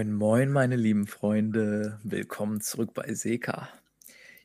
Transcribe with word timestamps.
Moin, 0.00 0.14
moin, 0.14 0.50
meine 0.50 0.76
lieben 0.76 1.06
Freunde. 1.06 2.00
Willkommen 2.02 2.62
zurück 2.62 2.94
bei 2.94 3.12
Seka. 3.12 3.68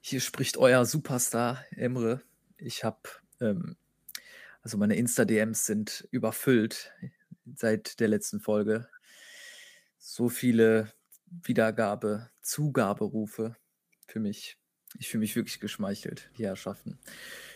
Hier 0.02 0.20
spricht 0.20 0.58
euer 0.58 0.84
Superstar 0.84 1.64
Emre. 1.78 2.22
Ich 2.58 2.84
habe, 2.84 3.00
ähm, 3.40 3.78
also 4.64 4.78
meine 4.78 4.98
Insta-DMs 4.98 5.66
sind 5.66 6.10
überfüllt 6.12 6.92
seit 7.46 8.02
der 8.02 8.10
letzten 8.10 8.42
Folge. 8.42 8.90
So 9.98 10.28
viele 10.28 10.92
Wiedergabe, 11.28 12.30
Zugaberufe 12.42 13.56
für 14.08 14.20
mich. 14.20 14.58
Ich 15.00 15.08
fühle 15.08 15.22
mich 15.22 15.38
wirklich 15.38 15.62
geschmeichelt, 15.62 16.30
die 16.38 16.44
Herrschaften. 16.44 17.00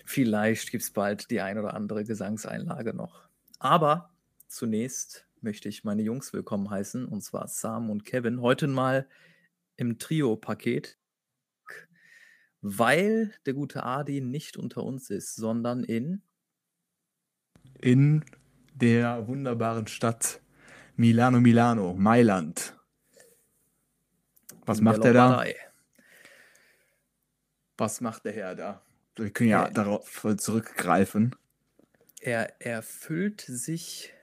Vielleicht 0.05 0.71
gibt 0.71 0.83
es 0.83 0.91
bald 0.91 1.29
die 1.31 1.41
ein 1.41 1.57
oder 1.59 1.73
andere 1.73 2.05
Gesangseinlage 2.05 2.93
noch. 2.93 3.27
Aber 3.59 4.13
zunächst 4.47 5.25
möchte 5.43 5.69
ich 5.69 5.83
meine 5.83 6.01
Jungs 6.01 6.33
willkommen 6.33 6.69
heißen, 6.69 7.05
und 7.05 7.21
zwar 7.21 7.47
Sam 7.47 7.89
und 7.89 8.05
Kevin. 8.05 8.41
Heute 8.41 8.67
mal 8.67 9.07
im 9.75 9.97
Trio-Paket, 9.97 10.97
weil 12.61 13.33
der 13.45 13.53
gute 13.53 13.83
Adi 13.83 14.21
nicht 14.21 14.57
unter 14.57 14.83
uns 14.83 15.09
ist, 15.09 15.35
sondern 15.35 15.83
in. 15.83 16.21
In 17.81 18.25
der 18.73 19.27
wunderbaren 19.27 19.87
Stadt 19.87 20.41
Milano, 20.95 21.39
Milano, 21.39 21.93
Mailand. 21.93 22.77
Was 24.65 24.81
macht 24.81 25.05
er 25.05 25.13
da? 25.13 25.45
Was 27.77 28.01
macht 28.01 28.25
der 28.25 28.33
Herr 28.33 28.55
da? 28.55 28.81
Wir 29.15 29.31
können 29.31 29.49
ja 29.49 29.63
er, 29.63 29.71
darauf 29.71 30.27
zurückgreifen. 30.37 31.35
Er 32.19 32.61
erfüllt 32.61 33.41
sich 33.41 34.13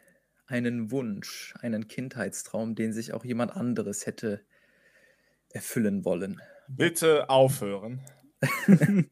einen 0.47 0.91
Wunsch, 0.91 1.55
einen 1.61 1.89
Kindheitstraum, 1.89 2.75
den 2.75 2.92
sich 2.92 3.12
auch 3.12 3.25
jemand 3.25 3.52
anderes 3.56 4.06
hätte 4.06 4.44
erfüllen 5.50 6.05
wollen. 6.05 6.41
Bitte 6.69 7.28
aufhören. 7.30 8.00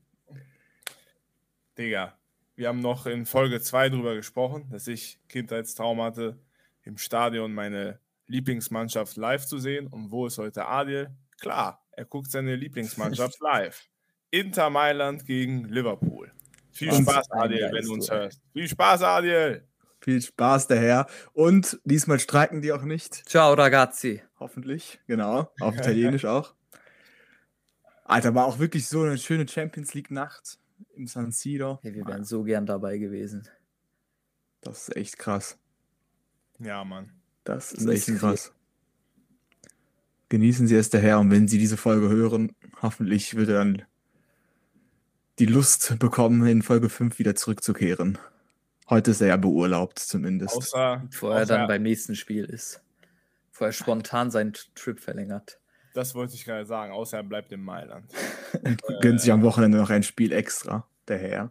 Digga, 1.79 2.17
wir 2.57 2.69
haben 2.69 2.81
noch 2.81 3.07
in 3.07 3.27
Folge 3.27 3.61
2 3.61 3.89
drüber 3.89 4.15
gesprochen, 4.15 4.69
dass 4.71 4.87
ich 4.87 5.19
Kindheitstraum 5.29 6.01
hatte, 6.03 6.39
im 6.83 6.99
Stadion 6.99 7.53
meine 7.53 7.99
Lieblingsmannschaft 8.27 9.17
live 9.17 9.47
zu 9.47 9.59
sehen. 9.59 9.87
Und 9.87 10.11
wo 10.11 10.27
ist 10.27 10.39
heute 10.39 10.67
Adil? 10.67 11.11
Klar, 11.41 11.85
er 11.93 12.05
guckt 12.05 12.31
seine 12.31 12.55
Lieblingsmannschaft 12.57 13.41
live. 13.41 13.89
Inter 14.31 14.71
Mailand 14.71 15.25
gegen 15.25 15.65
Liverpool. 15.65 16.33
Viel 16.73 16.93
Spaß, 16.93 17.31
Adil, 17.31 17.71
wenn 17.73 17.85
du 17.85 17.93
uns 17.93 18.11
hörst. 18.11 18.41
Viel 18.53 18.69
Spaß, 18.69 19.03
Adil! 19.03 19.69
Viel 20.05 20.21
Spaß 20.21 20.67
daher. 20.67 21.07
Und 21.33 21.81
diesmal 21.85 22.21
streiken 22.21 22.61
die 22.61 22.73
auch 22.73 22.83
nicht. 22.83 23.27
Ciao, 23.27 23.55
ragazzi. 23.55 24.23
Hoffentlich, 24.39 25.01
genau. 25.07 25.51
Auf 25.61 25.75
Italienisch 25.79 26.27
auch. 26.27 26.53
Alter, 28.05 28.35
war 28.35 28.45
auch 28.45 28.59
wirklich 28.59 28.87
so 28.87 29.01
eine 29.01 29.17
schöne 29.17 29.49
Champions 29.49 29.95
League-Nacht 29.95 30.59
im 30.95 31.07
San 31.07 31.33
Siro. 31.33 31.79
Hey, 31.81 31.95
wir 31.95 32.07
wären 32.07 32.25
so 32.25 32.43
gern 32.43 32.67
dabei 32.67 32.99
gewesen. 32.99 33.49
Das 34.61 34.89
ist 34.89 34.97
echt 34.97 35.19
krass. 35.19 35.57
Ja, 36.59 36.85
Mann. 36.85 37.11
Das 37.45 37.73
ist 37.73 37.87
Genießen 37.87 38.15
echt 38.15 38.21
krass. 38.21 38.53
Sie. 39.63 39.69
Genießen 40.29 40.67
Sie 40.67 40.77
es 40.77 40.91
daher 40.91 41.19
und 41.19 41.31
wenn 41.31 41.49
Sie 41.49 41.57
diese 41.57 41.79
Folge 41.79 42.11
hören, 42.11 42.55
hoffentlich 42.83 43.37
wird 43.37 43.49
er 43.49 43.55
dann 43.55 43.83
die 45.39 45.47
Lust 45.47 45.99
bekommen, 45.99 46.47
in 46.47 46.61
Folge 46.61 46.91
5 46.91 47.19
wieder 47.19 47.35
zurückzukehren. 47.35 48.19
Heute 48.89 49.13
ist 49.13 49.21
er 49.21 49.29
ja 49.29 49.37
beurlaubt 49.37 49.99
zumindest. 49.99 50.57
Außer, 50.57 51.03
Bevor 51.11 51.37
er 51.37 51.47
dann 51.47 51.67
beim 51.67 51.83
nächsten 51.83 52.17
Spiel 52.17 52.45
ist. 52.45 52.83
Bevor 53.51 53.69
er 53.69 53.73
spontan 53.73 54.31
seinen 54.31 54.53
Trip 54.75 55.01
verlängert. 55.01 55.61
Das 55.95 56.15
wollte 56.15 56.35
ich 56.35 56.45
gerade 56.45 56.67
sagen, 56.67 56.93
außer 56.93 57.19
er 57.19 57.23
bleibt 57.23 57.53
in 57.53 57.63
Mailand. 57.63 58.13
Und 58.65 58.83
äh, 58.89 58.99
gönnt 59.01 59.21
sich 59.21 59.33
am 59.33 59.43
Wochenende 59.43 59.79
noch 59.79 59.91
ein 59.91 60.03
Spiel 60.03 60.33
extra, 60.33 60.87
der 61.09 61.19
Herr. 61.19 61.51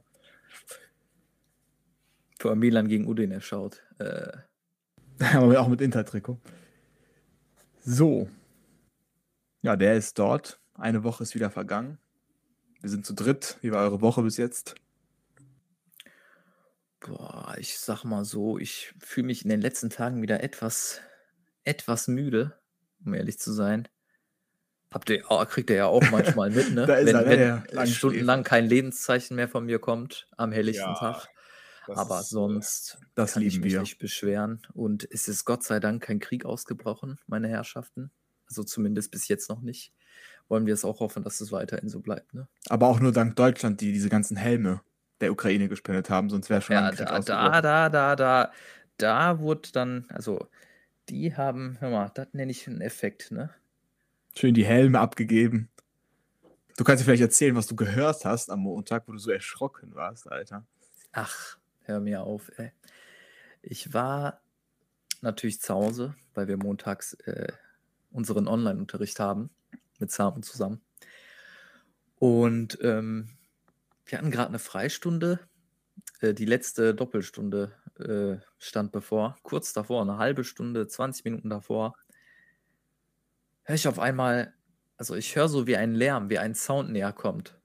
Vor 2.40 2.56
Milan 2.56 2.88
gegen 2.88 3.08
Udine 3.08 3.42
schaut. 3.42 3.82
Äh. 4.00 4.32
Aber 5.34 5.60
auch 5.60 5.70
mit 5.70 5.82
Intertrikot. 5.82 6.40
So. 7.80 8.30
Ja, 9.62 9.76
der 9.76 9.96
ist 9.96 10.20
dort. 10.20 10.60
Eine 10.76 11.04
Woche 11.04 11.24
ist 11.24 11.36
wieder 11.36 11.50
vergangen. 11.50 11.98
Wir 12.82 12.90
sind 12.90 13.06
zu 13.06 13.14
dritt. 13.14 13.58
Wie 13.62 13.72
war 13.72 13.84
eure 13.84 14.02
Woche 14.02 14.22
bis 14.24 14.38
jetzt? 14.38 14.76
Boah, 17.06 17.56
ich 17.58 17.78
sag 17.80 18.06
mal 18.06 18.24
so, 18.24 18.58
ich 18.58 18.94
fühle 19.00 19.28
mich 19.28 19.44
in 19.44 19.50
den 19.50 19.60
letzten 19.60 19.90
Tagen 19.90 20.22
wieder 20.22 20.42
etwas, 20.42 21.02
etwas 21.66 22.08
müde, 22.08 22.58
um 23.04 23.14
ehrlich 23.14 23.40
zu 23.40 23.52
sein. 23.52 23.90
Habt 24.94 25.10
ihr, 25.10 25.22
kriegt 25.50 25.70
ihr 25.70 25.76
ja 25.76 25.86
auch 25.88 26.04
manchmal 26.12 26.52
mit, 26.52 26.72
ne? 26.74 26.86
da 26.86 26.96
ist 26.96 27.08
wenn, 27.08 27.16
er, 27.16 27.64
wenn 27.70 27.78
ja, 27.78 27.86
stundenlang 27.88 28.44
kein 28.44 28.66
Lebenszeichen 28.66 29.36
mehr 29.36 29.50
von 29.50 29.66
mir 29.66 29.80
kommt 29.80 30.28
am 30.38 30.52
helllichten 30.52 30.92
ja, 30.92 30.98
Tag. 30.98 31.28
Aber 31.88 32.22
ist, 32.22 32.30
sonst 32.30 33.00
das 33.16 33.34
kann 33.34 33.44
ich 33.44 33.60
mich 33.60 33.74
wir. 33.74 33.82
nicht 33.82 33.98
beschweren. 33.98 34.62
Und 34.74 35.06
es 35.12 35.28
ist 35.28 35.44
Gott 35.44 35.64
sei 35.64 35.82
Dank 35.82 36.04
kein 36.04 36.20
Krieg 36.20 36.46
ausgebrochen, 36.46 37.20
meine 37.28 37.50
Herrschaften. 37.50 38.12
Also 38.48 38.64
zumindest 38.64 39.12
bis 39.12 39.28
jetzt 39.28 39.50
noch 39.50 39.62
nicht. 39.62 39.92
Wollen 40.48 40.66
wir 40.66 40.74
es 40.74 40.86
auch 40.86 41.02
hoffen, 41.02 41.24
dass 41.24 41.42
es 41.42 41.52
weiterhin 41.52 41.90
so 41.90 42.00
bleibt. 42.00 42.34
Ne? 42.34 42.48
Aber 42.70 42.88
auch 42.88 43.02
nur 43.02 43.12
dank 43.12 43.36
Deutschland, 43.36 43.82
die 43.82 43.92
diese 43.92 44.10
ganzen 44.10 44.38
Helme 44.38 44.82
der 45.22 45.32
Ukraine 45.32 45.70
gespendet 45.70 46.10
haben, 46.10 46.30
sonst 46.30 46.50
wäre 46.50 46.62
schon 46.62 46.76
ja, 46.76 46.88
ein 46.88 46.96
Krieg 46.96 47.08
da, 47.08 47.20
da, 47.20 47.62
da, 47.62 47.90
da, 47.90 48.16
da, 48.16 48.52
da 48.98 49.40
wurde 49.40 49.70
dann, 49.72 50.06
also 50.10 50.48
die 51.10 51.36
haben, 51.36 51.78
hör 51.80 51.90
mal, 51.90 52.12
das 52.14 52.28
nenne 52.34 52.52
ich 52.52 52.68
einen 52.68 52.82
Effekt, 52.82 53.32
ne? 53.32 53.50
Schön 54.36 54.54
die 54.54 54.66
Helme 54.66 55.00
abgegeben. 55.00 55.70
Du 56.78 56.84
kannst 56.84 57.02
dir 57.02 57.06
vielleicht 57.06 57.22
erzählen, 57.22 57.56
was 57.56 57.68
du 57.68 57.76
gehört 57.76 58.26
hast 58.26 58.50
am 58.50 58.62
Montag, 58.62 59.08
wo 59.08 59.12
du 59.12 59.20
so 59.20 59.32
erschrocken 59.32 59.94
warst, 59.94 60.32
Alter. 60.32 60.66
Ach, 61.12 61.58
hör 61.84 62.00
mir 62.00 62.24
auf, 62.24 62.52
ey. 62.58 62.72
Ich 63.62 63.94
war 63.94 64.42
natürlich 65.22 65.62
zu 65.62 65.74
Hause, 65.74 66.16
weil 66.34 66.48
wir 66.48 66.58
montags 66.58 67.14
äh, 67.26 67.52
unseren 68.12 68.48
Online-Unterricht 68.48 69.20
haben, 69.20 69.52
mit 70.00 70.12
Sam 70.12 70.42
zusammen. 70.42 70.82
Und 72.18 72.80
ähm, 72.82 73.30
wir 74.06 74.18
hatten 74.18 74.32
gerade 74.32 74.50
eine 74.50 74.60
Freistunde. 74.60 75.40
Äh, 76.20 76.34
die 76.34 76.46
letzte 76.46 76.94
Doppelstunde 76.94 77.72
äh, 78.00 78.44
stand 78.58 78.92
bevor. 78.92 79.38
Kurz 79.44 79.74
davor, 79.74 80.02
eine 80.02 80.18
halbe 80.18 80.44
Stunde, 80.44 80.88
20 80.88 81.26
Minuten 81.26 81.50
davor, 81.50 81.96
höre 83.64 83.76
ich 83.76 83.88
auf 83.88 84.00
einmal, 84.00 84.54
also 84.98 85.16
ich 85.16 85.36
höre 85.36 85.50
so 85.50 85.68
wie 85.68 85.78
ein 85.78 85.94
Lärm, 85.94 86.30
wie 86.30 86.40
ein 86.40 86.56
Sound 86.56 86.92
näher 86.92 87.14
kommt. 87.14 87.60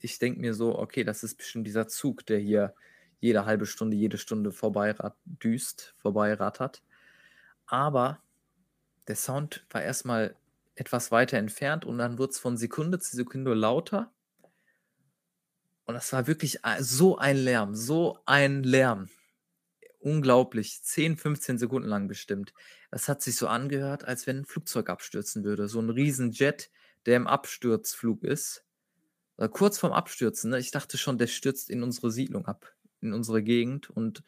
Ich 0.00 0.18
denke 0.18 0.40
mir 0.40 0.54
so, 0.54 0.78
okay, 0.78 1.04
das 1.04 1.22
ist 1.22 1.36
bestimmt 1.36 1.66
dieser 1.66 1.88
Zug, 1.88 2.26
der 2.26 2.38
hier 2.38 2.74
jede 3.20 3.46
halbe 3.46 3.66
Stunde, 3.66 3.96
jede 3.96 4.18
Stunde 4.18 4.52
vorbeidüst, 4.52 5.94
vorbeirattert. 5.98 6.82
Aber 7.66 8.20
der 9.08 9.16
Sound 9.16 9.66
war 9.70 9.82
erstmal 9.82 10.36
etwas 10.74 11.10
weiter 11.10 11.38
entfernt 11.38 11.84
und 11.84 11.98
dann 11.98 12.18
wird 12.18 12.32
es 12.32 12.38
von 12.38 12.56
Sekunde 12.56 12.98
zu 12.98 13.16
Sekunde 13.16 13.54
lauter. 13.54 14.12
Und 15.86 15.94
das 15.94 16.12
war 16.12 16.26
wirklich 16.26 16.58
so 16.80 17.16
ein 17.16 17.36
Lärm, 17.36 17.74
so 17.74 18.18
ein 18.26 18.62
Lärm. 18.64 19.08
Unglaublich. 20.00 20.82
10, 20.82 21.16
15 21.16 21.58
Sekunden 21.58 21.88
lang 21.88 22.08
bestimmt. 22.08 22.52
Das 22.90 23.08
hat 23.08 23.22
sich 23.22 23.36
so 23.36 23.46
angehört, 23.48 24.04
als 24.04 24.26
wenn 24.26 24.38
ein 24.38 24.44
Flugzeug 24.44 24.90
abstürzen 24.90 25.44
würde. 25.44 25.68
So 25.68 25.80
ein 25.80 25.90
Riesenjet, 25.90 26.70
der 27.06 27.16
im 27.16 27.26
Absturzflug 27.26 28.24
ist. 28.24 28.64
Oder 29.38 29.48
kurz 29.48 29.78
vorm 29.78 29.92
Abstürzen. 29.92 30.50
Ne? 30.50 30.58
Ich 30.58 30.70
dachte 30.70 30.98
schon, 30.98 31.18
der 31.18 31.28
stürzt 31.28 31.70
in 31.70 31.82
unsere 31.82 32.10
Siedlung 32.10 32.46
ab, 32.46 32.72
in 33.00 33.12
unsere 33.12 33.42
Gegend. 33.42 33.88
Und 33.90 34.24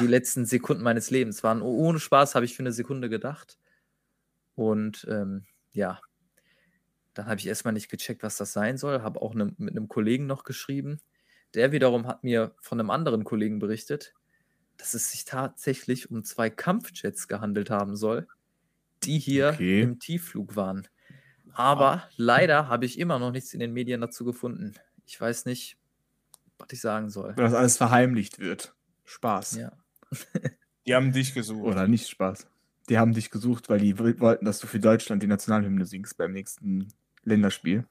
die 0.00 0.06
letzten 0.06 0.46
Sekunden 0.46 0.82
meines 0.82 1.10
Lebens. 1.10 1.44
Waren 1.44 1.62
ohne 1.62 2.00
Spaß, 2.00 2.34
habe 2.34 2.44
ich 2.44 2.56
für 2.56 2.62
eine 2.62 2.72
Sekunde 2.72 3.08
gedacht. 3.08 3.58
Und 4.56 5.06
ähm, 5.08 5.44
ja, 5.72 6.00
dann 7.14 7.26
habe 7.26 7.40
ich 7.40 7.46
erstmal 7.46 7.74
nicht 7.74 7.90
gecheckt, 7.90 8.22
was 8.22 8.36
das 8.36 8.52
sein 8.52 8.76
soll, 8.76 9.02
habe 9.02 9.20
auch 9.22 9.34
ne, 9.34 9.52
mit 9.58 9.76
einem 9.76 9.88
Kollegen 9.88 10.26
noch 10.26 10.44
geschrieben. 10.44 11.00
Der 11.54 11.72
wiederum 11.72 12.06
hat 12.06 12.22
mir 12.22 12.54
von 12.60 12.78
einem 12.78 12.90
anderen 12.90 13.24
Kollegen 13.24 13.58
berichtet, 13.58 14.14
dass 14.76 14.94
es 14.94 15.10
sich 15.10 15.24
tatsächlich 15.24 16.10
um 16.10 16.24
zwei 16.24 16.48
Kampfjets 16.48 17.28
gehandelt 17.28 17.70
haben 17.70 17.96
soll, 17.96 18.28
die 19.02 19.18
hier 19.18 19.50
okay. 19.54 19.82
im 19.82 19.98
Tiefflug 19.98 20.56
waren. 20.56 20.86
Aber 21.52 22.08
leider 22.16 22.68
habe 22.68 22.86
ich 22.86 22.98
immer 22.98 23.18
noch 23.18 23.32
nichts 23.32 23.52
in 23.52 23.60
den 23.60 23.72
Medien 23.72 24.00
dazu 24.00 24.24
gefunden. 24.24 24.74
Ich 25.06 25.20
weiß 25.20 25.46
nicht, 25.46 25.76
was 26.58 26.68
ich 26.70 26.80
sagen 26.80 27.10
soll. 27.10 27.36
Weil 27.36 27.44
das 27.44 27.54
alles 27.54 27.76
verheimlicht 27.76 28.38
wird. 28.38 28.74
Spaß. 29.04 29.56
Ja. 29.56 29.72
die 30.86 30.94
haben 30.94 31.12
dich 31.12 31.34
gesucht. 31.34 31.66
Oder 31.66 31.88
nicht 31.88 32.08
Spaß. 32.08 32.46
Die 32.90 32.98
haben 32.98 33.14
dich 33.14 33.30
gesucht, 33.30 33.68
weil 33.68 33.78
die 33.78 33.98
wollten, 33.98 34.44
dass 34.44 34.58
du 34.58 34.66
für 34.66 34.80
Deutschland 34.80 35.22
die 35.22 35.28
Nationalhymne 35.28 35.86
singst 35.86 36.18
beim 36.18 36.32
nächsten 36.32 36.88
Länderspiel. 37.22 37.84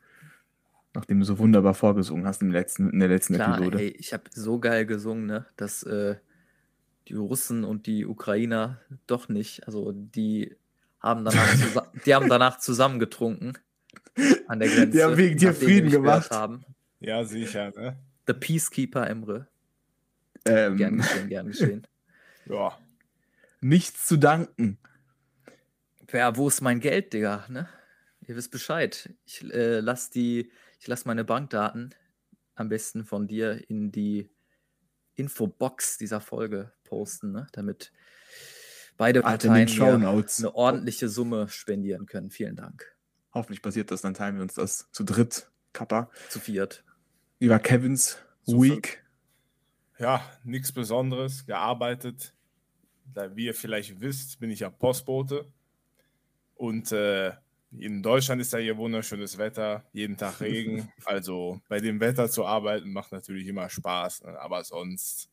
Nachdem 0.94 1.20
du 1.20 1.26
so 1.26 1.40
wunderbar 1.40 1.74
vorgesungen 1.74 2.28
hast 2.28 2.42
im 2.42 2.52
letzten, 2.52 2.90
in 2.90 3.00
der 3.00 3.08
letzten 3.08 3.36
Klar, 3.36 3.56
Episode. 3.56 3.80
Ey, 3.80 3.96
ich 3.98 4.12
habe 4.12 4.24
so 4.32 4.60
geil 4.60 4.86
gesungen, 4.86 5.26
ne, 5.26 5.46
dass 5.56 5.84
äh, 5.84 6.18
die 7.08 7.14
Russen 7.14 7.64
und 7.64 7.88
die 7.88 8.06
Ukrainer 8.06 8.82
doch 9.08 9.30
nicht, 9.30 9.66
also 9.68 9.94
die 9.94 10.58
haben 11.00 11.24
danach 11.24 11.48
die 12.06 12.14
haben 12.14 12.28
danach 12.28 12.60
zusammen 12.60 13.00
getrunken 13.00 13.54
an 14.48 14.60
der 14.60 14.68
Grenze. 14.68 14.98
Die 14.98 15.04
haben 15.04 15.16
wegen 15.16 15.38
dir 15.38 15.54
Frieden 15.54 15.92
gemacht. 15.92 16.32
Haben. 16.32 16.66
Ja, 17.00 17.24
sicher, 17.24 17.72
ne? 17.72 17.98
The 18.28 18.34
Peacekeeper 18.34 19.08
Emre. 19.10 19.48
Gern 20.44 20.74
Ähm, 20.74 20.98
geschehen, 20.98 21.30
gern 21.30 21.48
geschehen. 21.48 21.88
Ja. 22.48 22.78
nichts 23.62 24.08
zu 24.08 24.18
danken. 24.18 24.80
Ja, 26.12 26.36
wo 26.36 26.48
ist 26.48 26.62
mein 26.62 26.80
Geld, 26.80 27.14
Digga? 27.14 27.46
Ne? 27.50 27.70
Ihr 28.22 28.36
wisst 28.36 28.52
Bescheid. 28.52 29.14
Ich 29.26 29.44
äh, 29.54 29.80
lass 29.80 30.10
die, 30.10 30.52
ich 30.80 30.88
lass 30.88 31.06
meine 31.06 31.24
Bankdaten 31.24 31.94
am 32.56 32.70
besten 32.70 33.06
von 33.06 33.28
dir 33.28 33.70
in 33.70 33.92
die 33.92 34.30
Infobox 35.16 35.98
dieser 35.98 36.22
Folge 36.22 36.72
posten, 36.84 37.32
ne? 37.32 37.48
damit 37.52 37.92
beide 38.98 39.20
den 39.20 39.26
Parteien 39.26 39.70
eine 39.70 40.56
ordentliche 40.56 41.10
Summe 41.10 41.48
spendieren 41.50 42.06
können. 42.06 42.32
Vielen 42.32 42.56
Dank. 42.56 42.96
Hoffentlich 43.34 43.62
passiert 43.62 43.92
das, 43.92 44.02
dann 44.02 44.14
teilen 44.14 44.36
wir 44.36 44.44
uns 44.44 44.56
das 44.56 44.90
zu 44.92 45.04
dritt. 45.04 45.50
Kappa. 45.74 46.10
Zu 46.30 46.40
viert. 46.40 46.84
Über 47.38 47.60
Kevins 47.60 48.18
Zu 48.44 48.62
Week. 48.62 49.04
Ja, 50.00 50.24
nichts 50.44 50.72
Besonderes, 50.72 51.46
gearbeitet. 51.46 52.34
Da, 53.14 53.36
wie 53.36 53.46
ihr 53.46 53.54
vielleicht 53.54 54.02
wisst, 54.02 54.40
bin 54.40 54.50
ich 54.50 54.62
ja 54.62 54.70
Postbote. 54.70 55.46
Und 56.60 56.92
äh, 56.92 57.32
in 57.72 58.04
Deutschland 58.04 58.42
ist 58.42 58.52
ja 58.52 58.60
hier 58.60 58.76
wunderschönes 58.76 59.38
Wetter, 59.38 59.86
jeden 59.94 60.18
Tag 60.18 60.42
Regen. 60.42 60.92
Also 61.06 61.62
bei 61.70 61.80
dem 61.80 62.02
Wetter 62.02 62.30
zu 62.30 62.46
arbeiten 62.46 62.92
macht 62.92 63.14
natürlich 63.14 63.48
immer 63.48 63.70
Spaß. 63.70 64.24
Ne? 64.26 64.38
Aber 64.42 64.62
sonst, 64.66 65.30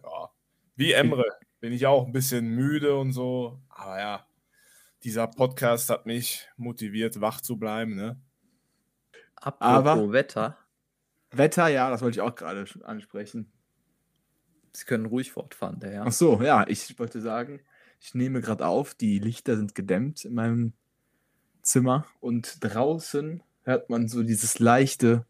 ja, 0.00 0.30
wie 0.76 0.92
Emre, 0.92 1.24
bin 1.58 1.72
ich 1.72 1.84
auch 1.84 2.06
ein 2.06 2.12
bisschen 2.12 2.54
müde 2.54 2.96
und 2.96 3.10
so. 3.12 3.58
Aber 3.68 3.98
ja, 3.98 4.26
dieser 5.02 5.26
Podcast 5.26 5.90
hat 5.90 6.06
mich 6.06 6.48
motiviert, 6.56 7.20
wach 7.20 7.40
zu 7.40 7.56
bleiben. 7.58 7.96
Ne? 7.96 8.16
Apropos 9.34 9.66
Aber- 9.68 10.12
Wetter. 10.12 10.56
Wetter, 11.32 11.66
ja, 11.66 11.90
das 11.90 12.02
wollte 12.02 12.18
ich 12.18 12.22
auch 12.22 12.36
gerade 12.36 12.66
ansprechen. 12.84 13.50
Sie 14.72 14.84
können 14.84 15.06
ruhig 15.06 15.32
fortfahren, 15.32 15.80
der 15.80 15.90
Herr. 15.90 16.04
Ach 16.06 16.12
so, 16.12 16.40
ja, 16.40 16.64
ich 16.68 16.96
wollte 17.00 17.20
sagen, 17.20 17.60
ich 18.00 18.14
nehme 18.14 18.40
gerade 18.40 18.66
auf, 18.66 18.94
die 18.94 19.18
Lichter 19.18 19.56
sind 19.56 19.74
gedämmt 19.74 20.24
in 20.24 20.34
meinem 20.34 20.72
Zimmer 21.62 22.06
und 22.20 22.58
draußen 22.60 23.42
hört 23.64 23.90
man 23.90 24.08
so 24.08 24.22
dieses 24.22 24.58
leichte, 24.58 25.26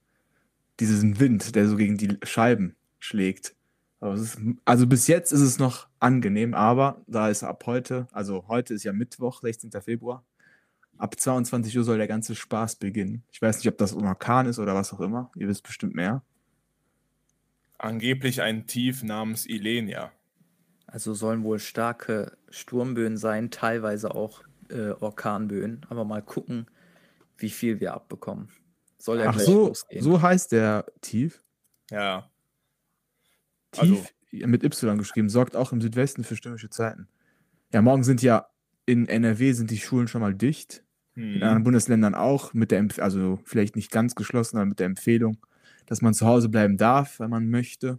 diesen 0.80 1.18
Wind, 1.18 1.54
der 1.54 1.68
so 1.68 1.76
gegen 1.76 1.96
die 1.96 2.18
Scheiben 2.22 2.76
schlägt. 2.98 3.54
Ist, 4.00 4.38
also 4.64 4.86
bis 4.86 5.08
jetzt 5.08 5.32
ist 5.32 5.40
es 5.40 5.58
noch 5.58 5.88
angenehm, 5.98 6.54
aber 6.54 7.02
da 7.08 7.28
ist 7.28 7.42
ab 7.42 7.64
heute, 7.66 8.06
also 8.12 8.46
heute 8.46 8.74
ist 8.74 8.84
ja 8.84 8.92
Mittwoch, 8.92 9.40
16. 9.40 9.72
Februar, 9.82 10.24
ab 10.98 11.18
22 11.18 11.76
Uhr 11.76 11.84
soll 11.84 11.98
der 11.98 12.06
ganze 12.06 12.36
Spaß 12.36 12.76
beginnen. 12.76 13.24
Ich 13.32 13.42
weiß 13.42 13.58
nicht, 13.58 13.68
ob 13.68 13.78
das 13.78 13.94
Orkan 13.94 14.46
ist 14.46 14.60
oder 14.60 14.74
was 14.74 14.92
auch 14.92 15.00
immer. 15.00 15.32
Ihr 15.34 15.48
wisst 15.48 15.64
bestimmt 15.64 15.94
mehr. 15.94 16.22
Angeblich 17.76 18.42
ein 18.42 18.66
Tief 18.66 19.02
namens 19.02 19.46
Ilenia. 19.46 20.12
Also 20.90 21.12
sollen 21.14 21.44
wohl 21.44 21.58
starke 21.58 22.36
Sturmböen 22.48 23.16
sein, 23.16 23.50
teilweise 23.50 24.14
auch 24.14 24.42
äh, 24.70 24.90
Orkanböen. 24.90 25.84
Aber 25.90 26.04
mal 26.04 26.22
gucken, 26.22 26.66
wie 27.36 27.50
viel 27.50 27.78
wir 27.78 27.94
abbekommen. 27.94 28.48
Soll 28.96 29.20
ja 29.20 29.26
Ach 29.28 29.34
gleich 29.34 29.46
so, 29.46 29.68
losgehen. 29.68 30.02
so 30.02 30.20
heißt 30.20 30.50
der 30.52 30.86
Tief. 31.02 31.42
Ja, 31.90 32.30
Also- 33.76 33.94
Tief 33.94 34.14
mit 34.30 34.62
Y 34.62 34.98
geschrieben, 34.98 35.28
sorgt 35.30 35.56
auch 35.56 35.72
im 35.72 35.80
Südwesten 35.80 36.24
für 36.24 36.36
stürmische 36.36 36.68
Zeiten. 36.68 37.08
Ja, 37.72 37.80
morgen 37.80 38.04
sind 38.04 38.22
ja 38.22 38.48
in 38.84 39.06
NRW 39.08 39.52
sind 39.52 39.70
die 39.70 39.78
Schulen 39.78 40.08
schon 40.08 40.20
mal 40.22 40.34
dicht. 40.34 40.82
In 41.14 41.34
hm. 41.34 41.42
anderen 41.42 41.64
Bundesländern 41.64 42.14
auch, 42.14 42.54
mit 42.54 42.70
der 42.70 42.78
Empf 42.78 42.98
also 42.98 43.38
vielleicht 43.44 43.76
nicht 43.76 43.90
ganz 43.90 44.14
geschlossen, 44.14 44.56
aber 44.56 44.66
mit 44.66 44.78
der 44.78 44.86
Empfehlung, 44.86 45.38
dass 45.86 46.00
man 46.00 46.14
zu 46.14 46.26
Hause 46.26 46.48
bleiben 46.48 46.76
darf, 46.76 47.20
wenn 47.20 47.30
man 47.30 47.50
möchte. 47.50 47.98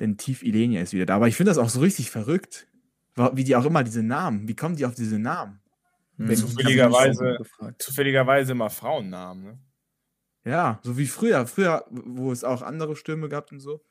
Denn 0.00 0.16
Tief 0.18 0.42
Ilenia 0.42 0.82
ist 0.82 0.92
wieder 0.92 1.06
da. 1.06 1.16
Aber 1.16 1.28
ich 1.28 1.36
finde 1.36 1.50
das 1.50 1.58
auch 1.58 1.68
so 1.70 1.80
richtig 1.80 2.10
verrückt, 2.10 2.66
wie 3.32 3.44
die 3.44 3.56
auch 3.56 3.64
immer 3.64 3.82
diese 3.82 4.02
Namen, 4.02 4.46
wie 4.46 4.54
kommen 4.56 4.76
die 4.76 4.84
auf 4.84 4.94
diese 4.94 5.18
Namen? 5.18 5.60
Hm, 6.18 6.34
Zufälligerweise- 6.34 7.38
zufälligerweise 7.78 8.52
immer 8.52 8.68
Frauennamen. 8.70 9.44
Ne? 9.44 9.58
Ja, 10.44 10.80
so 10.82 10.96
wie 10.96 11.06
früher. 11.06 11.46
Früher, 11.46 11.84
wo 11.90 12.30
es 12.32 12.44
auch 12.44 12.62
andere 12.62 12.94
Stürme 12.96 13.28
gab 13.28 13.50
und 13.52 13.60
so. 13.60 13.82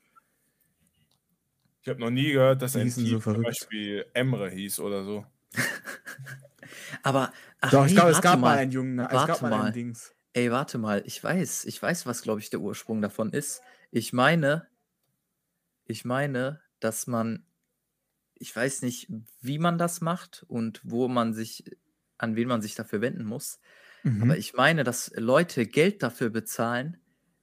Ich 1.82 1.88
habe 1.88 2.00
noch 2.00 2.10
nie 2.10 2.32
gehört, 2.32 2.62
dass 2.62 2.74
ein 2.76 2.92
Tief 2.92 3.24
so 3.24 3.32
zum. 3.32 3.42
Beispiel 3.42 4.06
Emre 4.12 4.50
hieß 4.50 4.80
oder 4.80 5.04
so. 5.04 5.24
Aber, 7.02 7.32
ach 7.60 7.70
Doch, 7.70 7.82
nee, 7.82 7.88
ich 7.90 7.94
glaube, 7.94 8.10
es 8.10 8.20
gab 8.20 8.40
mal 8.40 8.54
mal. 8.54 8.58
einen 8.58 8.72
Jungen, 8.72 8.98
es 8.98 9.12
Warte 9.12 9.26
gab 9.32 9.42
mal, 9.42 9.50
mal. 9.50 9.64
ein 9.66 9.72
Dings. 9.72 10.12
Ey, 10.32 10.50
warte 10.50 10.78
mal, 10.78 11.02
ich 11.06 11.22
weiß, 11.22 11.64
ich 11.64 11.80
weiß, 11.80 12.06
was, 12.06 12.22
glaube 12.22 12.40
ich, 12.40 12.50
der 12.50 12.60
Ursprung 12.60 13.00
davon 13.00 13.30
ist. 13.32 13.62
Ich 13.90 14.12
meine, 14.12 14.66
ich 15.86 16.04
meine, 16.04 16.60
dass 16.80 17.06
man, 17.06 17.46
ich 18.34 18.54
weiß 18.54 18.82
nicht, 18.82 19.10
wie 19.40 19.58
man 19.58 19.78
das 19.78 20.00
macht 20.00 20.44
und 20.48 20.80
wo 20.84 21.08
man 21.08 21.34
sich, 21.34 21.64
an 22.18 22.36
wen 22.36 22.48
man 22.48 22.62
sich 22.62 22.74
dafür 22.74 23.00
wenden 23.00 23.24
muss. 23.24 23.60
Mhm. 24.02 24.22
Aber 24.22 24.38
ich 24.38 24.54
meine, 24.54 24.84
dass 24.84 25.12
Leute 25.16 25.66
Geld 25.66 26.02
dafür 26.02 26.30
bezahlen, 26.30 26.98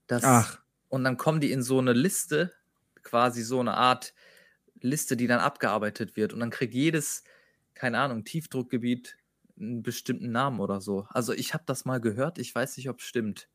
dass 0.07 0.23
Ach, 0.23 0.61
und 0.89 1.03
dann 1.03 1.17
kommen 1.17 1.41
die 1.41 1.51
in 1.51 1.63
so 1.63 1.79
eine 1.79 1.93
Liste, 1.93 2.53
quasi 3.01 3.41
so 3.41 3.59
eine 3.59 3.73
Art 3.75 4.13
Liste, 4.79 5.17
die 5.17 5.27
dann 5.27 5.39
abgearbeitet 5.39 6.15
wird. 6.15 6.33
Und 6.33 6.39
dann 6.39 6.51
kriegt 6.51 6.73
jedes, 6.73 7.23
keine 7.73 7.99
Ahnung, 7.99 8.25
Tiefdruckgebiet 8.25 9.17
einen 9.57 9.83
bestimmten 9.83 10.31
Namen 10.31 10.59
oder 10.59 10.81
so. 10.81 11.07
Also 11.09 11.33
ich 11.33 11.53
habe 11.53 11.63
das 11.65 11.85
mal 11.85 11.99
gehört, 11.99 12.37
ich 12.37 12.53
weiß 12.53 12.77
nicht, 12.77 12.89
ob 12.89 12.99
es 12.99 13.05
stimmt. 13.05 13.49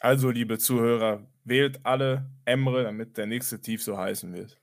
Also, 0.00 0.30
liebe 0.30 0.58
Zuhörer, 0.58 1.26
wählt 1.44 1.80
alle 1.84 2.28
Emre, 2.44 2.84
damit 2.84 3.16
der 3.16 3.26
nächste 3.26 3.60
Tief 3.60 3.82
so 3.82 3.96
heißen 3.96 4.32
wird. 4.34 4.58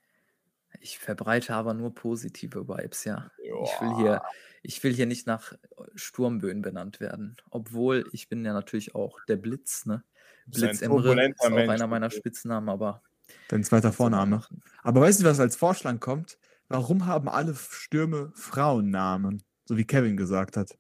Ich 0.80 1.00
verbreite 1.00 1.54
aber 1.54 1.74
nur 1.74 1.94
positive 1.94 2.68
Vibes, 2.68 3.06
ja. 3.06 3.32
Ich 3.42 3.82
will 3.82 3.96
hier, 3.98 4.22
ich 4.64 4.84
will 4.84 4.94
hier 4.94 5.06
nicht 5.06 5.28
nach 5.28 5.54
Sturmböen 5.96 6.62
benannt 6.62 7.00
werden. 7.00 7.38
Obwohl, 7.50 8.08
ich 8.12 8.28
bin 8.28 8.44
ja 8.44 8.54
natürlich 8.54 8.96
auch 8.96 9.20
der 9.28 9.38
Blitz, 9.38 9.86
ne? 9.86 10.04
Blitz 10.46 10.82
Emre 10.82 11.00
ist 11.00 11.40
auch 11.40 11.50
Mensch, 11.50 11.70
einer 11.70 11.88
meiner. 11.88 12.10
Spitznamen, 12.10 12.70
aber 12.70 13.02
dein 13.48 13.64
zweiter 13.64 13.94
Vorname. 13.94 14.44
Aber 14.82 15.02
weißt 15.02 15.22
du, 15.22 15.26
was 15.26 15.40
als 15.40 15.56
Vorschlag 15.56 16.00
kommt? 16.00 16.38
Warum 16.68 17.06
haben 17.06 17.30
alle 17.30 17.56
Stürme 17.56 18.32
Frauennamen? 18.36 19.44
So 19.66 19.78
wie 19.78 19.86
Kevin 19.86 20.18
gesagt 20.18 20.58
hat. 20.58 20.72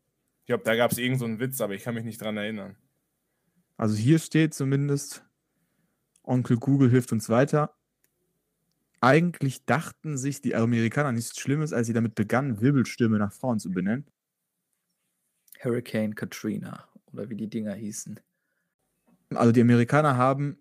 Ich 0.41 0.47
glaube, 0.47 0.63
da 0.65 0.75
gab 0.75 0.91
es 0.91 0.97
irgendeinen 0.97 1.19
so 1.19 1.25
einen 1.25 1.39
Witz, 1.39 1.61
aber 1.61 1.73
ich 1.75 1.83
kann 1.83 1.95
mich 1.95 2.03
nicht 2.03 2.21
dran 2.21 2.35
erinnern. 2.35 2.75
Also 3.83 3.97
hier 3.97 4.17
steht 4.17 4.53
zumindest, 4.53 5.25
Onkel 6.23 6.55
Google 6.55 6.89
hilft 6.89 7.11
uns 7.11 7.27
weiter. 7.27 7.75
Eigentlich 9.01 9.65
dachten 9.65 10.17
sich 10.17 10.39
die 10.39 10.55
Amerikaner 10.55 11.11
nichts 11.11 11.37
Schlimmes, 11.37 11.73
als 11.73 11.87
sie 11.87 11.91
damit 11.91 12.15
begannen, 12.15 12.61
Wirbelstürme 12.61 13.19
nach 13.19 13.33
Frauen 13.33 13.59
zu 13.59 13.71
benennen. 13.71 14.05
Hurricane 15.61 16.15
Katrina 16.15 16.87
oder 17.11 17.29
wie 17.29 17.35
die 17.35 17.49
Dinger 17.49 17.73
hießen. 17.73 18.21
Also 19.31 19.51
die 19.51 19.59
Amerikaner 19.59 20.15
haben 20.15 20.59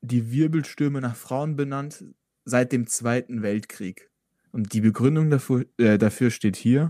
die 0.00 0.32
Wirbelstürme 0.32 1.02
nach 1.02 1.16
Frauen 1.16 1.56
benannt 1.56 2.02
seit 2.46 2.72
dem 2.72 2.86
Zweiten 2.86 3.42
Weltkrieg. 3.42 4.10
Und 4.52 4.72
die 4.72 4.80
Begründung 4.80 5.28
dafür, 5.28 5.66
äh, 5.76 5.98
dafür 5.98 6.30
steht 6.30 6.56
hier. 6.56 6.88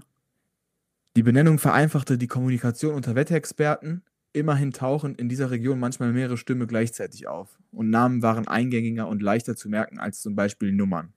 Die 1.16 1.24
Benennung 1.24 1.58
vereinfachte 1.58 2.16
die 2.16 2.28
Kommunikation 2.28 2.94
unter 2.94 3.16
Wetterexperten. 3.16 4.04
Immerhin 4.34 4.72
tauchen 4.74 5.14
in 5.14 5.30
dieser 5.30 5.50
Region 5.50 5.80
manchmal 5.80 6.12
mehrere 6.12 6.36
Stürme 6.36 6.66
gleichzeitig 6.66 7.26
auf. 7.26 7.58
Und 7.72 7.88
Namen 7.88 8.20
waren 8.20 8.46
eingängiger 8.46 9.08
und 9.08 9.22
leichter 9.22 9.56
zu 9.56 9.70
merken 9.70 9.98
als 9.98 10.20
zum 10.20 10.36
Beispiel 10.36 10.72
Nummern. 10.72 11.14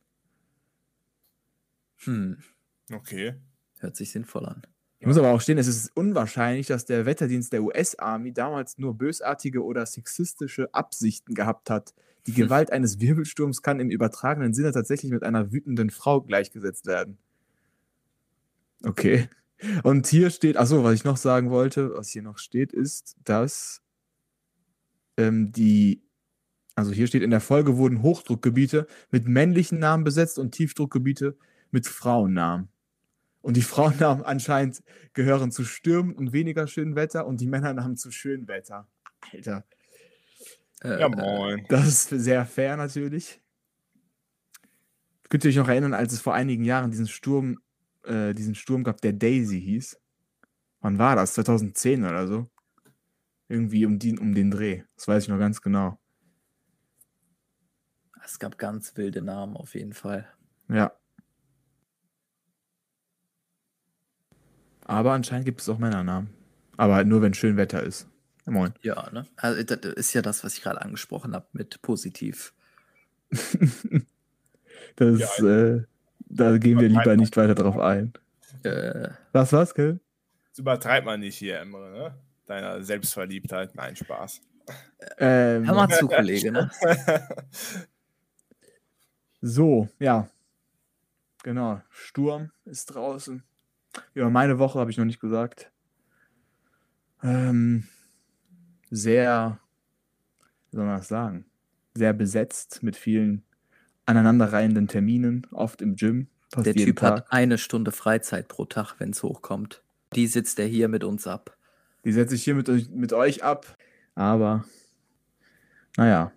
Hm, 2.05 2.37
Okay. 2.91 3.35
hört 3.79 3.95
sich 3.95 4.11
sinnvoll 4.11 4.45
an. 4.45 4.61
Ich 4.99 5.05
muss 5.07 5.17
aber 5.17 5.29
auch 5.31 5.41
stehen, 5.41 5.57
es 5.59 5.67
ist 5.67 5.91
unwahrscheinlich, 5.95 6.67
dass 6.67 6.85
der 6.85 7.05
Wetterdienst 7.05 7.53
der 7.53 7.63
US-Army 7.63 8.33
damals 8.33 8.77
nur 8.79 8.97
bösartige 8.97 9.63
oder 9.63 9.85
sexistische 9.85 10.73
Absichten 10.73 11.35
gehabt 11.35 11.69
hat. 11.69 11.93
Die 12.25 12.33
Hm. 12.37 12.47
Gewalt 12.47 12.71
eines 12.71 12.99
Wirbelsturms 12.99 13.61
kann 13.61 13.79
im 13.79 13.91
übertragenen 13.91 14.53
Sinne 14.53 14.71
tatsächlich 14.71 15.11
mit 15.11 15.23
einer 15.23 15.51
wütenden 15.51 15.91
Frau 15.91 16.21
gleichgesetzt 16.21 16.87
werden. 16.87 17.19
Okay. 18.85 19.29
Und 19.83 20.07
hier 20.07 20.29
steht, 20.29 20.57
achso, 20.57 20.83
was 20.83 20.93
ich 20.93 21.03
noch 21.03 21.17
sagen 21.17 21.49
wollte, 21.49 21.93
was 21.95 22.09
hier 22.09 22.21
noch 22.21 22.37
steht, 22.37 22.73
ist, 22.73 23.15
dass 23.23 23.81
ähm, 25.17 25.51
die, 25.51 26.03
also 26.75 26.91
hier 26.91 27.07
steht, 27.07 27.23
in 27.23 27.31
der 27.31 27.41
Folge 27.41 27.77
wurden 27.77 28.01
Hochdruckgebiete 28.03 28.87
mit 29.09 29.27
männlichen 29.27 29.79
Namen 29.79 30.03
besetzt 30.03 30.37
und 30.37 30.51
Tiefdruckgebiete 30.51 31.37
mit 31.71 31.87
Frauennamen. 31.87 32.69
Und 33.41 33.57
die 33.57 33.61
Frauennamen 33.63 34.23
anscheinend 34.25 34.83
gehören 35.13 35.51
zu 35.51 35.63
Stürmen 35.63 36.13
und 36.13 36.33
weniger 36.33 36.67
schönem 36.67 36.95
Wetter 36.95 37.25
und 37.25 37.41
die 37.41 37.47
Männernamen 37.47 37.97
zu 37.97 38.11
schönem 38.11 38.47
Wetter. 38.47 38.87
Alter, 39.33 39.65
Äh, 40.83 40.99
Ja, 40.99 41.09
moin. 41.09 41.65
das 41.69 41.87
ist 41.87 42.09
sehr 42.09 42.45
fair 42.45 42.77
natürlich. 42.77 43.41
Könnt 45.29 45.43
ihr 45.43 45.49
euch 45.49 45.57
noch 45.57 45.67
erinnern, 45.67 45.93
als 45.93 46.13
es 46.13 46.21
vor 46.21 46.35
einigen 46.35 46.63
Jahren 46.63 46.91
diesen 46.91 47.07
Sturm 47.07 47.57
äh, 48.07 48.33
diesen 48.33 48.55
Sturm 48.55 48.83
gab, 48.83 49.01
der 49.01 49.13
Daisy 49.13 49.61
hieß. 49.61 49.99
Wann 50.81 50.97
war 50.97 51.15
das? 51.15 51.33
2010 51.33 52.03
oder 52.03 52.27
so? 52.27 52.49
Irgendwie 53.49 53.85
um, 53.85 53.99
die, 53.99 54.17
um 54.17 54.33
den 54.33 54.51
Dreh. 54.51 54.83
Das 54.95 55.07
weiß 55.07 55.23
ich 55.23 55.29
noch 55.29 55.39
ganz 55.39 55.61
genau. 55.61 55.99
Es 58.23 58.39
gab 58.39 58.57
ganz 58.57 58.95
wilde 58.97 59.21
Namen 59.21 59.55
auf 59.55 59.73
jeden 59.73 59.93
Fall. 59.93 60.27
Ja. 60.67 60.91
Aber 64.83 65.13
anscheinend 65.13 65.45
gibt 65.45 65.61
es 65.61 65.69
auch 65.69 65.77
Männernamen. 65.77 66.29
Aber 66.75 66.95
halt 66.95 67.07
nur, 67.07 67.21
wenn 67.21 67.33
schön 67.33 67.57
Wetter 67.57 67.83
ist. 67.83 68.07
Ja, 68.45 68.51
moin. 68.51 68.73
Ja, 68.81 69.09
ne? 69.11 69.25
Also, 69.37 69.63
das 69.63 69.93
ist 69.93 70.13
ja 70.13 70.21
das, 70.21 70.43
was 70.43 70.57
ich 70.57 70.63
gerade 70.63 70.81
angesprochen 70.81 71.33
habe 71.35 71.47
mit 71.53 71.81
positiv. 71.81 72.53
das, 74.95 75.39
äh, 75.39 75.83
da 76.29 76.57
gehen 76.57 76.79
wir 76.79 76.89
lieber 76.89 77.15
nicht 77.15 77.35
weiter 77.37 77.55
drauf 77.55 77.77
ein. 77.77 78.13
Äh, 78.63 79.09
Was, 79.31 79.53
was, 79.53 79.73
Kevin? 79.73 79.99
Das 80.49 80.59
übertreibt 80.59 81.05
man 81.05 81.19
nicht 81.19 81.37
hier, 81.37 81.59
Emre, 81.59 81.91
ne? 81.91 82.15
Deiner 82.45 82.81
Selbstverliebtheit. 82.81 83.75
Nein, 83.75 83.95
Spaß. 83.95 84.41
Ähm, 85.17 85.65
hör 85.65 85.75
mal 85.75 85.89
zu, 85.89 86.07
Kollege, 86.07 86.51
ne? 86.51 86.69
So, 89.41 89.87
ja. 89.99 90.27
Genau. 91.43 91.81
Sturm 91.89 92.51
ist 92.65 92.87
draußen. 92.87 93.43
Ja, 94.15 94.29
meine 94.29 94.59
Woche 94.59 94.79
habe 94.79 94.91
ich 94.91 94.97
noch 94.97 95.05
nicht 95.05 95.19
gesagt. 95.19 95.71
Ähm, 97.23 97.87
sehr, 98.89 99.59
wie 100.69 100.75
soll 100.75 100.85
man 100.85 100.97
das 100.97 101.07
sagen? 101.07 101.45
Sehr 101.93 102.13
besetzt 102.13 102.83
mit 102.83 102.95
vielen 102.95 103.43
aneinanderreihenden 104.07 104.87
Terminen, 104.87 105.45
oft 105.51 105.81
im 105.81 105.95
Gym. 105.95 106.27
Der 106.55 106.73
Typ 106.73 106.99
Tag. 106.99 107.11
hat 107.11 107.31
eine 107.31 107.57
Stunde 107.57 107.91
Freizeit 107.91 108.47
pro 108.47 108.65
Tag, 108.65 108.95
wenn 108.99 109.11
es 109.11 109.21
hochkommt. 109.21 109.83
Die 110.15 110.27
sitzt 110.27 110.57
er 110.59 110.65
hier 110.65 110.87
mit 110.87 111.03
uns 111.03 111.27
ab. 111.27 111.57
Die 112.05 112.13
setze 112.13 112.35
ich 112.35 112.43
hier 112.43 112.55
mit 112.55 112.69
euch, 112.69 112.89
mit 112.89 113.11
euch 113.11 113.43
ab. 113.43 113.77
Aber, 114.15 114.63
naja. 115.97 116.31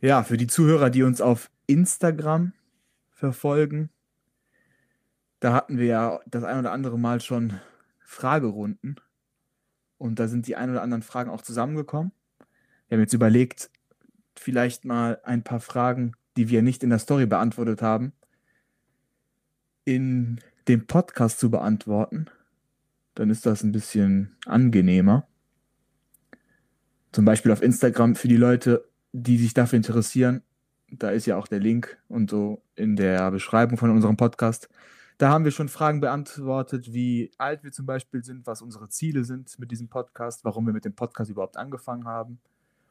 Ja, 0.00 0.22
für 0.22 0.36
die 0.36 0.46
Zuhörer, 0.46 0.90
die 0.90 1.02
uns 1.02 1.20
auf 1.20 1.50
Instagram 1.66 2.52
verfolgen, 3.10 3.88
da 5.40 5.54
hatten 5.54 5.78
wir 5.78 5.86
ja 5.86 6.20
das 6.26 6.44
ein 6.44 6.58
oder 6.58 6.72
andere 6.72 6.98
Mal 6.98 7.20
schon 7.20 7.60
Fragerunden. 8.04 8.96
Und 9.98 10.18
da 10.18 10.28
sind 10.28 10.46
die 10.46 10.56
ein 10.56 10.70
oder 10.70 10.82
anderen 10.82 11.02
Fragen 11.02 11.30
auch 11.30 11.42
zusammengekommen. 11.42 12.12
Wir 12.88 12.96
haben 12.96 13.02
jetzt 13.02 13.12
überlegt, 13.12 13.70
vielleicht 14.36 14.84
mal 14.84 15.20
ein 15.24 15.42
paar 15.42 15.60
Fragen, 15.60 16.12
die 16.36 16.48
wir 16.48 16.62
nicht 16.62 16.82
in 16.82 16.90
der 16.90 17.00
Story 17.00 17.26
beantwortet 17.26 17.82
haben, 17.82 18.12
in 19.84 20.40
dem 20.68 20.86
Podcast 20.86 21.40
zu 21.40 21.50
beantworten. 21.50 22.26
Dann 23.14 23.30
ist 23.30 23.44
das 23.44 23.62
ein 23.64 23.72
bisschen 23.72 24.36
angenehmer. 24.46 25.26
Zum 27.10 27.24
Beispiel 27.24 27.50
auf 27.50 27.62
Instagram 27.62 28.14
für 28.14 28.28
die 28.28 28.36
Leute, 28.36 28.88
die 29.12 29.38
sich 29.38 29.54
dafür 29.54 29.78
interessieren. 29.78 30.42
Da 30.90 31.10
ist 31.10 31.26
ja 31.26 31.36
auch 31.36 31.48
der 31.48 31.58
Link 31.58 31.98
und 32.08 32.30
so 32.30 32.62
in 32.76 32.96
der 32.96 33.30
Beschreibung 33.30 33.76
von 33.76 33.90
unserem 33.90 34.16
Podcast. 34.16 34.68
Da 35.18 35.30
haben 35.30 35.44
wir 35.44 35.50
schon 35.50 35.68
Fragen 35.68 36.00
beantwortet, 36.00 36.92
wie 36.92 37.32
alt 37.38 37.64
wir 37.64 37.72
zum 37.72 37.86
Beispiel 37.86 38.22
sind, 38.22 38.46
was 38.46 38.62
unsere 38.62 38.88
Ziele 38.88 39.24
sind 39.24 39.58
mit 39.58 39.72
diesem 39.72 39.88
Podcast, 39.88 40.44
warum 40.44 40.66
wir 40.66 40.72
mit 40.72 40.84
dem 40.84 40.94
Podcast 40.94 41.28
überhaupt 41.28 41.56
angefangen 41.56 42.06
haben. 42.06 42.40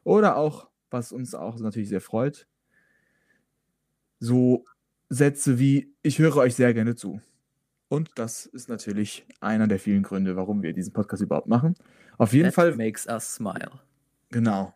Oder 0.04 0.36
auch, 0.36 0.68
was 0.90 1.10
uns 1.10 1.34
auch 1.34 1.58
natürlich 1.58 1.88
sehr 1.88 2.02
freut, 2.02 2.46
so 4.20 4.66
Sätze 5.08 5.58
wie, 5.58 5.94
ich 6.02 6.18
höre 6.18 6.36
euch 6.36 6.54
sehr 6.54 6.74
gerne 6.74 6.94
zu. 6.96 7.22
Und 7.88 8.10
das 8.16 8.44
ist 8.44 8.68
natürlich 8.68 9.26
einer 9.40 9.66
der 9.66 9.78
vielen 9.78 10.02
Gründe, 10.02 10.36
warum 10.36 10.62
wir 10.62 10.74
diesen 10.74 10.92
Podcast 10.92 11.22
überhaupt 11.22 11.48
machen. 11.48 11.76
Auf 12.18 12.34
jeden 12.34 12.46
That 12.48 12.54
Fall, 12.54 12.76
makes 12.76 13.06
us 13.06 13.36
smile. 13.36 13.80
genau. 14.28 14.74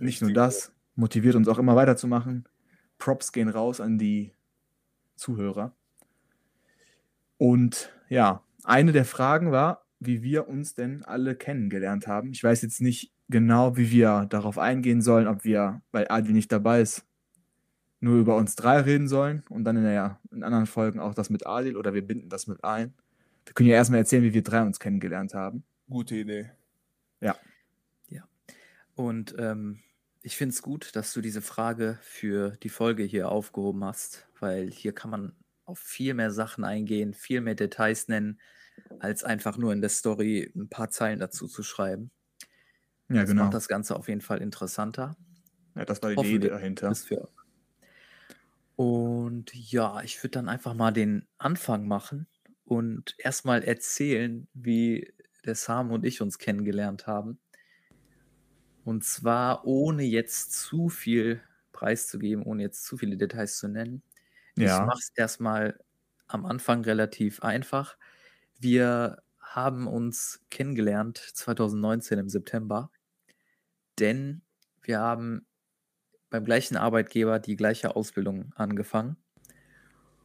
Nicht 0.00 0.20
nur 0.20 0.32
das, 0.32 0.72
motiviert 0.96 1.36
uns 1.36 1.46
auch 1.46 1.58
immer 1.58 1.76
weiterzumachen. 1.76 2.48
Props 2.98 3.30
gehen 3.30 3.48
raus 3.48 3.80
an 3.80 3.98
die 3.98 4.32
Zuhörer. 5.14 5.74
Und 7.38 7.90
ja, 8.08 8.42
eine 8.64 8.92
der 8.92 9.04
Fragen 9.04 9.50
war, 9.50 9.86
wie 10.00 10.22
wir 10.22 10.48
uns 10.48 10.74
denn 10.74 11.04
alle 11.04 11.34
kennengelernt 11.34 12.06
haben. 12.06 12.32
Ich 12.32 12.44
weiß 12.44 12.62
jetzt 12.62 12.80
nicht 12.80 13.12
genau, 13.28 13.76
wie 13.76 13.90
wir 13.90 14.26
darauf 14.28 14.58
eingehen 14.58 15.02
sollen, 15.02 15.26
ob 15.26 15.44
wir, 15.44 15.82
weil 15.90 16.06
Adi 16.08 16.32
nicht 16.32 16.52
dabei 16.52 16.80
ist, 16.80 17.04
nur 18.00 18.18
über 18.18 18.36
uns 18.36 18.54
drei 18.54 18.80
reden 18.80 19.08
sollen 19.08 19.42
und 19.48 19.64
dann 19.64 19.76
in, 19.76 19.84
der, 19.84 20.20
in 20.30 20.44
anderen 20.44 20.66
Folgen 20.66 21.00
auch 21.00 21.14
das 21.14 21.30
mit 21.30 21.46
Adil 21.46 21.76
oder 21.76 21.94
wir 21.94 22.06
binden 22.06 22.28
das 22.28 22.46
mit 22.46 22.62
ein. 22.62 22.94
Wir 23.44 23.54
können 23.54 23.68
ja 23.68 23.76
erstmal 23.76 24.00
erzählen, 24.00 24.22
wie 24.22 24.34
wir 24.34 24.42
drei 24.42 24.62
uns 24.62 24.78
kennengelernt 24.78 25.34
haben. 25.34 25.64
Gute 25.88 26.16
Idee. 26.16 26.50
Und 28.98 29.36
ähm, 29.38 29.78
ich 30.22 30.36
finde 30.36 30.54
es 30.54 30.60
gut, 30.60 30.96
dass 30.96 31.12
du 31.12 31.20
diese 31.20 31.40
Frage 31.40 32.00
für 32.02 32.56
die 32.64 32.68
Folge 32.68 33.04
hier 33.04 33.30
aufgehoben 33.30 33.84
hast, 33.84 34.26
weil 34.40 34.72
hier 34.72 34.92
kann 34.92 35.10
man 35.10 35.36
auf 35.68 35.78
viel 35.78 36.14
mehr 36.14 36.30
Sachen 36.30 36.64
eingehen, 36.64 37.12
viel 37.14 37.40
mehr 37.40 37.54
Details 37.54 38.08
nennen, 38.08 38.40
als 39.00 39.22
einfach 39.22 39.58
nur 39.58 39.72
in 39.72 39.80
der 39.80 39.90
Story 39.90 40.50
ein 40.56 40.68
paar 40.68 40.90
Zeilen 40.90 41.18
dazu 41.18 41.46
zu 41.46 41.62
schreiben. 41.62 42.10
Ja, 43.08 43.20
das 43.20 43.30
genau. 43.30 43.44
macht 43.44 43.54
das 43.54 43.68
Ganze 43.68 43.96
auf 43.96 44.08
jeden 44.08 44.20
Fall 44.20 44.40
interessanter. 44.40 45.16
Ja, 45.74 45.84
das 45.84 46.02
war 46.02 46.14
die 46.14 46.34
Idee 46.34 46.48
dahinter. 46.48 46.94
Und 48.76 49.52
ja, 49.54 50.02
ich 50.02 50.22
würde 50.22 50.30
dann 50.30 50.48
einfach 50.48 50.74
mal 50.74 50.92
den 50.92 51.26
Anfang 51.38 51.86
machen 51.86 52.28
und 52.64 53.14
erstmal 53.18 53.62
erzählen, 53.64 54.48
wie 54.54 55.12
der 55.44 55.54
Sam 55.54 55.90
und 55.90 56.04
ich 56.04 56.22
uns 56.22 56.38
kennengelernt 56.38 57.06
haben. 57.06 57.40
Und 58.84 59.04
zwar 59.04 59.66
ohne 59.66 60.04
jetzt 60.04 60.52
zu 60.52 60.88
viel 60.88 61.42
preiszugeben, 61.72 62.44
ohne 62.44 62.62
jetzt 62.62 62.84
zu 62.84 62.96
viele 62.96 63.16
Details 63.16 63.58
zu 63.58 63.68
nennen. 63.68 64.02
Ich 64.60 64.82
Ja. 64.82 64.84
mache 64.84 65.00
es 65.00 65.10
erstmal 65.16 65.78
am 66.26 66.46
Anfang 66.46 66.82
relativ 66.84 67.40
einfach. 67.42 67.96
Wir 68.58 69.22
haben 69.40 69.86
uns 69.88 70.44
kennengelernt 70.50 71.18
2019 71.18 72.18
im 72.18 72.28
September, 72.28 72.90
denn 73.98 74.42
wir 74.82 75.00
haben 75.00 75.46
beim 76.30 76.44
gleichen 76.44 76.76
Arbeitgeber 76.76 77.38
die 77.40 77.56
gleiche 77.56 77.96
Ausbildung 77.96 78.52
angefangen. 78.56 79.16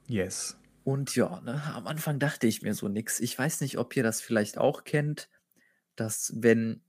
Yes. 0.07 0.55
Und 0.83 1.15
ja, 1.15 1.39
ne, 1.41 1.61
am 1.73 1.87
Anfang 1.87 2.19
dachte 2.19 2.47
ich 2.47 2.61
mir 2.61 2.73
so 2.73 2.87
nix. 2.89 3.19
Ich 3.19 3.37
weiß 3.37 3.61
nicht, 3.61 3.77
ob 3.77 3.95
ihr 3.95 4.03
das 4.03 4.21
vielleicht 4.21 4.57
auch 4.57 4.83
kennt, 4.83 5.29
dass 5.95 6.33
wenn 6.37 6.83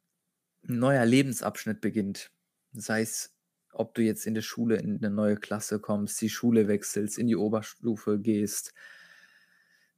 ein 0.68 0.78
neuer 0.78 1.06
Lebensabschnitt 1.06 1.80
beginnt, 1.82 2.32
sei 2.72 3.02
es, 3.02 3.33
ob 3.74 3.94
du 3.94 4.02
jetzt 4.02 4.26
in 4.26 4.34
der 4.34 4.42
Schule 4.42 4.76
in 4.76 4.98
eine 4.98 5.10
neue 5.14 5.36
Klasse 5.36 5.78
kommst, 5.80 6.20
die 6.20 6.28
Schule 6.28 6.68
wechselst, 6.68 7.18
in 7.18 7.26
die 7.26 7.36
Oberstufe 7.36 8.18
gehst, 8.18 8.72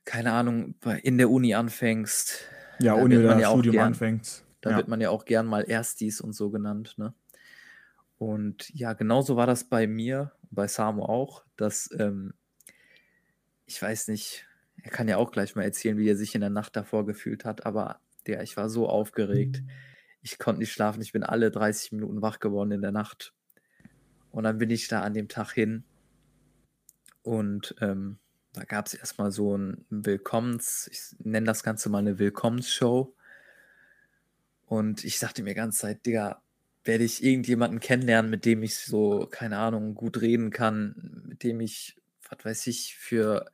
keine 0.04 0.32
Ahnung, 0.32 0.74
in 1.02 1.18
der 1.18 1.30
Uni 1.30 1.54
anfängst, 1.54 2.44
Ja, 2.78 2.94
Uni 2.94 3.16
oder 3.18 3.38
ja 3.38 3.50
Studium 3.50 3.72
gern- 3.72 3.86
anfängt. 3.88 4.44
da 4.60 4.70
ja. 4.70 4.76
wird 4.76 4.88
man 4.88 5.00
ja 5.00 5.10
auch 5.10 5.24
gern 5.24 5.46
mal 5.46 5.62
Erstis 5.68 6.20
und 6.20 6.32
so 6.32 6.50
genannt, 6.50 6.94
ne? 6.96 7.14
Und 8.18 8.70
ja, 8.72 8.94
genauso 8.94 9.36
war 9.36 9.46
das 9.46 9.64
bei 9.64 9.86
mir, 9.86 10.32
bei 10.50 10.68
Samu 10.68 11.02
auch, 11.02 11.44
dass, 11.56 11.90
ähm, 11.98 12.32
ich 13.66 13.80
weiß 13.82 14.08
nicht, 14.08 14.46
er 14.82 14.90
kann 14.90 15.08
ja 15.08 15.18
auch 15.18 15.32
gleich 15.32 15.54
mal 15.54 15.64
erzählen, 15.64 15.98
wie 15.98 16.08
er 16.08 16.16
sich 16.16 16.34
in 16.34 16.40
der 16.40 16.48
Nacht 16.50 16.76
davor 16.76 17.04
gefühlt 17.04 17.44
hat, 17.44 17.66
aber 17.66 18.00
der, 18.26 18.42
ich 18.42 18.56
war 18.56 18.70
so 18.70 18.88
aufgeregt. 18.88 19.62
Ich 20.22 20.38
konnte 20.38 20.60
nicht 20.60 20.72
schlafen, 20.72 21.02
ich 21.02 21.12
bin 21.12 21.22
alle 21.24 21.50
30 21.50 21.92
Minuten 21.92 22.22
wach 22.22 22.38
geworden 22.40 22.72
in 22.72 22.80
der 22.82 22.90
Nacht. 22.92 23.34
Und 24.36 24.42
dann 24.42 24.58
bin 24.58 24.68
ich 24.68 24.86
da 24.86 25.00
an 25.00 25.14
dem 25.14 25.28
Tag 25.28 25.52
hin 25.52 25.82
und 27.22 27.74
ähm, 27.80 28.18
da 28.52 28.64
gab 28.64 28.86
es 28.86 28.92
erstmal 28.92 29.32
so 29.32 29.56
ein 29.56 29.86
Willkommens, 29.88 30.90
ich 30.92 31.18
nenne 31.24 31.46
das 31.46 31.62
Ganze 31.62 31.88
mal 31.88 32.00
eine 32.00 32.18
Willkommensshow. 32.18 33.14
Und 34.66 35.04
ich 35.04 35.18
dachte 35.20 35.42
mir 35.42 35.54
die 35.54 35.54
ganze 35.54 35.78
Zeit, 35.78 36.04
Digga, 36.04 36.42
werde 36.84 37.04
ich 37.04 37.24
irgendjemanden 37.24 37.80
kennenlernen, 37.80 38.30
mit 38.30 38.44
dem 38.44 38.62
ich 38.62 38.76
so, 38.76 39.26
keine 39.26 39.56
Ahnung, 39.56 39.94
gut 39.94 40.20
reden 40.20 40.50
kann, 40.50 41.22
mit 41.28 41.42
dem 41.42 41.60
ich, 41.60 41.96
was 42.28 42.44
weiß 42.44 42.66
ich, 42.66 42.94
für 42.98 43.50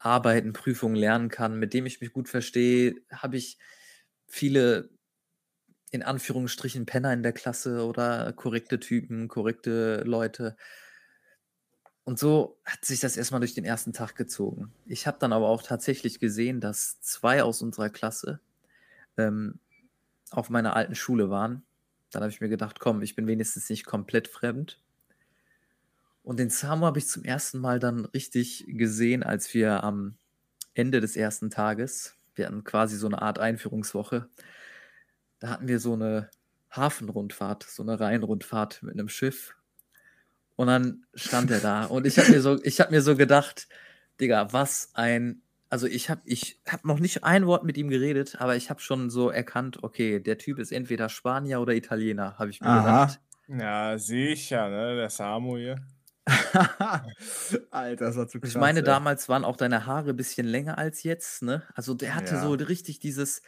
Arbeiten, 0.00 0.54
Prüfungen 0.54 0.96
lernen 0.96 1.28
kann, 1.28 1.56
mit 1.56 1.72
dem 1.72 1.86
ich 1.86 2.00
mich 2.00 2.12
gut 2.12 2.28
verstehe, 2.28 2.96
habe 3.12 3.36
ich 3.36 3.58
viele 4.26 4.90
in 5.94 6.02
Anführungsstrichen 6.02 6.86
Penner 6.86 7.12
in 7.12 7.22
der 7.22 7.32
Klasse 7.32 7.86
oder 7.86 8.32
korrekte 8.32 8.80
Typen, 8.80 9.28
korrekte 9.28 10.02
Leute. 10.04 10.56
Und 12.02 12.18
so 12.18 12.58
hat 12.64 12.84
sich 12.84 12.98
das 12.98 13.16
erstmal 13.16 13.38
durch 13.38 13.54
den 13.54 13.64
ersten 13.64 13.92
Tag 13.92 14.16
gezogen. 14.16 14.72
Ich 14.86 15.06
habe 15.06 15.18
dann 15.20 15.32
aber 15.32 15.48
auch 15.48 15.62
tatsächlich 15.62 16.18
gesehen, 16.18 16.60
dass 16.60 17.00
zwei 17.00 17.44
aus 17.44 17.62
unserer 17.62 17.90
Klasse 17.90 18.40
ähm, 19.16 19.60
auf 20.32 20.50
meiner 20.50 20.74
alten 20.74 20.96
Schule 20.96 21.30
waren. 21.30 21.62
Dann 22.10 22.22
habe 22.24 22.32
ich 22.32 22.40
mir 22.40 22.48
gedacht, 22.48 22.80
komm, 22.80 23.00
ich 23.00 23.14
bin 23.14 23.28
wenigstens 23.28 23.70
nicht 23.70 23.86
komplett 23.86 24.26
fremd. 24.26 24.80
Und 26.24 26.40
den 26.40 26.50
Samu 26.50 26.86
habe 26.86 26.98
ich 26.98 27.06
zum 27.06 27.22
ersten 27.22 27.60
Mal 27.60 27.78
dann 27.78 28.04
richtig 28.06 28.64
gesehen, 28.66 29.22
als 29.22 29.54
wir 29.54 29.84
am 29.84 30.16
Ende 30.74 31.00
des 31.00 31.14
ersten 31.14 31.50
Tages, 31.50 32.16
wir 32.34 32.46
hatten 32.46 32.64
quasi 32.64 32.96
so 32.96 33.06
eine 33.06 33.22
Art 33.22 33.38
Einführungswoche, 33.38 34.28
da 35.44 35.50
hatten 35.50 35.68
wir 35.68 35.78
so 35.78 35.92
eine 35.92 36.30
Hafenrundfahrt, 36.70 37.64
so 37.64 37.82
eine 37.82 38.00
Rheinrundfahrt 38.00 38.82
mit 38.82 38.94
einem 38.94 39.10
Schiff. 39.10 39.54
Und 40.56 40.68
dann 40.68 41.04
stand 41.14 41.50
er 41.50 41.60
da 41.60 41.84
und 41.84 42.06
ich 42.06 42.18
habe 42.18 42.30
mir 42.30 42.40
so, 42.40 42.58
ich 42.64 42.80
habe 42.80 42.90
mir 42.92 43.02
so 43.02 43.14
gedacht, 43.14 43.68
Digga, 44.22 44.54
was 44.54 44.92
ein, 44.94 45.42
also 45.68 45.86
ich 45.86 46.08
habe, 46.08 46.22
ich 46.24 46.62
habe 46.66 46.88
noch 46.88 46.98
nicht 46.98 47.24
ein 47.24 47.46
Wort 47.46 47.62
mit 47.62 47.76
ihm 47.76 47.88
geredet, 47.90 48.40
aber 48.40 48.56
ich 48.56 48.70
habe 48.70 48.80
schon 48.80 49.10
so 49.10 49.28
erkannt, 49.28 49.82
okay, 49.82 50.18
der 50.18 50.38
Typ 50.38 50.58
ist 50.58 50.72
entweder 50.72 51.10
Spanier 51.10 51.60
oder 51.60 51.74
Italiener, 51.74 52.38
habe 52.38 52.48
ich 52.48 52.62
mir 52.62 52.68
Aha. 52.68 53.04
gedacht. 53.04 53.20
Ja, 53.48 53.98
sicher, 53.98 54.70
ne? 54.70 54.96
Der 54.96 55.10
Samu 55.10 55.58
hier. 55.58 55.76
Alter, 57.70 58.06
das 58.06 58.16
war 58.16 58.28
zu 58.28 58.40
krass. 58.40 58.48
ich 58.48 58.56
meine, 58.56 58.78
ey. 58.78 58.84
damals 58.86 59.28
waren 59.28 59.44
auch 59.44 59.58
deine 59.58 59.84
Haare 59.84 60.10
ein 60.10 60.16
bisschen 60.16 60.46
länger 60.46 60.78
als 60.78 61.02
jetzt, 61.02 61.42
ne? 61.42 61.64
Also 61.74 61.92
der 61.92 62.14
hatte 62.14 62.36
Ja. 62.36 62.40
so 62.40 62.52
richtig 62.52 62.98
dieses, 62.98 63.42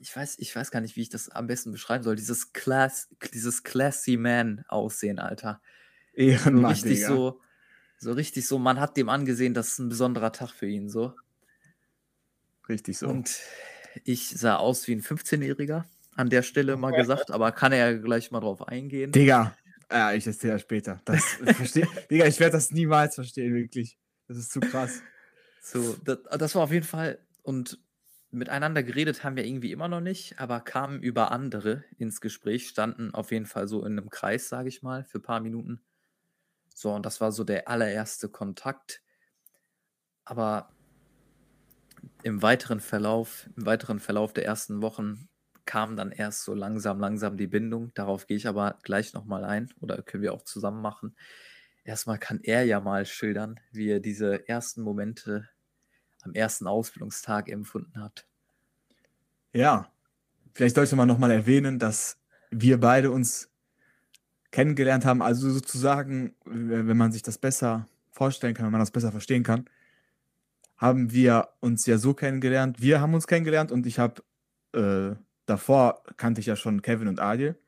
ich 0.00 0.14
weiß, 0.14 0.36
ich 0.38 0.54
weiß 0.54 0.70
gar 0.70 0.80
nicht, 0.80 0.96
wie 0.96 1.02
ich 1.02 1.08
das 1.08 1.28
am 1.28 1.46
besten 1.46 1.72
beschreiben 1.72 2.04
soll, 2.04 2.16
dieses 2.16 2.52
Class, 2.52 3.08
dieses 3.32 3.62
classy 3.62 4.16
man 4.16 4.64
Aussehen, 4.68 5.18
Alter. 5.18 5.60
So 6.14 6.22
Ehrenmann, 6.22 6.72
richtig 6.72 6.96
Digga. 6.96 7.08
so, 7.08 7.40
so 7.98 8.12
richtig 8.12 8.46
so, 8.46 8.58
man 8.58 8.80
hat 8.80 8.96
dem 8.96 9.08
angesehen, 9.08 9.54
das 9.54 9.68
ist 9.68 9.78
ein 9.78 9.88
besonderer 9.88 10.32
Tag 10.32 10.50
für 10.50 10.66
ihn, 10.66 10.88
so. 10.88 11.14
Richtig 12.68 12.98
so. 12.98 13.08
Und 13.08 13.38
ich 14.04 14.30
sah 14.30 14.56
aus 14.56 14.86
wie 14.88 14.92
ein 14.92 15.02
15-Jähriger, 15.02 15.84
an 16.16 16.30
der 16.30 16.42
Stelle 16.42 16.76
mal 16.76 16.90
gesagt, 16.90 17.30
aber 17.30 17.52
kann 17.52 17.72
er 17.72 17.92
ja 17.92 17.98
gleich 17.98 18.30
mal 18.30 18.40
drauf 18.40 18.66
eingehen. 18.66 19.12
Digga, 19.12 19.56
ja, 19.90 20.12
ich 20.12 20.26
erzähle 20.26 20.54
ja 20.54 20.58
später. 20.58 21.00
Das, 21.04 21.24
versteh, 21.56 21.86
Digga, 22.10 22.26
ich 22.26 22.40
werde 22.40 22.52
das 22.52 22.70
niemals 22.72 23.14
verstehen, 23.14 23.54
wirklich. 23.54 23.96
Das 24.26 24.36
ist 24.36 24.52
zu 24.52 24.60
krass. 24.60 25.02
So, 25.62 25.96
das, 26.04 26.18
das 26.38 26.54
war 26.54 26.62
auf 26.62 26.72
jeden 26.72 26.86
Fall, 26.86 27.18
und 27.42 27.78
miteinander 28.30 28.82
geredet 28.82 29.24
haben 29.24 29.36
wir 29.36 29.44
irgendwie 29.44 29.72
immer 29.72 29.88
noch 29.88 30.00
nicht, 30.00 30.38
aber 30.38 30.60
kamen 30.60 31.02
über 31.02 31.30
andere 31.30 31.84
ins 31.96 32.20
Gespräch, 32.20 32.68
standen 32.68 33.14
auf 33.14 33.32
jeden 33.32 33.46
Fall 33.46 33.68
so 33.68 33.84
in 33.84 33.98
einem 33.98 34.10
Kreis, 34.10 34.48
sage 34.48 34.68
ich 34.68 34.82
mal, 34.82 35.04
für 35.04 35.18
ein 35.18 35.22
paar 35.22 35.40
Minuten. 35.40 35.82
So, 36.74 36.92
und 36.92 37.04
das 37.06 37.20
war 37.20 37.32
so 37.32 37.44
der 37.44 37.68
allererste 37.68 38.28
Kontakt. 38.28 39.02
Aber 40.24 40.70
im 42.22 42.42
weiteren 42.42 42.80
Verlauf, 42.80 43.48
im 43.56 43.66
weiteren 43.66 43.98
Verlauf 43.98 44.32
der 44.32 44.44
ersten 44.44 44.82
Wochen 44.82 45.28
kam 45.64 45.96
dann 45.96 46.12
erst 46.12 46.44
so 46.44 46.54
langsam, 46.54 47.00
langsam 47.00 47.36
die 47.36 47.46
Bindung. 47.46 47.92
Darauf 47.94 48.26
gehe 48.26 48.36
ich 48.36 48.46
aber 48.46 48.78
gleich 48.82 49.12
nochmal 49.12 49.44
ein 49.44 49.72
oder 49.80 50.02
können 50.02 50.22
wir 50.22 50.32
auch 50.32 50.42
zusammen 50.42 50.80
machen. 50.80 51.16
Erstmal 51.84 52.18
kann 52.18 52.40
er 52.42 52.64
ja 52.64 52.80
mal 52.80 53.06
schildern, 53.06 53.60
wie 53.72 53.90
er 53.90 54.00
diese 54.00 54.48
ersten 54.48 54.82
Momente 54.82 55.48
am 56.28 56.34
ersten 56.34 56.66
Ausbildungstag 56.66 57.48
empfunden 57.48 58.00
hat. 58.00 58.26
Ja, 59.52 59.90
vielleicht 60.54 60.74
sollte 60.74 60.96
man 60.96 61.08
nochmal 61.08 61.30
erwähnen, 61.30 61.78
dass 61.78 62.18
wir 62.50 62.78
beide 62.78 63.10
uns 63.10 63.50
kennengelernt 64.50 65.04
haben. 65.04 65.22
Also 65.22 65.50
sozusagen, 65.50 66.34
wenn 66.44 66.96
man 66.96 67.12
sich 67.12 67.22
das 67.22 67.38
besser 67.38 67.86
vorstellen 68.12 68.54
kann, 68.54 68.66
wenn 68.66 68.72
man 68.72 68.80
das 68.80 68.90
besser 68.90 69.10
verstehen 69.10 69.42
kann, 69.42 69.68
haben 70.76 71.12
wir 71.12 71.48
uns 71.60 71.86
ja 71.86 71.98
so 71.98 72.14
kennengelernt. 72.14 72.80
Wir 72.80 73.00
haben 73.00 73.14
uns 73.14 73.26
kennengelernt 73.26 73.72
und 73.72 73.86
ich 73.86 73.98
habe 73.98 74.22
äh, 74.72 75.16
davor 75.46 76.02
kannte 76.16 76.40
ich 76.40 76.46
ja 76.46 76.56
schon 76.56 76.82
Kevin 76.82 77.08
und 77.08 77.20
Adil. 77.20 77.58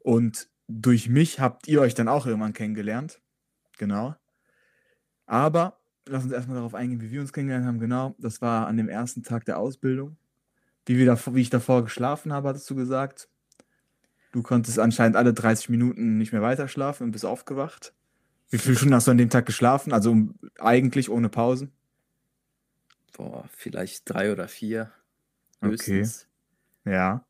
Und 0.00 0.48
durch 0.68 1.08
mich 1.08 1.40
habt 1.40 1.66
ihr 1.66 1.80
euch 1.80 1.94
dann 1.94 2.08
auch 2.08 2.26
irgendwann 2.26 2.52
kennengelernt. 2.52 3.20
Genau. 3.78 4.14
Aber 5.26 5.80
lass 6.06 6.24
uns 6.24 6.32
erstmal 6.32 6.56
darauf 6.56 6.74
eingehen, 6.74 7.00
wie 7.00 7.10
wir 7.10 7.20
uns 7.20 7.32
kennengelernt 7.32 7.66
haben. 7.66 7.78
Genau, 7.78 8.14
das 8.18 8.42
war 8.42 8.66
an 8.66 8.76
dem 8.76 8.88
ersten 8.88 9.22
Tag 9.22 9.44
der 9.44 9.58
Ausbildung. 9.58 10.16
Wie, 10.86 10.98
wir 10.98 11.06
davor, 11.06 11.34
wie 11.34 11.40
ich 11.40 11.50
davor 11.50 11.82
geschlafen 11.82 12.32
habe, 12.32 12.48
hattest 12.48 12.68
du 12.68 12.74
gesagt. 12.74 13.28
Du 14.32 14.42
konntest 14.42 14.78
anscheinend 14.78 15.16
alle 15.16 15.32
30 15.32 15.68
Minuten 15.68 16.18
nicht 16.18 16.32
mehr 16.32 16.42
weiter 16.42 16.68
schlafen 16.68 17.04
und 17.04 17.10
bist 17.12 17.24
aufgewacht. 17.24 17.94
Wie 18.50 18.58
viele 18.58 18.76
Stunden 18.76 18.94
hast 18.94 19.06
du 19.06 19.12
an 19.12 19.18
dem 19.18 19.30
Tag 19.30 19.46
geschlafen? 19.46 19.92
Also 19.92 20.16
eigentlich 20.58 21.08
ohne 21.08 21.28
Pausen? 21.28 21.72
Boah, 23.16 23.48
vielleicht 23.52 24.10
drei 24.10 24.32
oder 24.32 24.48
vier. 24.48 24.92
Okay. 25.60 25.70
Höchstens. 25.70 26.26
Ja. 26.84 27.24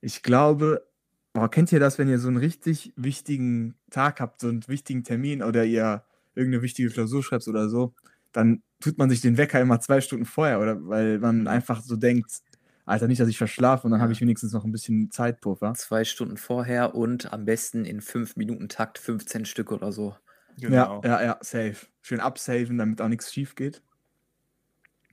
Ich 0.00 0.22
glaube, 0.22 0.86
boah, 1.32 1.50
kennt 1.50 1.72
ihr 1.72 1.80
das, 1.80 1.98
wenn 1.98 2.08
ihr 2.08 2.18
so 2.18 2.28
einen 2.28 2.38
richtig 2.38 2.92
wichtigen 2.96 3.74
Tag 3.90 4.20
habt, 4.20 4.40
so 4.40 4.48
einen 4.48 4.66
wichtigen 4.68 5.04
Termin 5.04 5.42
oder 5.42 5.64
ihr 5.64 6.04
irgendeine 6.34 6.62
wichtige 6.62 6.90
Klausur 6.90 7.22
schreibt 7.22 7.46
oder 7.48 7.68
so, 7.68 7.94
dann 8.32 8.62
tut 8.80 8.98
man 8.98 9.10
sich 9.10 9.20
den 9.20 9.36
Wecker 9.36 9.60
immer 9.60 9.80
zwei 9.80 10.00
Stunden 10.00 10.24
vorher, 10.26 10.60
oder 10.60 10.76
weil 10.88 11.18
man 11.18 11.46
einfach 11.48 11.82
so 11.82 11.96
denkt, 11.96 12.30
Alter, 12.86 13.06
nicht, 13.08 13.20
dass 13.20 13.28
ich 13.28 13.38
verschlafe 13.38 13.84
und 13.86 13.92
dann 13.92 14.00
Ja. 14.00 14.02
habe 14.02 14.12
ich 14.12 14.20
wenigstens 14.20 14.52
noch 14.52 14.64
ein 14.64 14.72
bisschen 14.72 15.10
Zeitpuffer. 15.10 15.72
Zwei 15.74 16.04
Stunden 16.04 16.36
vorher 16.36 16.94
und 16.94 17.32
am 17.32 17.44
besten 17.44 17.84
in 17.84 18.00
fünf 18.00 18.36
Minuten 18.36 18.68
Takt 18.68 18.98
15 18.98 19.44
Stück 19.46 19.72
oder 19.72 19.92
so. 19.92 20.16
Genau. 20.58 21.00
Ja, 21.04 21.20
ja, 21.20 21.22
ja, 21.24 21.38
safe. 21.40 21.86
Schön 22.02 22.20
absaven, 22.20 22.78
damit 22.78 23.00
auch 23.00 23.08
nichts 23.08 23.32
schief 23.32 23.54
geht. 23.54 23.82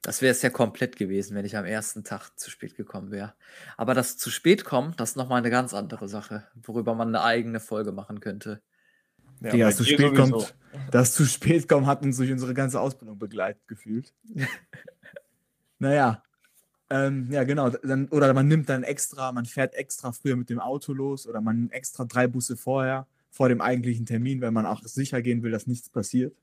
Das 0.03 0.21
wäre 0.21 0.31
es 0.31 0.41
ja 0.41 0.49
komplett 0.49 0.95
gewesen, 0.95 1.35
wenn 1.35 1.45
ich 1.45 1.57
am 1.57 1.65
ersten 1.65 2.03
Tag 2.03 2.31
zu 2.37 2.49
spät 2.49 2.75
gekommen 2.75 3.11
wäre. 3.11 3.33
Aber 3.77 3.93
das 3.93 4.17
zu 4.17 4.29
spät 4.29 4.63
kommen, 4.63 4.93
das 4.97 5.11
ist 5.11 5.15
nochmal 5.17 5.39
eine 5.39 5.49
ganz 5.49 5.73
andere 5.73 6.07
Sache, 6.07 6.47
worüber 6.55 6.95
man 6.95 7.09
eine 7.09 7.23
eigene 7.23 7.59
Folge 7.59 7.91
machen 7.91 8.19
könnte. 8.19 8.61
Ja, 9.41 9.51
Digga, 9.51 9.65
dass 9.67 9.77
zu 9.77 9.83
spät 9.83 10.15
sowieso. 10.15 10.31
kommt, 10.31 10.55
das 10.91 11.13
zu 11.13 11.25
spät 11.25 11.67
kommen 11.67 11.85
hat 11.85 12.03
uns 12.03 12.17
durch 12.17 12.31
unsere 12.31 12.53
ganze 12.53 12.79
Ausbildung 12.79 13.17
begleitet 13.17 13.67
gefühlt. 13.67 14.13
naja. 15.79 16.23
Ähm, 16.89 17.27
ja, 17.31 17.43
genau. 17.43 17.69
Dann, 17.69 18.07
oder 18.09 18.33
man 18.33 18.47
nimmt 18.47 18.69
dann 18.69 18.83
extra, 18.83 19.31
man 19.31 19.45
fährt 19.45 19.75
extra 19.75 20.11
früher 20.11 20.35
mit 20.35 20.49
dem 20.49 20.59
Auto 20.59 20.93
los 20.93 21.27
oder 21.27 21.41
man 21.41 21.57
nimmt 21.57 21.73
extra 21.73 22.05
drei 22.05 22.27
Busse 22.27 22.55
vorher, 22.55 23.07
vor 23.29 23.49
dem 23.49 23.59
eigentlichen 23.59 24.05
Termin, 24.05 24.41
weil 24.41 24.51
man 24.51 24.65
auch 24.65 24.81
sicher 24.83 25.21
gehen 25.21 25.43
will, 25.43 25.51
dass 25.51 25.67
nichts 25.67 25.89
passiert. 25.89 26.33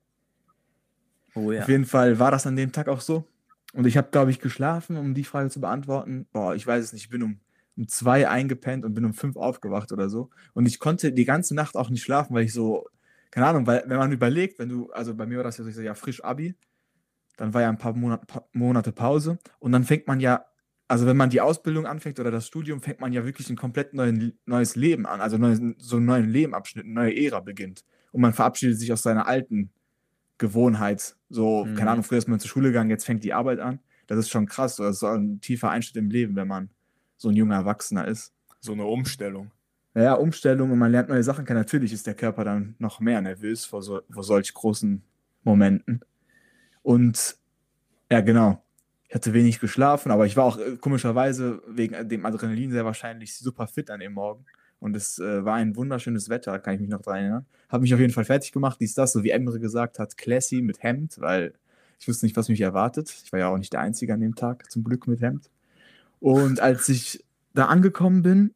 Oh 1.34 1.50
ja. 1.50 1.62
Auf 1.62 1.68
jeden 1.68 1.86
Fall 1.86 2.18
war 2.18 2.30
das 2.30 2.46
an 2.46 2.56
dem 2.56 2.72
Tag 2.72 2.88
auch 2.88 3.00
so. 3.00 3.24
Und 3.72 3.86
ich 3.86 3.96
habe, 3.96 4.08
glaube 4.10 4.30
ich, 4.30 4.38
geschlafen, 4.38 4.96
um 4.96 5.14
die 5.14 5.24
Frage 5.24 5.50
zu 5.50 5.60
beantworten. 5.60 6.26
Boah, 6.32 6.54
ich 6.54 6.64
weiß 6.64 6.84
es 6.84 6.92
nicht. 6.92 7.04
Ich 7.04 7.10
bin 7.10 7.22
um, 7.22 7.40
um 7.76 7.88
zwei 7.88 8.28
eingepennt 8.28 8.84
und 8.84 8.94
bin 8.94 9.04
um 9.04 9.14
fünf 9.14 9.36
aufgewacht 9.36 9.92
oder 9.92 10.08
so. 10.08 10.30
Und 10.54 10.66
ich 10.66 10.78
konnte 10.78 11.12
die 11.12 11.24
ganze 11.24 11.54
Nacht 11.54 11.76
auch 11.76 11.90
nicht 11.90 12.02
schlafen, 12.02 12.34
weil 12.34 12.44
ich 12.44 12.52
so, 12.52 12.86
keine 13.30 13.46
Ahnung, 13.46 13.66
weil 13.66 13.84
wenn 13.86 13.98
man 13.98 14.12
überlegt, 14.12 14.58
wenn 14.58 14.68
du, 14.68 14.90
also 14.92 15.14
bei 15.14 15.26
mir 15.26 15.38
war 15.38 15.44
das 15.44 15.58
ja 15.58 15.64
so, 15.64 15.70
ich 15.70 15.76
so, 15.76 15.82
ja, 15.82 15.94
frisch 15.94 16.22
Abi, 16.24 16.54
dann 17.36 17.52
war 17.54 17.62
ja 17.62 17.68
ein 17.68 17.78
paar 17.78 17.94
Monat, 17.94 18.26
pa 18.26 18.46
Monate 18.52 18.92
Pause 18.92 19.38
und 19.58 19.72
dann 19.72 19.84
fängt 19.84 20.06
man 20.06 20.20
ja, 20.20 20.44
also 20.88 21.06
wenn 21.06 21.16
man 21.16 21.30
die 21.30 21.40
Ausbildung 21.40 21.86
anfängt 21.86 22.20
oder 22.20 22.30
das 22.30 22.46
Studium, 22.46 22.80
fängt 22.82 23.00
man 23.00 23.12
ja 23.12 23.24
wirklich 23.24 23.50
ein 23.50 23.56
komplett 23.56 23.94
neuen, 23.94 24.38
neues 24.46 24.76
Leben 24.76 25.06
an, 25.06 25.20
also 25.20 25.38
neues, 25.38 25.60
so 25.78 25.96
einen 25.96 26.06
neuen 26.06 26.28
Lebenabschnitt, 26.30 26.84
eine 26.84 26.94
neue 26.94 27.16
Ära 27.16 27.40
beginnt. 27.40 27.84
Und 28.12 28.20
man 28.20 28.34
verabschiedet 28.34 28.78
sich 28.78 28.92
aus 28.92 29.02
seiner 29.02 29.26
alten 29.26 29.72
Gewohnheit. 30.38 31.16
So, 31.28 31.64
Mhm. 31.64 31.74
keine 31.76 31.90
Ahnung, 31.92 32.04
früher 32.04 32.18
ist 32.18 32.28
man 32.28 32.40
zur 32.40 32.50
Schule 32.50 32.68
gegangen, 32.68 32.90
jetzt 32.90 33.04
fängt 33.06 33.24
die 33.24 33.32
Arbeit 33.32 33.60
an. 33.60 33.80
Das 34.06 34.18
ist 34.18 34.30
schon 34.30 34.46
krass. 34.46 34.76
Das 34.76 34.96
ist 34.96 35.00
so 35.00 35.06
ein 35.08 35.40
tiefer 35.40 35.70
Einschnitt 35.70 35.96
im 35.96 36.10
Leben, 36.10 36.36
wenn 36.36 36.48
man 36.48 36.70
so 37.24 37.30
ein 37.30 37.36
junger 37.36 37.56
Erwachsener 37.56 38.06
ist. 38.06 38.32
So 38.60 38.72
eine 38.72 38.84
Umstellung. 38.84 39.50
Naja, 39.94 40.14
Umstellung 40.14 40.70
und 40.70 40.78
man 40.78 40.92
lernt 40.92 41.08
neue 41.08 41.22
Sachen 41.22 41.44
kennen. 41.44 41.60
Natürlich 41.60 41.92
ist 41.92 42.06
der 42.06 42.14
Körper 42.14 42.44
dann 42.44 42.74
noch 42.78 43.00
mehr 43.00 43.20
nervös 43.20 43.64
vor, 43.64 43.82
so, 43.82 44.02
vor 44.10 44.22
solch 44.22 44.52
großen 44.52 45.02
Momenten. 45.42 46.00
Und 46.82 47.36
ja, 48.10 48.20
genau. 48.20 48.62
Ich 49.08 49.14
hatte 49.14 49.32
wenig 49.32 49.60
geschlafen, 49.60 50.10
aber 50.10 50.26
ich 50.26 50.36
war 50.36 50.44
auch 50.44 50.58
äh, 50.58 50.76
komischerweise 50.76 51.62
wegen 51.68 52.08
dem 52.08 52.26
Adrenalin 52.26 52.72
sehr 52.72 52.84
wahrscheinlich 52.84 53.36
super 53.36 53.66
fit 53.66 53.90
an 53.90 54.00
dem 54.00 54.12
Morgen. 54.12 54.44
Und 54.80 54.96
es 54.96 55.18
äh, 55.18 55.44
war 55.44 55.54
ein 55.54 55.76
wunderschönes 55.76 56.28
Wetter, 56.28 56.58
kann 56.58 56.74
ich 56.74 56.80
mich 56.80 56.90
noch 56.90 57.00
dran 57.00 57.16
erinnern. 57.16 57.46
Habe 57.68 57.82
mich 57.82 57.94
auf 57.94 58.00
jeden 58.00 58.12
Fall 58.12 58.24
fertig 58.24 58.52
gemacht, 58.52 58.78
dies, 58.80 58.94
das, 58.94 59.12
so 59.12 59.22
wie 59.22 59.30
Emre 59.30 59.60
gesagt 59.60 59.98
hat, 59.98 60.16
classy 60.16 60.60
mit 60.60 60.82
Hemd, 60.82 61.20
weil 61.20 61.54
ich 62.00 62.08
wusste 62.08 62.26
nicht, 62.26 62.36
was 62.36 62.48
mich 62.48 62.60
erwartet. 62.60 63.14
Ich 63.24 63.32
war 63.32 63.38
ja 63.38 63.48
auch 63.48 63.56
nicht 63.56 63.72
der 63.72 63.80
Einzige 63.80 64.12
an 64.12 64.20
dem 64.20 64.34
Tag, 64.34 64.70
zum 64.70 64.84
Glück 64.84 65.06
mit 65.06 65.22
Hemd. 65.22 65.48
Und 66.24 66.58
als 66.58 66.88
ich 66.88 67.22
da 67.52 67.66
angekommen 67.66 68.22
bin, 68.22 68.54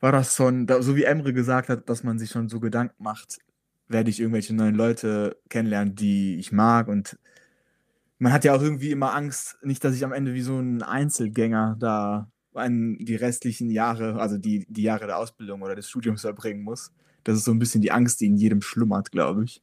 war 0.00 0.10
das 0.10 0.34
schon, 0.34 0.66
so 0.80 0.96
wie 0.96 1.04
Emre 1.04 1.34
gesagt 1.34 1.68
hat, 1.68 1.90
dass 1.90 2.02
man 2.02 2.18
sich 2.18 2.30
schon 2.30 2.48
so 2.48 2.60
Gedanken 2.60 3.02
macht, 3.02 3.36
werde 3.88 4.08
ich 4.08 4.18
irgendwelche 4.18 4.54
neuen 4.54 4.74
Leute 4.74 5.36
kennenlernen, 5.50 5.96
die 5.96 6.36
ich 6.36 6.50
mag. 6.50 6.88
Und 6.88 7.18
man 8.18 8.32
hat 8.32 8.44
ja 8.44 8.54
auch 8.54 8.62
irgendwie 8.62 8.90
immer 8.90 9.14
Angst, 9.14 9.58
nicht, 9.62 9.84
dass 9.84 9.94
ich 9.94 10.02
am 10.02 10.14
Ende 10.14 10.32
wie 10.32 10.40
so 10.40 10.58
ein 10.58 10.82
Einzelgänger 10.82 11.76
da 11.78 12.30
an 12.54 12.96
die 12.96 13.16
restlichen 13.16 13.68
Jahre, 13.68 14.18
also 14.18 14.38
die, 14.38 14.64
die 14.70 14.84
Jahre 14.84 15.08
der 15.08 15.18
Ausbildung 15.18 15.60
oder 15.60 15.74
des 15.74 15.90
Studiums 15.90 16.22
verbringen 16.22 16.62
muss. 16.62 16.90
Das 17.22 17.36
ist 17.36 17.44
so 17.44 17.52
ein 17.52 17.58
bisschen 17.58 17.82
die 17.82 17.92
Angst, 17.92 18.22
die 18.22 18.26
in 18.28 18.38
jedem 18.38 18.62
schlummert, 18.62 19.12
glaube 19.12 19.44
ich. 19.44 19.60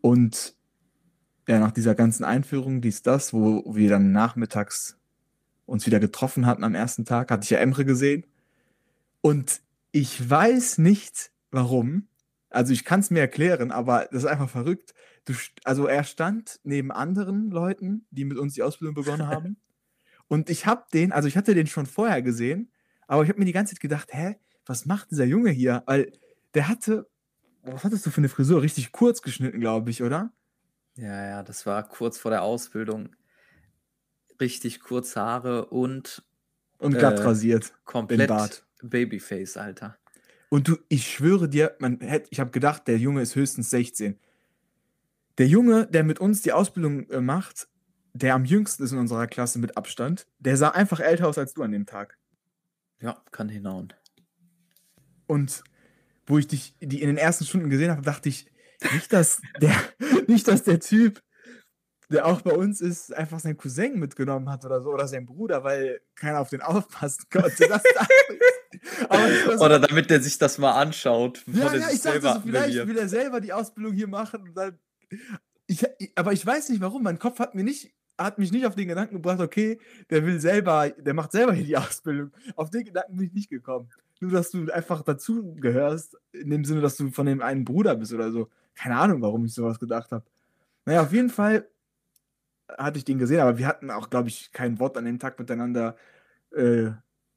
Und 0.00 0.56
ja, 1.46 1.60
nach 1.60 1.70
dieser 1.70 1.94
ganzen 1.94 2.24
Einführung, 2.24 2.80
dies, 2.80 3.02
das, 3.02 3.32
wo 3.32 3.62
wir 3.76 3.88
dann 3.88 4.10
nachmittags 4.10 4.98
uns 5.66 5.86
wieder 5.86 6.00
getroffen 6.00 6.46
hatten 6.46 6.64
am 6.64 6.74
ersten 6.74 7.04
Tag, 7.04 7.30
hatte 7.30 7.44
ich 7.44 7.50
ja 7.50 7.58
Emre 7.58 7.84
gesehen. 7.84 8.26
Und 9.20 9.60
ich 9.92 10.28
weiß 10.28 10.78
nicht 10.78 11.32
warum, 11.50 12.08
Also 12.50 12.72
ich 12.72 12.84
kann 12.84 13.00
es 13.00 13.10
mir 13.10 13.20
erklären, 13.20 13.72
aber 13.72 14.08
das 14.12 14.24
ist 14.24 14.28
einfach 14.30 14.50
verrückt. 14.50 14.94
Du, 15.24 15.34
also 15.64 15.86
er 15.86 16.04
stand 16.04 16.60
neben 16.64 16.92
anderen 16.92 17.50
Leuten, 17.50 18.06
die 18.10 18.24
mit 18.24 18.38
uns 18.38 18.54
die 18.54 18.62
Ausbildung 18.62 18.94
begonnen 18.94 19.26
haben. 19.28 19.56
Und 20.28 20.50
ich 20.50 20.66
habe 20.66 20.84
den, 20.92 21.12
also 21.12 21.28
ich 21.28 21.36
hatte 21.36 21.54
den 21.54 21.66
schon 21.66 21.86
vorher 21.86 22.22
gesehen, 22.22 22.72
aber 23.08 23.22
ich 23.24 23.28
habe 23.30 23.38
mir 23.40 23.44
die 23.46 23.52
ganze 23.52 23.74
Zeit 23.74 23.80
gedacht, 23.80 24.08
hä, 24.12 24.36
was 24.66 24.86
macht 24.86 25.10
dieser 25.10 25.24
Junge 25.24 25.50
hier? 25.50 25.82
Weil 25.86 26.12
der 26.54 26.68
hatte, 26.68 27.08
was 27.62 27.84
hattest 27.84 28.06
du 28.06 28.10
für 28.10 28.18
eine 28.18 28.28
Frisur? 28.30 28.62
Richtig 28.62 28.92
kurz 28.92 29.22
geschnitten, 29.22 29.60
glaube 29.60 29.90
ich, 29.90 30.02
oder? 30.02 30.32
Ja, 30.96 31.26
ja, 31.26 31.42
das 31.42 31.66
war 31.66 31.82
kurz 31.88 32.18
vor 32.18 32.30
der 32.30 32.42
Ausbildung. 32.42 33.14
Richtig 34.40 34.80
kurze 34.80 35.20
Haare 35.20 35.66
und 35.66 36.22
Und 36.78 36.98
glatt 36.98 37.20
Äh, 37.20 37.22
rasiert. 37.22 37.72
komplett 37.84 38.28
Bart. 38.28 38.64
Babyface, 38.82 39.56
Alter. 39.56 39.96
Und 40.50 40.68
du, 40.68 40.76
ich 40.88 41.10
schwöre 41.10 41.48
dir, 41.48 41.74
man 41.78 42.00
hätte, 42.00 42.28
ich 42.30 42.40
habe 42.40 42.50
gedacht, 42.50 42.86
der 42.86 42.98
Junge 42.98 43.22
ist 43.22 43.34
höchstens 43.34 43.70
16. 43.70 44.18
Der 45.38 45.48
Junge, 45.48 45.86
der 45.86 46.04
mit 46.04 46.20
uns 46.20 46.42
die 46.42 46.52
Ausbildung 46.52 47.08
äh, 47.10 47.20
macht, 47.20 47.66
der 48.12 48.34
am 48.34 48.44
jüngsten 48.44 48.84
ist 48.84 48.92
in 48.92 48.98
unserer 48.98 49.26
Klasse 49.26 49.58
mit 49.58 49.76
Abstand, 49.76 50.26
der 50.38 50.56
sah 50.56 50.68
einfach 50.70 51.00
älter 51.00 51.26
aus 51.26 51.38
als 51.38 51.54
du 51.54 51.62
an 51.62 51.72
dem 51.72 51.86
Tag. 51.86 52.16
Ja, 53.00 53.20
kann 53.32 53.48
hinhauen. 53.48 53.92
Und 55.26 55.64
wo 56.26 56.38
ich 56.38 56.46
dich 56.46 56.74
die 56.80 57.00
in 57.02 57.08
den 57.08 57.16
ersten 57.16 57.44
Stunden 57.44 57.70
gesehen 57.70 57.90
habe, 57.90 58.02
dachte 58.02 58.28
ich, 58.28 58.46
nicht, 58.92 59.12
dass 59.12 59.40
der, 59.60 59.74
nicht, 60.28 60.46
dass 60.46 60.62
der 60.62 60.78
Typ, 60.80 61.22
der 62.14 62.26
auch 62.26 62.40
bei 62.40 62.52
uns 62.52 62.80
ist, 62.80 63.12
einfach 63.14 63.38
seinen 63.40 63.56
Cousin 63.56 63.98
mitgenommen 63.98 64.48
hat 64.50 64.64
oder 64.64 64.80
so, 64.80 64.90
oder 64.92 65.06
seinen 65.06 65.26
Bruder, 65.26 65.62
weil 65.64 66.00
keiner 66.14 66.40
auf 66.40 66.48
den 66.50 66.62
aufpassen 66.62 67.24
konnte. 67.30 67.68
Das 67.68 67.82
so- 69.58 69.64
Oder 69.64 69.78
damit 69.78 70.10
der 70.10 70.20
sich 70.20 70.38
das 70.38 70.58
mal 70.58 70.72
anschaut, 70.72 71.42
Ja, 71.46 71.74
ja, 71.74 71.88
ich 71.90 72.00
selber 72.02 72.34
so, 72.34 72.40
vielleicht 72.40 72.86
will 72.86 72.98
er 72.98 73.08
selber 73.08 73.40
die 73.40 73.52
Ausbildung 73.52 73.92
hier 73.92 74.08
machen. 74.08 74.42
Und 74.42 74.56
dann, 74.56 74.78
ich- 75.66 75.84
aber 76.14 76.32
ich 76.32 76.44
weiß 76.44 76.68
nicht 76.70 76.80
warum. 76.80 77.02
Mein 77.02 77.18
Kopf 77.18 77.38
hat 77.38 77.54
mir 77.54 77.64
nicht, 77.64 77.92
hat 78.18 78.38
mich 78.38 78.52
nicht 78.52 78.66
auf 78.66 78.74
den 78.74 78.88
Gedanken 78.88 79.14
gebracht, 79.16 79.40
okay, 79.40 79.78
der 80.10 80.24
will 80.26 80.40
selber, 80.40 80.90
der 80.90 81.14
macht 81.14 81.32
selber 81.32 81.52
hier 81.52 81.64
die 81.64 81.76
Ausbildung. 81.76 82.30
Auf 82.56 82.70
den 82.70 82.84
Gedanken 82.84 83.16
bin 83.16 83.26
ich 83.26 83.32
nicht 83.34 83.50
gekommen. 83.50 83.88
Nur, 84.20 84.30
dass 84.30 84.50
du 84.50 84.70
einfach 84.72 85.02
dazu 85.02 85.54
gehörst, 85.56 86.16
in 86.32 86.50
dem 86.50 86.64
Sinne, 86.64 86.80
dass 86.80 86.96
du 86.96 87.10
von 87.10 87.26
dem 87.26 87.42
einen 87.42 87.64
Bruder 87.64 87.94
bist 87.96 88.12
oder 88.12 88.30
so. 88.30 88.48
Keine 88.74 88.96
Ahnung, 88.96 89.20
warum 89.22 89.44
ich 89.44 89.54
sowas 89.54 89.78
gedacht 89.78 90.10
habe. 90.12 90.24
Naja, 90.86 91.02
auf 91.02 91.12
jeden 91.12 91.30
Fall 91.30 91.66
hatte 92.68 92.98
ich 92.98 93.04
den 93.04 93.18
gesehen, 93.18 93.40
aber 93.40 93.58
wir 93.58 93.66
hatten 93.66 93.90
auch, 93.90 94.10
glaube 94.10 94.28
ich, 94.28 94.52
kein 94.52 94.78
Wort 94.78 94.96
an 94.96 95.04
dem 95.04 95.18
Tag 95.18 95.38
miteinander 95.38 95.96
äh, 96.52 96.90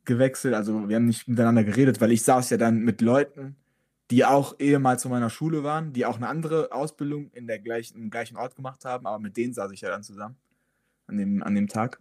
gewechselt. 0.05 0.53
Also 0.53 0.87
wir 0.89 0.95
haben 0.95 1.05
nicht 1.05 1.27
miteinander 1.27 1.63
geredet, 1.63 2.01
weil 2.01 2.11
ich 2.11 2.23
saß 2.23 2.49
ja 2.49 2.57
dann 2.57 2.79
mit 2.79 3.01
Leuten, 3.01 3.55
die 4.09 4.25
auch 4.25 4.55
ehemals 4.59 5.01
zu 5.01 5.09
meiner 5.09 5.29
Schule 5.29 5.63
waren, 5.63 5.93
die 5.93 6.05
auch 6.05 6.15
eine 6.17 6.29
andere 6.29 6.71
Ausbildung 6.71 7.29
in 7.33 7.45
der 7.47 7.59
gleichen, 7.59 7.97
im 8.01 8.09
gleichen 8.09 8.37
Ort 8.37 8.55
gemacht 8.55 8.85
haben, 8.85 9.05
aber 9.05 9.19
mit 9.19 9.35
denen 9.35 9.53
saß 9.53 9.71
ich 9.71 9.81
ja 9.81 9.89
dann 9.89 10.03
zusammen 10.03 10.37
an 11.07 11.17
dem, 11.17 11.43
an 11.43 11.55
dem 11.55 11.67
Tag. 11.67 11.99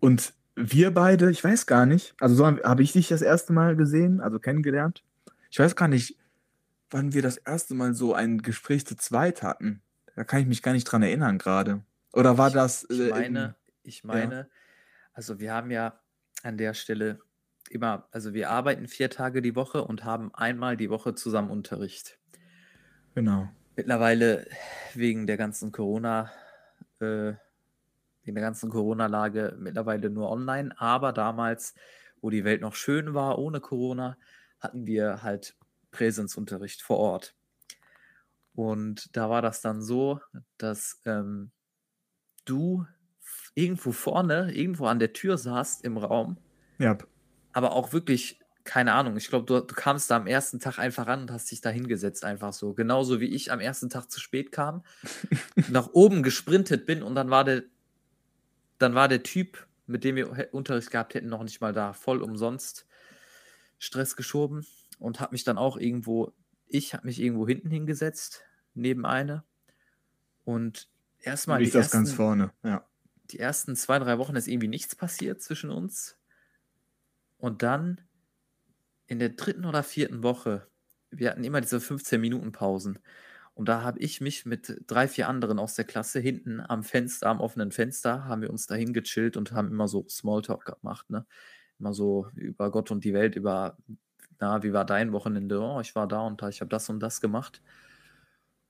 Und 0.00 0.34
wir 0.56 0.92
beide, 0.92 1.30
ich 1.30 1.42
weiß 1.44 1.66
gar 1.66 1.86
nicht, 1.86 2.14
also 2.18 2.34
so 2.34 2.46
habe 2.46 2.62
hab 2.64 2.80
ich 2.80 2.92
dich 2.92 3.08
das 3.08 3.22
erste 3.22 3.52
Mal 3.52 3.76
gesehen, 3.76 4.20
also 4.20 4.38
kennengelernt. 4.38 5.04
Ich 5.50 5.58
weiß 5.58 5.76
gar 5.76 5.88
nicht, 5.88 6.16
wann 6.90 7.12
wir 7.12 7.22
das 7.22 7.36
erste 7.36 7.74
Mal 7.74 7.94
so 7.94 8.14
ein 8.14 8.42
Gespräch 8.42 8.86
zu 8.86 8.96
zweit 8.96 9.42
hatten. 9.42 9.82
Da 10.16 10.24
kann 10.24 10.40
ich 10.40 10.46
mich 10.46 10.62
gar 10.62 10.72
nicht 10.72 10.84
dran 10.84 11.02
erinnern 11.02 11.38
gerade. 11.38 11.84
Oder 12.12 12.36
war 12.38 12.48
Ich- 12.48 12.54
das. 12.54 12.84
Ich 12.90 12.98
äh, 12.98 13.10
meine, 13.10 13.54
ich 13.84 14.02
meine, 14.02 14.50
also 15.12 15.38
wir 15.38 15.52
haben 15.52 15.70
ja 15.70 16.00
an 16.42 16.58
der 16.58 16.74
Stelle 16.74 17.20
immer, 17.70 18.08
also 18.10 18.32
wir 18.34 18.50
arbeiten 18.50 18.88
vier 18.88 19.10
Tage 19.10 19.42
die 19.42 19.54
Woche 19.54 19.84
und 19.84 20.04
haben 20.04 20.34
einmal 20.34 20.76
die 20.76 20.90
Woche 20.90 21.14
zusammen 21.14 21.50
Unterricht. 21.50 22.18
Genau. 23.14 23.48
Mittlerweile 23.76 24.46
wegen 24.94 25.26
der 25.26 25.36
ganzen 25.36 25.70
Corona, 25.70 26.30
äh, 27.00 27.34
wegen 28.22 28.34
der 28.34 28.42
ganzen 28.42 28.70
Corona-Lage 28.70 29.56
mittlerweile 29.58 30.10
nur 30.10 30.30
online, 30.30 30.74
aber 30.80 31.12
damals, 31.12 31.74
wo 32.22 32.30
die 32.30 32.44
Welt 32.44 32.62
noch 32.62 32.74
schön 32.74 33.12
war, 33.14 33.38
ohne 33.38 33.60
Corona, 33.60 34.16
hatten 34.60 34.86
wir 34.86 35.22
halt 35.22 35.56
Präsenzunterricht 35.90 36.82
vor 36.82 36.98
Ort. 36.98 37.35
Und 38.56 39.14
da 39.16 39.30
war 39.30 39.42
das 39.42 39.60
dann 39.60 39.82
so, 39.82 40.20
dass 40.58 41.00
ähm, 41.04 41.52
du 42.44 42.86
irgendwo 43.54 43.92
vorne, 43.92 44.52
irgendwo 44.54 44.86
an 44.86 44.98
der 44.98 45.12
Tür 45.12 45.38
saßt 45.38 45.84
im 45.84 45.96
Raum, 45.98 46.38
Ja. 46.78 46.96
aber 47.52 47.72
auch 47.72 47.92
wirklich, 47.92 48.40
keine 48.64 48.94
Ahnung, 48.94 49.16
ich 49.16 49.28
glaube, 49.28 49.46
du, 49.46 49.60
du 49.60 49.74
kamst 49.74 50.10
da 50.10 50.16
am 50.16 50.26
ersten 50.26 50.58
Tag 50.58 50.78
einfach 50.78 51.06
ran 51.06 51.22
und 51.22 51.30
hast 51.30 51.50
dich 51.50 51.60
da 51.60 51.70
hingesetzt, 51.70 52.24
einfach 52.24 52.52
so. 52.52 52.74
Genauso 52.74 53.20
wie 53.20 53.26
ich 53.34 53.52
am 53.52 53.60
ersten 53.60 53.90
Tag 53.90 54.10
zu 54.10 54.20
spät 54.20 54.52
kam, 54.52 54.84
nach 55.70 55.90
oben 55.92 56.22
gesprintet 56.22 56.86
bin 56.86 57.02
und 57.02 57.14
dann 57.14 57.30
war 57.30 57.44
der, 57.44 57.62
dann 58.78 58.94
war 58.94 59.08
der 59.08 59.22
Typ, 59.22 59.66
mit 59.86 60.02
dem 60.04 60.16
wir 60.16 60.48
Unterricht 60.52 60.90
gehabt 60.90 61.14
hätten, 61.14 61.28
noch 61.28 61.42
nicht 61.44 61.60
mal 61.60 61.72
da, 61.72 61.92
voll 61.92 62.22
umsonst 62.22 62.86
Stress 63.78 64.16
geschoben 64.16 64.66
und 64.98 65.20
habe 65.20 65.32
mich 65.32 65.44
dann 65.44 65.58
auch 65.58 65.76
irgendwo, 65.76 66.32
ich 66.66 66.94
habe 66.94 67.06
mich 67.06 67.20
irgendwo 67.20 67.46
hinten 67.46 67.70
hingesetzt, 67.70 68.42
neben 68.76 69.04
eine. 69.06 69.44
Und 70.44 70.88
erstmal 71.20 71.60
ich 71.62 71.68
die 71.68 71.72
saß 71.72 71.90
ganz 71.90 72.10
ersten, 72.10 72.16
vorne. 72.16 72.52
Ja. 72.62 72.86
die 73.30 73.38
ersten 73.38 73.76
zwei, 73.76 73.98
drei 73.98 74.18
Wochen 74.18 74.36
ist 74.36 74.46
irgendwie 74.48 74.68
nichts 74.68 74.94
passiert 74.94 75.42
zwischen 75.42 75.70
uns. 75.70 76.16
Und 77.38 77.62
dann 77.62 78.00
in 79.06 79.18
der 79.18 79.30
dritten 79.30 79.64
oder 79.64 79.82
vierten 79.82 80.22
Woche, 80.22 80.66
wir 81.10 81.30
hatten 81.30 81.44
immer 81.44 81.60
diese 81.60 81.80
15 81.80 82.20
Minuten 82.20 82.52
Pausen. 82.52 82.98
Und 83.54 83.68
da 83.68 83.82
habe 83.82 83.98
ich 84.00 84.20
mich 84.20 84.44
mit 84.44 84.82
drei, 84.86 85.08
vier 85.08 85.28
anderen 85.28 85.58
aus 85.58 85.74
der 85.74 85.86
Klasse 85.86 86.20
hinten 86.20 86.60
am 86.60 86.82
Fenster, 86.82 87.28
am 87.28 87.40
offenen 87.40 87.72
Fenster, 87.72 88.24
haben 88.24 88.42
wir 88.42 88.50
uns 88.50 88.66
dahin 88.66 88.92
gechillt 88.92 89.36
und 89.36 89.52
haben 89.52 89.68
immer 89.68 89.88
so 89.88 90.06
Smalltalk 90.08 90.64
gemacht, 90.66 91.08
ne? 91.08 91.26
Immer 91.78 91.94
so 91.94 92.28
über 92.34 92.70
Gott 92.70 92.90
und 92.90 93.04
die 93.04 93.14
Welt, 93.14 93.34
über, 93.34 93.78
na, 94.40 94.62
wie 94.62 94.72
war 94.72 94.84
dein 94.84 95.12
Wochenende? 95.12 95.60
Oh, 95.60 95.80
ich 95.80 95.94
war 95.94 96.06
da 96.06 96.20
und 96.20 96.42
da, 96.42 96.48
ich 96.48 96.60
habe 96.60 96.68
das 96.68 96.88
und 96.90 97.00
das 97.00 97.20
gemacht. 97.20 97.62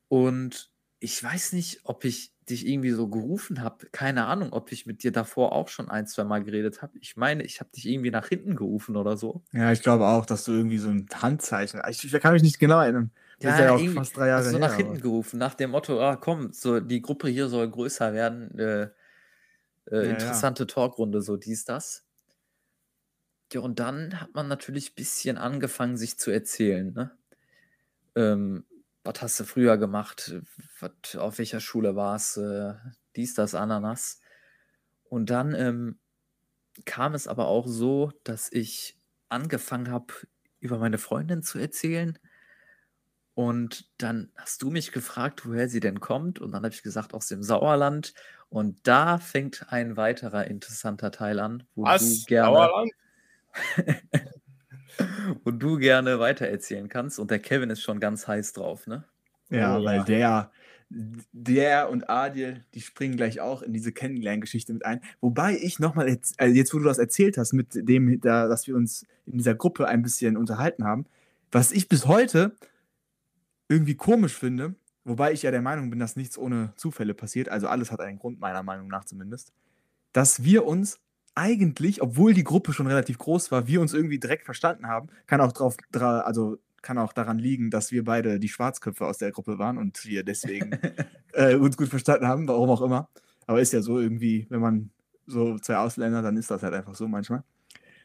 Und 0.08 0.70
ich 0.98 1.22
weiß 1.22 1.52
nicht, 1.52 1.80
ob 1.84 2.04
ich 2.04 2.32
dich 2.48 2.66
irgendwie 2.66 2.92
so 2.92 3.08
gerufen 3.08 3.60
habe. 3.60 3.86
Keine 3.90 4.26
Ahnung, 4.26 4.52
ob 4.52 4.70
ich 4.70 4.86
mit 4.86 5.02
dir 5.02 5.10
davor 5.10 5.52
auch 5.52 5.68
schon 5.68 5.88
ein, 5.90 6.06
zwei 6.06 6.22
Mal 6.24 6.44
geredet 6.44 6.80
habe. 6.80 6.96
Ich 7.00 7.16
meine, 7.16 7.42
ich 7.42 7.58
habe 7.60 7.70
dich 7.74 7.86
irgendwie 7.86 8.12
nach 8.12 8.28
hinten 8.28 8.54
gerufen 8.54 8.96
oder 8.96 9.16
so. 9.16 9.42
ja, 9.52 9.72
ich 9.72 9.82
glaube 9.82 10.06
auch, 10.06 10.24
dass 10.26 10.44
du 10.44 10.52
irgendwie 10.52 10.78
so 10.78 10.88
ein 10.88 11.06
Handzeichen. 11.12 11.82
Ich, 11.90 12.04
ich 12.04 12.20
kann 12.20 12.32
mich 12.34 12.42
nicht 12.42 12.58
genau 12.60 12.80
erinnern. 12.80 13.10
Das 13.40 13.54
ist 13.54 13.60
ja 13.60 13.72
auch 13.74 13.88
fast 13.94 14.16
drei 14.16 14.28
Jahre 14.28 14.44
du 14.44 14.50
her. 14.52 14.58
nach 14.60 14.76
hinten 14.76 14.92
aber- 14.92 15.00
gerufen, 15.00 15.38
nach 15.38 15.54
dem 15.54 15.70
Motto, 15.70 16.00
ah, 16.00 16.16
komm, 16.16 16.52
so, 16.52 16.80
die 16.80 17.02
Gruppe 17.02 17.28
hier 17.28 17.48
soll 17.48 17.68
größer 17.68 18.14
werden. 18.14 18.56
Äh, 18.58 18.82
äh, 18.82 18.90
Ja, 19.90 20.02
ja. 20.04 20.10
interessante 20.10 20.66
Talkrunde, 20.66 21.20
so 21.22 21.36
dies, 21.36 21.64
das. 21.64 22.04
Ja, 23.52 23.60
und 23.60 23.78
dann 23.80 24.20
hat 24.20 24.34
man 24.34 24.48
natürlich 24.48 24.92
ein 24.92 24.94
bisschen 24.94 25.36
angefangen, 25.36 25.96
sich 25.96 26.18
zu 26.18 26.30
erzählen. 26.30 26.92
Ne? 26.94 27.10
Ähm, 28.14 28.64
was 29.06 29.22
hast 29.22 29.40
du 29.40 29.44
früher 29.44 29.78
gemacht? 29.78 30.34
Was, 30.80 31.16
auf 31.16 31.38
welcher 31.38 31.60
Schule 31.60 31.96
warst 31.96 32.38
äh, 32.38 32.74
Dies, 33.14 33.34
das, 33.34 33.54
Ananas. 33.54 34.20
Und 35.08 35.30
dann 35.30 35.54
ähm, 35.54 35.98
kam 36.84 37.14
es 37.14 37.28
aber 37.28 37.46
auch 37.46 37.66
so, 37.66 38.12
dass 38.24 38.52
ich 38.52 38.98
angefangen 39.28 39.90
habe, 39.90 40.12
über 40.60 40.78
meine 40.78 40.98
Freundin 40.98 41.42
zu 41.42 41.58
erzählen. 41.58 42.18
Und 43.34 43.90
dann 43.98 44.32
hast 44.34 44.62
du 44.62 44.70
mich 44.70 44.92
gefragt, 44.92 45.46
woher 45.46 45.68
sie 45.68 45.80
denn 45.80 46.00
kommt. 46.00 46.40
Und 46.40 46.52
dann 46.52 46.64
habe 46.64 46.74
ich 46.74 46.82
gesagt, 46.82 47.14
aus 47.14 47.28
dem 47.28 47.42
Sauerland. 47.42 48.14
Und 48.48 48.86
da 48.86 49.18
fängt 49.18 49.72
ein 49.72 49.96
weiterer 49.96 50.46
interessanter 50.46 51.10
Teil 51.10 51.40
an, 51.40 51.66
wo 51.74 51.84
Was? 51.84 52.02
du 52.02 52.26
gerne, 52.26 52.56
Sauerland? 52.56 52.90
wo 55.44 55.50
du 55.50 55.78
gerne 55.78 56.18
weitererzählen 56.18 56.88
kannst. 56.88 57.18
Und 57.18 57.30
der 57.30 57.38
Kevin 57.38 57.70
ist 57.70 57.82
schon 57.82 58.00
ganz 58.00 58.26
heiß 58.28 58.52
drauf, 58.52 58.86
ne? 58.86 59.04
Ja, 59.50 59.78
Oh, 59.78 59.84
weil 59.84 59.98
ja. 59.98 60.04
der, 60.04 60.50
der 61.32 61.90
und 61.90 62.08
Adil, 62.10 62.64
die 62.74 62.80
springen 62.80 63.16
gleich 63.16 63.40
auch 63.40 63.62
in 63.62 63.72
diese 63.72 63.92
Kennenlerngeschichte 63.92 64.72
mit 64.72 64.84
ein. 64.84 65.00
Wobei 65.20 65.56
ich 65.56 65.78
nochmal, 65.78 66.08
jetzt, 66.08 66.40
äh, 66.40 66.46
jetzt 66.46 66.72
wo 66.74 66.78
du 66.78 66.84
das 66.84 66.98
erzählt 66.98 67.38
hast, 67.38 67.52
mit 67.52 67.68
dem, 67.74 68.20
da, 68.20 68.48
dass 68.48 68.66
wir 68.66 68.76
uns 68.76 69.06
in 69.26 69.38
dieser 69.38 69.54
Gruppe 69.54 69.88
ein 69.88 70.02
bisschen 70.02 70.36
unterhalten 70.36 70.84
haben, 70.84 71.06
was 71.52 71.72
ich 71.72 71.88
bis 71.88 72.06
heute 72.06 72.56
irgendwie 73.68 73.94
komisch 73.96 74.34
finde, 74.34 74.74
wobei 75.04 75.32
ich 75.32 75.42
ja 75.42 75.50
der 75.50 75.62
Meinung 75.62 75.90
bin, 75.90 75.98
dass 75.98 76.16
nichts 76.16 76.38
ohne 76.38 76.72
Zufälle 76.76 77.14
passiert, 77.14 77.48
also 77.48 77.68
alles 77.68 77.90
hat 77.90 78.00
einen 78.00 78.18
Grund, 78.18 78.40
meiner 78.40 78.62
Meinung 78.62 78.88
nach 78.88 79.04
zumindest, 79.04 79.52
dass 80.12 80.44
wir 80.44 80.66
uns 80.66 81.00
eigentlich, 81.36 82.02
obwohl 82.02 82.34
die 82.34 82.44
Gruppe 82.44 82.72
schon 82.72 82.86
relativ 82.86 83.18
groß 83.18 83.52
war, 83.52 83.68
wir 83.68 83.80
uns 83.80 83.94
irgendwie 83.94 84.18
direkt 84.18 84.44
verstanden 84.44 84.88
haben. 84.88 85.08
Kann 85.26 85.40
auch 85.40 85.52
drauf, 85.52 85.76
dra, 85.92 86.20
also 86.20 86.58
kann 86.82 86.98
auch 86.98 87.12
daran 87.12 87.38
liegen, 87.38 87.70
dass 87.70 87.92
wir 87.92 88.04
beide 88.04 88.40
die 88.40 88.48
Schwarzköpfe 88.48 89.06
aus 89.06 89.18
der 89.18 89.32
Gruppe 89.32 89.58
waren 89.58 89.76
und 89.76 90.04
wir 90.06 90.24
deswegen 90.24 90.78
äh, 91.32 91.54
uns 91.56 91.76
gut 91.76 91.88
verstanden 91.88 92.26
haben, 92.26 92.48
warum 92.48 92.70
auch 92.70 92.80
immer. 92.80 93.08
Aber 93.46 93.60
ist 93.60 93.72
ja 93.72 93.82
so 93.82 94.00
irgendwie, 94.00 94.46
wenn 94.50 94.60
man 94.60 94.90
so 95.26 95.58
zwei 95.58 95.76
Ausländer, 95.76 96.22
dann 96.22 96.36
ist 96.36 96.50
das 96.50 96.62
halt 96.62 96.74
einfach 96.74 96.94
so 96.94 97.06
manchmal. 97.06 97.42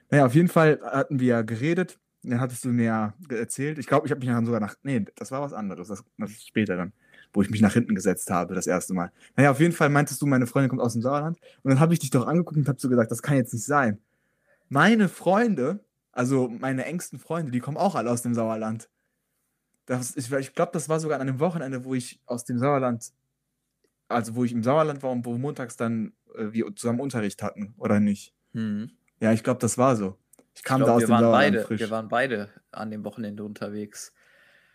Naja, 0.10 0.26
auf 0.26 0.36
jeden 0.36 0.50
Fall 0.50 0.80
hatten 0.84 1.20
wir 1.20 1.28
ja 1.28 1.42
geredet 1.42 2.00
Dann 2.24 2.42
hattest 2.42 2.66
du 2.66 2.70
mir 2.70 2.86
ja 2.86 3.14
erzählt. 3.30 3.78
Ich 3.78 3.88
glaube, 3.88 4.08
ich 4.08 4.12
habe 4.12 4.20
mich 4.20 4.30
dann 4.30 4.46
sogar 4.46 4.60
nach. 4.60 4.76
Nee, 4.84 5.06
das 5.16 5.32
war 5.32 5.42
was 5.42 5.54
anderes. 5.54 5.88
Das, 5.88 6.04
das 6.18 6.32
ist 6.32 6.48
später 6.48 6.76
dann, 6.76 6.92
wo 7.34 7.42
ich 7.42 7.50
mich 7.50 7.62
nach 7.62 7.74
hinten 7.74 7.96
gesetzt 7.96 8.30
habe, 8.30 8.56
das 8.56 8.68
erste 8.68 8.94
Mal. 8.94 9.12
Naja, 9.36 9.52
auf 9.52 9.60
jeden 9.60 9.74
Fall 9.74 9.90
meintest 9.90 10.22
du, 10.22 10.26
meine 10.26 10.48
Freundin 10.48 10.70
kommt 10.70 10.82
aus 10.82 10.94
dem 10.94 11.02
Sauerland. 11.02 11.38
Und 11.64 11.70
dann 11.72 11.80
habe 11.80 11.94
ich 11.94 12.00
dich 12.00 12.10
doch 12.10 12.28
angeguckt 12.28 12.58
und 12.58 12.68
habe 12.68 12.80
so 12.80 12.90
gesagt, 12.90 13.12
das 13.12 13.22
kann 13.22 13.38
jetzt 13.38 13.54
nicht 13.54 13.66
sein. 13.66 14.00
Meine 14.70 15.10
Freunde, 15.10 15.84
also 16.12 16.50
meine 16.50 16.86
engsten 16.86 17.20
Freunde, 17.20 17.52
die 17.52 17.60
kommen 17.60 17.78
auch 17.78 17.96
alle 17.96 18.10
aus 18.12 18.22
dem 18.22 18.34
Sauerland. 18.34 18.90
Das, 19.86 20.16
ich 20.16 20.32
ich 20.32 20.54
glaube, 20.54 20.72
das 20.74 20.90
war 20.90 21.00
sogar 21.00 21.20
an 21.20 21.28
einem 21.28 21.40
Wochenende, 21.40 21.84
wo 21.84 21.94
ich 21.96 22.22
aus 22.26 22.46
dem 22.46 22.58
Sauerland, 22.60 23.12
also 24.08 24.36
wo 24.36 24.44
ich 24.44 24.52
im 24.52 24.64
Sauerland 24.64 25.02
war 25.04 25.12
und 25.12 25.26
wo 25.26 25.38
montags 25.38 25.78
dann 25.78 26.14
äh, 26.36 26.52
wir 26.52 26.76
zusammen 26.76 27.00
Unterricht 27.00 27.42
hatten, 27.44 27.74
oder 27.78 28.00
nicht? 28.00 28.34
Hm. 28.54 28.92
Ja, 29.20 29.32
ich 29.34 29.44
glaube, 29.44 29.60
das 29.60 29.78
war 29.78 29.96
so. 29.96 30.18
Ich 30.56 30.64
Ich 30.64 30.64
kam 30.64 30.78
glaub, 30.78 30.88
da 30.88 30.96
aus 30.96 31.02
wir 31.02 31.08
dem 31.08 31.12
waren 31.12 31.20
Sauerland 31.20 31.56
beide, 31.56 31.62
frisch. 31.62 31.80
wir 31.80 31.90
waren 31.90 32.08
beide 32.10 32.50
an 32.72 32.92
dem 32.92 33.04
Wochenende 33.04 33.44
unterwegs. 33.44 34.14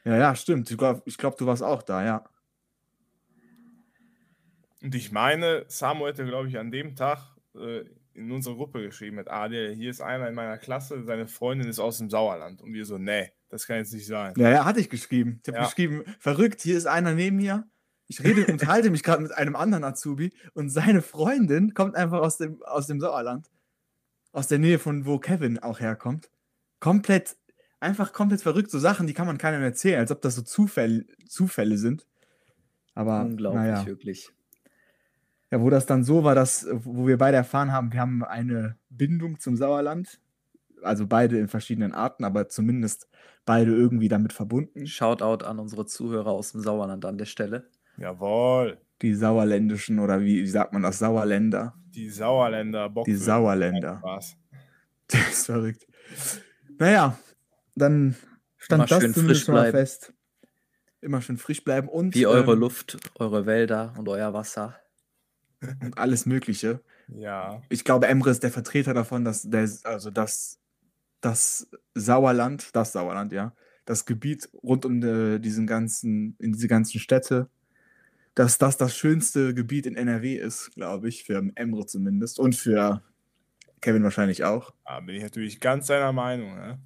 Ja, 0.04 0.16
ja, 0.16 0.34
stimmt. 0.36 0.70
Ich 0.70 0.78
glaube, 0.78 1.02
ich 1.04 1.18
glaub, 1.18 1.36
du 1.36 1.46
warst 1.46 1.62
auch 1.62 1.82
da, 1.82 2.04
ja. 2.04 2.24
Und 4.86 4.94
ich 4.94 5.10
meine, 5.10 5.64
Samu 5.66 6.06
hätte, 6.06 6.24
glaube 6.24 6.46
ich, 6.46 6.58
an 6.60 6.70
dem 6.70 6.94
Tag 6.94 7.18
äh, 7.56 7.80
in 8.14 8.30
unsere 8.30 8.54
Gruppe 8.54 8.82
geschrieben 8.82 9.16
mit 9.16 9.26
Adel, 9.26 9.74
hier 9.74 9.90
ist 9.90 10.00
einer 10.00 10.28
in 10.28 10.34
meiner 10.36 10.58
Klasse, 10.58 11.02
seine 11.02 11.26
Freundin 11.26 11.66
ist 11.68 11.80
aus 11.80 11.98
dem 11.98 12.08
Sauerland. 12.08 12.62
Und 12.62 12.72
wir 12.72 12.86
so, 12.86 12.96
nee, 12.96 13.32
das 13.48 13.66
kann 13.66 13.78
jetzt 13.78 13.92
nicht 13.92 14.06
sein. 14.06 14.32
Ja, 14.36 14.48
ja, 14.48 14.64
hatte 14.64 14.78
ich 14.78 14.88
geschrieben. 14.88 15.40
Ich 15.42 15.48
habe 15.48 15.58
Ja. 15.58 15.64
geschrieben, 15.64 16.04
verrückt, 16.20 16.60
hier 16.60 16.76
ist 16.78 16.86
einer 16.86 17.14
neben 17.14 17.34
mir. 17.38 17.66
Ich 18.06 18.22
rede 18.22 18.46
und 18.46 18.64
halte 18.68 18.90
mich 18.90 19.02
gerade 19.02 19.24
mit 19.24 19.32
einem 19.32 19.56
anderen 19.56 19.82
Azubi 19.82 20.32
und 20.54 20.68
seine 20.68 21.02
Freundin 21.02 21.74
kommt 21.74 21.96
einfach 21.96 22.20
aus 22.20 22.36
dem, 22.38 22.62
aus 22.62 22.86
dem 22.86 23.00
Sauerland. 23.00 23.50
Aus 24.30 24.46
der 24.46 24.60
Nähe 24.60 24.78
von 24.78 25.04
wo 25.04 25.18
Kevin 25.18 25.58
auch 25.58 25.80
herkommt. 25.80 26.30
Komplett, 26.78 27.36
einfach 27.80 28.12
komplett 28.12 28.40
verrückt. 28.40 28.70
So 28.70 28.78
Sachen, 28.78 29.08
die 29.08 29.14
kann 29.14 29.26
man 29.26 29.36
keinem 29.36 29.62
erzählen, 29.62 29.98
als 29.98 30.12
ob 30.12 30.22
das 30.22 30.36
so 30.36 30.42
Zufälle, 30.42 31.06
Zufälle 31.26 31.76
sind. 31.76 32.06
Aber 32.94 33.22
Unglaublich, 33.22 33.62
naja. 33.64 33.84
wirklich. 33.84 34.30
Ja, 35.50 35.60
wo 35.60 35.70
das 35.70 35.86
dann 35.86 36.02
so 36.04 36.24
war, 36.24 36.34
dass, 36.34 36.66
wo 36.70 37.06
wir 37.06 37.18
beide 37.18 37.36
erfahren 37.36 37.72
haben, 37.72 37.92
wir 37.92 38.00
haben 38.00 38.24
eine 38.24 38.76
Bindung 38.88 39.38
zum 39.38 39.56
Sauerland. 39.56 40.20
Also 40.82 41.06
beide 41.06 41.38
in 41.38 41.48
verschiedenen 41.48 41.92
Arten, 41.92 42.24
aber 42.24 42.48
zumindest 42.48 43.08
beide 43.44 43.72
irgendwie 43.74 44.08
damit 44.08 44.32
verbunden. 44.32 44.86
Shoutout 44.86 45.44
an 45.44 45.58
unsere 45.58 45.86
Zuhörer 45.86 46.30
aus 46.30 46.52
dem 46.52 46.60
Sauerland 46.60 47.04
an 47.04 47.16
der 47.18 47.24
Stelle. 47.24 47.70
Jawohl, 47.96 48.78
Die 49.02 49.14
Sauerländischen 49.14 49.98
oder 50.00 50.20
wie, 50.20 50.42
wie 50.42 50.46
sagt 50.46 50.72
man 50.72 50.82
das? 50.82 50.98
Sauerländer. 50.98 51.74
die 51.90 52.10
Sauerländer 52.10 52.90
Bock. 52.90 53.04
Die 53.06 53.14
Sauerländer. 53.14 53.98
Spaß. 53.98 54.36
Das 55.08 55.28
ist 55.30 55.46
verrückt. 55.46 55.86
Naja, 56.78 57.16
dann 57.76 58.16
stand 58.56 58.80
Immer 58.80 58.86
das 58.88 59.02
schön 59.02 59.14
zumindest 59.14 59.40
frisch 59.40 59.44
schon 59.46 59.54
mal 59.54 59.60
bleiben. 59.70 59.78
fest. 59.78 60.12
Immer 61.00 61.20
schön 61.22 61.36
frisch 61.38 61.62
bleiben 61.62 61.88
und, 61.88 62.14
Wie 62.16 62.26
eure 62.26 62.54
ähm, 62.54 62.58
Luft, 62.58 62.98
eure 63.14 63.46
Wälder 63.46 63.94
und 63.96 64.08
euer 64.08 64.32
Wasser. 64.34 64.74
Und 65.82 65.98
alles 65.98 66.26
Mögliche. 66.26 66.80
Ja, 67.08 67.62
ich 67.68 67.84
glaube, 67.84 68.08
Emre 68.08 68.30
ist 68.30 68.42
der 68.42 68.50
Vertreter 68.50 68.92
davon, 68.94 69.24
dass 69.24 69.42
der, 69.42 69.68
also 69.84 70.10
das, 70.10 70.58
das 71.20 71.68
Sauerland, 71.94 72.74
das 72.74 72.92
Sauerland, 72.92 73.32
ja, 73.32 73.54
das 73.84 74.04
Gebiet 74.06 74.48
rund 74.62 74.84
um 74.84 75.00
die, 75.00 75.40
diesen 75.40 75.66
ganzen, 75.66 76.36
in 76.40 76.52
diese 76.52 76.66
ganzen 76.68 76.98
Städte, 76.98 77.48
dass 78.34 78.58
das 78.58 78.76
das 78.76 78.96
schönste 78.96 79.54
Gebiet 79.54 79.86
in 79.86 79.96
NRW 79.96 80.34
ist, 80.36 80.72
glaube 80.74 81.08
ich, 81.08 81.24
für 81.24 81.42
Emre 81.54 81.86
zumindest 81.86 82.38
und 82.38 82.54
für 82.56 83.02
Kevin 83.80 84.02
wahrscheinlich 84.02 84.44
auch. 84.44 84.74
da 84.84 85.00
bin 85.00 85.14
ich 85.14 85.22
natürlich 85.22 85.60
ganz 85.60 85.86
seiner 85.86 86.12
Meinung. 86.12 86.54
Ne? 86.56 86.78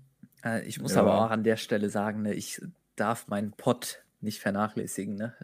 Äh, 0.45 0.65
ich 0.67 0.81
muss 0.81 0.95
Ja. 0.95 1.01
aber 1.01 1.25
auch 1.25 1.31
an 1.31 1.43
der 1.45 1.57
Stelle 1.57 1.89
sagen, 1.89 2.23
ne, 2.23 2.35
ich 2.35 2.61
darf 2.97 3.29
meinen 3.29 3.53
Pott 3.53 4.05
nicht 4.21 4.41
vernachlässigen. 4.41 5.15
Ne? 5.17 5.35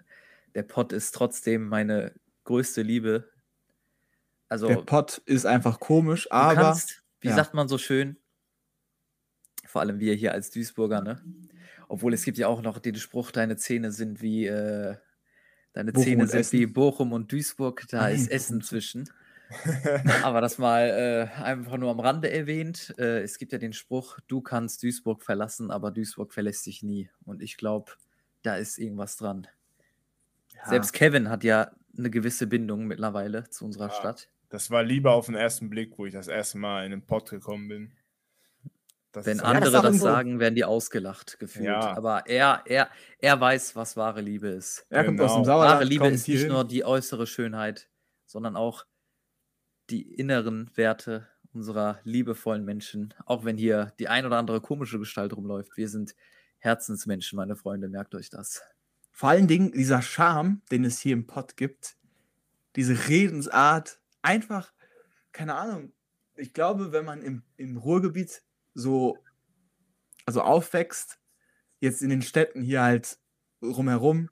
Der 0.54 0.62
Pott 0.62 0.92
ist 0.92 1.12
trotzdem 1.14 1.66
meine 1.68 2.12
größte 2.46 2.82
Liebe. 2.82 3.28
Also, 4.48 4.68
Der 4.68 4.76
Pott 4.76 5.18
ist 5.26 5.44
einfach 5.44 5.80
komisch, 5.80 6.30
aber 6.30 6.54
kannst, 6.54 7.02
wie 7.20 7.28
ja. 7.28 7.34
sagt 7.34 7.52
man 7.52 7.68
so 7.68 7.78
schön, 7.78 8.16
vor 9.66 9.80
allem 9.82 9.98
wir 9.98 10.14
hier 10.14 10.32
als 10.32 10.50
Duisburger, 10.50 11.02
ne? 11.02 11.22
Obwohl 11.88 12.14
es 12.14 12.24
gibt 12.24 12.38
ja 12.38 12.48
auch 12.48 12.62
noch 12.62 12.78
den 12.78 12.94
Spruch, 12.96 13.30
deine 13.30 13.56
Zähne 13.56 13.92
sind 13.92 14.22
wie, 14.22 14.46
äh, 14.46 14.96
deine 15.72 15.92
Bochum 15.92 16.04
Zähne 16.04 16.22
und 16.22 16.28
sind 16.30 16.40
Essen. 16.40 16.60
wie 16.60 16.66
Bochum 16.66 17.12
und 17.12 17.30
Duisburg, 17.30 17.84
da 17.90 18.08
ist 18.08 18.22
Nein, 18.22 18.30
Essen 18.30 18.58
Bochum. 18.58 18.68
zwischen. 18.68 19.10
Aber 20.22 20.40
das 20.40 20.58
mal 20.58 20.88
äh, 21.38 21.42
einfach 21.42 21.76
nur 21.76 21.90
am 21.90 22.00
Rande 22.00 22.30
erwähnt. 22.30 22.94
Äh, 22.98 23.22
es 23.22 23.38
gibt 23.38 23.52
ja 23.52 23.58
den 23.58 23.72
Spruch, 23.72 24.18
du 24.26 24.40
kannst 24.40 24.82
Duisburg 24.82 25.22
verlassen, 25.22 25.70
aber 25.70 25.92
Duisburg 25.92 26.32
verlässt 26.32 26.66
dich 26.66 26.82
nie. 26.82 27.10
Und 27.24 27.42
ich 27.42 27.56
glaube, 27.56 27.92
da 28.42 28.56
ist 28.56 28.78
irgendwas 28.78 29.16
dran. 29.16 29.46
Ja. 30.54 30.68
Selbst 30.68 30.92
Kevin 30.92 31.28
hat 31.28 31.44
ja 31.44 31.70
eine 31.98 32.10
gewisse 32.10 32.46
Bindung 32.46 32.86
mittlerweile 32.86 33.48
zu 33.50 33.64
unserer 33.64 33.88
Ja. 33.88 33.92
Stadt. 33.94 34.28
Das 34.48 34.70
war 34.70 34.82
lieber 34.82 35.12
auf 35.12 35.26
den 35.26 35.34
ersten 35.34 35.68
Blick, 35.70 35.98
wo 35.98 36.06
ich 36.06 36.12
das 36.12 36.28
erste 36.28 36.58
Mal 36.58 36.84
in 36.84 36.90
den 36.92 37.04
Pod 37.04 37.30
gekommen 37.30 37.68
bin. 37.68 37.92
Das 39.12 39.24
Wenn 39.26 39.38
das 39.38 39.46
andere 39.46 39.70
das 39.72 39.82
irgendwo- 39.84 40.04
sagen, 40.04 40.40
werden 40.40 40.54
die 40.54 40.64
ausgelacht 40.64 41.38
gefühlt. 41.38 41.64
Ja. 41.66 41.96
Aber 41.96 42.26
er, 42.26 42.62
er, 42.66 42.90
er 43.18 43.40
weiß, 43.40 43.74
was 43.74 43.96
wahre 43.96 44.20
Liebe 44.20 44.48
ist. 44.48 44.86
er 44.90 45.04
kommt 45.04 45.20
aus 45.20 45.32
dem 45.32 45.42
Genau. 45.42 45.44
Sauerland, 45.54 45.72
Wahre 45.74 45.84
Liebe 45.84 46.06
ist 46.08 46.28
nicht 46.28 46.36
hierhin. 46.40 46.48
nur 46.52 46.64
die 46.64 46.84
äußere 46.84 47.26
Schönheit, 47.26 47.88
sondern 48.26 48.56
auch 48.56 48.84
die 49.90 50.02
inneren 50.02 50.70
Werte 50.76 51.28
unserer 51.54 51.98
liebevollen 52.04 52.64
Menschen. 52.64 53.14
Auch 53.24 53.44
wenn 53.46 53.56
hier 53.56 53.92
die 53.98 54.08
ein 54.08 54.26
oder 54.26 54.36
andere 54.36 54.60
komische 54.60 54.98
Gestalt 54.98 55.34
rumläuft. 55.34 55.76
Wir 55.78 55.88
sind 55.88 56.14
Herzensmenschen, 56.58 57.36
meine 57.36 57.56
Freunde, 57.56 57.88
merkt 57.88 58.14
euch 58.14 58.28
das. 58.28 58.62
Vor 59.16 59.30
allen 59.30 59.46
Dingen 59.46 59.72
dieser 59.72 60.02
Charme, 60.02 60.60
den 60.70 60.84
es 60.84 61.00
hier 61.00 61.14
im 61.14 61.26
Pott 61.26 61.56
gibt, 61.56 61.96
diese 62.76 63.08
Redensart, 63.08 63.98
einfach, 64.20 64.74
keine 65.32 65.54
Ahnung. 65.54 65.94
Ich 66.34 66.52
glaube, 66.52 66.92
wenn 66.92 67.06
man 67.06 67.22
im, 67.22 67.42
im 67.56 67.78
Ruhrgebiet 67.78 68.42
so 68.74 69.16
also 70.26 70.42
aufwächst, 70.42 71.18
jetzt 71.80 72.02
in 72.02 72.10
den 72.10 72.20
Städten 72.20 72.60
hier 72.60 72.82
halt 72.82 73.18
rumherum, 73.62 74.28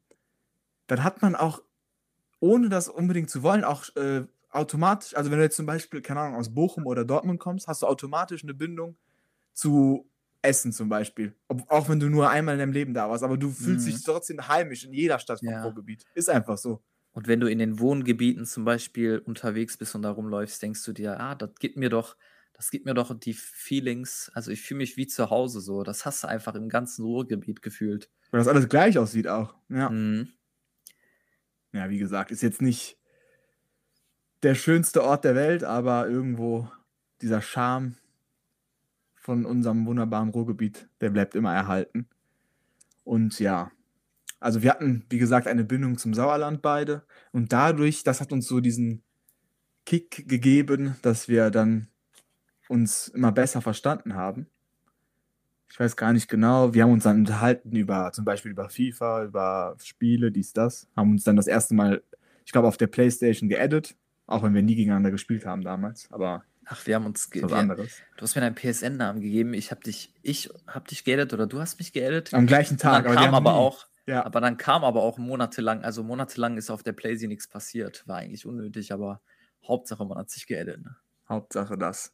dann 0.87 1.03
hat 1.03 1.23
man 1.23 1.35
auch, 1.35 1.63
ohne 2.39 2.69
das 2.69 2.91
unbedingt 2.91 3.31
zu 3.31 3.43
wollen, 3.43 3.65
auch 3.65 3.89
äh, 3.97 4.27
automatisch, 4.51 5.17
also 5.17 5.31
wenn 5.31 5.39
du 5.39 5.45
jetzt 5.45 5.57
zum 5.57 5.65
Beispiel, 5.65 6.03
keine 6.03 6.21
Ahnung, 6.21 6.39
aus 6.39 6.53
Bochum 6.53 6.85
oder 6.85 7.07
Dortmund 7.07 7.41
kommst, 7.41 7.69
hast 7.69 7.81
du 7.81 7.87
automatisch 7.87 8.43
eine 8.43 8.53
Bindung 8.53 8.99
zu 9.55 10.07
Essen 10.45 10.73
zum 10.73 10.89
Beispiel. 10.89 11.35
Ob, 11.49 11.71
auch 11.71 11.89
wenn 11.89 12.01
du 12.01 12.09
nur 12.09 12.31
einmal 12.31 12.55
in 12.55 12.61
deinem 12.61 12.73
Leben 12.73 12.95
da 12.95 13.09
warst, 13.11 13.25
aber 13.25 13.37
du 13.39 13.51
fühlst 13.51 13.87
Mhm. 13.87 13.91
dich 13.93 14.05
trotzdem 14.05 14.47
heimisch 14.49 14.85
in 14.85 14.93
jeder 14.93 15.19
Stadt 15.19 15.41
vom 15.45 15.49
Ja. 15.53 15.63
Ruhrgebiet. 15.63 16.05
Ist 16.15 16.31
einfach 16.31 16.59
so. 16.59 16.83
Und 17.13 17.29
wenn 17.29 17.41
du 17.41 17.47
in 17.49 17.59
den 17.59 17.79
Wohngebieten 17.79 18.45
zum 18.47 18.65
Beispiel 18.65 19.19
unterwegs 19.25 19.77
bist 19.77 19.95
und 19.95 20.03
da 20.03 20.11
rumläufst, 20.11 20.61
denkst 20.63 20.85
du 20.85 20.93
dir, 20.93 21.21
ah, 21.21 21.35
das 21.35 21.51
gibt 21.61 21.77
mir 21.77 21.89
doch, 21.89 22.17
das 22.53 22.71
gibt 22.71 22.87
mir 22.87 22.95
doch 22.95 23.19
die 23.19 23.35
Feelings. 23.35 24.31
Also 24.35 24.51
ich 24.51 24.63
fühle 24.63 24.79
mich 24.79 24.97
wie 24.97 25.07
zu 25.07 25.31
Hause 25.31 25.61
so. 25.61 25.83
Das 25.85 26.05
hast 26.07 26.25
du 26.25 26.29
einfach 26.29 26.55
im 26.55 26.69
ganzen 26.69 27.05
Ruhrgebiet 27.05 27.63
gefühlt. 27.63 28.11
Weil 28.31 28.39
das 28.41 28.49
alles 28.49 28.69
gleich 28.69 28.99
aussieht 28.99 29.29
auch. 29.29 29.55
Ja. 29.69 29.91
Mhm. 29.91 30.29
ja, 31.73 31.89
wie 31.91 31.99
gesagt, 31.99 32.31
ist 32.31 32.43
jetzt 32.43 32.63
nicht 32.63 32.99
der 34.43 34.55
schönste 34.55 35.03
Ort 35.03 35.25
der 35.25 35.35
Welt, 35.35 35.65
aber 35.65 36.09
irgendwo 36.09 36.71
dieser 37.21 37.41
Charme 37.41 37.97
von 39.25 39.47
unserem 39.47 39.87
wunderbaren 39.87 40.29
Ruhrgebiet, 40.29 40.87
der 41.01 41.09
bleibt 41.09 41.35
immer 41.35 41.55
erhalten. 41.55 42.07
Und 43.05 43.41
ja, 43.41 43.71
also 44.39 44.63
wir 44.63 44.71
hatten, 44.71 45.07
wie 45.09 45.17
gesagt, 45.17 45.47
eine 45.47 45.65
Bindung 45.65 45.97
zum 45.97 46.13
Sauerland 46.13 46.61
beide. 46.61 47.05
Und 47.33 47.51
dadurch, 47.51 48.05
das 48.05 48.21
hat 48.21 48.33
uns 48.33 48.47
so 48.47 48.61
diesen 48.61 49.03
Kick 49.87 50.29
gegeben, 50.29 50.97
dass 51.01 51.27
wir 51.27 51.51
dann 51.51 51.89
uns 52.69 53.09
immer 53.09 53.33
besser 53.33 53.63
verstanden 53.63 54.15
haben. 54.15 54.47
Ich 55.71 55.81
weiß 55.81 55.97
gar 55.97 56.13
nicht 56.13 56.29
genau. 56.29 56.75
Wir 56.75 56.83
haben 56.83 56.93
uns 56.93 57.05
dann 57.05 57.21
unterhalten 57.21 57.75
über 57.75 58.13
zum 58.13 58.27
Beispiel 58.27 58.51
über 58.51 58.69
FIFA, 58.69 59.25
über 59.25 59.75
Spiele, 59.83 60.33
dies, 60.33 60.53
das. 60.53 60.87
Haben 60.95 61.13
uns 61.13 61.25
dann 61.25 61.37
das 61.37 61.47
erste 61.47 61.75
Mal, 61.75 62.03
ich 62.45 62.53
glaube, 62.53 62.69
auf 62.69 62.77
der 62.77 62.89
Playstation 62.89 63.49
geaddet. 63.49 63.97
Auch 64.27 64.43
wenn 64.43 64.55
wir 64.55 64.63
nie 64.63 64.77
gegeneinander 64.77 65.11
gespielt 65.11 65.47
haben 65.47 65.63
damals. 65.63 66.13
Aber 66.13 66.45
Ach, 66.67 66.87
wir 66.87 66.95
haben 66.95 67.07
uns. 67.07 67.29
was 67.33 67.53
anderes. 67.53 67.93
du 68.17 68.23
hast 68.23 68.35
mir 68.35 68.41
deinen 68.43 68.55
PSN-Namen 68.55 69.21
gegeben. 69.21 69.55
Ich 69.55 69.71
habe 69.71 69.81
dich, 69.83 70.13
ich 70.23 70.51
habe 70.67 70.87
dich 70.89 71.05
geaddet 71.05 71.33
oder 71.33 71.47
du 71.47 71.61
hast 71.61 71.79
mich 71.79 71.93
geaddet. 71.93 72.33
Am 72.35 72.47
gleichen 72.47 72.79
Tag. 72.79 73.05
dann 73.05 73.13
wir 73.13 73.21
kam 73.21 73.35
aber 73.35 73.53
nie- 73.53 73.59
auch, 73.59 73.87
Ja, 74.07 74.25
aber 74.25 74.41
dann 74.41 74.57
kam 74.57 74.85
aber 74.85 75.03
auch 75.03 75.19
monatelang, 75.19 75.83
also 75.85 76.03
monatelang 76.03 76.57
ist 76.57 76.71
auf 76.71 76.83
der 76.83 76.93
Playsee 76.93 77.27
nichts 77.27 77.49
passiert. 77.49 78.07
War 78.07 78.19
eigentlich 78.19 78.47
unnötig, 78.47 78.93
aber 78.93 79.21
Hauptsache 79.67 80.05
man 80.05 80.19
hat 80.19 80.31
sich 80.31 80.47
geaddet. 80.47 80.83
Ne? 80.85 80.97
Hauptsache 81.29 81.77
das. 81.79 82.13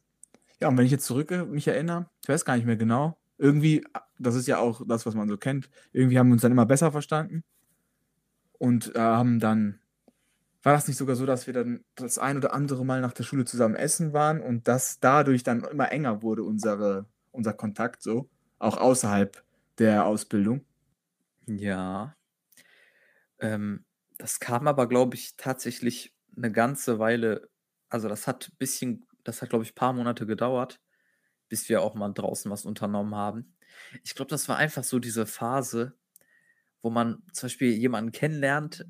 Ja, 0.61 0.67
und 0.69 0.77
wenn 0.77 0.85
ich 0.85 0.91
jetzt 0.91 1.05
zurück 1.05 1.31
äh, 1.31 1.43
mich 1.43 1.67
erinnere, 1.67 2.09
ich 2.23 2.29
weiß 2.29 2.45
gar 2.45 2.55
nicht 2.55 2.65
mehr 2.65 2.77
genau. 2.77 3.17
Irgendwie, 3.37 3.83
das 4.19 4.35
ist 4.35 4.47
ja 4.47 4.59
auch 4.59 4.81
das, 4.87 5.05
was 5.05 5.15
man 5.15 5.27
so 5.27 5.35
kennt. 5.37 5.69
Irgendwie 5.91 6.17
haben 6.19 6.27
wir 6.27 6.33
uns 6.33 6.43
dann 6.43 6.51
immer 6.51 6.65
besser 6.67 6.91
verstanden. 6.91 7.43
Und 8.59 8.95
äh, 8.95 8.99
haben 8.99 9.39
dann, 9.39 9.79
war 10.63 10.73
das 10.73 10.87
nicht 10.87 10.97
sogar 10.97 11.15
so, 11.15 11.25
dass 11.25 11.47
wir 11.47 11.53
dann 11.53 11.83
das 11.95 12.17
ein 12.17 12.37
oder 12.37 12.53
andere 12.53 12.85
Mal 12.85 13.01
nach 13.01 13.13
der 13.13 13.23
Schule 13.23 13.45
zusammen 13.45 13.75
essen 13.75 14.13
waren 14.13 14.41
und 14.41 14.67
dass 14.67 14.99
dadurch 14.99 15.43
dann 15.43 15.63
immer 15.63 15.91
enger 15.91 16.21
wurde, 16.21 16.43
unsere, 16.43 17.05
unser 17.31 17.53
Kontakt 17.53 18.03
so. 18.03 18.29
auch 18.59 18.77
außerhalb 18.77 19.43
der 19.79 20.05
Ausbildung. 20.05 20.63
Ja. 21.47 22.15
Ähm, 23.39 23.85
das 24.17 24.39
kam 24.39 24.67
aber, 24.67 24.87
glaube 24.87 25.15
ich, 25.15 25.35
tatsächlich 25.35 26.13
eine 26.37 26.51
ganze 26.51 26.99
Weile. 26.99 27.49
Also, 27.89 28.07
das 28.07 28.27
hat 28.27 28.49
ein 28.49 28.57
bisschen, 28.57 29.05
das 29.23 29.41
hat, 29.41 29.49
glaube 29.49 29.63
ich, 29.63 29.71
ein 29.71 29.75
paar 29.75 29.93
Monate 29.93 30.27
gedauert, 30.27 30.79
bis 31.49 31.67
wir 31.69 31.81
auch 31.81 31.95
mal 31.95 32.13
draußen 32.13 32.51
was 32.51 32.65
unternommen 32.65 33.15
haben. 33.15 33.55
Ich 34.03 34.13
glaube, 34.13 34.29
das 34.29 34.47
war 34.47 34.57
einfach 34.57 34.83
so 34.83 34.99
diese 34.99 35.25
Phase, 35.25 35.93
wo 36.83 36.91
man 36.91 37.23
zum 37.33 37.47
Beispiel 37.47 37.71
jemanden 37.71 38.11
kennenlernt, 38.11 38.85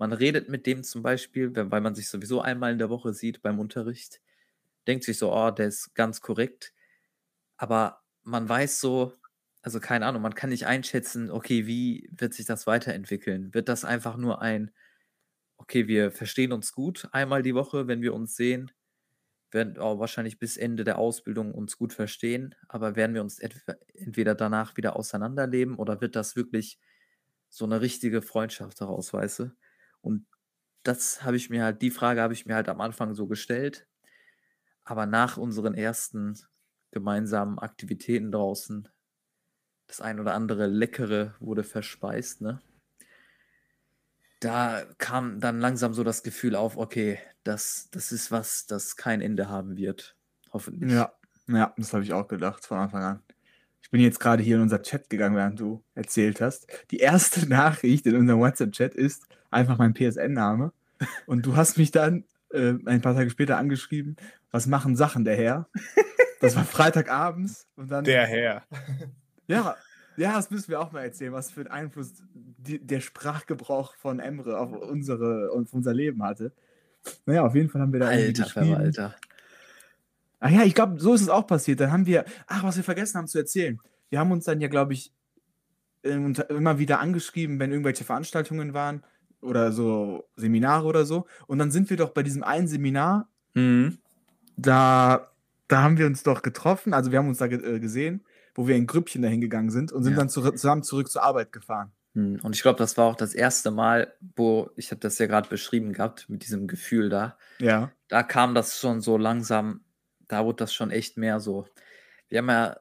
man 0.00 0.14
redet 0.14 0.50
mit 0.50 0.66
dem 0.66 0.84
zum 0.84 1.02
Beispiel, 1.04 1.52
weil 1.56 1.82
man 1.82 1.96
sich 1.96 2.10
sowieso 2.10 2.42
einmal 2.42 2.72
in 2.72 2.78
der 2.80 2.90
Woche 2.90 3.14
sieht 3.14 3.42
beim 3.42 3.60
Unterricht, 3.60 4.22
denkt 4.88 5.04
sich 5.04 5.18
so, 5.18 5.32
oh, 5.34 5.50
der 5.52 5.68
ist 5.68 5.94
ganz 5.94 6.20
korrekt, 6.22 6.74
aber 7.56 8.02
man 8.22 8.48
weiß 8.48 8.80
so, 8.80 9.14
also 9.62 9.80
keine 9.80 10.06
Ahnung, 10.06 10.22
man 10.22 10.34
kann 10.34 10.50
nicht 10.50 10.66
einschätzen, 10.66 11.30
okay, 11.30 11.66
wie 11.66 12.10
wird 12.16 12.34
sich 12.34 12.46
das 12.46 12.66
weiterentwickeln? 12.66 13.54
Wird 13.54 13.68
das 13.68 13.84
einfach 13.84 14.16
nur 14.16 14.42
ein, 14.42 14.72
okay, 15.58 15.88
wir 15.88 16.10
verstehen 16.12 16.52
uns 16.52 16.72
gut 16.72 17.08
einmal 17.12 17.42
die 17.42 17.54
Woche, 17.54 17.88
wenn 17.88 18.02
wir 18.02 18.14
uns 18.14 18.36
sehen, 18.36 18.72
werden 19.52 19.78
auch 19.78 19.98
wahrscheinlich 20.00 20.38
bis 20.38 20.56
Ende 20.56 20.84
der 20.84 20.98
Ausbildung 20.98 21.54
uns 21.54 21.76
gut 21.78 21.92
verstehen, 21.92 22.54
aber 22.68 22.96
werden 22.96 23.14
wir 23.14 23.22
uns 23.22 23.40
entweder 23.40 24.34
danach 24.36 24.76
wieder 24.76 24.96
auseinanderleben 24.96 25.76
oder 25.76 26.00
wird 26.00 26.16
das 26.16 26.36
wirklich 26.36 26.78
so 27.48 27.64
eine 27.66 27.80
richtige 27.80 28.22
Freundschaft 28.22 28.80
daraus, 28.80 29.12
weißt 29.12 29.38
du? 29.40 29.52
Und 30.02 30.26
das 30.82 31.24
habe 31.24 31.36
ich 31.36 31.50
mir 31.50 31.64
halt, 31.64 31.82
die 31.82 31.90
Frage 31.90 32.22
habe 32.22 32.32
ich 32.32 32.46
mir 32.46 32.54
halt 32.54 32.68
am 32.68 32.80
Anfang 32.80 33.14
so 33.14 33.26
gestellt. 33.26 33.86
Aber 34.84 35.06
nach 35.06 35.36
unseren 35.36 35.74
ersten 35.74 36.38
gemeinsamen 36.90 37.58
Aktivitäten 37.58 38.32
draußen, 38.32 38.88
das 39.86 40.00
ein 40.00 40.20
oder 40.20 40.34
andere 40.34 40.66
Leckere 40.66 41.34
wurde 41.40 41.64
verspeist, 41.64 42.40
ne? 42.40 42.60
Da 44.40 44.86
kam 44.96 45.38
dann 45.40 45.60
langsam 45.60 45.92
so 45.92 46.02
das 46.02 46.22
Gefühl 46.22 46.56
auf, 46.56 46.78
okay, 46.78 47.18
das, 47.44 47.88
das 47.90 48.10
ist 48.10 48.30
was, 48.30 48.66
das 48.66 48.96
kein 48.96 49.20
Ende 49.20 49.50
haben 49.50 49.76
wird. 49.76 50.16
Hoffentlich. 50.50 50.92
Ja, 50.92 51.12
ja, 51.46 51.74
das 51.76 51.92
habe 51.92 52.04
ich 52.04 52.12
auch 52.14 52.26
gedacht 52.26 52.64
von 52.64 52.78
Anfang 52.78 53.02
an. 53.02 53.22
Ich 53.82 53.90
bin 53.90 54.00
jetzt 54.00 54.20
gerade 54.20 54.42
hier 54.42 54.56
in 54.56 54.62
unser 54.62 54.82
Chat 54.82 55.10
gegangen, 55.10 55.36
während 55.36 55.60
du 55.60 55.84
erzählt 55.94 56.40
hast. 56.40 56.66
Die 56.90 56.98
erste 56.98 57.46
Nachricht 57.48 58.06
in 58.06 58.16
unserem 58.16 58.40
WhatsApp-Chat 58.40 58.94
ist 58.94 59.26
einfach 59.50 59.78
mein 59.78 59.94
PSN-Name. 59.94 60.72
Und 61.26 61.46
du 61.46 61.56
hast 61.56 61.78
mich 61.78 61.90
dann 61.90 62.24
äh, 62.50 62.74
ein 62.86 63.00
paar 63.00 63.14
Tage 63.14 63.30
später 63.30 63.56
angeschrieben, 63.56 64.16
was 64.50 64.66
machen 64.66 64.96
Sachen 64.96 65.24
der 65.24 65.36
Herr? 65.36 65.68
Das 66.40 66.56
war 66.56 66.64
Freitagabends 66.64 67.68
und 67.76 67.90
dann. 67.90 68.04
Der 68.04 68.26
Herr. 68.26 68.64
Ja, 69.46 69.76
ja, 70.16 70.34
das 70.34 70.50
müssen 70.50 70.68
wir 70.68 70.80
auch 70.80 70.92
mal 70.92 71.02
erzählen, 71.02 71.32
was 71.32 71.50
für 71.50 71.60
einen 71.60 71.70
Einfluss 71.70 72.12
die, 72.34 72.78
der 72.78 73.00
Sprachgebrauch 73.00 73.94
von 73.96 74.20
Emre 74.20 74.58
auf 74.58 74.72
unsere 74.72 75.50
auf 75.50 75.72
unser 75.72 75.92
Leben 75.92 76.22
hatte. 76.22 76.52
Naja, 77.26 77.44
auf 77.44 77.54
jeden 77.54 77.68
Fall 77.68 77.80
haben 77.82 77.92
wir 77.92 78.00
da 78.00 78.08
Alter, 78.08 78.44
Verwalter. 78.44 78.44
geschrieben. 78.44 78.74
Alter. 78.74 79.14
Ach 80.40 80.50
ja, 80.50 80.62
ich 80.62 80.74
glaube, 80.74 80.98
so 80.98 81.14
ist 81.14 81.22
es 81.22 81.28
auch 81.28 81.46
passiert. 81.46 81.80
Dann 81.80 81.92
haben 81.92 82.06
wir, 82.06 82.24
ach, 82.46 82.62
was 82.62 82.76
wir 82.76 82.84
vergessen 82.84 83.18
haben 83.18 83.28
zu 83.28 83.38
erzählen. 83.38 83.78
Wir 84.08 84.18
haben 84.18 84.32
uns 84.32 84.44
dann 84.44 84.60
ja, 84.60 84.68
glaube 84.68 84.94
ich, 84.94 85.12
ähm, 86.02 86.34
immer 86.48 86.78
wieder 86.78 87.00
angeschrieben, 87.00 87.58
wenn 87.58 87.70
irgendwelche 87.70 88.04
Veranstaltungen 88.04 88.72
waren 88.72 89.02
oder 89.40 89.72
so 89.72 90.28
Seminare 90.36 90.86
oder 90.86 91.04
so. 91.04 91.26
Und 91.46 91.58
dann 91.58 91.70
sind 91.70 91.88
wir 91.90 91.96
doch 91.96 92.10
bei 92.10 92.22
diesem 92.22 92.42
einen 92.44 92.68
Seminar, 92.68 93.28
Mhm. 93.54 93.98
da, 94.56 95.30
da 95.68 95.82
haben 95.82 95.98
wir 95.98 96.06
uns 96.06 96.22
doch 96.22 96.42
getroffen, 96.42 96.94
also 96.94 97.10
wir 97.12 97.18
haben 97.18 97.28
uns 97.28 97.38
da 97.38 97.46
ge 97.48 97.58
äh, 97.76 97.80
gesehen, 97.80 98.24
wo 98.54 98.66
wir 98.68 98.76
in 98.76 98.86
Grüppchen 98.86 99.22
dahin 99.22 99.40
gegangen 99.40 99.70
sind 99.70 99.92
und 99.92 100.02
sind 100.04 100.12
Ja. 100.12 100.18
dann 100.18 100.28
zu, 100.28 100.42
zusammen 100.52 100.82
zurück 100.82 101.08
zur 101.10 101.22
Arbeit 101.22 101.52
gefahren. 101.52 101.92
Hm, 102.14 102.40
Und 102.42 102.56
ich 102.56 102.62
glaube, 102.62 102.78
das 102.78 102.96
war 102.96 103.06
auch 103.06 103.16
das 103.16 103.34
erste 103.34 103.70
Mal, 103.70 104.12
wo 104.36 104.70
ich 104.76 104.90
habe 104.90 105.00
das 105.00 105.18
ja 105.18 105.26
gerade 105.26 105.48
beschrieben 105.48 105.92
gehabt, 105.92 106.28
mit 106.28 106.42
diesem 106.44 106.66
Gefühl 106.66 107.08
da. 107.08 107.36
Ja. 107.60 107.92
Da 108.08 108.22
kam 108.24 108.54
das 108.54 108.78
schon 108.80 109.00
so 109.00 109.16
langsam, 109.16 109.80
da 110.28 110.44
wurde 110.44 110.56
das 110.56 110.74
schon 110.74 110.90
echt 110.90 111.16
mehr 111.16 111.38
so. 111.40 111.66
Wir 112.28 112.38
haben 112.38 112.48
ja, 112.50 112.76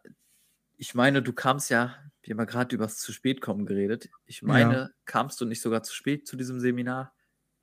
ich 0.77 0.95
meine, 0.95 1.21
du 1.21 1.31
kamst 1.33 1.69
ja, 1.69 1.93
wir 2.29 2.35
haben 2.35 2.39
ja 2.41 2.45
gerade 2.45 2.75
über 2.75 2.85
das 2.85 2.97
zu 2.97 3.11
spät 3.11 3.41
kommen 3.41 3.65
geredet. 3.65 4.07
Ich 4.27 4.43
meine, 4.43 4.93
kamst 5.05 5.41
du 5.41 5.45
nicht 5.45 5.61
sogar 5.61 5.81
zu 5.81 5.95
spät 5.95 6.27
zu 6.27 6.37
diesem 6.37 6.59
Seminar? 6.59 7.11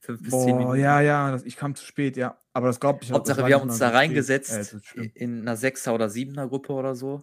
Fünf 0.01 0.21
bis 0.23 0.31
zehn 0.31 0.41
Boah, 0.51 0.59
Minuten. 0.59 0.81
ja, 0.81 1.01
ja, 1.01 1.31
das, 1.31 1.45
ich 1.45 1.57
kam 1.57 1.77
zu 1.77 1.85
spät, 1.85 2.17
ja. 2.17 2.37
Aber 2.53 2.67
das 2.67 2.81
glaube 2.81 2.99
ich 3.03 3.13
Hauptsache, 3.13 3.47
wir 3.47 3.55
haben 3.55 3.69
uns 3.71 3.79
da 3.79 3.91
reingesetzt 3.91 4.75
Äh, 4.97 5.11
in 5.15 5.43
einer 5.43 5.57
Sechser- 5.57 5.95
oder 5.95 6.11
Siebener 6.11 6.49
Gruppe 6.49 6.73
oder 6.73 6.97
so. 6.97 7.23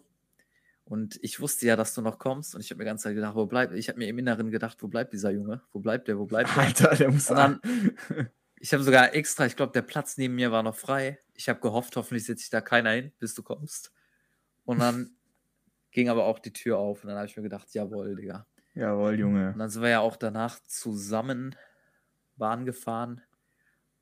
Und 0.86 1.20
ich 1.22 1.42
wusste 1.42 1.66
ja, 1.68 1.76
dass 1.76 1.94
du 1.94 2.02
noch 2.02 2.18
kommst. 2.18 2.56
Und 2.56 2.62
ich 2.62 2.70
habe 2.72 2.78
mir 2.78 2.86
die 2.86 2.90
ganze 2.92 3.04
Zeit 3.04 3.16
gedacht, 3.16 3.36
wo 3.36 3.46
bleibt, 3.46 3.74
ich 3.74 3.90
habe 3.90 4.00
mir 4.00 4.08
im 4.08 4.18
Inneren 4.20 4.50
gedacht, 4.50 4.78
wo 4.82 4.88
bleibt 4.88 5.12
dieser 5.12 5.32
Junge? 5.32 5.62
Wo 5.74 5.80
bleibt 5.80 6.08
der? 6.08 6.18
Wo 6.18 6.26
bleibt 6.26 6.56
der? 6.56 6.64
Alter, 6.64 6.96
der 6.96 7.12
muss 7.12 7.26
dann- 7.26 7.60
Ich 8.60 8.72
habe 8.74 8.82
sogar 8.84 9.14
extra, 9.14 9.46
ich 9.46 9.58
glaube, 9.58 9.74
der 9.74 9.82
Platz 9.82 10.16
neben 10.18 10.36
mir 10.36 10.50
war 10.54 10.64
noch 10.64 10.76
frei. 10.76 11.20
Ich 11.34 11.50
habe 11.50 11.60
gehofft, 11.60 11.98
hoffentlich 11.98 12.26
setzt 12.26 12.42
sich 12.44 12.50
da 12.50 12.62
keiner 12.62 12.92
hin, 12.92 13.12
bis 13.20 13.34
du 13.34 13.44
kommst. 13.44 13.92
Und 14.64 14.80
dann 14.80 15.12
ging 15.94 16.10
aber 16.10 16.26
auch 16.26 16.40
die 16.40 16.54
Tür 16.54 16.78
auf. 16.78 17.04
Und 17.04 17.10
dann 17.10 17.18
habe 17.18 17.28
ich 17.28 17.38
mir 17.38 17.44
gedacht, 17.44 17.68
jawohl, 17.74 18.16
Digga. 18.16 18.46
Jawohl, 18.74 19.18
Junge. 19.20 19.54
Und 19.54 19.60
dann 19.60 19.70
sind 19.70 19.82
wir 19.82 19.90
ja 19.90 20.00
auch 20.00 20.18
danach 20.18 20.60
zusammen 20.66 21.56
Bahn 22.36 22.66
gefahren, 22.66 23.22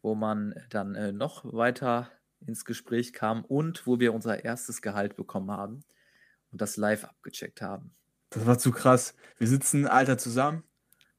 wo 0.01 0.15
man 0.15 0.55
dann 0.69 0.95
äh, 0.95 1.11
noch 1.11 1.43
weiter 1.53 2.09
ins 2.39 2.65
Gespräch 2.65 3.13
kam 3.13 3.43
und 3.45 3.85
wo 3.85 3.99
wir 3.99 4.13
unser 4.13 4.43
erstes 4.43 4.81
Gehalt 4.81 5.15
bekommen 5.15 5.51
haben 5.51 5.83
und 6.51 6.61
das 6.61 6.77
live 6.77 7.03
abgecheckt 7.03 7.61
haben. 7.61 7.93
Das 8.29 8.45
war 8.45 8.57
zu 8.57 8.71
krass. 8.71 9.13
Wir 9.37 9.47
sitzen, 9.47 9.85
Alter, 9.85 10.17
zusammen, 10.17 10.63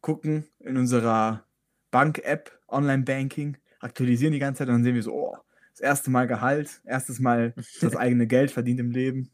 gucken 0.01 0.49
in 0.59 0.79
unserer 0.79 1.45
Bank-App, 1.91 2.59
Online-Banking, 2.69 3.59
aktualisieren 3.81 4.33
die 4.33 4.39
ganze 4.39 4.61
Zeit 4.61 4.69
und 4.69 4.77
dann 4.77 4.85
sehen 4.85 4.95
wir 4.95 5.03
so, 5.03 5.13
oh, 5.13 5.37
das 5.73 5.81
erste 5.81 6.11
Mal 6.11 6.27
Gehalt, 6.27 6.81
erstes 6.85 7.21
Mal 7.21 7.55
das 7.81 7.95
eigene 7.95 8.27
Geld 8.27 8.51
verdient 8.51 8.81
im 8.81 8.91
Leben, 8.91 9.31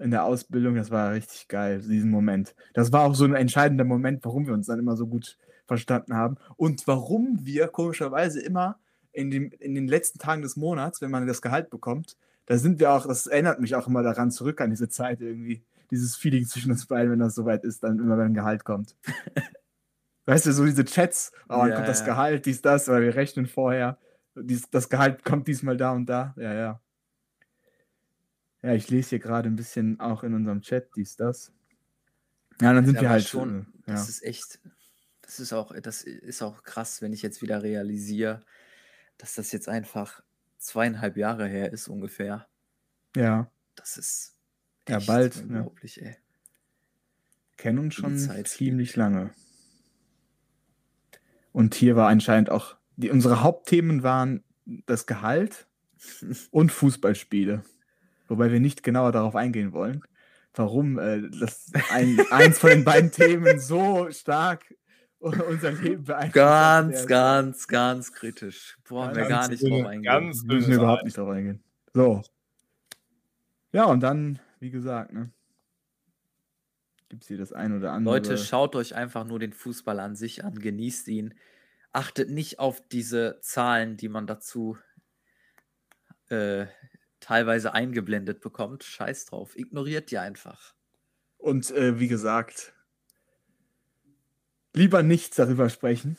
in 0.00 0.10
der 0.10 0.24
Ausbildung. 0.24 0.74
Das 0.74 0.90
war 0.90 1.12
richtig 1.12 1.48
geil, 1.48 1.80
diesen 1.80 2.10
Moment. 2.10 2.54
Das 2.74 2.92
war 2.92 3.04
auch 3.04 3.14
so 3.14 3.24
ein 3.24 3.34
entscheidender 3.34 3.84
Moment, 3.84 4.24
warum 4.24 4.46
wir 4.46 4.54
uns 4.54 4.66
dann 4.66 4.78
immer 4.78 4.96
so 4.96 5.06
gut 5.06 5.36
verstanden 5.66 6.14
haben 6.14 6.36
und 6.56 6.86
warum 6.86 7.38
wir 7.42 7.68
komischerweise 7.68 8.40
immer 8.40 8.80
in, 9.12 9.30
dem, 9.30 9.52
in 9.60 9.74
den 9.74 9.86
letzten 9.86 10.18
Tagen 10.18 10.42
des 10.42 10.56
Monats, 10.56 11.00
wenn 11.00 11.10
man 11.10 11.26
das 11.26 11.42
Gehalt 11.42 11.70
bekommt, 11.70 12.16
da 12.46 12.58
sind 12.58 12.80
wir 12.80 12.90
auch, 12.90 13.06
das 13.06 13.28
erinnert 13.28 13.60
mich 13.60 13.76
auch 13.76 13.86
immer 13.86 14.02
daran 14.02 14.30
zurück 14.30 14.60
an 14.60 14.70
diese 14.70 14.88
Zeit 14.88 15.20
irgendwie 15.20 15.62
dieses 15.90 16.16
Feeling 16.16 16.44
zwischen 16.46 16.72
uns 16.72 16.86
beiden, 16.86 17.12
wenn 17.12 17.18
das 17.18 17.34
soweit 17.34 17.64
ist, 17.64 17.82
dann 17.82 17.98
immer, 17.98 18.16
wenn 18.18 18.26
ein 18.26 18.34
Gehalt 18.34 18.64
kommt. 18.64 18.96
weißt 20.26 20.46
du, 20.46 20.52
so 20.52 20.64
diese 20.64 20.84
Chats, 20.84 21.32
oh, 21.48 21.58
wann 21.58 21.70
Ja, 21.70 21.76
kommt 21.76 21.88
das 21.88 22.00
ja. 22.00 22.06
Gehalt, 22.06 22.46
dies, 22.46 22.62
das, 22.62 22.88
weil 22.88 23.02
wir 23.02 23.14
rechnen 23.14 23.46
vorher, 23.46 23.98
dies, 24.34 24.68
das 24.70 24.88
Gehalt 24.88 25.24
kommt 25.24 25.48
diesmal 25.48 25.76
da 25.76 25.92
und 25.92 26.06
da. 26.06 26.34
Ja, 26.36 26.54
ja. 26.54 26.80
Ja, 28.62 28.72
ich 28.74 28.88
lese 28.88 29.10
hier 29.10 29.18
gerade 29.18 29.48
ein 29.50 29.56
bisschen 29.56 30.00
auch 30.00 30.22
in 30.22 30.32
unserem 30.34 30.62
Chat, 30.62 30.94
dies, 30.96 31.14
das. 31.16 31.52
Ja, 32.60 32.72
dann 32.72 32.84
sind 32.86 32.96
Ja, 32.96 33.00
wir 33.00 33.10
halt 33.10 33.28
schon, 33.28 33.66
äh, 33.86 33.90
ja. 33.90 33.94
das 33.94 34.08
ist 34.08 34.22
echt, 34.22 34.60
das 35.22 35.40
ist 35.40 35.52
auch, 35.52 35.72
das 35.80 36.02
ist 36.02 36.42
auch 36.42 36.62
krass, 36.62 37.02
wenn 37.02 37.12
ich 37.12 37.22
jetzt 37.22 37.42
wieder 37.42 37.62
realisiere, 37.62 38.44
dass 39.18 39.34
das 39.34 39.52
jetzt 39.52 39.68
einfach 39.68 40.22
zweieinhalb 40.58 41.16
Jahre 41.16 41.46
her 41.48 41.72
ist 41.72 41.88
ungefähr. 41.88 42.48
ja, 43.16 43.50
Das 43.74 43.96
ist 43.96 44.38
Ja, 44.88 44.98
bald, 45.00 45.48
ne? 45.48 45.70
unglaublich, 45.70 46.02
ey. 46.02 46.16
kennen 47.56 47.78
uns 47.78 47.94
schon 47.94 48.44
ziemlich 48.44 48.96
lange. 48.96 49.30
Und 51.52 51.74
hier 51.74 51.96
war 51.96 52.08
anscheinend 52.08 52.50
auch, 52.50 52.76
die, 52.96 53.10
unsere 53.10 53.42
Hauptthemen 53.42 54.02
waren 54.02 54.44
das 54.86 55.06
Gehalt 55.06 55.68
und 56.50 56.70
Fußballspiele. 56.72 57.62
Wobei 58.30 58.52
wir 58.52 58.60
nicht 58.60 58.84
genauer 58.84 59.10
darauf 59.10 59.34
eingehen 59.34 59.72
wollen, 59.72 60.02
warum 60.54 61.00
äh, 61.00 61.28
das 61.40 61.72
ein, 61.90 62.16
eins 62.30 62.60
von 62.60 62.70
den 62.70 62.84
beiden 62.84 63.10
Themen 63.10 63.58
so 63.58 64.08
stark 64.12 64.72
unser 65.18 65.72
Leben 65.72 66.04
beeinflusst. 66.04 66.34
Ganz, 66.34 67.06
ganz, 67.08 67.66
ganz 67.66 68.12
kritisch. 68.12 68.78
Brauchen 68.84 69.16
wir 69.16 69.26
gar 69.26 69.48
nicht 69.48 69.60
dünne, 69.60 69.78
drauf 69.78 69.86
eingehen. 69.88 70.04
ganz 70.04 70.42
Wir 70.44 70.54
müssen 70.54 70.70
dünnes 70.70 70.76
überhaupt 70.78 71.02
nicht 71.02 71.16
drauf 71.16 71.28
eingehen. 71.28 71.64
So. 71.92 72.22
Ja, 73.72 73.86
und 73.86 73.98
dann, 74.00 74.38
wie 74.60 74.70
gesagt, 74.70 75.12
ne? 75.12 75.32
Gibt 77.08 77.22
es 77.22 77.28
hier 77.28 77.38
das 77.38 77.52
ein 77.52 77.76
oder 77.76 77.92
andere. 77.92 78.14
Leute, 78.14 78.38
schaut 78.38 78.76
euch 78.76 78.94
einfach 78.94 79.24
nur 79.24 79.40
den 79.40 79.52
Fußball 79.52 79.98
an 79.98 80.14
sich 80.14 80.44
an, 80.44 80.54
genießt 80.54 81.08
ihn. 81.08 81.34
Achtet 81.90 82.30
nicht 82.30 82.60
auf 82.60 82.80
diese 82.92 83.40
Zahlen, 83.40 83.96
die 83.96 84.08
man 84.08 84.28
dazu 84.28 84.78
äh, 86.28 86.66
teilweise 87.20 87.74
eingeblendet 87.74 88.40
bekommt. 88.40 88.84
Scheiß 88.84 89.26
drauf. 89.26 89.56
Ignoriert 89.56 90.10
die 90.10 90.18
einfach. 90.18 90.74
Und 91.38 91.70
äh, 91.70 91.98
wie 91.98 92.08
gesagt, 92.08 92.72
lieber 94.74 95.02
nichts 95.02 95.36
darüber 95.36 95.68
sprechen. 95.68 96.16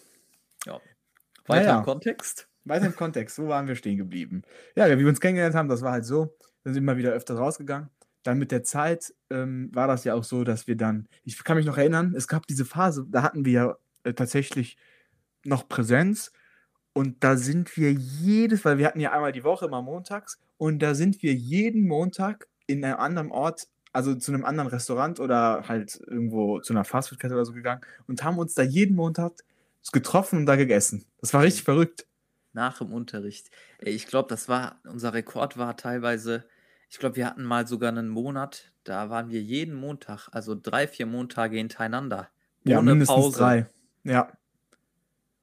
Weiter 1.48 1.66
ja. 1.66 1.78
im 1.80 1.86
Kontext. 1.86 2.48
Weiter 2.64 2.86
im 2.86 2.96
Kontext, 2.96 3.40
wo 3.40 3.48
waren 3.48 3.68
wir 3.68 3.76
stehen 3.76 3.98
geblieben? 3.98 4.44
Ja, 4.76 4.90
wie 4.90 5.00
wir 5.00 5.10
uns 5.10 5.20
kennengelernt 5.20 5.56
haben, 5.56 5.70
das 5.70 5.82
war 5.82 5.92
halt 5.92 6.06
so. 6.06 6.38
Dann 6.64 6.74
sind 6.74 6.84
wir 6.84 6.92
immer 6.92 6.98
wieder 6.98 7.12
öfter 7.12 7.36
rausgegangen. 7.36 7.90
dann 8.24 8.38
mit 8.38 8.52
der 8.52 8.64
Zeit 8.64 9.14
ähm, 9.32 9.72
war 9.74 9.88
das 9.88 10.04
ja 10.04 10.14
auch 10.14 10.24
so, 10.24 10.44
dass 10.44 10.68
wir 10.68 10.78
dann, 10.78 11.08
ich 11.24 11.44
kann 11.44 11.58
mich 11.58 11.66
noch 11.66 11.78
erinnern, 11.78 12.14
es 12.16 12.28
gab 12.28 12.46
diese 12.46 12.66
Phase, 12.66 13.08
da 13.10 13.24
hatten 13.24 13.46
wir 13.46 13.52
ja 13.52 13.78
äh, 14.04 14.14
tatsächlich 14.14 14.78
noch 15.44 15.68
Präsenz 15.68 16.32
und 16.94 17.24
da 17.24 17.36
sind 17.36 17.76
wir 17.78 17.92
jedes, 17.92 18.64
weil 18.64 18.78
wir 18.78 18.86
hatten 18.86 19.00
ja 19.00 19.12
einmal 19.12 19.32
die 19.32 19.44
Woche 19.44 19.66
immer 19.66 19.82
montags 19.82 20.40
und 20.62 20.78
da 20.84 20.94
sind 20.94 21.24
wir 21.24 21.34
jeden 21.34 21.88
Montag 21.88 22.48
in 22.68 22.86
einem 22.86 23.00
anderen 23.00 23.32
Ort, 23.32 23.68
also 23.94 24.14
zu 24.14 24.32
einem 24.32 24.46
anderen 24.46 24.70
Restaurant 24.70 25.20
oder 25.20 25.68
halt 25.68 26.00
irgendwo 26.06 26.60
zu 26.60 26.72
einer 26.72 26.84
Fastfood-Kette 26.84 27.34
oder 27.34 27.46
so 27.46 27.54
gegangen 27.54 27.82
und 28.06 28.24
haben 28.24 28.38
uns 28.38 28.54
da 28.54 28.62
jeden 28.62 28.96
Montag 28.96 29.34
getroffen 29.92 30.38
und 30.38 30.46
da 30.46 30.56
gegessen. 30.58 31.04
Das 31.20 31.34
war 31.34 31.42
richtig 31.42 31.64
verrückt. 31.64 32.06
Nach 32.54 32.78
dem 32.78 32.94
Unterricht. 32.94 33.50
Ich 33.80 34.06
glaube, 34.06 34.30
das 34.30 34.50
war, 34.50 34.80
unser 34.84 35.16
Rekord 35.16 35.58
war 35.58 35.76
teilweise, 35.78 36.46
ich 36.92 37.00
glaube, 37.00 37.16
wir 37.16 37.26
hatten 37.26 37.44
mal 37.44 37.66
sogar 37.66 37.90
einen 37.90 38.10
Monat, 38.10 38.72
da 38.84 39.10
waren 39.10 39.32
wir 39.32 39.42
jeden 39.42 39.74
Montag, 39.74 40.30
also 40.32 40.54
drei, 40.54 40.88
vier 40.88 41.08
Montage 41.08 41.58
hintereinander. 41.58 42.30
Ja, 42.66 42.78
Ohne 42.78 42.92
mindestens 42.92 43.16
Pause. 43.16 43.38
drei. 43.40 43.66
Ja. 44.04 44.32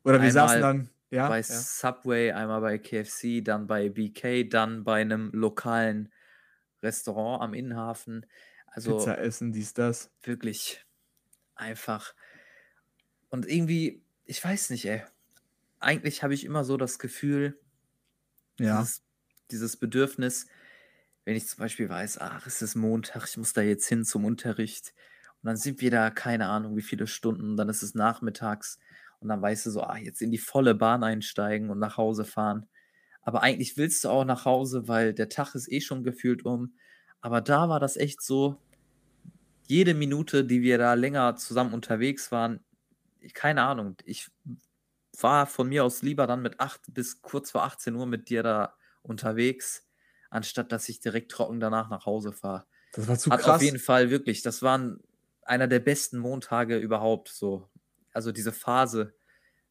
Oder 0.05 0.23
wir 0.23 0.31
saßen 0.31 0.59
Einmal 0.59 0.75
dann, 0.75 0.91
ja, 1.11 1.29
bei 1.29 1.43
ja. 1.49 1.65
Subway, 1.65 2.33
einmal 2.33 2.61
bei 2.61 2.79
KFC, 2.79 3.43
dann 3.43 3.67
bei 3.67 3.89
BK, 3.91 4.45
dann 4.45 4.85
bei 4.85 5.01
einem 5.01 5.31
lokalen 5.33 6.13
Restaurant 6.83 7.43
am 7.43 7.55
Innenhafen. 7.55 8.27
Also 8.67 8.93
Pizza 8.97 9.19
essen, 9.19 9.53
dies, 9.53 9.73
das. 9.75 10.11
wirklich 10.23 10.85
einfach. 11.57 12.15
Und 13.31 13.47
irgendwie, 13.47 14.03
ich 14.25 14.43
weiß 14.43 14.71
nicht, 14.71 14.87
ey. 14.87 15.03
Eigentlich 15.81 16.23
habe 16.23 16.35
ich 16.35 16.45
immer 16.45 16.65
so 16.65 16.77
das 16.77 16.99
Gefühl, 16.99 17.61
Ja. 18.59 18.75
dieses, 18.79 19.03
dieses 19.51 19.77
Bedürfnis, 19.77 20.47
wenn 21.25 21.37
ich 21.37 21.47
zum 21.49 21.61
Beispiel 21.61 21.89
weiß, 21.89 22.19
ach, 22.21 22.47
es 22.47 22.63
ist 22.63 22.77
Montag, 22.77 23.27
ich 23.29 23.37
muss 23.37 23.53
da 23.53 23.63
jetzt 23.63 23.89
hin 23.89 24.05
zum 24.05 24.25
Unterricht. 24.25 24.95
Und 25.43 25.49
dann 25.49 25.57
sind 25.57 25.81
wir 25.81 25.91
da, 25.91 26.11
keine 26.11 26.49
Ahnung, 26.49 26.77
wie 26.77 26.83
viele 26.83 27.07
Stunden, 27.07 27.57
dann 27.57 27.69
ist 27.69 27.83
es 27.83 27.95
nachmittags. 27.95 28.79
Und 29.21 29.29
dann 29.29 29.43
weißt 29.43 29.67
du 29.67 29.71
so, 29.71 29.83
ah, 29.83 29.97
jetzt 29.97 30.23
in 30.23 30.31
die 30.31 30.39
volle 30.39 30.75
Bahn 30.75 31.03
einsteigen 31.05 31.71
und 31.71 31.79
nach 31.79 31.97
Hause 31.97 32.25
fahren. 32.25 32.67
Aber 33.23 33.43
eigentlich 33.43 33.77
willst 33.77 34.05
du 34.05 34.11
auch 34.11 34.25
nach 34.25 34.45
Hause, 34.45 34.89
weil 34.89 35.15
der 35.15 35.29
Tag 35.29 35.55
ist 35.55 35.71
eh 35.71 35.81
schon 35.81 36.05
gefühlt 36.05 36.45
um. 36.45 36.75
Aber 37.21 37.41
da 37.41 37.69
war 37.69 37.81
das 37.81 37.97
echt 37.97 38.23
so, 38.23 38.63
jede 39.67 39.95
Minute, 39.95 40.45
die 40.45 40.63
wir 40.63 40.79
da 40.79 40.95
länger 40.95 41.37
zusammen 41.37 41.75
unterwegs 41.75 42.33
waren, 42.33 42.61
keine 43.35 43.63
Ahnung, 43.63 43.97
ich 44.05 44.31
war 45.21 45.47
von 45.47 45.69
mir 45.69 45.85
aus 45.85 46.03
lieber 46.03 46.27
dann 46.27 46.43
mit 46.43 46.61
8 46.61 46.95
bis 46.95 47.21
kurz 47.23 47.51
vor 47.51 47.65
18 47.65 47.95
Uhr 47.95 48.07
mit 48.07 48.29
dir 48.31 48.43
da 48.43 48.77
unterwegs, 49.03 49.87
anstatt 50.31 50.73
dass 50.73 50.89
ich 50.89 51.01
direkt 51.01 51.33
trocken 51.33 51.61
danach 51.61 51.91
nach 51.91 52.07
Hause 52.07 52.33
fahre. 52.33 52.67
Das 52.93 53.09
war 53.09 53.19
zu 53.19 53.31
Hat 53.31 53.41
krass. 53.41 53.57
auf 53.57 53.63
jeden 53.63 53.79
Fall 53.79 54.11
wirklich, 54.11 54.43
das 54.43 54.63
waren 54.63 55.01
einer 55.43 55.69
der 55.69 55.81
besten 55.81 56.19
Montage 56.19 56.79
überhaupt 56.79 57.29
so. 57.29 57.69
Also 58.19 58.33
diese 58.33 58.51
Phase, 58.51 59.15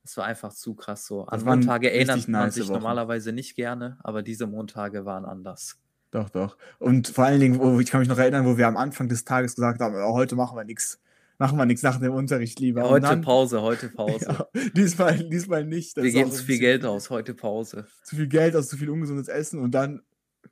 das 0.03 0.15
war 0.15 0.23
einfach 0.23 0.53
zu 0.53 0.73
krass 0.73 1.05
so. 1.05 1.25
An 1.25 1.43
Montage 1.43 1.91
erinnert 1.91 2.29
man 2.29 2.43
nice 2.43 2.53
sich 2.53 2.63
Wochen. 2.63 2.75
normalerweise 2.75 3.33
nicht 3.33 3.55
gerne, 3.55 3.97
aber 4.05 4.23
diese 4.23 4.47
Montage 4.47 5.03
waren 5.03 5.25
anders. 5.25 5.77
Doch, 6.11 6.29
doch. 6.29 6.55
Und 6.79 7.09
vor 7.09 7.25
allen 7.25 7.41
Dingen, 7.41 7.59
wo, 7.59 7.77
ich 7.81 7.89
kann 7.91 7.99
mich 7.99 8.07
noch 8.07 8.17
erinnern, 8.17 8.45
wo 8.45 8.57
wir 8.57 8.65
am 8.69 8.77
Anfang 8.77 9.09
des 9.09 9.25
Tages 9.25 9.55
gesagt 9.55 9.81
haben, 9.81 9.95
oh, 9.95 10.13
heute 10.13 10.37
machen 10.37 10.55
wir 10.57 10.63
nichts. 10.63 11.01
Machen 11.39 11.57
wir 11.57 11.65
nichts 11.65 11.83
nach 11.83 11.99
dem 11.99 12.13
Unterricht 12.13 12.57
lieber. 12.61 12.85
Und 12.85 12.89
heute 12.89 13.01
dann- 13.07 13.21
Pause, 13.21 13.61
heute 13.61 13.89
Pause. 13.95 14.27
Ja, 14.29 14.47
diesmal, 14.73 15.27
diesmal 15.27 15.65
nicht. 15.65 15.97
Das 15.97 16.05
wir 16.05 16.11
geben 16.13 16.31
zu 16.31 16.41
viel 16.45 16.59
Geld 16.59 16.85
aus, 16.85 17.09
heute 17.09 17.33
Pause. 17.33 17.85
Zu 18.03 18.15
viel 18.15 18.27
Geld 18.27 18.55
aus, 18.55 18.69
zu 18.69 18.77
viel 18.77 18.89
ungesundes 18.89 19.27
Essen 19.27 19.59
und 19.59 19.71
dann 19.71 20.03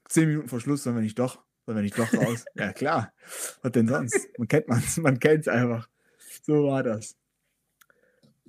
zehn 0.10 0.28
Minuten 0.28 0.50
vor 0.50 0.60
Schluss 0.60 0.84
sollen 0.84 0.98
wir 0.98 1.02
nicht 1.02 1.18
doch, 1.18 1.40
sollen 1.66 1.78
wir 1.78 1.82
nicht 1.82 1.98
doch 1.98 2.14
raus. 2.14 2.44
ja, 2.56 2.74
klar. 2.74 3.14
Was 3.62 3.72
denn 3.72 3.88
sonst? 3.88 4.28
Man 4.38 4.50
kennt 4.50 4.68
man's, 4.68 4.98
man 4.98 5.18
kennt's 5.18 5.48
einfach. 5.48 5.88
So 6.44 6.66
war 6.66 6.84
das. 6.84 7.16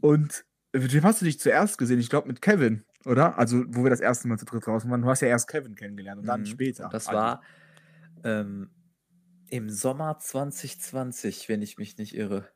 Und 0.01 0.45
mit 0.73 0.93
wem 0.93 1.05
hast 1.05 1.21
du 1.21 1.25
dich 1.25 1.41
zuerst 1.41 1.79
gesehen? 1.79 1.99
Ich 2.01 2.11
glaube 2.11 2.29
mit 2.29 2.43
Kevin, 2.43 2.85
oder? 3.05 3.39
Also, 3.39 3.65
wo 3.69 3.83
wir 3.83 3.91
das 3.91 4.01
erste 4.01 4.29
Mal 4.29 4.39
zu 4.39 4.45
dritt 4.45 4.67
raus 4.69 4.89
waren. 4.89 5.03
Du 5.03 5.09
hast 5.09 5.21
ja 5.23 5.29
erst 5.29 5.49
Kevin 5.49 5.75
kennengelernt 5.75 6.21
und 6.21 6.27
dann 6.27 6.41
Mhm. 6.43 6.47
später. 6.47 6.89
Das 6.91 7.09
Adi. 7.09 7.17
war 7.17 7.43
ähm, 8.25 8.71
im 9.49 9.71
Sommer 9.71 10.19
2020, 10.19 11.49
wenn 11.49 11.63
ich 11.63 11.79
mich 11.79 11.97
nicht 11.99 12.15
irre. 12.15 12.49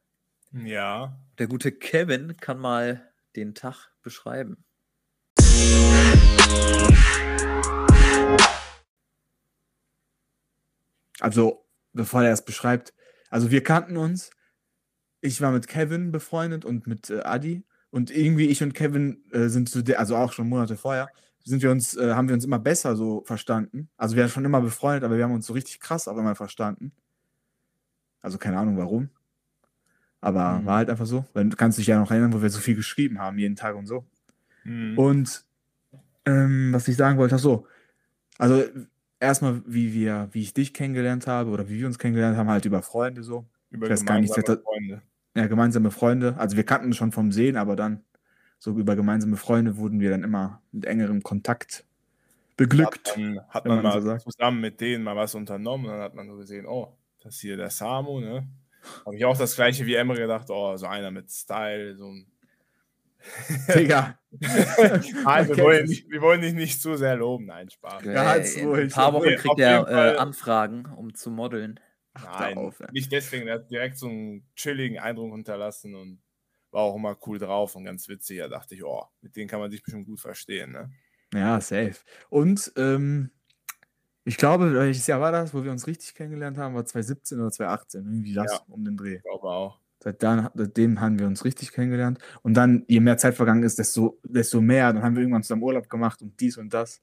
Ja. 0.52 1.16
Der 1.38 1.46
gute 1.46 1.72
Kevin 1.72 2.36
kann 2.36 2.58
mal 2.58 3.08
den 3.36 3.54
Tag 3.54 3.90
beschreiben. 4.02 4.64
Also, 11.20 11.66
bevor 11.92 12.22
er 12.22 12.32
es 12.32 12.44
beschreibt, 12.44 12.94
also 13.30 13.50
wir 13.50 13.62
kannten 13.62 13.96
uns. 13.96 14.30
Ich 15.20 15.40
war 15.40 15.52
mit 15.52 15.68
Kevin 15.68 16.12
befreundet 16.12 16.64
und 16.64 16.86
mit 16.86 17.10
äh, 17.10 17.20
Adi. 17.22 17.64
Und 17.90 18.10
irgendwie 18.10 18.46
ich 18.46 18.62
und 18.62 18.74
Kevin 18.74 19.24
äh, 19.32 19.48
sind 19.48 19.68
zu 19.68 19.82
der, 19.82 19.98
also 19.98 20.16
auch 20.16 20.32
schon 20.32 20.48
Monate 20.48 20.76
vorher, 20.76 21.08
sind 21.44 21.62
wir 21.62 21.70
uns, 21.70 21.96
äh, 21.96 22.12
haben 22.14 22.28
wir 22.28 22.34
uns 22.34 22.44
immer 22.44 22.58
besser 22.58 22.94
so 22.96 23.22
verstanden. 23.26 23.88
Also 23.96 24.14
wir 24.16 24.22
waren 24.22 24.30
schon 24.30 24.44
immer 24.44 24.60
befreundet, 24.60 25.04
aber 25.04 25.16
wir 25.16 25.24
haben 25.24 25.32
uns 25.34 25.46
so 25.46 25.52
richtig 25.54 25.80
krass 25.80 26.06
auf 26.08 26.16
einmal 26.16 26.36
verstanden. 26.36 26.92
Also 28.22 28.38
keine 28.38 28.58
Ahnung 28.58 28.76
warum. 28.76 29.10
Aber 30.20 30.58
Mhm. 30.60 30.66
war 30.66 30.76
halt 30.78 30.90
einfach 30.90 31.06
so. 31.06 31.24
Weil 31.32 31.48
Du 31.48 31.56
kannst 31.56 31.78
dich 31.78 31.86
ja 31.86 31.98
noch 31.98 32.10
erinnern, 32.10 32.32
wo 32.32 32.42
wir 32.42 32.50
so 32.50 32.60
viel 32.60 32.74
geschrieben 32.76 33.18
haben, 33.18 33.38
jeden 33.38 33.56
Tag 33.56 33.74
und 33.76 33.86
so. 33.86 34.04
Mhm. 34.64 34.98
Und 34.98 35.44
ähm, 36.26 36.72
was 36.72 36.88
ich 36.88 36.96
sagen 36.96 37.18
wollte, 37.18 37.36
ach 37.36 37.40
so. 37.40 37.66
Also 38.38 38.64
erstmal, 39.20 39.62
wie 39.66 39.92
wir, 39.94 40.28
wie 40.32 40.42
ich 40.42 40.54
dich 40.54 40.74
kennengelernt 40.74 41.26
habe 41.26 41.50
oder 41.50 41.68
wie 41.68 41.78
wir 41.80 41.86
uns 41.86 41.98
kennengelernt 41.98 42.36
haben, 42.36 42.48
halt 42.50 42.64
über 42.64 42.82
Freunde 42.82 43.22
so. 43.22 43.46
Über 43.70 43.86
ich 43.86 43.92
weiß 43.92 44.04
gar 44.06 44.20
nicht, 44.20 44.34
Freunde. 44.34 45.02
Ja, 45.34 45.46
gemeinsame 45.46 45.90
Freunde. 45.90 46.36
Also 46.38 46.56
wir 46.56 46.64
kannten 46.64 46.92
schon 46.92 47.12
vom 47.12 47.30
Sehen, 47.32 47.56
aber 47.56 47.76
dann 47.76 48.04
so 48.58 48.72
über 48.72 48.96
gemeinsame 48.96 49.36
Freunde 49.36 49.76
wurden 49.76 50.00
wir 50.00 50.10
dann 50.10 50.22
immer 50.22 50.60
mit 50.72 50.84
engerem 50.84 51.22
Kontakt 51.22 51.84
beglückt. 52.56 53.10
Hat 53.10 53.18
man, 53.18 53.40
hat 53.48 53.66
man 53.66 53.82
man 53.82 53.92
so 53.92 53.98
mal 53.98 54.02
sagt. 54.02 54.22
zusammen 54.22 54.60
mit 54.60 54.80
denen 54.80 55.02
mal 55.02 55.16
was 55.16 55.34
unternommen 55.34 55.86
und 55.86 55.92
dann 55.92 56.02
hat 56.02 56.14
man 56.14 56.28
so 56.28 56.36
gesehen, 56.36 56.66
oh, 56.66 56.94
das 57.22 57.36
ist 57.36 57.40
hier 57.40 57.56
der 57.56 57.70
Samu, 57.70 58.20
ne? 58.20 58.46
Habe 59.04 59.16
ich 59.16 59.24
auch 59.24 59.36
das 59.36 59.56
gleiche 59.56 59.86
wie 59.86 59.94
Emre 59.94 60.16
gedacht, 60.16 60.50
oh, 60.50 60.76
so 60.76 60.86
einer 60.86 61.10
mit 61.10 61.30
Style, 61.30 61.96
so 61.96 62.06
ein. 62.06 62.26
Digga. 63.74 64.18
Nein, 64.30 65.48
wir 65.48 65.58
wollen, 65.58 65.86
nicht, 65.86 66.10
wir 66.10 66.20
wollen 66.22 66.40
dich 66.40 66.54
nicht 66.54 66.80
zu 66.80 66.96
sehr 66.96 67.16
loben, 67.16 67.46
nein, 67.46 67.68
Spaß. 67.68 68.02
Ganz 68.04 68.54
in 68.54 68.72
ein 68.72 68.88
paar 68.88 69.12
Wochen 69.12 69.24
okay, 69.24 69.36
kriegt 69.36 69.60
er 69.60 69.88
äh. 69.88 70.16
Anfragen, 70.16 70.86
um 70.86 71.14
zu 71.14 71.30
modeln. 71.30 71.80
Ach, 72.14 72.40
Nein, 72.40 72.58
auf, 72.58 72.80
nicht 72.92 73.12
deswegen, 73.12 73.46
er 73.48 73.56
hat 73.56 73.70
direkt 73.70 73.96
so 73.96 74.08
einen 74.08 74.48
chilligen 74.56 74.98
Eindruck 74.98 75.32
hinterlassen 75.32 75.94
und 75.94 76.22
war 76.72 76.82
auch 76.82 76.96
immer 76.96 77.16
cool 77.26 77.38
drauf 77.38 77.76
und 77.76 77.84
ganz 77.84 78.08
witzig. 78.08 78.38
Da 78.38 78.48
dachte 78.48 78.74
ich, 78.74 78.84
oh, 78.84 79.04
mit 79.20 79.36
denen 79.36 79.48
kann 79.48 79.60
man 79.60 79.70
sich 79.70 79.82
bestimmt 79.82 80.06
gut 80.06 80.20
verstehen, 80.20 80.72
ne? 80.72 80.90
Ja, 81.32 81.60
safe. 81.60 81.96
Und 82.28 82.72
ähm, 82.76 83.30
ich 84.24 84.36
glaube, 84.36 84.74
welches 84.74 85.06
Jahr 85.06 85.20
war 85.20 85.32
das, 85.32 85.54
wo 85.54 85.64
wir 85.64 85.70
uns 85.70 85.86
richtig 85.86 86.14
kennengelernt 86.14 86.58
haben? 86.58 86.74
War 86.74 86.84
2017 86.84 87.40
oder 87.40 87.50
2018? 87.50 88.04
Irgendwie 88.04 88.34
das 88.34 88.52
Ja. 88.52 88.60
um 88.68 88.84
den 88.84 88.96
Dreh. 88.96 89.16
Ich 89.16 89.22
glaube 89.22 89.48
auch. 89.48 89.80
Seit 90.02 90.22
dann, 90.22 90.48
seitdem 90.54 91.00
haben 91.00 91.18
wir 91.18 91.26
uns 91.26 91.44
richtig 91.44 91.72
kennengelernt. 91.72 92.18
Und 92.42 92.54
dann, 92.54 92.84
je 92.88 93.00
mehr 93.00 93.18
Zeit 93.18 93.34
vergangen 93.34 93.62
ist, 93.62 93.78
desto, 93.78 94.18
desto 94.24 94.60
mehr. 94.60 94.92
Dann 94.92 95.02
haben 95.02 95.14
wir 95.14 95.22
irgendwann 95.22 95.42
zusammen 95.42 95.62
Urlaub 95.62 95.88
gemacht 95.88 96.22
und 96.22 96.40
dies 96.40 96.56
und 96.56 96.72
das. 96.72 97.02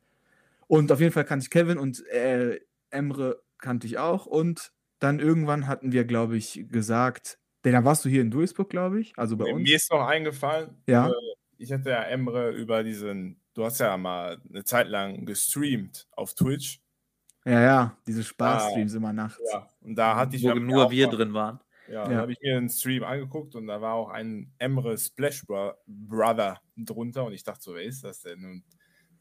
Und 0.67 0.91
auf 0.91 0.99
jeden 0.99 1.13
Fall 1.13 1.25
kannte 1.25 1.43
ich 1.45 1.49
Kevin 1.51 1.77
und 1.77 2.05
äh, 2.07 2.59
Emre 2.89 3.43
kannte 3.57 3.87
ich 3.87 3.97
auch. 3.97 4.25
Und 4.25 4.73
dann 4.99 5.19
irgendwann 5.19 5.67
hatten 5.67 5.91
wir, 5.91 6.05
glaube 6.05 6.37
ich, 6.37 6.65
gesagt, 6.69 7.39
denn 7.65 7.73
da 7.73 7.83
warst 7.83 8.05
du 8.05 8.09
hier 8.09 8.21
in 8.21 8.31
Duisburg, 8.31 8.69
glaube 8.69 8.99
ich, 9.01 9.13
also 9.17 9.35
bei 9.37 9.45
Mir- 9.45 9.53
uns. 9.55 9.63
Mir 9.63 9.75
ist 9.75 9.91
noch 9.91 10.05
eingefallen, 10.07 10.81
Ja. 10.87 11.09
äh, 11.09 11.13
ich 11.57 11.71
hatte 11.71 11.89
ja 11.89 12.03
Emre 12.03 12.51
über 12.51 12.83
diesen, 12.83 13.41
du 13.53 13.65
hast 13.65 13.79
ja 13.79 13.95
mal 13.97 14.39
eine 14.49 14.63
Zeit 14.63 14.87
lang 14.87 15.25
gestreamt 15.25 16.07
auf 16.11 16.33
Twitch. 16.33 16.79
Ja, 17.45 17.61
ja, 17.61 17.97
diese 18.05 18.23
Spaßstreams 18.23 18.93
immer 18.93 19.13
nachts. 19.13 19.39
Ja. 19.51 19.67
Und 19.81 19.95
da 19.95 20.15
hatte 20.15 20.35
ich 20.35 20.43
wo 20.43 20.53
nur 20.53 20.85
auch 20.85 20.91
wir 20.91 21.07
mal- 21.07 21.15
drin 21.15 21.33
waren. 21.33 21.59
Ja, 21.89 22.05
da 22.05 22.11
Ja. 22.11 22.17
habe 22.19 22.33
ich 22.33 22.39
mir 22.41 22.57
einen 22.57 22.67
Stream 22.69 23.03
angeguckt 23.03 23.55
und 23.55 23.67
da 23.67 23.79
war 23.79 23.93
auch 23.93 24.09
ein 24.09 24.51
Emre 24.57 24.97
Splash 24.97 25.45
Bro 25.45 25.73
Brother 25.87 26.59
drunter 26.75 27.23
und 27.25 27.31
ich 27.33 27.43
dachte 27.43 27.61
so, 27.63 27.73
wer 27.75 27.83
ist 27.83 28.03
das 28.03 28.21
denn? 28.21 28.43
Und 28.43 28.63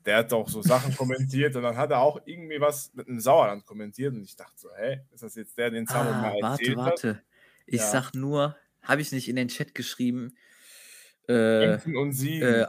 der 0.06 0.18
hat 0.18 0.32
auch 0.32 0.48
so 0.48 0.62
Sachen 0.62 0.94
kommentiert 0.94 1.56
und 1.56 1.62
dann 1.62 1.76
hat 1.76 1.90
er 1.90 2.00
auch 2.00 2.20
irgendwie 2.26 2.60
was 2.60 2.92
mit 2.94 3.08
einem 3.08 3.20
Sauerland 3.20 3.66
kommentiert 3.66 4.14
und 4.14 4.22
ich 4.24 4.36
dachte 4.36 4.54
so, 4.58 4.70
hä, 4.76 5.00
ist 5.12 5.22
das 5.22 5.34
jetzt 5.36 5.58
der, 5.58 5.70
den 5.70 5.86
Samu 5.86 6.14
Ah, 6.14 6.14
mal 6.14 6.36
warte, 6.40 6.74
erzählt 6.74 6.84
hat? 6.86 7.00
warte. 7.00 7.22
Ich 7.66 7.86
Ja. 7.86 7.88
sag 7.88 8.12
nur, 8.14 8.56
habe 8.82 9.02
ich 9.02 9.12
nicht 9.12 9.28
in 9.28 9.36
den 9.36 9.48
Chat 9.48 9.74
geschrieben, 9.74 10.36
äh, 11.28 11.78
und 11.94 12.12
Siegen. 12.12 12.62
äh, 12.62 12.66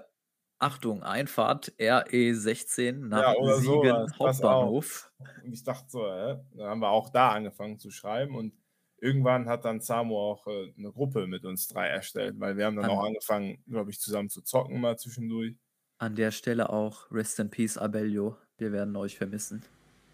Achtung, 0.60 1.04
Einfahrt 1.04 1.74
RE16 1.80 3.10
nach 3.10 3.24
Ja, 3.24 3.34
Siegen 3.42 4.06
das 4.06 4.20
Hauptbahnhof. 4.20 5.12
Und 5.42 5.54
ich 5.54 5.64
dachte 5.64 5.90
so, 5.90 6.06
hä? 6.08 6.40
Dann 6.56 6.68
haben 6.70 6.80
wir 6.82 6.90
auch 6.90 7.10
da 7.10 7.32
angefangen 7.32 7.80
zu 7.80 7.92
schreiben 7.92 8.36
und 8.36 8.54
irgendwann 8.98 9.48
hat 9.50 9.66
dann 9.66 9.82
Samu 9.82 10.18
auch 10.18 10.48
äh, 10.48 10.74
eine 10.78 10.92
Gruppe 10.92 11.28
mit 11.28 11.46
uns 11.46 11.68
drei 11.68 11.88
erstellt, 11.88 12.40
weil 12.40 12.58
wir 12.58 12.66
haben 12.66 12.76
dann 12.76 12.88
An- 12.88 12.90
auch 12.90 13.04
angefangen, 13.06 13.64
glaube 13.68 13.92
ich, 13.92 14.00
zusammen 14.00 14.30
zu 14.30 14.42
zocken 14.44 14.82
mal 14.82 14.98
zwischendurch. 14.98 15.56
An 16.00 16.16
der 16.16 16.32
Stelle 16.32 16.70
auch 16.70 17.12
Rest 17.12 17.40
in 17.40 17.50
Peace 17.50 17.78
Abellio. 17.78 18.38
Wir 18.58 18.72
werden 18.72 18.96
euch 18.96 19.18
vermissen. 19.18 19.64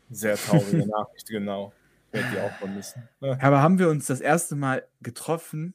Sehr 0.10 0.36
traurige 0.38 0.86
Nachricht, 0.88 1.28
genau. 1.28 1.74
werde 2.12 2.28
die 2.32 2.40
auch 2.40 2.52
vermissen. 2.58 3.08
Ne? 3.20 3.38
Aber 3.42 3.62
haben 3.62 3.80
wir 3.80 3.90
uns 3.90 4.06
das 4.06 4.22
erste 4.22 4.56
Mal 4.56 4.88
getroffen, 5.02 5.74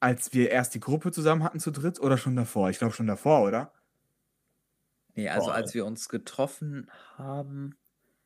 als 0.00 0.32
wir 0.32 0.50
erst 0.50 0.74
die 0.74 0.80
Gruppe 0.80 1.10
zusammen 1.12 1.42
hatten 1.42 1.60
zu 1.60 1.70
dritt 1.70 2.00
oder 2.00 2.16
schon 2.16 2.36
davor? 2.36 2.70
Ich 2.70 2.78
glaube 2.78 2.94
schon 2.94 3.06
davor, 3.06 3.42
oder? 3.46 3.72
Nee, 5.14 5.28
also 5.28 5.46
Boah, 5.48 5.54
als 5.54 5.74
wir 5.74 5.84
uns 5.84 6.08
getroffen 6.08 6.88
haben, 7.16 7.74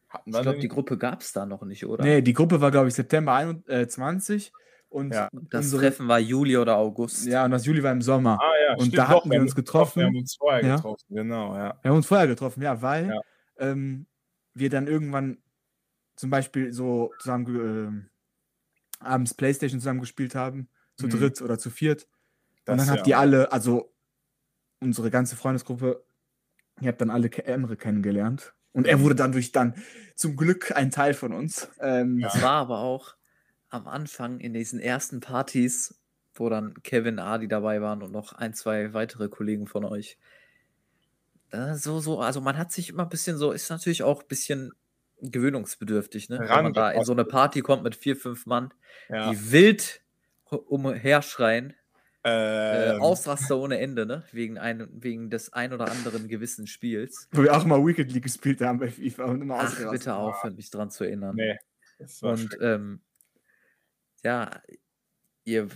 Hatten 0.08 0.28
ich 0.30 0.34
wir 0.36 0.42
glaube, 0.42 0.56
denn- 0.56 0.60
die 0.60 0.68
Gruppe 0.68 0.98
gab 0.98 1.22
es 1.22 1.32
da 1.32 1.46
noch 1.46 1.62
nicht, 1.62 1.86
oder? 1.86 2.04
Nee, 2.04 2.20
die 2.20 2.34
Gruppe 2.34 2.60
war, 2.60 2.70
glaube 2.70 2.88
ich, 2.88 2.94
September 2.94 3.32
21 3.32 4.52
und 4.92 5.12
Ja. 5.14 5.28
Das 5.50 5.64
unsere, 5.66 5.82
Treffen 5.82 6.08
war 6.08 6.18
Juli 6.18 6.56
oder 6.56 6.76
August. 6.76 7.26
ja, 7.26 7.44
und 7.44 7.50
das 7.50 7.64
Juli 7.66 7.82
war 7.82 7.92
im 7.92 8.02
Sommer. 8.02 8.38
Ah 8.40 8.50
ja, 8.66 8.72
Und 8.74 8.80
stimmt, 8.82 8.98
da 8.98 9.08
hatten 9.08 9.30
wir 9.30 9.38
haben 9.38 9.44
uns 9.44 9.54
getroffen. 9.54 10.00
Wir 10.00 10.06
haben 10.06 10.16
uns 10.16 10.36
vorher 10.36 10.64
Ja. 10.66 10.76
getroffen, 10.76 11.14
genau, 11.14 11.54
ja. 11.56 11.78
Wir 11.82 11.90
haben 11.90 11.96
uns 11.96 12.06
vorher 12.06 12.26
getroffen, 12.26 12.62
ja, 12.62 12.80
weil 12.82 13.08
Ja. 13.08 13.20
Ähm, 13.58 14.06
wir 14.54 14.70
dann 14.70 14.86
irgendwann 14.86 15.38
zum 16.16 16.30
Beispiel 16.30 16.72
so 16.72 17.12
zusammen 17.20 17.46
ähm, 17.46 18.10
abends 19.00 19.34
Playstation 19.34 19.80
zusammen 19.80 20.00
gespielt 20.00 20.34
haben, 20.34 20.68
zu 20.96 21.06
Mhm. 21.06 21.10
dritt 21.10 21.42
oder 21.42 21.58
zu 21.58 21.70
viert. 21.70 22.06
Und 22.66 22.78
Das 22.78 22.86
dann 22.86 22.96
habt 22.96 23.06
ihr 23.06 23.18
alle, 23.18 23.50
also 23.52 23.92
unsere 24.80 25.10
ganze 25.10 25.36
Freundesgruppe, 25.36 26.04
ihr 26.80 26.88
habt 26.88 27.00
dann 27.00 27.10
alle 27.10 27.30
Emre 27.30 27.76
kennengelernt. 27.76 28.54
Und 28.72 28.86
er 28.86 29.00
wurde 29.00 29.14
dann 29.14 29.32
durch 29.32 29.52
dann 29.52 29.74
zum 30.16 30.36
Glück 30.36 30.74
ein 30.74 30.90
Teil 30.90 31.12
von 31.14 31.32
uns. 31.32 31.68
Ähm, 31.80 32.18
Ja. 32.18 32.28
Das 32.28 32.42
war 32.42 32.52
aber 32.52 32.78
auch 32.80 33.14
am 33.72 33.88
Anfang 33.88 34.38
in 34.40 34.52
diesen 34.52 34.80
ersten 34.80 35.20
Partys, 35.20 35.98
wo 36.34 36.48
dann 36.48 36.74
Kevin, 36.82 37.18
Adi 37.18 37.48
dabei 37.48 37.80
waren 37.80 38.02
und 38.02 38.12
noch 38.12 38.32
ein, 38.32 38.54
zwei 38.54 38.92
weitere 38.94 39.28
Kollegen 39.28 39.66
von 39.66 39.84
euch. 39.84 40.18
Äh, 41.50 41.74
so, 41.74 42.00
so, 42.00 42.20
also 42.20 42.40
man 42.40 42.56
hat 42.56 42.72
sich 42.72 42.90
immer 42.90 43.04
ein 43.04 43.08
bisschen 43.08 43.36
so, 43.36 43.52
ist 43.52 43.70
natürlich 43.70 44.02
auch 44.02 44.22
ein 44.22 44.28
bisschen 44.28 44.72
gewöhnungsbedürftig, 45.20 46.28
ne? 46.28 46.38
Wenn 46.40 46.64
man 46.64 46.72
da 46.72 46.90
in 46.90 47.04
so 47.04 47.12
eine 47.12 47.24
Party 47.24 47.60
kommt 47.60 47.82
mit 47.84 47.94
vier, 47.94 48.16
fünf 48.16 48.46
Mann, 48.46 48.72
ja. 49.08 49.30
die 49.30 49.52
wild 49.52 50.02
umherschreien, 50.50 51.74
äh, 52.24 52.94
Ähm, 52.94 53.02
Ausraster 53.02 53.58
ohne 53.58 53.78
Ende, 53.78 54.06
ne? 54.06 54.24
Wegen, 54.32 54.58
ein, 54.58 54.88
wegen 54.92 55.28
des 55.30 55.52
ein 55.52 55.72
oder 55.72 55.90
anderen 55.90 56.28
gewissen 56.28 56.66
Spiels. 56.66 57.28
wo 57.32 57.42
wir 57.42 57.56
auch 57.56 57.64
mal 57.64 57.84
Wicked 57.84 58.12
League 58.12 58.24
gespielt 58.24 58.60
haben 58.60 58.78
bei 58.78 58.90
FIFA 58.90 59.24
und 59.24 59.42
immer 59.42 59.58
Ach, 59.60 59.90
bitte 59.90 60.14
aufhören, 60.14 60.54
mich 60.54 60.70
dran 60.70 60.90
zu 60.90 61.04
erinnern. 61.04 61.34
nee, 61.34 61.56
Und 62.20 62.56
ähm, 62.60 63.00
ja, 64.22 64.50
ihr 65.44 65.68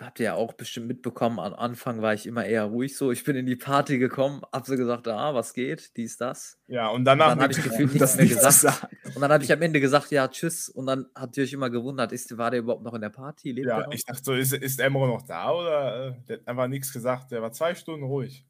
habt 0.00 0.18
ja 0.18 0.34
auch 0.34 0.52
bestimmt 0.54 0.88
mitbekommen, 0.88 1.38
am 1.38 1.54
Anfang 1.54 2.02
war 2.02 2.12
ich 2.12 2.26
immer 2.26 2.44
eher 2.44 2.64
ruhig 2.64 2.96
so. 2.96 3.12
Ich 3.12 3.22
bin 3.22 3.36
in 3.36 3.46
die 3.46 3.54
Party 3.54 3.98
gekommen, 3.98 4.42
hab 4.52 4.66
so 4.66 4.74
gesagt, 4.76 5.06
ah, 5.06 5.32
was 5.32 5.54
geht, 5.54 5.96
dies, 5.96 6.16
das. 6.16 6.58
ja, 6.66 6.88
und 6.88 7.04
danach 7.04 7.28
dann 7.30 7.40
hab 7.42 7.48
mit- 7.48 7.58
ich 7.58 7.62
gefühlt 7.62 8.00
das 8.00 8.16
nichts 8.16 8.34
mehr 8.34 8.44
gesagt. 8.50 8.80
sagen. 8.80 8.96
Und 9.14 9.20
dann 9.22 9.30
habe 9.30 9.44
ich 9.44 9.52
am 9.52 9.62
Ende 9.62 9.78
gesagt, 9.80 10.10
ja, 10.10 10.26
tschüss. 10.26 10.68
Und 10.68 10.86
dann 10.86 11.06
habt 11.14 11.36
ihr 11.36 11.44
euch 11.44 11.52
immer 11.52 11.70
gewundert, 11.70 12.10
ist, 12.10 12.36
war 12.36 12.50
der 12.50 12.60
überhaupt 12.60 12.82
noch 12.82 12.94
in 12.94 13.00
der 13.00 13.10
Party? 13.10 13.52
Lebt 13.52 13.68
ja, 13.68 13.86
ich 13.92 14.04
dachte 14.04 14.22
so, 14.24 14.32
ist, 14.34 14.54
ist 14.54 14.80
Emro 14.80 15.06
noch 15.06 15.22
da 15.22 15.52
oder 15.52 16.06
äh, 16.08 16.14
der 16.26 16.36
hat 16.38 16.48
einfach 16.48 16.66
nichts 16.66 16.92
gesagt, 16.92 17.30
der 17.30 17.42
war 17.42 17.52
zwei 17.52 17.76
Stunden 17.76 18.04
ruhig. 18.04 18.44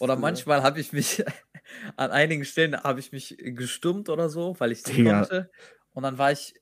Oder 0.00 0.16
manchmal 0.16 0.62
habe 0.64 0.80
ich 0.80 0.92
mich, 0.92 1.22
an 1.96 2.10
einigen 2.10 2.44
Stellen 2.44 2.74
habe 2.82 2.98
ich 2.98 3.12
mich 3.12 3.36
gestummt 3.38 4.08
oder 4.08 4.28
so, 4.30 4.56
weil 4.58 4.72
ich 4.72 4.84
nicht 4.84 4.98
Digga. 4.98 5.20
konnte. 5.20 5.50
Und 5.92 6.02
dann 6.02 6.18
war 6.18 6.32
ich, 6.32 6.54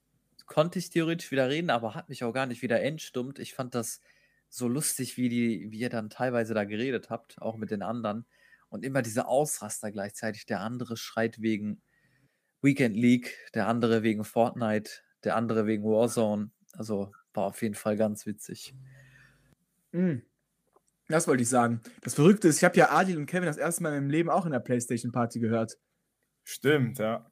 konnte 0.49 0.79
ich 0.79 0.91
theoretisch 0.91 1.31
wieder 1.31 1.49
reden, 1.49 1.71
aber 1.71 1.95
hat 1.95 2.09
mich 2.09 2.25
auch 2.25 2.33
gar 2.33 2.47
nicht 2.47 2.63
wieder 2.63 2.83
entstummt. 2.83 3.39
Ich 3.39 3.55
fand 3.55 3.75
das 3.75 4.01
so 4.49 4.67
lustig, 4.67 5.17
wie, 5.17 5.29
die, 5.29 5.71
wie 5.71 5.79
ihr 5.79 5.91
dann 5.91 6.11
teilweise 6.11 6.55
da 6.55 6.65
geredet 6.65 7.11
habt, 7.11 7.41
auch 7.41 7.57
mit 7.57 7.71
den 7.71 7.83
anderen. 7.83 8.27
Und 8.71 8.85
immer 8.85 9.03
diese 9.03 9.29
Ausraster 9.29 9.93
gleichzeitig. 9.93 10.47
Der 10.47 10.61
andere 10.61 10.97
schreit 10.97 11.41
wegen 11.41 11.81
Weekend 12.61 12.97
League, 12.97 13.37
der 13.55 13.69
andere 13.69 14.03
wegen 14.03 14.25
Fortnite, 14.25 14.91
der 15.25 15.37
andere 15.37 15.67
wegen 15.67 15.85
Warzone. 15.85 16.51
Also 16.73 17.13
war 17.35 17.45
auf 17.45 17.63
jeden 17.63 17.75
Fall 17.75 17.97
ganz 17.97 18.27
witzig. 18.27 18.75
Mm. 19.93 20.19
Das 21.09 21.27
wollte 21.27 21.43
ich 21.43 21.49
sagen. 21.49 21.81
Das 22.03 22.15
Verrückte 22.15 22.49
ist, 22.49 22.59
ich 22.59 22.65
habe 22.65 22.77
ja 22.77 22.91
Adil 22.91 23.17
und 23.17 23.27
Kevin 23.27 23.47
das 23.47 23.57
erste 23.57 23.83
Mal 23.83 23.91
in 23.91 24.03
meinem 24.03 24.11
Leben 24.11 24.29
auch 24.29 24.45
in 24.45 24.53
der 24.53 24.61
Playstation-Party 24.61 25.41
gehört. 25.41 25.79
Stimmt, 26.45 26.99
ja. 26.99 27.31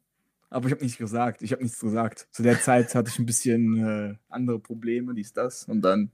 Aber 0.50 0.66
ich 0.66 0.72
habe 0.72 0.84
nicht 0.84 0.98
gesagt. 0.98 1.42
Ich 1.42 1.52
habe 1.52 1.62
nichts 1.62 1.80
gesagt. 1.80 2.28
Zu 2.30 2.42
der 2.42 2.60
Zeit 2.60 2.94
hatte 2.94 3.10
ich 3.10 3.18
ein 3.18 3.26
bisschen 3.26 3.84
äh, 3.86 4.14
andere 4.28 4.58
Probleme, 4.60 5.12
dies, 5.14 5.32
das. 5.32 5.64
Und 5.64 5.82
dann 5.82 6.10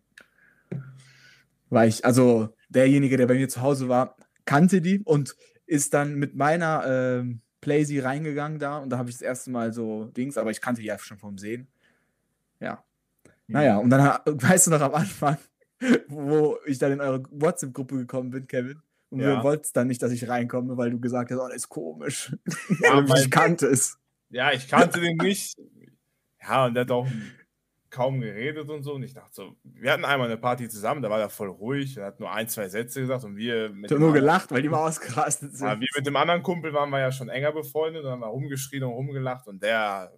war 1.70 1.86
ich, 1.86 2.04
also 2.04 2.54
derjenige, 2.68 3.16
der 3.16 3.26
bei 3.26 3.34
mir 3.34 3.48
zu 3.48 3.60
Hause 3.62 3.88
war, 3.88 4.16
kannte 4.44 4.80
die 4.80 5.00
und 5.04 5.36
ist 5.66 5.94
dann 5.94 6.14
mit 6.16 6.34
meiner 6.34 6.84
ähm, 6.86 7.40
Playsee 7.60 8.00
reingegangen 8.00 8.58
da. 8.58 8.78
Und 8.78 8.90
da 8.90 8.98
habe 8.98 9.08
ich 9.10 9.16
das 9.16 9.22
erste 9.22 9.50
Mal 9.50 9.72
so 9.72 10.06
Dings, 10.06 10.36
aber 10.36 10.50
ich 10.50 10.60
kannte 10.60 10.80
die 10.80 10.86
ja 10.88 10.98
schon 10.98 11.18
vom 11.18 11.38
Sehen. 11.38 11.68
Ja. 12.60 12.82
Naja, 13.46 13.76
und 13.78 13.90
dann, 13.90 14.00
weißt 14.26 14.66
du 14.66 14.70
noch 14.70 14.80
am 14.80 14.94
Anfang, 14.94 15.36
wo 16.08 16.56
ich 16.66 16.78
dann 16.78 16.92
in 16.92 17.00
eure 17.00 17.22
WhatsApp-Gruppe 17.30 17.96
gekommen 17.96 18.30
bin, 18.30 18.46
Kevin. 18.46 18.80
Und 19.10 19.20
Ja. 19.20 19.36
du 19.36 19.42
wolltest 19.42 19.76
dann 19.76 19.88
nicht, 19.88 20.02
dass 20.02 20.10
ich 20.12 20.26
reinkomme, 20.28 20.76
weil 20.78 20.90
du 20.90 20.98
gesagt 20.98 21.30
hast, 21.30 21.38
oh, 21.38 21.46
das 21.48 21.56
ist 21.56 21.68
komisch. 21.68 22.34
Ja, 22.80 23.06
weil- 23.08 23.20
ich 23.20 23.30
kannte 23.30 23.66
es. 23.66 23.98
Ja, 24.32 24.50
ich 24.52 24.66
kannte 24.68 25.00
den 25.00 25.16
nicht. 25.18 25.54
Ja, 26.42 26.66
und 26.66 26.74
der 26.74 26.80
hat 26.82 26.90
auch 26.90 27.06
kaum 27.90 28.20
geredet 28.20 28.68
und 28.70 28.82
so. 28.82 28.94
Und 28.94 29.02
ich 29.02 29.12
dachte 29.14 29.30
so, 29.32 29.56
wir 29.62 29.92
hatten 29.92 30.04
einmal 30.04 30.26
eine 30.26 30.38
Party 30.38 30.68
zusammen, 30.68 31.02
da 31.02 31.10
war 31.10 31.20
er 31.20 31.28
voll 31.30 31.48
ruhig, 31.50 31.96
er 31.98 32.06
hat 32.06 32.18
nur 32.18 32.32
ein, 32.32 32.48
zwei 32.48 32.68
Sätze 32.68 33.02
gesagt 33.02 33.22
und 33.24 33.36
wir 33.36 33.68
mit, 33.68 33.90
Ich 33.90 33.98
nur 33.98 34.08
anderen- 34.08 34.14
gelacht, 34.14 34.50
weil 34.50 34.62
die 34.62 34.68
mal 34.70 34.86
ausgerastet 34.88 35.54
sind. 35.56 35.66
ja, 35.68 35.78
wir 35.78 35.88
mit 35.94 36.06
dem 36.06 36.16
anderen 36.16 36.42
Kumpel 36.42 36.72
waren 36.72 36.90
wir 36.90 37.00
ja 37.00 37.12
schon 37.12 37.28
enger 37.28 37.52
befreundet 37.52 38.04
und 38.04 38.10
haben 38.10 38.20
wir 38.20 38.26
rumgeschrien 38.28 38.82
und 38.84 38.92
rumgelacht 38.92 39.46
und 39.46 39.62
der 39.62 40.12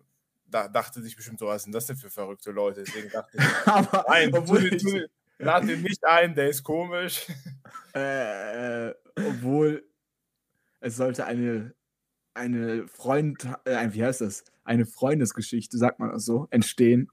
da, 0.46 0.68
dachte 0.68 1.02
sich 1.02 1.16
bestimmt 1.16 1.40
so, 1.40 1.46
was 1.48 1.64
sind 1.64 1.74
das 1.74 1.86
denn 1.86 1.96
für 1.96 2.10
verrückte 2.10 2.52
Leute? 2.52 2.84
Deswegen 2.84 3.10
dachte 3.10 3.36
ich, 3.36 3.42
Aber 3.66 4.04
nein, 4.08 4.30
obwohl, 4.36 4.70
tu, 4.70 4.76
tu, 4.90 5.00
lad 5.38 5.66
den 5.68 5.82
nicht 5.82 6.04
ein, 6.04 6.32
der 6.36 6.48
ist 6.50 6.62
komisch. 6.62 7.26
äh, 7.94 8.88
äh, 8.90 8.94
obwohl 9.16 9.84
es 10.80 10.96
sollte 10.96 11.26
eine, 11.26 11.74
eine 12.35 12.87
Freund, 12.89 13.49
äh, 13.64 13.74
ein- 13.76 13.95
wie 13.95 14.05
heißt 14.05 14.20
das? 14.20 14.45
Eine 14.64 14.87
Freundesgeschichte, 14.87 15.78
sagt 15.78 15.99
man 15.99 16.11
das 16.11 16.24
so, 16.24 16.47
entstehen, 16.51 17.11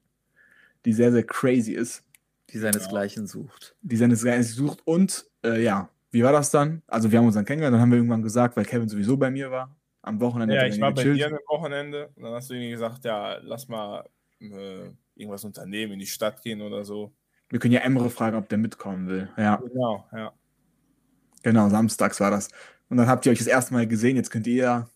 die 0.86 0.94
sehr, 0.94 1.12
sehr 1.12 1.24
crazy 1.24 1.74
ist, 1.74 2.04
Die 2.50 2.58
seinesgleichen 2.58 3.28
sucht. 3.28 3.76
die 3.82 3.98
seine 3.98 4.16
Seite 4.16 4.44
sucht. 4.44 4.80
Und 4.86 5.26
äh, 5.44 5.62
ja, 5.64 5.90
wie 6.12 6.24
war 6.24 6.32
das 6.32 6.52
dann? 6.52 6.82
Also 6.88 7.12
wir 7.12 7.20
haben 7.20 7.26
uns 7.26 7.36
dann 7.36 7.46
kennengelernt, 7.46 7.76
dann 7.76 7.82
haben 7.82 7.92
wir 7.92 7.98
irgendwann 7.98 8.24
gesagt, 8.24 8.58
weil 8.58 8.66
Kevin 8.66 8.90
sowieso 8.90 9.16
bei 9.18 9.30
mir 9.32 9.52
war, 9.52 9.76
am 10.02 10.20
Wochenende 10.20 10.56
Ja, 10.56 10.66
ich 10.66 10.80
war 10.82 10.94
bei 10.94 11.04
dir 11.04 11.28
am 11.28 11.34
Wochenende 11.50 12.10
und 12.16 12.24
dann 12.24 12.34
hast 12.34 12.50
du 12.50 12.54
irgendwie 12.56 12.72
gesagt, 12.72 13.06
ja, 13.06 13.38
lass 13.44 13.68
mal 13.68 14.06
äh, 14.40 14.90
irgendwas 15.16 15.44
unternehmen, 15.46 15.94
in 15.94 16.00
die 16.00 16.08
Stadt 16.08 16.42
gehen 16.42 16.62
oder 16.62 16.84
so. 16.84 17.14
Wir 17.50 17.60
können 17.60 17.74
ja 17.74 17.82
Emre 17.82 18.10
fragen, 18.10 18.38
ob 18.38 18.50
der 18.50 18.58
mitkommen 18.58 19.08
will. 19.08 19.30
Ja. 19.38 19.58
Genau, 19.58 20.06
ja. 20.14 20.34
Genau, 21.44 21.70
samstags 21.70 22.20
war 22.20 22.32
das. 22.32 22.48
Und 22.90 22.98
dann 22.98 23.08
habt 23.08 23.26
ihr 23.26 23.32
euch 23.32 23.38
das 23.40 23.48
erste 23.48 23.74
Mal 23.74 23.88
gesehen. 23.88 24.16
Jetzt 24.16 24.32
könnt 24.32 24.48
ihr 24.48 24.56
ja 24.64 24.90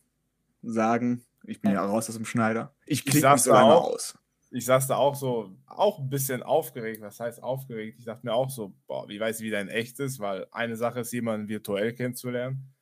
sagen, 0.65 1.23
ich 1.45 1.61
bin 1.61 1.71
ja 1.71 1.85
raus 1.85 2.09
aus 2.09 2.15
dem 2.15 2.25
Schneider. 2.25 2.75
Ich 2.85 3.03
klicke 3.03 3.21
saß 3.21 3.39
mich 3.39 3.43
so 3.43 3.51
lange 3.51 3.73
auch. 3.73 3.93
aus. 3.93 4.17
Ich 4.51 4.65
saß 4.65 4.87
da 4.87 4.95
auch 4.95 5.15
so, 5.15 5.51
auch 5.65 5.99
ein 5.99 6.09
bisschen 6.09 6.41
aufgeregt. 6.43 7.01
Was 7.01 7.19
heißt 7.19 7.43
aufgeregt? 7.43 7.99
Ich 7.99 8.05
dachte 8.05 8.25
mir 8.25 8.33
auch 8.33 8.49
so, 8.49 8.73
boah, 8.87 9.07
wie 9.09 9.19
weiß 9.19 9.39
ich, 9.39 9.45
wie 9.45 9.51
dein 9.51 9.67
echt 9.67 9.99
ist, 9.99 10.19
weil 10.19 10.47
eine 10.51 10.75
Sache 10.75 11.01
ist, 11.01 11.11
jemanden 11.11 11.49
virtuell 11.49 11.93
kennenzulernen. 11.93 12.73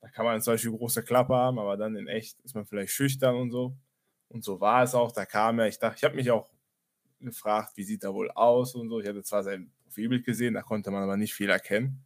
Da 0.00 0.08
kann 0.08 0.26
man 0.26 0.40
zum 0.42 0.52
Beispiel 0.54 0.72
große 0.72 1.02
Klappe 1.02 1.34
haben, 1.34 1.58
aber 1.58 1.76
dann 1.76 1.96
in 1.96 2.08
echt 2.08 2.38
ist 2.42 2.54
man 2.54 2.66
vielleicht 2.66 2.92
schüchtern 2.92 3.36
und 3.36 3.50
so. 3.50 3.76
Und 4.28 4.44
so 4.44 4.60
war 4.60 4.82
es 4.82 4.94
auch. 4.94 5.12
Da 5.12 5.24
kam 5.24 5.58
er, 5.60 5.68
ich 5.68 5.78
dachte, 5.78 5.96
ich 5.96 6.04
habe 6.04 6.16
mich 6.16 6.30
auch 6.30 6.50
gefragt, 7.20 7.72
wie 7.76 7.84
sieht 7.84 8.04
er 8.04 8.12
wohl 8.12 8.30
aus 8.32 8.74
und 8.74 8.90
so. 8.90 9.00
Ich 9.00 9.08
hatte 9.08 9.22
zwar 9.22 9.42
sein 9.42 9.72
Profilbild 9.84 10.24
gesehen, 10.24 10.54
da 10.54 10.62
konnte 10.62 10.90
man 10.90 11.02
aber 11.02 11.16
nicht 11.16 11.34
viel 11.34 11.48
erkennen. 11.48 12.03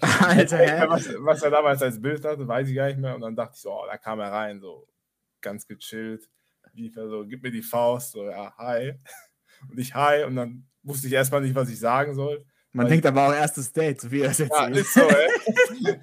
Alter, 0.00 0.58
hä? 0.58 0.86
was, 0.88 1.08
was 1.18 1.42
er 1.42 1.50
damals 1.50 1.82
als 1.82 2.00
Bild 2.00 2.24
hatte, 2.24 2.46
weiß 2.46 2.68
ich 2.68 2.74
gar 2.74 2.86
nicht 2.88 2.98
mehr. 2.98 3.14
Und 3.14 3.20
dann 3.20 3.36
dachte 3.36 3.52
ich 3.54 3.62
so, 3.62 3.72
oh, 3.72 3.86
da 3.86 3.96
kam 3.96 4.20
er 4.20 4.32
rein, 4.32 4.60
so 4.60 4.86
ganz 5.40 5.66
gechillt. 5.66 6.28
Lief 6.72 6.96
er 6.96 7.08
so, 7.08 7.26
gib 7.26 7.42
mir 7.42 7.50
die 7.50 7.62
Faust, 7.62 8.12
so, 8.12 8.24
ja, 8.24 8.54
hi. 8.58 8.94
Und 9.68 9.78
ich, 9.78 9.94
hi. 9.94 10.24
Und 10.24 10.36
dann 10.36 10.68
wusste 10.82 11.06
ich 11.06 11.12
erstmal 11.12 11.40
nicht, 11.40 11.54
was 11.54 11.68
ich 11.68 11.78
sagen 11.78 12.14
soll. 12.14 12.44
Man 12.72 12.88
denkt 12.88 13.04
aber 13.04 13.28
auch 13.28 13.34
erstes 13.34 13.72
Date, 13.72 14.00
so 14.00 14.10
wie 14.12 14.20
er 14.20 14.30
es 14.30 14.38
Ja, 14.38 14.66
ist 14.68 14.94
so, 14.94 15.00
ey. 15.00 15.28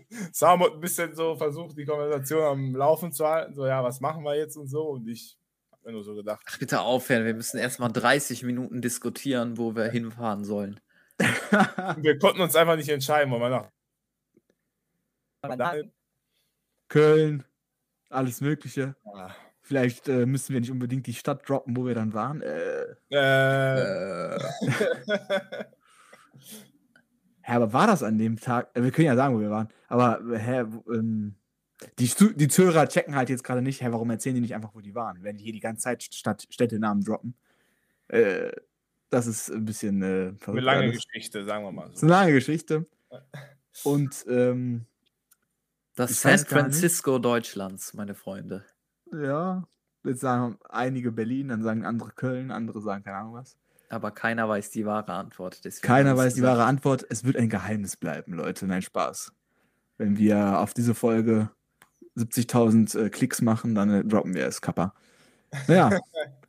Sam 0.34 0.62
hat 0.62 0.74
ein 0.74 0.82
bisschen 0.82 1.16
so 1.16 1.36
versucht, 1.38 1.78
die 1.78 1.86
Konversation 1.86 2.44
am 2.44 2.76
Laufen 2.76 3.14
zu 3.14 3.26
halten. 3.26 3.54
So, 3.54 3.66
ja, 3.66 3.82
was 3.84 4.02
machen 4.02 4.24
wir 4.24 4.36
jetzt 4.36 4.58
und 4.58 4.68
so. 4.68 4.90
Und 4.90 5.08
ich 5.08 5.38
habe 5.72 5.84
mir 5.86 5.92
nur 5.94 6.04
so 6.04 6.14
gedacht, 6.14 6.44
Ach, 6.46 6.60
bitte 6.60 6.82
aufhören, 6.82 7.26
wir 7.26 7.34
müssen 7.34 7.58
erstmal 7.58 7.92
30 7.92 8.44
Minuten 8.44 8.82
diskutieren, 8.82 9.58
wo 9.58 9.76
wir 9.76 9.86
hinfahren 9.86 10.44
sollen. 10.44 10.82
wir 11.98 12.20
konnten 12.20 12.42
uns 12.42 12.56
einfach 12.56 12.76
nicht 12.76 12.90
entscheiden, 12.90 13.32
wo 13.32 13.40
wir 13.40 13.50
nach. 13.50 13.72
Köln, 16.90 17.44
alles 18.10 18.42
Mögliche. 18.42 18.96
ja. 19.04 19.36
Vielleicht 19.62 20.08
äh, 20.08 20.26
müssen 20.26 20.54
wir 20.54 20.62
nicht 20.62 20.72
unbedingt 20.72 21.08
die 21.08 21.14
Stadt 21.14 21.48
droppen, 21.50 21.76
wo 21.76 21.86
wir 21.86 21.94
dann 21.94 22.14
waren. 22.14 22.42
Äh, 22.42 22.84
äh, 23.10 24.40
hä, 27.42 27.54
aber 27.54 27.74
war 27.74 27.86
das 27.86 28.02
an 28.02 28.18
dem 28.18 28.40
Tag? 28.40 28.70
Äh, 28.76 28.84
wir 28.84 28.92
können 28.92 29.08
ja 29.08 29.18
sagen, 29.18 29.36
wo 29.36 29.42
wir 29.42 29.50
waren. 29.50 29.68
Aber 29.90 30.22
hä, 30.38 30.64
ähm, 30.90 31.36
Die, 32.00 32.10
die 32.36 32.48
Zuhörer 32.48 32.88
checken 32.88 33.16
halt 33.16 33.30
jetzt 33.30 33.44
gerade 33.44 33.62
nicht, 33.62 33.82
hä, 33.82 33.88
warum 33.92 34.10
erzählen 34.10 34.36
die 34.36 34.42
nicht 34.42 34.56
einfach, 34.56 34.74
wo 34.74 34.80
die 34.82 34.96
waren, 34.96 35.22
wenn 35.24 35.38
die 35.38 35.44
hier 35.44 35.54
die 35.54 35.60
ganze 35.60 35.84
Zeit 35.84 36.04
Stadt, 36.04 36.48
Städtenamen 36.50 37.04
droppen. 37.04 37.36
Äh, 38.08 38.52
das 39.10 39.28
ist 39.28 39.50
ein 39.50 39.66
bisschen 39.66 40.02
äh, 40.02 40.34
Eine 40.46 40.60
lange. 40.62 40.92
Geschichte, 40.92 41.46
sagen 41.46 41.64
wir 41.64 41.72
mal 41.72 41.86
Das 41.86 41.96
ist 41.96 42.00
so. 42.02 42.06
eine 42.08 42.16
lange 42.16 42.34
Geschichte. 42.34 42.86
Und 43.84 44.26
ähm, 44.28 44.86
Das 45.96 46.22
San. 46.22 46.38
Francisco 46.40 47.20
Deutschlands, 47.20 47.94
meine 47.94 48.16
Freunde. 48.16 48.66
ja, 49.12 49.68
jetzt 50.04 50.22
sagen 50.22 50.58
einige 50.70 51.12
Berlin, 51.12 51.50
dann 51.50 51.62
sagen 51.62 51.86
andere 51.86 52.12
Köln, 52.12 52.52
andere 52.52 52.82
sagen 52.82 53.04
keine 53.04 53.18
Ahnung 53.18 53.34
was. 53.34 53.58
Aber 53.90 54.12
keiner 54.12 54.50
weiß 54.50 54.72
die 54.72 54.86
wahre 54.86 55.14
Antwort. 55.14 55.64
Deswegen 55.64 55.88
Keiner 55.88 56.18
weiß 56.18 56.34
die 56.34 56.44
wahre 56.44 56.66
Antwort. 56.66 57.06
Es 57.10 57.24
wird 57.24 57.38
ein 57.38 57.50
Geheimnis 57.50 57.96
bleiben, 57.96 58.34
Leute. 58.34 58.68
Nein, 58.68 58.82
Spaß. 58.82 59.32
Wenn 59.98 60.18
wir 60.18 60.60
auf 60.60 60.74
diese 60.74 60.94
Folge 60.94 61.50
70.000 62.18 63.00
äh, 63.00 63.10
Klicks 63.10 63.42
machen, 63.42 63.76
dann 63.76 63.90
äh, 63.90 64.04
droppen 64.04 64.34
wir 64.34 64.46
es, 64.46 64.60
Kappa. 64.60 64.94
Naja, 65.68 65.98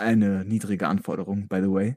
eine 0.00 0.44
niedrige 0.44 0.88
Anforderung, 0.88 1.46
by 1.48 1.60
the 1.62 1.70
way. 1.70 1.96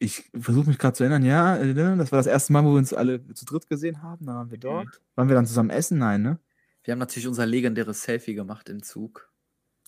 Ich 0.00 0.30
versuche 0.38 0.68
mich 0.68 0.78
gerade 0.78 0.94
zu 0.94 1.02
erinnern, 1.04 1.24
ja, 1.24 1.56
ne, 1.58 1.96
das 1.96 2.12
war 2.12 2.18
das 2.18 2.26
erste 2.26 2.52
Mal, 2.52 2.64
wo 2.64 2.68
wir 2.72 2.78
uns 2.78 2.92
alle 2.92 3.24
zu 3.34 3.44
dritt 3.44 3.68
gesehen 3.68 4.02
haben. 4.02 4.26
Da 4.26 4.34
waren 4.34 4.50
wir 4.50 4.58
dort. 4.58 5.00
Waren 5.16 5.28
wir 5.28 5.34
dann 5.34 5.46
zusammen 5.46 5.70
essen? 5.70 5.98
Nein, 5.98 6.22
ne? 6.22 6.38
Wir 6.84 6.92
haben 6.92 7.00
natürlich 7.00 7.26
unser 7.26 7.46
legendäres 7.46 8.02
Selfie 8.02 8.34
gemacht 8.34 8.68
im 8.68 8.82
Zug. 8.82 9.30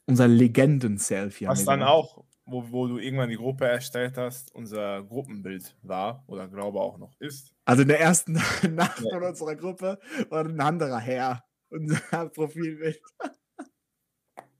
Unser 0.07 0.27
Legenden-Selfie. 0.27 1.47
Was 1.47 1.65
dann 1.65 1.79
gemacht. 1.81 1.95
auch, 1.95 2.25
wo, 2.45 2.73
wo 2.73 2.89
du 2.89 2.99
irgendwann 2.99 3.29
die 3.31 3.37
Gruppe 3.37 3.67
erstellt 3.67 4.17
hast, 4.19 4.53
unser 4.53 5.05
Gruppenbild 5.05 5.77
war 5.83 6.25
oder 6.27 6.49
glaube 6.49 6.81
auch 6.81 6.99
noch 6.99 7.15
ist. 7.21 7.55
Also 7.65 7.83
in 7.83 7.89
der 7.89 8.01
ersten 8.01 8.33
Nacht 8.75 9.01
Ja. 9.01 9.11
von 9.11 9.23
unserer 9.23 9.55
Gruppe 9.55 10.01
war 10.29 10.45
ein 10.45 10.61
anderer 10.61 10.99
Herr. 10.99 11.45
Unser 11.69 12.01
Profilbild. 12.35 13.01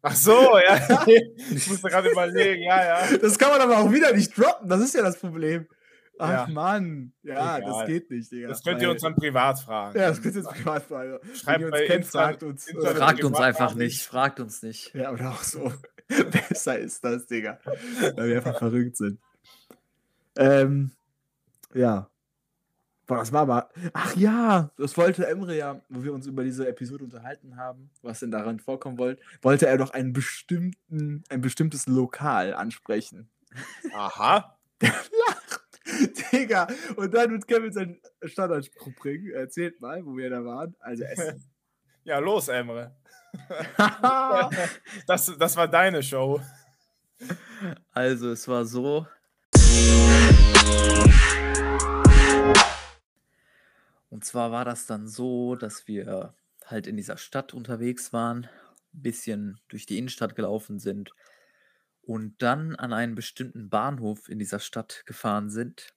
Ach 0.03 0.15
so, 0.15 0.59
ja. 0.59 1.07
ich 1.07 1.69
musste 1.69 1.89
gerade 1.89 2.11
überlegen, 2.11 2.63
ja, 2.63 2.85
ja. 3.11 3.17
Das 3.19 3.39
kann 3.39 3.51
man 3.51 3.61
aber 3.61 3.79
auch 3.79 3.93
wieder 3.93 4.13
nicht 4.15 4.37
droppen. 4.37 4.69
Das 4.69 4.81
ist 4.81 4.95
ja 4.95 5.03
das 5.03 5.19
Problem. 5.19 5.67
Ach 6.19 6.31
Ja. 6.31 6.47
Mann. 6.53 7.13
Ja, 7.23 7.59
Egal. 7.59 7.63
das 7.71 7.87
geht 7.87 8.11
nicht, 8.11 8.31
Digga. 8.31 8.49
Das 8.49 8.63
könnt 8.63 8.83
ihr 8.83 8.91
uns 8.91 9.03
dann 9.03 9.15
privat 9.15 9.59
fragen. 9.61 9.99
Ja, 9.99 10.09
das 10.09 10.21
könnt 10.23 10.35
ihr 10.37 10.43
uns 10.47 10.51
privat 10.55 10.83
fragen. 10.85 11.19
Schreibt 11.35 11.63
uns 11.65 11.71
bei 11.71 11.87
kennt, 11.87 12.05
Insta- 12.05 12.11
fragt 12.13 12.43
uns. 12.43 12.69
Insta- 12.69 12.95
Fragt 12.95 13.25
uns 13.25 13.39
einfach 13.41 13.75
nicht. 13.75 14.03
Fragt 14.03 14.41
uns 14.41 14.63
nicht. 14.63 14.95
ja, 14.95 15.11
oder 15.13 15.31
auch 15.31 15.43
so. 15.43 15.73
Besser 16.49 16.79
ist 16.79 17.03
das, 17.05 17.27
Digga. 17.27 17.59
Weil 18.17 18.29
wir 18.29 18.37
einfach 18.37 18.59
verrückt 18.59 18.97
sind. 18.99 19.19
Ähm, 20.37 20.91
ja. 21.73 22.10
Boah, 23.11 23.19
das 23.19 23.33
war 23.33 23.41
aber. 23.41 23.69
Ach 23.93 24.15
ja, 24.15 24.71
das 24.77 24.97
wollte 24.97 25.27
Emre 25.27 25.57
ja, 25.57 25.81
wo 25.89 26.05
wir 26.05 26.13
uns 26.13 26.29
über 26.29 26.45
diese 26.45 26.69
Episode 26.69 27.03
unterhalten 27.03 27.57
haben, 27.57 27.91
was 28.03 28.21
denn 28.21 28.31
daran 28.31 28.61
vorkommen 28.61 28.99
wollte, 28.99 29.21
wollte 29.43 29.67
er 29.67 29.79
doch 29.79 29.91
einen 29.91 30.13
bestimmten, 30.13 31.25
ein 31.29 31.41
bestimmtes 31.41 31.89
Lokal 31.89 32.55
ansprechen. 32.55 33.29
Aha. 33.93 34.57
Digga, 36.33 36.69
und 36.95 37.13
dann 37.13 37.33
wird 37.33 37.49
Kevin 37.49 37.73
seinen 37.73 38.01
Standardspruch 38.23 38.95
bringen. 38.95 39.33
Erzählt 39.33 39.81
mal, 39.81 40.07
wo 40.07 40.17
wir 40.17 40.31
da 40.31 40.45
waren. 40.45 40.77
Also 40.79 41.03
Essen. 41.03 41.45
Ja, 42.05 42.19
los, 42.21 42.47
Emre. 42.47 42.95
Das, 45.07 45.37
das 45.37 45.57
war 45.57 45.67
deine 45.67 46.01
Show. 46.01 46.41
Also, 47.93 48.31
es 48.31 48.47
war 48.47 48.65
so. 48.65 49.05
Und 54.11 54.25
zwar 54.25 54.51
war 54.53 54.65
das 54.65 54.87
dann 54.87 55.07
so, 55.07 55.55
dass 55.55 55.87
wir 55.89 56.35
halt 56.67 56.87
in 56.87 56.97
dieser 56.97 57.17
Stadt 57.17 57.55
unterwegs 57.55 58.13
waren, 58.13 58.45
ein 58.93 59.03
bisschen 59.03 59.61
durch 59.69 59.87
die 59.87 59.99
Innenstadt 59.99 60.37
gelaufen 60.37 60.79
sind 60.79 61.13
und 62.03 62.43
dann 62.43 62.75
an 62.77 62.93
einen 62.93 63.15
bestimmten 63.15 63.71
Bahnhof 63.71 64.29
in 64.29 64.39
dieser 64.39 64.59
Stadt 64.59 65.05
gefahren 65.07 65.49
sind, 65.49 65.95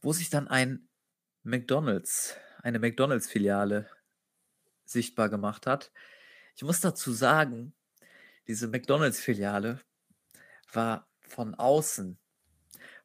wo 0.00 0.12
sich 0.12 0.30
dann 0.30 0.48
ein 0.48 0.88
McDonald's, 1.42 2.36
eine 2.62 2.78
McDonald's-Filiale 2.78 3.90
sichtbar 4.84 5.28
gemacht 5.28 5.66
hat. 5.66 5.92
Ich 6.56 6.62
muss 6.62 6.80
dazu 6.80 7.12
sagen, 7.12 7.74
diese 8.46 8.68
McDonald's-Filiale 8.68 9.80
war 10.72 11.08
von 11.20 11.54
außen, 11.54 12.18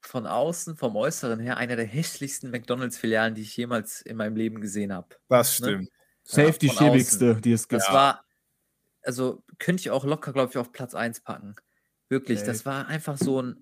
von 0.07 0.25
außen, 0.25 0.75
vom 0.77 0.95
Äußeren 0.95 1.39
her, 1.39 1.57
einer 1.57 1.75
der 1.75 1.85
hässlichsten 1.85 2.49
McDonalds-Filialen, 2.51 3.35
die 3.35 3.41
ich 3.43 3.55
jemals 3.57 4.01
in 4.01 4.17
meinem 4.17 4.35
Leben 4.35 4.61
gesehen 4.61 4.91
habe. 4.93 5.09
Das 5.29 5.55
stimmt. 5.55 5.89
Safe 6.23 6.47
Ja, 6.47 6.57
die 6.57 6.69
schäbigste, 6.69 7.35
die 7.35 7.51
es 7.53 7.67
gibt. 7.67 7.81
Das 7.81 7.91
war, 7.93 8.25
also 9.03 9.43
könnte 9.59 9.81
ich 9.81 9.91
auch 9.91 10.03
locker, 10.05 10.33
glaube 10.33 10.51
ich, 10.51 10.57
auf 10.57 10.71
Platz 10.71 10.93
1 10.95 11.21
packen. 11.21 11.55
Wirklich, 12.09 12.39
das 12.43 12.59
Safe. 12.59 12.65
war 12.65 12.87
einfach 12.87 13.17
so 13.17 13.41
ein, 13.41 13.57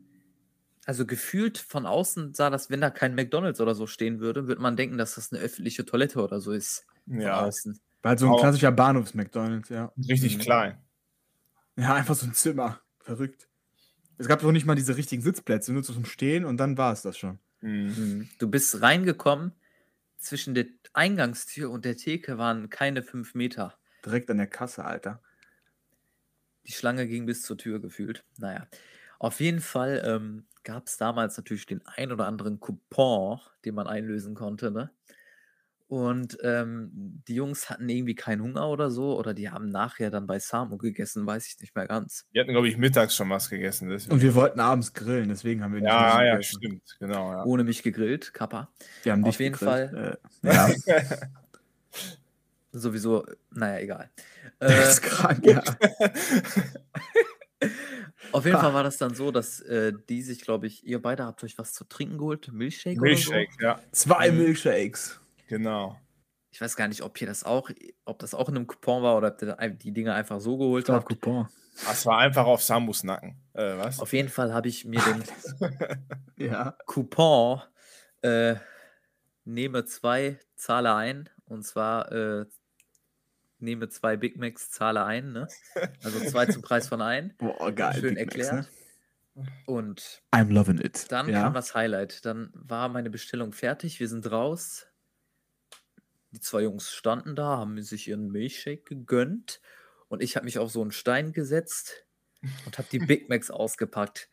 also 0.86 1.06
gefühlt 1.06 1.58
von 1.58 1.86
außen 1.86 2.34
sah 2.34 2.50
das, 2.50 2.70
wenn 2.70 2.82
da 2.82 2.90
kein 2.92 3.16
McDonalds 3.16 3.60
oder 3.60 3.74
so 3.76 3.88
stehen 3.88 4.20
würde, 4.20 4.48
würde 4.48 4.62
man 4.62 4.76
denken, 4.78 4.98
dass 4.98 5.16
das 5.16 5.32
eine 5.34 5.42
öffentliche 5.42 5.86
Toilette 5.86 6.22
oder 6.22 6.40
so 6.40 6.52
ist. 6.52 6.86
Ja, 7.08 7.42
außen. 7.46 7.80
War 8.02 8.10
halt 8.10 8.20
so 8.20 8.28
ein 8.28 8.32
Aber- 8.34 8.42
klassischer 8.42 8.72
Bahnhofs-McDonalds, 8.72 9.70
ja. 9.70 9.92
richtig 10.08 10.38
Mhm. 10.38 10.42
klein. 10.42 10.78
Ja, 11.76 11.94
einfach 11.96 12.16
so 12.16 12.26
ein 12.28 12.34
Zimmer. 12.34 12.80
Verrückt. 13.00 13.48
Es 14.18 14.28
gab 14.28 14.42
doch 14.42 14.52
nicht 14.52 14.66
mal 14.66 14.76
diese 14.76 14.98
richtigen 14.98 15.22
Sitzplätze, 15.22 15.74
nur 15.74 15.84
zum 15.84 16.06
Stehen 16.06 16.46
und 16.46 16.58
dann 16.58 16.78
war 16.78 16.94
es 16.94 17.02
das 17.02 17.18
schon. 17.18 17.40
Mhm. 17.62 17.94
Mhm. 17.98 18.30
Du 18.40 18.50
bist 18.50 18.82
reingekommen, 18.82 19.54
zwischen 20.26 20.56
der 20.56 20.66
Eingangstür 20.94 21.70
und 21.70 21.86
der 21.86 21.98
Theke 21.98 22.38
waren 22.38 22.70
keine 22.70 23.04
fünf 23.04 23.36
Meter. 23.36 23.78
Direkt 24.06 24.30
an 24.30 24.38
der 24.38 24.48
Kasse, 24.48 24.84
Alter. 24.84 25.22
Die 26.66 26.72
Schlange 26.72 27.08
ging 27.08 27.26
bis 27.26 27.44
zur 27.44 27.58
Tür 27.58 27.80
gefühlt. 27.80 28.24
Naja, 28.38 28.68
auf 29.20 29.40
jeden 29.40 29.62
Fall 29.62 30.02
ähm, 30.06 30.48
gab 30.64 30.88
es 30.88 30.98
damals 30.98 31.38
natürlich 31.38 31.68
den 31.68 31.86
ein 31.86 32.12
oder 32.12 32.26
anderen 32.26 32.60
Coupon, 32.60 33.40
den 33.64 33.76
man 33.76 33.88
einlösen 33.88 34.34
konnte. 34.34 34.72
Ne? 34.72 34.90
Und 35.88 36.38
ähm, 36.42 36.90
die 37.28 37.36
Jungs 37.36 37.70
hatten 37.70 37.88
irgendwie 37.88 38.16
keinen 38.16 38.42
Hunger 38.42 38.68
oder 38.70 38.90
so, 38.90 39.18
oder 39.20 39.36
die 39.36 39.52
haben 39.52 39.70
nachher 39.70 40.10
dann 40.10 40.26
bei 40.26 40.40
Samu 40.40 40.78
gegessen, 40.78 41.28
weiß 41.28 41.46
ich 41.48 41.60
nicht 41.62 41.76
mehr 41.76 41.88
ganz. 41.88 42.26
Die 42.34 42.40
hatten, 42.40 42.52
glaube 42.52 42.68
ich, 42.68 42.78
mittags 42.78 43.16
schon 43.16 43.30
was 43.30 43.50
gegessen. 43.52 43.90
Deswegen. 43.90 44.14
Und 44.14 44.22
wir 44.24 44.34
wollten 44.34 44.60
abends 44.60 44.94
grillen, 44.94 45.30
deswegen 45.30 45.64
haben 45.64 45.74
wir 45.76 45.82
nicht 45.82 45.90
ja, 45.90 46.24
ja, 46.24 46.32
gegessen. 46.38 46.58
stimmt. 46.58 46.96
Genau, 47.00 47.32
ja. 47.32 47.44
Ohne 47.46 47.64
mich 47.64 47.84
gegrillt, 47.84 48.34
Kappa. 48.34 48.70
Wir 49.04 49.12
haben 49.12 49.24
Auf 49.24 49.38
dich 49.38 49.40
jeden 49.40 49.54
gegrillt. 49.54 49.94
Äh, 49.94 50.18
ja, 50.44 50.70
Sowieso, 52.72 53.26
naja, 53.52 53.80
egal. 53.80 54.10
das 54.60 54.72
Äh, 54.74 54.90
ist 54.90 55.02
krank, 55.04 55.46
ja. 55.46 55.62
auf 58.32 58.46
jeden 58.46 58.58
Ha. 58.58 58.62
Fall 58.62 58.74
war 58.74 58.84
das 58.84 58.98
dann 58.98 59.16
so, 59.16 59.32
dass 59.32 59.62
äh, 59.62 59.94
die 60.10 60.22
sich, 60.22 60.42
glaube 60.42 60.68
ich, 60.68 60.86
ihr 60.86 61.02
beide 61.02 61.26
habt 61.26 61.44
euch 61.44 61.58
was 61.58 61.74
zu 61.74 61.86
trinken 61.86 62.18
geholt, 62.18 62.52
Milchshake, 62.52 63.00
Milchshake, 63.00 63.50
oder 63.60 63.60
so. 63.60 63.66
ja. 63.66 63.80
Zwei 63.92 64.32
Mhm. 64.32 64.38
Genau. 65.48 66.00
Ich 66.52 66.62
weiß 66.62 66.76
gar 66.78 66.88
nicht, 66.88 67.02
ob 67.02 67.20
ihr 67.20 67.28
das 67.28 67.44
auch, 67.44 67.70
ob 68.06 68.20
das 68.20 68.34
auch 68.34 68.48
in 68.48 68.56
einem 68.56 68.68
Coupon 68.68 69.04
war 69.04 69.18
oder 69.18 69.34
ob 69.34 69.42
ihr 69.42 69.56
da 69.56 69.68
die 69.68 69.92
Dinge 69.92 70.14
einfach 70.14 70.40
so 70.40 70.58
geholt 70.58 70.88
habt. 70.90 71.06
Coupon. 71.08 71.48
Das 71.86 72.06
war 72.06 72.20
einfach 72.20 72.46
auf 72.46 72.64
Samus 72.64 73.04
Nacken. 73.04 73.36
Äh, 73.54 73.78
was? 73.78 74.00
Auf 74.00 74.14
jeden 74.14 74.30
Fall 74.30 74.54
habe 74.54 74.70
ich 74.70 74.86
mir 74.86 75.02
den 75.02 75.24
Ja. 76.38 76.78
Coupon 76.86 77.62
äh, 78.22 78.56
nehme 79.44 79.86
zwei, 79.86 80.40
zahle 80.56 80.96
ein. 80.96 81.30
Und 81.46 81.64
zwar 81.64 82.12
äh, 82.12 82.46
nehme 83.60 83.90
zwei 83.90 84.16
Big 84.18 84.38
Macs, 84.38 84.72
zahle 84.72 85.04
ein. 85.04 85.34
Ne? 85.34 85.48
Also 86.04 86.20
zwei 86.22 86.46
zum 86.46 86.62
Preis 86.62 86.88
von 86.88 87.02
ein. 87.02 87.36
Boah, 87.38 87.72
geil. 87.72 88.00
Schön 88.00 88.16
Big 88.16 88.26
Macs, 88.28 88.36
erklärt. 88.48 88.70
ne? 89.36 89.46
Und 89.66 90.24
I'm 90.32 90.52
loving 90.54 90.80
it. 90.80 91.12
dann 91.12 91.28
ja. 91.28 91.42
kam 91.44 91.54
das 91.54 91.76
Highlight. 91.76 92.26
Dann 92.26 92.52
war 92.54 92.88
meine 92.88 93.10
Bestellung 93.10 93.52
fertig. 93.52 94.00
Wir 94.00 94.08
sind 94.08 94.32
raus. 94.32 94.88
Die 96.36 96.42
zwei 96.42 96.64
Jungs 96.64 96.92
standen 96.92 97.34
da, 97.34 97.58
haben 97.58 97.82
sich 97.82 98.10
ihren 98.10 98.30
Milchshake 98.30 98.84
gegönnt. 98.84 99.62
Und 100.10 100.22
ich 100.22 100.36
habe 100.36 100.44
mich 100.44 100.60
auf 100.60 100.70
so 100.70 100.82
einen 100.82 100.92
Stein 100.92 101.32
gesetzt 101.32 102.06
und 102.66 102.78
habe 102.78 102.90
die 102.92 103.00
Big 103.00 103.30
Macs 103.30 103.50
ausgepackt. 103.50 104.30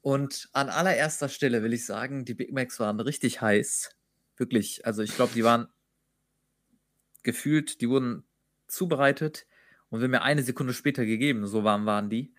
Und 0.00 0.48
an 0.54 0.70
allererster 0.70 1.28
Stelle 1.28 1.62
will 1.62 1.74
ich 1.74 1.84
sagen, 1.84 2.24
die 2.24 2.32
Big 2.32 2.50
Macs 2.52 2.80
waren 2.80 2.98
richtig 2.98 3.42
heiß. 3.42 3.94
Wirklich. 4.38 4.86
Also 4.86 5.02
ich 5.02 5.14
glaube, 5.14 5.34
die 5.34 5.44
waren 5.44 5.68
gefühlt, 7.22 7.82
die 7.82 7.90
wurden 7.90 8.24
zubereitet 8.66 9.46
und 9.90 10.00
wenn 10.00 10.10
mir 10.10 10.22
eine 10.22 10.42
Sekunde 10.42 10.72
später 10.72 11.04
gegeben, 11.04 11.46
so 11.46 11.62
warm 11.62 11.84
waren 11.84 12.08
die. 12.08 12.34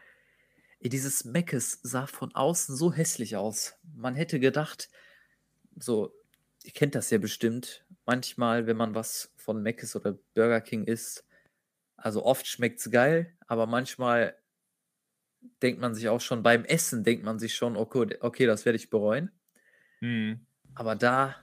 Ey, 0.80 0.90
dieses 0.90 1.26
Meckes 1.26 1.80
sah 1.84 2.08
von 2.08 2.34
außen 2.34 2.76
so 2.76 2.92
hässlich 2.92 3.36
aus. 3.36 3.76
Man 3.96 4.16
hätte 4.16 4.40
gedacht, 4.40 4.90
so, 5.78 6.12
ihr 6.66 6.72
kennt 6.74 6.96
das 6.96 7.10
ja 7.12 7.18
bestimmt, 7.18 7.86
manchmal, 8.06 8.68
wenn 8.68 8.78
man 8.78 8.96
was 8.96 9.34
von 9.38 9.62
Meckes 9.62 9.96
oder 9.96 10.18
Burger 10.34 10.62
King 10.62 10.86
isst, 10.86 11.26
also 11.96 12.26
oft 12.26 12.48
schmeckt 12.48 12.80
es 12.80 12.92
geil, 12.92 13.34
aber 13.48 13.68
manchmal 13.68 14.36
denkt 15.62 15.80
man 15.80 15.94
sich 15.94 16.10
auch 16.10 16.22
schon 16.22 16.44
beim 16.44 16.66
Essen, 16.66 17.04
denkt 17.04 17.24
man 17.24 17.40
sich 17.40 17.56
schon, 17.56 17.78
okay, 17.78 18.18
okay 18.20 18.46
das 18.46 18.66
werde 18.66 18.78
ich 18.78 18.90
bereuen. 18.90 19.32
Mhm. 20.02 20.46
Aber 20.74 20.96
da 20.96 21.36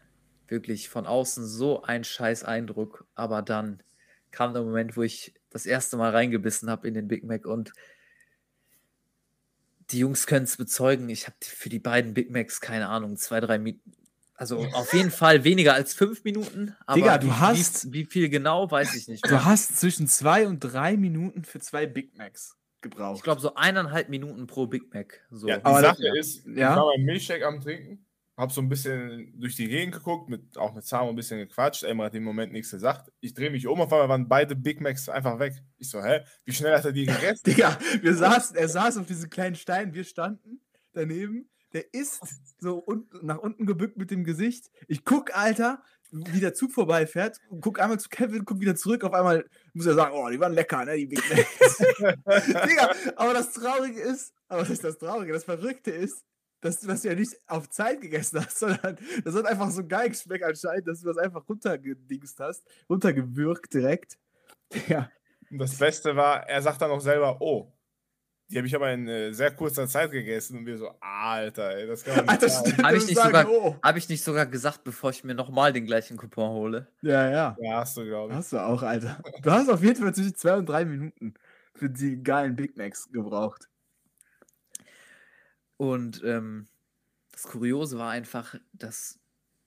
wirklich 0.48 0.88
von 0.88 1.06
außen 1.06 1.46
so 1.46 1.82
ein 1.82 2.04
scheiß 2.04 2.44
Eindruck, 2.44 3.06
aber 3.14 3.42
dann 3.42 3.82
kam 4.30 4.52
der 4.52 4.62
Moment, 4.62 4.96
wo 4.96 5.02
ich 5.02 5.34
das 5.50 5.66
erste 5.66 5.96
Mal 5.96 6.10
reingebissen 6.10 6.68
habe 6.68 6.88
in 6.88 6.94
den 6.94 7.08
Big 7.08 7.24
Mac 7.24 7.46
und 7.46 7.72
die 9.90 9.98
Jungs 9.98 10.26
können 10.26 10.44
es 10.44 10.56
bezeugen. 10.56 11.08
Ich 11.10 11.26
habe 11.26 11.36
für 11.40 11.68
die 11.68 11.78
beiden 11.78 12.14
Big 12.14 12.30
Macs, 12.30 12.60
keine 12.60 12.88
Ahnung, 12.88 13.16
zwei, 13.16 13.40
drei. 13.40 13.58
Also 14.42 14.58
auf 14.72 14.92
jeden 14.92 15.12
Fall 15.12 15.44
weniger 15.44 15.72
als 15.74 15.94
fünf 15.94 16.24
Minuten. 16.24 16.74
Aber 16.84 16.96
Digga, 16.96 17.18
du 17.18 17.28
wie, 17.28 17.30
hast- 17.30 17.92
Wie, 17.92 18.00
wie 18.00 18.04
viel 18.06 18.28
genau, 18.28 18.68
weiß 18.68 18.96
ich 18.96 19.06
nicht. 19.06 19.24
Du 19.24 19.30
Mehr. 19.30 19.44
hast 19.44 19.78
zwischen 19.78 20.08
zwei 20.08 20.48
und 20.48 20.58
drei 20.58 20.96
Minuten 20.96 21.44
für 21.44 21.60
zwei 21.60 21.86
Big 21.86 22.18
Macs 22.18 22.56
gebraucht. 22.80 23.18
Ich 23.18 23.22
glaube, 23.22 23.40
so 23.40 23.54
eineinhalb 23.54 24.08
Minuten 24.08 24.48
pro 24.48 24.66
Big 24.66 24.92
Mac. 24.92 25.20
So. 25.30 25.46
Ja, 25.46 25.58
die 25.58 25.64
Aber 25.64 25.80
das- 25.80 25.96
Sache 25.98 26.18
ist, 26.18 26.44
ich 26.44 26.56
ja. 26.56 26.74
war 26.74 26.86
beim 26.92 27.04
Milchshake 27.04 27.46
am 27.46 27.60
Trinken, 27.60 28.04
hab 28.36 28.50
so 28.50 28.60
ein 28.60 28.68
bisschen 28.68 29.32
durch 29.38 29.54
die 29.54 29.68
Gegend 29.68 29.94
geguckt, 29.94 30.28
mit, 30.28 30.58
auch 30.58 30.74
mit 30.74 30.84
Samo 30.84 31.10
ein 31.10 31.14
bisschen 31.14 31.38
gequatscht. 31.38 31.84
Emma 31.84 32.06
hat 32.06 32.14
im 32.16 32.24
Moment 32.24 32.52
nichts 32.52 32.72
gesagt. 32.72 33.12
Ich 33.20 33.34
drehe 33.34 33.50
mich 33.50 33.68
um, 33.68 33.80
auf 33.80 33.92
einmal 33.92 34.08
waren 34.08 34.26
beide 34.28 34.56
Big 34.56 34.80
Macs 34.80 35.08
einfach 35.08 35.38
weg. 35.38 35.54
Ich 35.78 35.88
so, 35.88 36.02
hä? 36.02 36.22
Wie 36.44 36.52
schnell 36.52 36.74
hat 36.76 36.84
er 36.84 36.90
die 36.90 37.06
gegessen? 37.06 37.42
Digga, 37.46 37.78
wir 38.00 38.14
saßen, 38.16 38.56
er 38.56 38.68
saß 38.68 38.96
auf 38.96 39.06
diesem 39.06 39.30
kleinen 39.30 39.54
Stein, 39.54 39.94
wir 39.94 40.02
standen 40.02 40.60
daneben. 40.94 41.48
Der 41.72 41.92
ist 41.94 42.20
so 42.60 42.84
un 42.86 43.08
nach 43.22 43.38
unten 43.38 43.66
gebückt 43.66 43.96
mit 43.96 44.10
dem 44.10 44.24
Gesicht. 44.24 44.70
Ich 44.88 45.04
guck, 45.04 45.36
Alter, 45.36 45.82
wie 46.10 46.40
der 46.40 46.54
Zug 46.54 46.72
vorbeifährt, 46.72 47.38
guck 47.60 47.80
einmal 47.80 47.98
zu 47.98 48.08
Kevin, 48.08 48.44
guck 48.44 48.60
wieder 48.60 48.76
zurück. 48.76 49.04
Auf 49.04 49.14
einmal 49.14 49.48
muss 49.72 49.86
er 49.86 49.94
sagen, 49.94 50.14
oh, 50.14 50.28
die 50.28 50.38
waren 50.38 50.52
lecker, 50.52 50.84
ne, 50.84 50.96
die 50.96 51.06
Big 51.06 51.22
Macs. 51.28 51.78
Digga, 52.68 52.94
aber 53.16 53.32
das 53.32 53.52
Traurige 53.52 54.00
ist, 54.00 54.34
aber 54.48 54.60
das 54.60 54.70
ist 54.70 54.84
das 54.84 54.98
Traurige, 54.98 55.32
das 55.32 55.44
Verrückte 55.44 55.90
ist, 55.90 56.24
dass 56.60 56.80
du 56.80 56.86
das 56.86 57.02
ja 57.02 57.14
nicht 57.14 57.36
auf 57.46 57.68
Zeit 57.70 58.00
gegessen 58.00 58.44
hast, 58.44 58.58
sondern 58.60 58.98
das 59.24 59.34
hat 59.34 59.46
einfach 59.46 59.70
so 59.70 59.86
geil 59.86 60.10
geschmeckt 60.10 60.44
anscheinend, 60.44 60.86
dass 60.86 61.00
du 61.00 61.06
das 61.06 61.18
einfach 61.18 61.48
runtergedingst 61.48 62.38
hast, 62.40 62.62
runtergewürgt 62.88 63.74
direkt. 63.74 64.18
Und 65.50 65.58
das 65.58 65.76
Beste 65.76 66.16
war, 66.16 66.48
er 66.48 66.62
sagt 66.62 66.80
dann 66.80 66.90
auch 66.90 67.00
selber, 67.00 67.40
oh, 67.40 67.72
die 68.52 68.58
habe 68.58 68.66
ich 68.66 68.74
aber 68.74 68.92
in 68.92 69.08
äh, 69.08 69.32
sehr 69.32 69.50
kurzer 69.50 69.88
Zeit 69.88 70.10
gegessen. 70.12 70.58
Und 70.58 70.66
wir 70.66 70.78
so, 70.78 70.90
Alter, 71.00 71.74
ey, 71.76 71.86
das 71.86 72.04
kann 72.04 72.16
man 72.16 72.24
nicht 72.26 72.42
Alter, 72.44 72.82
Hab 72.82 72.92
das 72.92 73.02
ich 73.02 73.08
nicht 73.08 73.16
sagen, 73.16 73.28
sogar- 73.28 73.48
oh. 73.50 73.76
Habe 73.82 73.98
ich 73.98 74.08
nicht 74.08 74.22
sogar 74.22 74.46
gesagt, 74.46 74.84
bevor 74.84 75.10
ich 75.10 75.24
mir 75.24 75.34
nochmal 75.34 75.72
den 75.72 75.86
gleichen 75.86 76.16
Coupon 76.16 76.50
hole? 76.50 76.88
Ja, 77.00 77.30
ja. 77.30 77.56
Ja, 77.60 77.78
hast 77.78 77.96
du, 77.96 78.04
glaube 78.04 78.32
ich. 78.32 78.36
Hast 78.38 78.52
du 78.52 78.58
auch, 78.58 78.82
Alter. 78.82 79.22
Du 79.42 79.50
hast 79.50 79.68
auf 79.68 79.82
jeden 79.82 80.00
Fall 80.02 80.14
zwischen 80.14 80.34
zwei 80.36 80.56
und 80.56 80.66
drei 80.68 80.84
Minuten 80.84 81.34
für 81.74 81.88
die 81.90 82.22
geilen 82.22 82.54
Big 82.54 82.76
Macs 82.76 83.10
gebraucht. 83.10 83.68
Und 85.76 86.22
ähm, 86.24 86.66
das 87.32 87.44
Kuriose 87.44 87.98
war 87.98 88.10
einfach, 88.10 88.54
dass, 88.72 89.18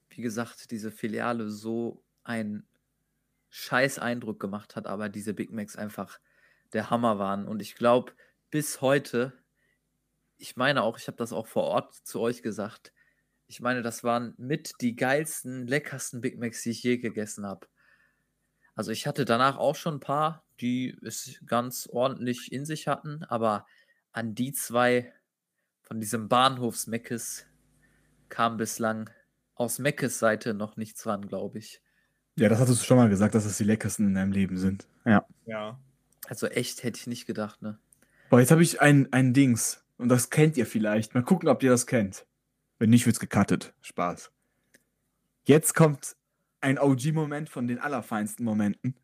wie 0.10 0.22
gesagt, 0.22 0.72
diese 0.72 0.92
Filiale 0.92 1.50
so 1.50 2.04
einen 2.24 2.68
scheiß 3.50 4.00
Eindruck 4.00 4.40
gemacht 4.40 4.76
hat, 4.76 4.88
aber 4.88 5.10
diese 5.10 5.34
Big 5.34 5.52
Macs 5.52 5.76
einfach 5.76 6.20
der 6.74 6.90
Hammer 6.90 7.20
waren. 7.20 7.48
Und 7.48 7.62
ich 7.62 7.76
glaube, 7.76 8.12
bis 8.56 8.80
heute, 8.80 9.34
ich 10.38 10.56
meine 10.56 10.84
auch, 10.84 10.98
ich 10.98 11.08
habe 11.08 11.18
das 11.18 11.34
auch 11.34 11.46
vor 11.46 11.64
Ort 11.64 11.94
zu 11.94 12.22
euch 12.22 12.42
gesagt, 12.42 12.94
ich 13.48 13.60
meine, 13.60 13.82
das 13.82 14.02
waren 14.02 14.34
mit 14.38 14.76
die 14.80 14.96
geilsten, 14.96 15.68
leckersten 15.68 16.22
Big 16.22 16.40
Macs, 16.40 16.64
die 16.64 16.70
ich 16.70 16.82
je 16.82 16.96
gegessen 16.98 17.46
habe. 17.46 17.68
Also 18.74 18.92
ich 18.92 19.08
hatte 19.08 19.26
danach 19.26 19.58
auch 19.58 19.76
schon 19.76 19.96
ein 19.96 20.00
paar, 20.00 20.46
die 20.62 20.98
es 21.04 21.38
ganz 21.46 21.90
ordentlich 21.92 22.50
in 22.54 22.66
sich 22.66 22.88
hatten, 22.88 23.26
aber 23.26 23.68
an 24.14 24.36
die 24.36 24.54
zwei 24.54 25.12
von 25.82 26.00
diesem 26.00 26.30
Bahnhofs 26.30 26.88
Meckes 26.88 27.48
kam 28.30 28.56
bislang 28.56 29.10
aus 29.56 29.80
Meckes 29.80 30.18
Seite 30.18 30.54
noch 30.54 30.78
nichts 30.78 31.06
ran, 31.06 31.28
glaube 31.28 31.58
ich. 31.58 31.82
Ja, 32.38 32.48
das 32.48 32.60
hattest 32.60 32.80
du 32.80 32.86
schon 32.86 32.96
mal 32.96 33.10
gesagt, 33.10 33.36
dass 33.36 33.44
das 33.44 33.58
die 33.58 33.66
leckersten 33.66 34.08
in 34.08 34.14
deinem 34.14 34.32
Leben 34.32 34.58
sind. 34.58 34.88
Ja. 35.04 35.28
Ja. 35.46 35.78
Also 36.30 36.48
echt 36.48 36.84
hätte 36.84 37.02
ich 37.02 37.08
nicht 37.08 37.26
gedacht, 37.26 37.62
ne? 37.62 37.80
Boah, 38.36 38.42
jetzt 38.42 38.52
habe 38.52 38.64
ich 38.64 38.82
ein, 38.82 39.08
ein 39.14 39.32
Dings. 39.32 39.82
Und 39.98 40.10
das 40.10 40.30
kennt 40.30 40.58
ihr 40.58 40.66
vielleicht. 40.66 41.16
Mal 41.16 41.24
gucken, 41.24 41.48
ob 41.48 41.64
ihr 41.64 41.70
das 41.70 41.88
kennt. 41.88 42.26
Wenn 42.80 42.90
nicht, 42.90 43.06
wird's 43.06 43.22
gecuttet. 43.22 43.74
Spaß. 43.80 44.30
Jetzt 45.46 45.74
kommt 45.74 46.18
ein 46.60 46.78
OG-Moment 46.78 47.48
von 47.48 47.66
den 47.66 47.80
allerfeinsten 47.80 48.44
Momenten. 48.44 48.98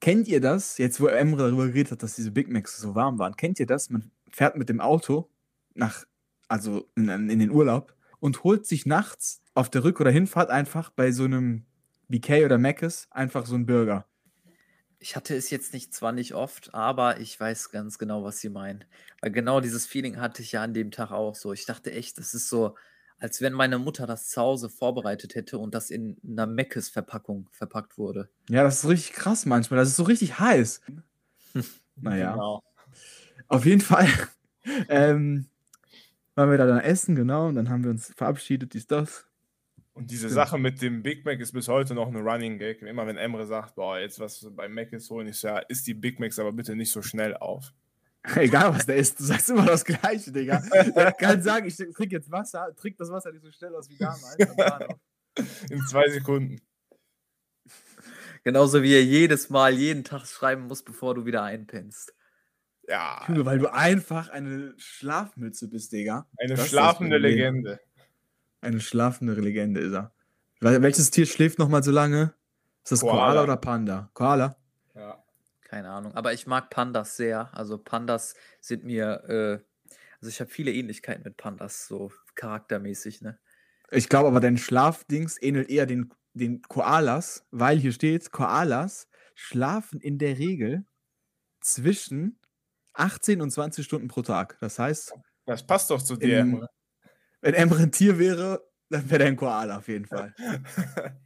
Kennt 0.00 0.26
ihr 0.26 0.40
das? 0.40 0.78
Jetzt, 0.78 1.00
wo 1.00 1.06
Emre 1.06 1.44
darüber 1.44 1.68
geredet 1.68 1.92
hat, 1.92 2.02
dass 2.02 2.16
diese 2.16 2.32
Big 2.32 2.50
Macs 2.50 2.76
so 2.76 2.96
warm 2.96 3.20
waren. 3.20 3.36
Kennt 3.36 3.60
ihr 3.60 3.66
das? 3.66 3.88
Man 3.88 4.10
fährt 4.28 4.56
mit 4.56 4.68
dem 4.68 4.80
Auto 4.80 5.30
nach, 5.74 6.04
also 6.48 6.90
in, 6.96 7.08
in 7.08 7.38
den 7.38 7.52
Urlaub 7.52 7.94
und 8.18 8.42
holt 8.42 8.66
sich 8.66 8.84
nachts 8.84 9.42
auf 9.54 9.70
der 9.70 9.84
Rück- 9.84 10.00
oder 10.00 10.10
Hinfahrt 10.10 10.50
einfach 10.50 10.90
bei 10.90 11.12
so 11.12 11.22
einem 11.22 11.66
BK 12.08 12.46
oder 12.46 12.58
Mc's 12.58 13.06
einfach 13.12 13.46
so 13.46 13.54
einen 13.54 13.66
Burger. 13.66 14.08
Ich 15.04 15.16
hatte 15.16 15.36
es 15.36 15.50
jetzt 15.50 15.74
nicht 15.74 15.92
zwar 15.92 16.12
nicht 16.12 16.34
oft, 16.34 16.72
aber 16.72 17.20
ich 17.20 17.38
weiß 17.38 17.70
ganz 17.70 17.98
genau, 17.98 18.24
was 18.24 18.40
sie 18.40 18.48
meinen. 18.48 18.86
Weil 19.20 19.32
genau 19.32 19.60
dieses 19.60 19.84
Feeling 19.84 20.18
hatte 20.18 20.40
ich 20.40 20.52
ja 20.52 20.62
an 20.62 20.72
dem 20.72 20.90
Tag 20.90 21.10
auch 21.10 21.34
so. 21.34 21.52
Ich 21.52 21.66
dachte 21.66 21.92
echt, 21.92 22.16
das 22.16 22.32
ist 22.32 22.48
so, 22.48 22.74
als 23.18 23.42
wenn 23.42 23.52
meine 23.52 23.78
Mutter 23.78 24.06
das 24.06 24.30
zu 24.30 24.40
Hause 24.40 24.70
vorbereitet 24.70 25.34
hätte 25.34 25.58
und 25.58 25.74
das 25.74 25.90
in 25.90 26.16
einer 26.26 26.46
Meckes-Verpackung 26.46 27.50
verpackt 27.50 27.98
wurde. 27.98 28.30
Ja, 28.48 28.62
das 28.62 28.82
ist 28.82 28.88
richtig 28.88 29.12
krass 29.12 29.44
manchmal. 29.44 29.76
Das 29.78 29.90
ist 29.90 29.96
so 29.96 30.04
richtig 30.04 30.38
heiß. 30.38 30.80
naja. 31.96 32.32
Genau. 32.32 32.62
Auf 33.48 33.66
jeden 33.66 33.82
Fall 33.82 34.08
ähm, 34.88 35.50
waren 36.34 36.50
wir 36.50 36.56
da 36.56 36.64
dann 36.64 36.80
essen, 36.80 37.14
genau, 37.14 37.48
und 37.48 37.56
dann 37.56 37.68
haben 37.68 37.84
wir 37.84 37.90
uns 37.90 38.10
verabschiedet, 38.16 38.72
dies, 38.72 38.86
das. 38.86 39.26
Und 39.94 40.10
diese 40.10 40.26
Stimmt. 40.26 40.34
Sache 40.34 40.58
mit 40.58 40.82
dem 40.82 41.02
Big 41.02 41.24
Mac 41.24 41.38
ist 41.38 41.52
bis 41.52 41.68
heute 41.68 41.94
noch 41.94 42.08
eine 42.08 42.20
Running 42.20 42.58
Gag. 42.58 42.82
Immer 42.82 43.06
wenn 43.06 43.16
Emre 43.16 43.46
sagt, 43.46 43.76
boah, 43.76 43.98
jetzt 43.98 44.18
was 44.18 44.44
bei 44.50 44.68
Mac 44.68 44.92
ist 44.92 45.08
holen, 45.08 45.28
ich 45.28 45.36
so, 45.36 45.48
ja, 45.48 45.58
isst 45.58 45.86
die 45.86 45.94
Big 45.94 46.18
Macs 46.18 46.38
aber 46.40 46.52
bitte 46.52 46.74
nicht 46.74 46.90
so 46.90 47.00
schnell 47.00 47.36
auf. 47.36 47.72
Egal, 48.36 48.74
was 48.74 48.86
der 48.86 48.96
ist, 48.96 49.20
du 49.20 49.24
sagst 49.24 49.50
immer 49.50 49.66
das 49.66 49.84
Gleiche, 49.84 50.32
Digga. 50.32 50.62
Der 50.96 51.12
kann 51.12 51.42
sagen, 51.42 51.66
ich 51.66 51.76
trinke 51.76 52.16
jetzt 52.16 52.30
Wasser, 52.30 52.74
trink 52.74 52.96
das 52.96 53.10
Wasser 53.10 53.30
nicht 53.30 53.44
so 53.44 53.52
schnell 53.52 53.74
aus 53.74 53.88
wie 53.88 53.98
damals. 53.98 54.36
In 55.70 55.80
zwei 55.86 56.08
Sekunden. 56.08 56.60
Genauso 58.42 58.82
wie 58.82 58.94
er 58.94 59.04
jedes 59.04 59.48
Mal, 59.48 59.74
jeden 59.74 60.04
Tag 60.04 60.26
schreiben 60.26 60.66
muss, 60.66 60.82
bevor 60.82 61.14
du 61.14 61.24
wieder 61.24 61.42
einpennst. 61.42 62.14
Ja, 62.88 63.24
Junge, 63.28 63.46
weil 63.46 63.58
du 63.58 63.72
einfach 63.72 64.28
eine 64.28 64.74
Schlafmütze 64.76 65.68
bist, 65.68 65.92
Digga. 65.92 66.26
eine 66.38 66.54
Das 66.54 66.64
ist 66.64 66.70
schlafende. 66.70 67.18
Legende. 67.18 67.80
Eine 68.64 68.80
schlafende 68.80 69.34
Legende 69.34 69.80
ist 69.80 69.92
er. 69.92 70.12
Wel- 70.60 70.82
Welches 70.82 71.10
Tier 71.10 71.26
schläft 71.26 71.58
nochmal 71.58 71.82
so 71.82 71.90
lange? 71.90 72.34
Ist 72.82 72.92
das 72.92 73.00
Koala, 73.00 73.16
Koala. 73.26 73.42
oder 73.44 73.56
Panda? 73.56 74.10
Koala? 74.14 74.56
Ja. 74.94 75.22
Keine 75.62 75.90
Ahnung. 75.90 76.14
Aber 76.14 76.32
ich 76.32 76.46
mag 76.46 76.70
Pandas 76.70 77.16
sehr. 77.16 77.50
Also 77.56 77.78
Pandas 77.78 78.34
sind 78.60 78.84
mir, 78.84 79.24
äh, 79.28 79.94
also 80.20 80.28
ich 80.28 80.40
habe 80.40 80.50
viele 80.50 80.72
Ähnlichkeiten 80.72 81.22
mit 81.24 81.36
Pandas, 81.36 81.86
so 81.88 82.12
charaktermäßig, 82.34 83.22
ne? 83.22 83.38
Ich 83.90 84.08
glaube 84.08 84.28
aber, 84.28 84.40
dein 84.40 84.56
Schlafdings 84.56 85.40
ähnelt 85.42 85.68
eher 85.68 85.86
den, 85.86 86.12
den 86.32 86.62
Koalas, 86.62 87.44
weil 87.50 87.78
hier 87.78 87.92
steht, 87.92 88.30
Koalas 88.32 89.08
schlafen 89.34 90.00
in 90.00 90.18
der 90.18 90.38
Regel 90.38 90.84
zwischen 91.60 92.38
18 92.94 93.40
und 93.40 93.50
20 93.50 93.84
Stunden 93.84 94.08
pro 94.08 94.22
Tag. 94.22 94.56
Das 94.60 94.78
heißt, 94.78 95.12
Das 95.46 95.66
passt 95.66 95.90
doch 95.90 96.00
zu 96.02 96.16
dir, 96.16 96.40
Im-. 96.40 96.66
Wenn 97.44 97.54
Emre 97.54 97.82
ein 97.82 97.92
Tier 97.92 98.18
wäre, 98.18 98.66
dann 98.88 99.08
wäre 99.10 99.18
der 99.18 99.28
ein 99.28 99.36
Koala 99.36 99.76
auf 99.76 99.88
jeden 99.88 100.06
Fall. 100.06 100.34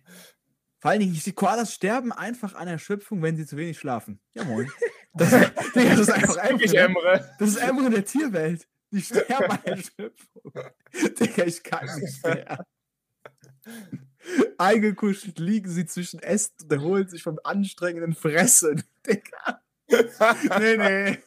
Vor 0.81 0.91
allen 0.91 1.01
Dingen, 1.01 1.13
die 1.13 1.33
Koalas 1.33 1.75
sterben 1.75 2.13
einfach 2.13 2.55
an 2.55 2.67
Erschöpfung, 2.67 3.23
wenn 3.23 3.37
sie 3.37 3.47
zu 3.47 3.57
wenig 3.57 3.79
schlafen. 3.79 4.21
Ja, 4.35 4.45
moin. 4.45 4.71
Das, 5.15 5.31
Digga, 5.31 5.97
das 5.97 6.01
ist 6.01 6.11
einfach 6.11 6.37
Wirklich, 6.37 6.77
Emre. 6.77 7.01
Emre. 7.01 7.35
Das 7.41 7.49
ist 7.49 7.57
Emre 7.57 7.87
in 7.87 7.93
der 7.93 8.05
Tierwelt. 8.05 8.69
Die 8.93 9.01
sterben 9.01 9.51
an 9.51 9.65
Erschöpfung. 9.65 10.53
Digga, 11.19 11.45
ich 11.45 11.63
kann 11.65 11.89
nicht 11.99 12.25
mehr. 12.25 12.65
Eingekuschelt 14.59 15.41
liegen 15.41 15.71
sie 15.71 15.87
zwischen 15.87 16.21
Ästen 16.21 16.67
und 16.67 16.73
erholen 16.73 17.09
sich 17.09 17.23
vom 17.23 17.41
anstrengenden 17.43 18.15
Fressen. 18.15 18.85
Digga. 19.05 19.61
Nee, 20.61 20.77
nee. 20.77 21.19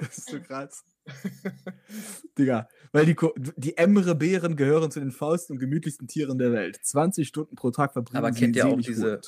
Das 0.00 0.18
ist 0.18 0.30
so 0.30 0.40
krass. 0.40 0.82
Digga, 2.38 2.68
weil 2.92 3.06
die, 3.06 3.16
die 3.56 3.76
Emre-Bären 3.76 4.56
gehören 4.56 4.90
zu 4.90 5.00
den 5.00 5.12
faulsten 5.12 5.54
und 5.54 5.58
gemütlichsten 5.58 6.08
Tieren 6.08 6.38
der 6.38 6.52
Welt. 6.52 6.78
20 6.82 7.28
Stunden 7.28 7.56
pro 7.56 7.70
Tag 7.70 7.92
verbringen 7.92 8.18
Aber 8.24 8.32
sie 8.32 8.40
kennt 8.40 8.56
ihr 8.56 8.66
auch 8.66 8.80
diese-. 8.80 9.20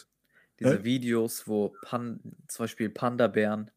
Diese 0.58 0.78
Hä? 0.78 0.84
Videos, 0.84 1.46
wo 1.46 1.74
Pan 1.82 2.20
zum 2.48 2.64
Beispiel 2.64 2.88
Panda-Bären, 2.88 3.70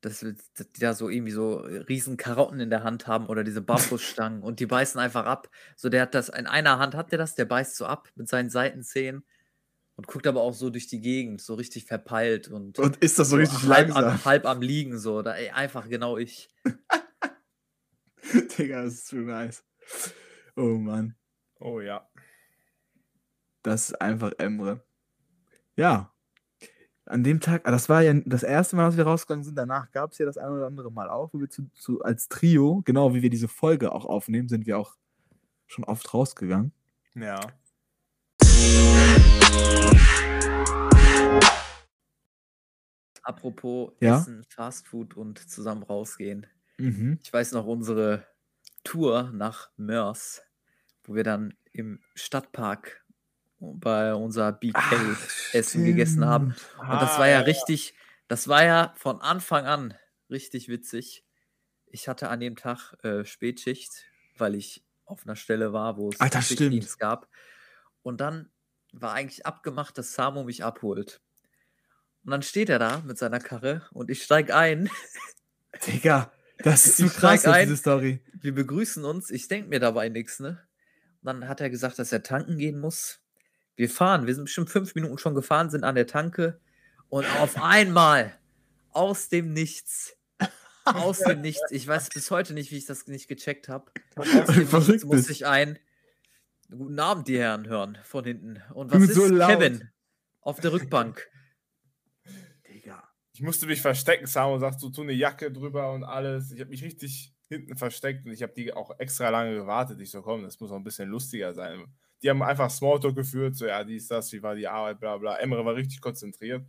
dass 0.00 0.20
die 0.20 0.80
da 0.80 0.94
so 0.94 1.08
irgendwie 1.08 1.32
so 1.32 1.56
riesen 1.56 2.16
Karotten 2.16 2.60
in 2.60 2.70
der 2.70 2.84
Hand 2.84 3.06
haben 3.06 3.26
oder 3.26 3.44
diese 3.44 3.60
Bambusstangen 3.60 4.42
und 4.44 4.60
die 4.60 4.66
beißen 4.66 5.00
einfach 5.00 5.26
ab. 5.26 5.50
So, 5.76 5.88
der 5.88 6.02
hat 6.02 6.14
das, 6.14 6.28
in 6.28 6.46
einer 6.46 6.78
Hand 6.78 6.94
hat 6.94 7.10
der 7.10 7.18
das, 7.18 7.34
der 7.34 7.44
beißt 7.46 7.76
so 7.76 7.84
ab 7.84 8.08
mit 8.14 8.28
seinen 8.28 8.48
Seitenzähnen 8.48 9.24
und 9.96 10.06
guckt 10.06 10.26
aber 10.26 10.40
auch 10.40 10.54
so 10.54 10.70
durch 10.70 10.86
die 10.86 11.00
Gegend, 11.00 11.42
so 11.42 11.54
richtig 11.54 11.84
verpeilt 11.84 12.48
und 12.48 12.78
Und 12.78 12.96
ist 12.98 13.18
das 13.18 13.30
so 13.30 13.36
richtig 13.36 13.68
halb, 13.68 13.88
langsam? 13.88 14.04
am, 14.04 14.24
halb 14.24 14.46
am 14.46 14.62
Liegen, 14.62 14.98
so. 14.98 15.22
Da, 15.22 15.34
ey, 15.34 15.50
einfach 15.50 15.88
genau 15.88 16.16
ich. 16.16 16.48
Digga, 18.58 18.82
das 18.82 18.94
ist 18.94 19.08
so 19.08 19.16
nice. 19.16 19.64
Oh 20.56 20.76
Mann. 20.78 21.14
Oh 21.58 21.80
ja. 21.80 22.08
Das 23.62 23.90
ist 23.90 24.00
einfach 24.00 24.32
Emre. 24.38 24.84
Ja. 25.76 26.12
an 27.06 27.24
dem 27.24 27.40
Tag, 27.40 27.62
ah, 27.66 27.70
das 27.72 27.88
war 27.88 28.02
ja 28.02 28.14
das 28.24 28.42
erste 28.42 28.76
Mal, 28.76 28.86
dass 28.86 28.96
wir 28.96 29.04
rausgegangen 29.04 29.44
sind. 29.44 29.56
Danach 29.56 29.90
gab 29.92 30.12
es 30.12 30.18
ja 30.18 30.26
das 30.26 30.38
ein 30.38 30.50
oder 30.50 30.66
andere 30.66 30.92
Mal 30.92 31.08
auch, 31.10 31.32
wo 31.34 31.40
wir 31.40 31.50
zu, 31.50 31.68
zu, 31.74 32.02
als 32.02 32.28
Trio, 32.28 32.82
genau 32.84 33.14
wie 33.14 33.22
wir 33.22 33.30
diese 33.30 33.48
Folge 33.48 33.92
auch 33.92 34.04
aufnehmen, 34.06 34.48
sind 34.48 34.66
wir 34.66 34.78
auch 34.78 34.96
schon 35.66 35.84
oft 35.84 36.12
rausgegangen. 36.14 36.72
Ja. 37.14 37.40
Apropos 43.22 43.92
Ja? 44.00 44.18
Essen, 44.18 44.44
Fastfood 44.48 45.16
und 45.16 45.38
zusammen 45.38 45.82
rausgehen. 45.82 46.46
Mhm. 46.80 47.18
Ich 47.22 47.32
weiß 47.32 47.52
noch 47.52 47.66
unsere 47.66 48.26
Tour 48.84 49.30
nach 49.34 49.70
Mörs, 49.76 50.42
wo 51.04 51.14
wir 51.14 51.24
dann 51.24 51.54
im 51.72 52.00
Stadtpark 52.14 53.04
bei 53.60 54.14
unser 54.14 54.52
BK 54.52 55.16
Essen 55.52 55.84
gegessen 55.84 56.24
haben. 56.24 56.54
Und 56.78 57.02
das 57.02 57.18
war 57.18 57.28
ja 57.28 57.40
richtig, 57.40 57.94
das 58.28 58.48
war 58.48 58.64
ja 58.64 58.94
von 58.96 59.20
Anfang 59.20 59.66
an 59.66 59.94
richtig 60.30 60.68
witzig. 60.68 61.24
Ich 61.86 62.08
hatte 62.08 62.30
an 62.30 62.40
dem 62.40 62.56
Tag 62.56 62.94
äh, 63.04 63.24
Spätschicht, 63.24 64.06
weil 64.38 64.54
ich 64.54 64.82
auf 65.04 65.26
einer 65.26 65.36
Stelle 65.36 65.72
war, 65.72 65.96
wo 65.98 66.08
es 66.08 66.20
Alter, 66.20 66.40
gab. 66.98 67.28
Und 68.02 68.20
dann 68.20 68.48
war 68.92 69.12
eigentlich 69.12 69.44
abgemacht, 69.44 69.98
dass 69.98 70.14
Samo 70.14 70.44
mich 70.44 70.64
abholt. 70.64 71.20
Und 72.24 72.30
dann 72.30 72.42
steht 72.42 72.68
er 72.68 72.78
da 72.78 73.02
mit 73.04 73.18
seiner 73.18 73.40
Karre 73.40 73.86
und 73.92 74.10
ich 74.10 74.22
steige 74.22 74.54
ein. 74.56 74.88
Digga, 75.86 76.30
das 76.62 76.86
ist 76.86 76.96
so 76.98 77.06
Ich 77.06 77.12
krass, 77.12 77.44
ein. 77.46 77.66
diese 77.66 77.76
Story. 77.76 78.20
Wir 78.32 78.54
begrüßen 78.54 79.04
uns. 79.04 79.30
Ich 79.30 79.48
denke 79.48 79.68
mir 79.68 79.80
dabei 79.80 80.08
nichts, 80.08 80.40
ne? 80.40 80.60
Und 81.22 81.26
dann 81.26 81.48
hat 81.48 81.60
er 81.60 81.70
gesagt, 81.70 81.98
dass 81.98 82.12
er 82.12 82.22
tanken 82.22 82.58
gehen 82.58 82.78
muss. 82.78 83.20
Wir 83.76 83.90
fahren. 83.90 84.26
Wir 84.26 84.34
sind 84.34 84.44
bestimmt 84.44 84.70
fünf 84.70 84.94
Minuten 84.94 85.18
schon 85.18 85.34
gefahren, 85.34 85.70
sind 85.70 85.84
an 85.84 85.94
der 85.94 86.06
Tanke. 86.06 86.60
Und 87.08 87.26
auf 87.38 87.60
einmal, 87.62 88.34
aus 88.92 89.28
dem 89.28 89.52
Nichts, 89.52 90.16
aus 90.84 91.18
dem 91.18 91.40
Nichts, 91.40 91.70
ich 91.70 91.86
weiß 91.86 92.08
bis 92.10 92.30
heute 92.30 92.54
nicht, 92.54 92.70
wie 92.70 92.78
ich 92.78 92.86
das 92.86 93.06
nicht 93.06 93.28
gecheckt 93.28 93.68
habe. 93.68 93.90
Aus 94.16 94.28
dem 94.30 94.46
Nichts 94.46 94.70
Verrückt 94.70 95.04
muss 95.04 95.28
ich 95.28 95.46
ein 95.46 95.78
Guten 96.70 97.00
Abend, 97.00 97.26
die 97.26 97.36
Herren, 97.36 97.66
hören 97.66 97.98
von 98.04 98.24
hinten. 98.24 98.62
Und 98.72 98.92
was 98.92 99.02
ist 99.02 99.14
so. 99.14 99.22
Kevin 99.28 99.90
auf 100.40 100.60
der 100.60 100.72
Rückbank? 100.72 101.28
Ich 103.40 103.46
musste 103.46 103.64
mich 103.66 103.80
verstecken, 103.80 104.26
Samo 104.26 104.58
sagt, 104.58 104.80
so 104.80 104.90
tu 104.90 105.00
eine 105.00 105.14
Jacke 105.14 105.50
drüber 105.50 105.92
und 105.94 106.04
alles. 106.04 106.52
Ich 106.52 106.60
habe 106.60 106.68
mich 106.68 106.84
richtig 106.84 107.32
hinten 107.48 107.74
versteckt 107.74 108.26
und 108.26 108.32
ich 108.32 108.42
habe 108.42 108.52
die 108.54 108.70
auch 108.74 108.90
extra 109.00 109.30
lange 109.30 109.54
gewartet. 109.54 109.98
Ich 109.98 110.10
so, 110.10 110.20
komm, 110.20 110.42
das 110.42 110.60
muss 110.60 110.70
auch 110.70 110.76
ein 110.76 110.84
bisschen 110.84 111.08
lustiger 111.08 111.54
sein. 111.54 111.86
Die 112.22 112.28
haben 112.28 112.42
einfach 112.42 112.68
Smalltalk 112.68 113.16
geführt, 113.16 113.56
so, 113.56 113.64
ja, 113.64 113.82
dies, 113.82 114.08
das, 114.08 114.30
wie 114.34 114.42
war 114.42 114.54
die 114.54 114.68
Arbeit, 114.68 115.00
bla, 115.00 115.16
bla. 115.16 115.36
Emre 115.38 115.64
war 115.64 115.74
richtig 115.74 116.02
konzentriert. 116.02 116.66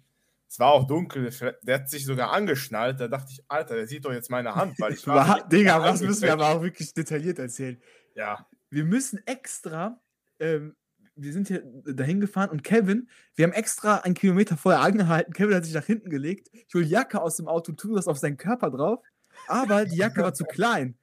Es 0.48 0.60
war 0.60 0.72
auch 0.72 0.88
dunkel, 0.88 1.30
der 1.64 1.76
hat 1.76 1.90
sich 1.90 2.06
sogar 2.06 2.32
angeschnallt. 2.32 3.02
Da 3.02 3.10
dachte 3.10 3.34
ich, 3.34 3.44
Alter, 3.50 3.76
der 3.76 3.88
sieht 3.88 4.06
doch 4.06 4.14
jetzt 4.14 4.30
meine 4.32 4.56
Hand, 4.56 4.80
weil 4.80 4.94
ich 4.94 5.06
war. 5.08 5.28
Wa- 5.28 5.42
Digga, 5.42 5.82
was 5.82 6.00
müssen 6.02 6.22
wir 6.24 6.32
aber 6.32 6.48
auch 6.56 6.62
wirklich 6.62 6.94
detailliert 6.94 7.38
erzählen. 7.38 7.82
Ja, 8.16 8.48
Wir 8.70 8.86
müssen 8.86 9.20
extra, 9.28 10.00
ähm, 10.40 10.74
wir 11.16 11.34
sind 11.34 11.48
hier 11.48 11.64
dahin 11.86 12.20
gefahren 12.20 12.50
und 12.50 12.64
Kevin, 12.64 13.10
wir 13.36 13.46
haben 13.46 13.54
extra 13.54 13.98
einen 13.98 14.14
Kilometer 14.16 14.58
vorher 14.58 14.82
angehalten. 14.82 15.34
Kevin 15.34 15.56
hat 15.56 15.66
sich 15.66 15.74
nach 15.74 15.86
hinten 15.86 16.10
gelegt. 16.10 16.50
Ich 16.54 16.74
hole 16.74 16.86
die 16.86 16.92
Jacke 16.92 17.22
aus 17.22 17.36
dem 17.38 17.48
Auto, 17.48 17.72
tue 17.74 17.96
das 17.96 18.08
auf 18.08 18.18
seinen 18.18 18.38
Körper 18.38 18.72
drauf. 18.72 19.00
Aber 19.48 19.86
die 19.86 19.98
Jacke 19.98 20.22
war 20.22 20.34
zu 20.34 20.46
klein. 20.46 20.96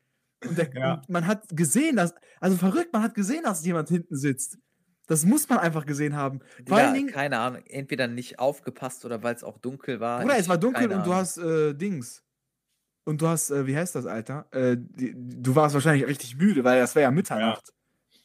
Und, 0.46 0.56
der, 0.56 0.72
Ja. 0.74 0.94
und 0.94 1.08
man 1.08 1.26
hat 1.26 1.44
gesehen, 1.50 1.96
dass, 1.96 2.14
also 2.40 2.56
verrückt, 2.56 2.92
man 2.92 3.02
hat 3.02 3.14
gesehen, 3.14 3.42
dass 3.44 3.64
jemand 3.64 3.88
hinten 3.88 4.16
sitzt. 4.16 4.58
Das 5.06 5.24
muss 5.24 5.48
man 5.48 5.58
einfach 5.58 5.86
gesehen 5.86 6.14
haben. 6.16 6.40
Vor 6.66 6.76
allen 6.76 6.92
Digga, 6.92 6.92
Dingen, 6.92 7.10
keine 7.10 7.38
Ahnung, 7.38 7.62
entweder 7.66 8.06
nicht 8.08 8.38
aufgepasst 8.38 9.04
oder 9.04 9.22
weil 9.22 9.34
es 9.34 9.42
auch 9.42 9.58
dunkel 9.58 10.00
war. 10.00 10.20
Bruder, 10.20 10.36
es 10.38 10.48
war 10.48 10.58
dunkel 10.58 10.92
und 10.92 11.06
du 11.06 11.14
hast 11.14 11.38
äh, 11.38 11.74
Dings. 11.74 12.22
Und 13.04 13.22
du 13.22 13.26
hast, 13.26 13.50
äh, 13.50 13.66
wie 13.66 13.74
heißt 13.74 13.94
das, 13.94 14.04
Alter? 14.04 14.46
Äh, 14.52 14.76
die, 14.78 15.14
du 15.16 15.56
warst 15.56 15.72
wahrscheinlich 15.74 16.06
richtig 16.06 16.36
müde, 16.36 16.62
weil 16.62 16.78
das 16.78 16.94
wäre 16.94 17.04
ja 17.04 17.10
Mitternacht. 17.10 17.72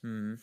Hm. 0.02 0.38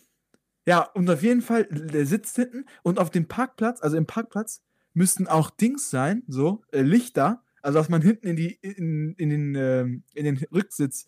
Ja, 0.71 0.83
und 0.83 1.11
auf 1.11 1.21
jeden 1.25 1.43
Fall, 1.43 1.65
der 1.65 2.07
sitzt 2.07 2.37
hinten 2.37 2.65
und 2.85 3.01
auf 3.01 3.11
dem 3.11 3.27
Parkplatz, 3.27 3.83
also 3.83 3.97
im 3.97 4.07
Parkplatz, 4.07 4.63
müssten 4.95 5.27
auch 5.27 5.51
Dings 5.51 5.91
sein, 5.91 6.23
so, 6.29 6.63
äh, 6.71 6.83
Lichter, 6.83 7.43
also 7.61 7.81
dass 7.81 7.89
man 7.89 8.03
hinten 8.03 8.29
in, 8.29 8.37
die, 8.37 8.53
in, 8.63 9.17
in, 9.19 9.31
den, 9.31 9.55
ähm, 9.57 10.05
in 10.15 10.25
den 10.27 10.39
Rücksitz 10.55 11.07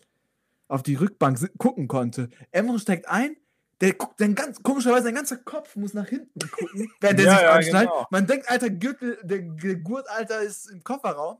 auf 0.67 0.83
die 0.83 0.95
Rückbank 0.95 1.39
gucken 1.57 1.87
konnte. 1.87 2.27
Emre 2.51 2.77
steigt 2.77 3.07
ein, 3.07 3.37
der 3.79 3.93
guckt, 3.93 4.19
sein 4.19 4.35
ganz, 4.35 4.61
komischerweise, 4.61 5.03
sein 5.05 5.15
ganzer 5.15 5.37
Kopf 5.37 5.77
muss 5.77 5.93
nach 5.93 6.09
hinten 6.09 6.41
gucken, 6.51 6.91
während 6.99 7.19
der 7.19 7.25
Ja, 7.25 7.31
sich 7.33 7.41
ja, 7.43 7.51
anschnallt. 7.53 7.89
genau. 7.89 8.07
Man 8.11 8.27
denkt, 8.27 8.49
Alter, 8.49 8.69
Gürtel, 8.69 9.17
der, 9.23 9.43
der 9.43 9.75
Gurt, 9.77 10.09
Alter, 10.09 10.41
ist 10.41 10.71
im 10.71 10.83
Kofferraum. 10.83 11.37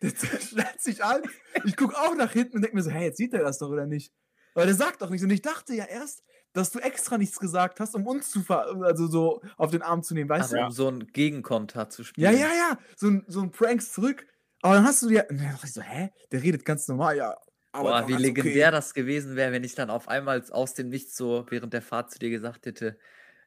Der 0.00 0.08
schnallt 0.40 0.80
sich 0.80 1.04
an. 1.04 1.20
Ich 1.66 1.76
gucke 1.76 1.94
auch 1.98 2.14
nach 2.16 2.32
hinten 2.32 2.56
und 2.56 2.62
denke 2.62 2.74
mir 2.74 2.82
so, 2.82 2.90
hey, 2.90 3.04
jetzt 3.08 3.18
sieht 3.18 3.34
er 3.34 3.42
das 3.42 3.58
doch 3.58 3.68
oder 3.68 3.84
nicht? 3.84 4.14
Aber 4.54 4.64
der 4.64 4.74
sagt 4.74 5.02
doch 5.02 5.10
nichts. 5.10 5.24
Und 5.24 5.30
ich 5.30 5.42
dachte 5.42 5.74
ja 5.74 5.84
erst, 5.84 6.24
dass 6.52 6.70
du 6.70 6.78
extra 6.80 7.16
nichts 7.18 7.38
gesagt 7.38 7.80
hast, 7.80 7.94
um 7.94 8.06
uns 8.06 8.30
zu 8.30 8.42
ver 8.42 8.66
also 8.82 9.06
so 9.06 9.40
auf 9.56 9.70
den 9.70 9.82
Arm 9.82 10.02
zu 10.02 10.14
nehmen, 10.14 10.28
weißt 10.28 10.52
Also, 10.54 10.56
du? 10.56 10.64
um 10.64 10.70
so 10.72 10.88
einen 10.88 11.06
Gegenkonter 11.08 11.88
zu 11.88 12.02
Ja, 12.02 12.06
spielen. 12.06 12.32
ja, 12.34 12.48
ja. 12.48 12.78
So 12.96 13.08
ein, 13.08 13.24
so 13.28 13.40
ein 13.40 13.50
Pranks 13.50 13.92
zurück. 13.92 14.26
Aber 14.62 14.74
dann 14.74 14.84
hast 14.84 15.02
du 15.02 15.08
ja. 15.10 15.22
Und 15.30 15.38
dann 15.40 15.52
dachte 15.52 15.66
ich 15.66 15.72
so, 15.72 15.80
hä? 15.80 16.10
Der 16.32 16.42
redet 16.42 16.64
ganz 16.64 16.86
normal, 16.88 17.16
ja. 17.16 17.36
Aber 17.72 17.90
Boah, 17.90 18.08
wie 18.08 18.12
ganz 18.12 18.22
legendär 18.22 18.66
okay. 18.68 18.72
das 18.76 18.94
gewesen 18.94 19.36
wäre, 19.36 19.52
wenn 19.52 19.62
ich 19.64 19.74
dann 19.76 19.90
auf 19.90 20.08
einmal 20.08 20.42
aus 20.50 20.74
dem 20.74 20.88
Nichts 20.88 21.16
so 21.16 21.46
während 21.50 21.72
der 21.72 21.82
Fahrt 21.82 22.10
zu 22.10 22.18
dir 22.18 22.30
gesagt 22.30 22.66
hätte, 22.66 22.98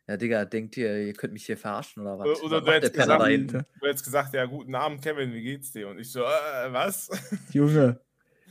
ja, 0.07 0.17
Digga, 0.17 0.45
denkt 0.45 0.75
ihr, 0.77 0.97
ihr 1.07 1.13
könnt 1.13 1.33
mich 1.33 1.45
hier 1.45 1.57
verarschen 1.57 2.03
oder 2.03 2.19
was? 2.19 2.41
Oder 2.41 2.57
Was 2.57 2.65
du 2.65 2.71
hättest 2.73 2.93
gesagt, 2.93 3.21
du 3.21 3.87
hättest 3.87 4.03
gesagt, 4.05 4.33
ja, 4.33 4.45
guten 4.45 4.75
Abend, 4.75 5.01
Kevin, 5.01 5.33
wie 5.33 5.41
geht's 5.43 5.71
dir? 5.71 5.87
Und 5.89 5.99
ich 5.99 6.11
so, 6.11 6.21
äh, 6.21 6.71
was? 6.71 7.09
Junge. 7.51 7.99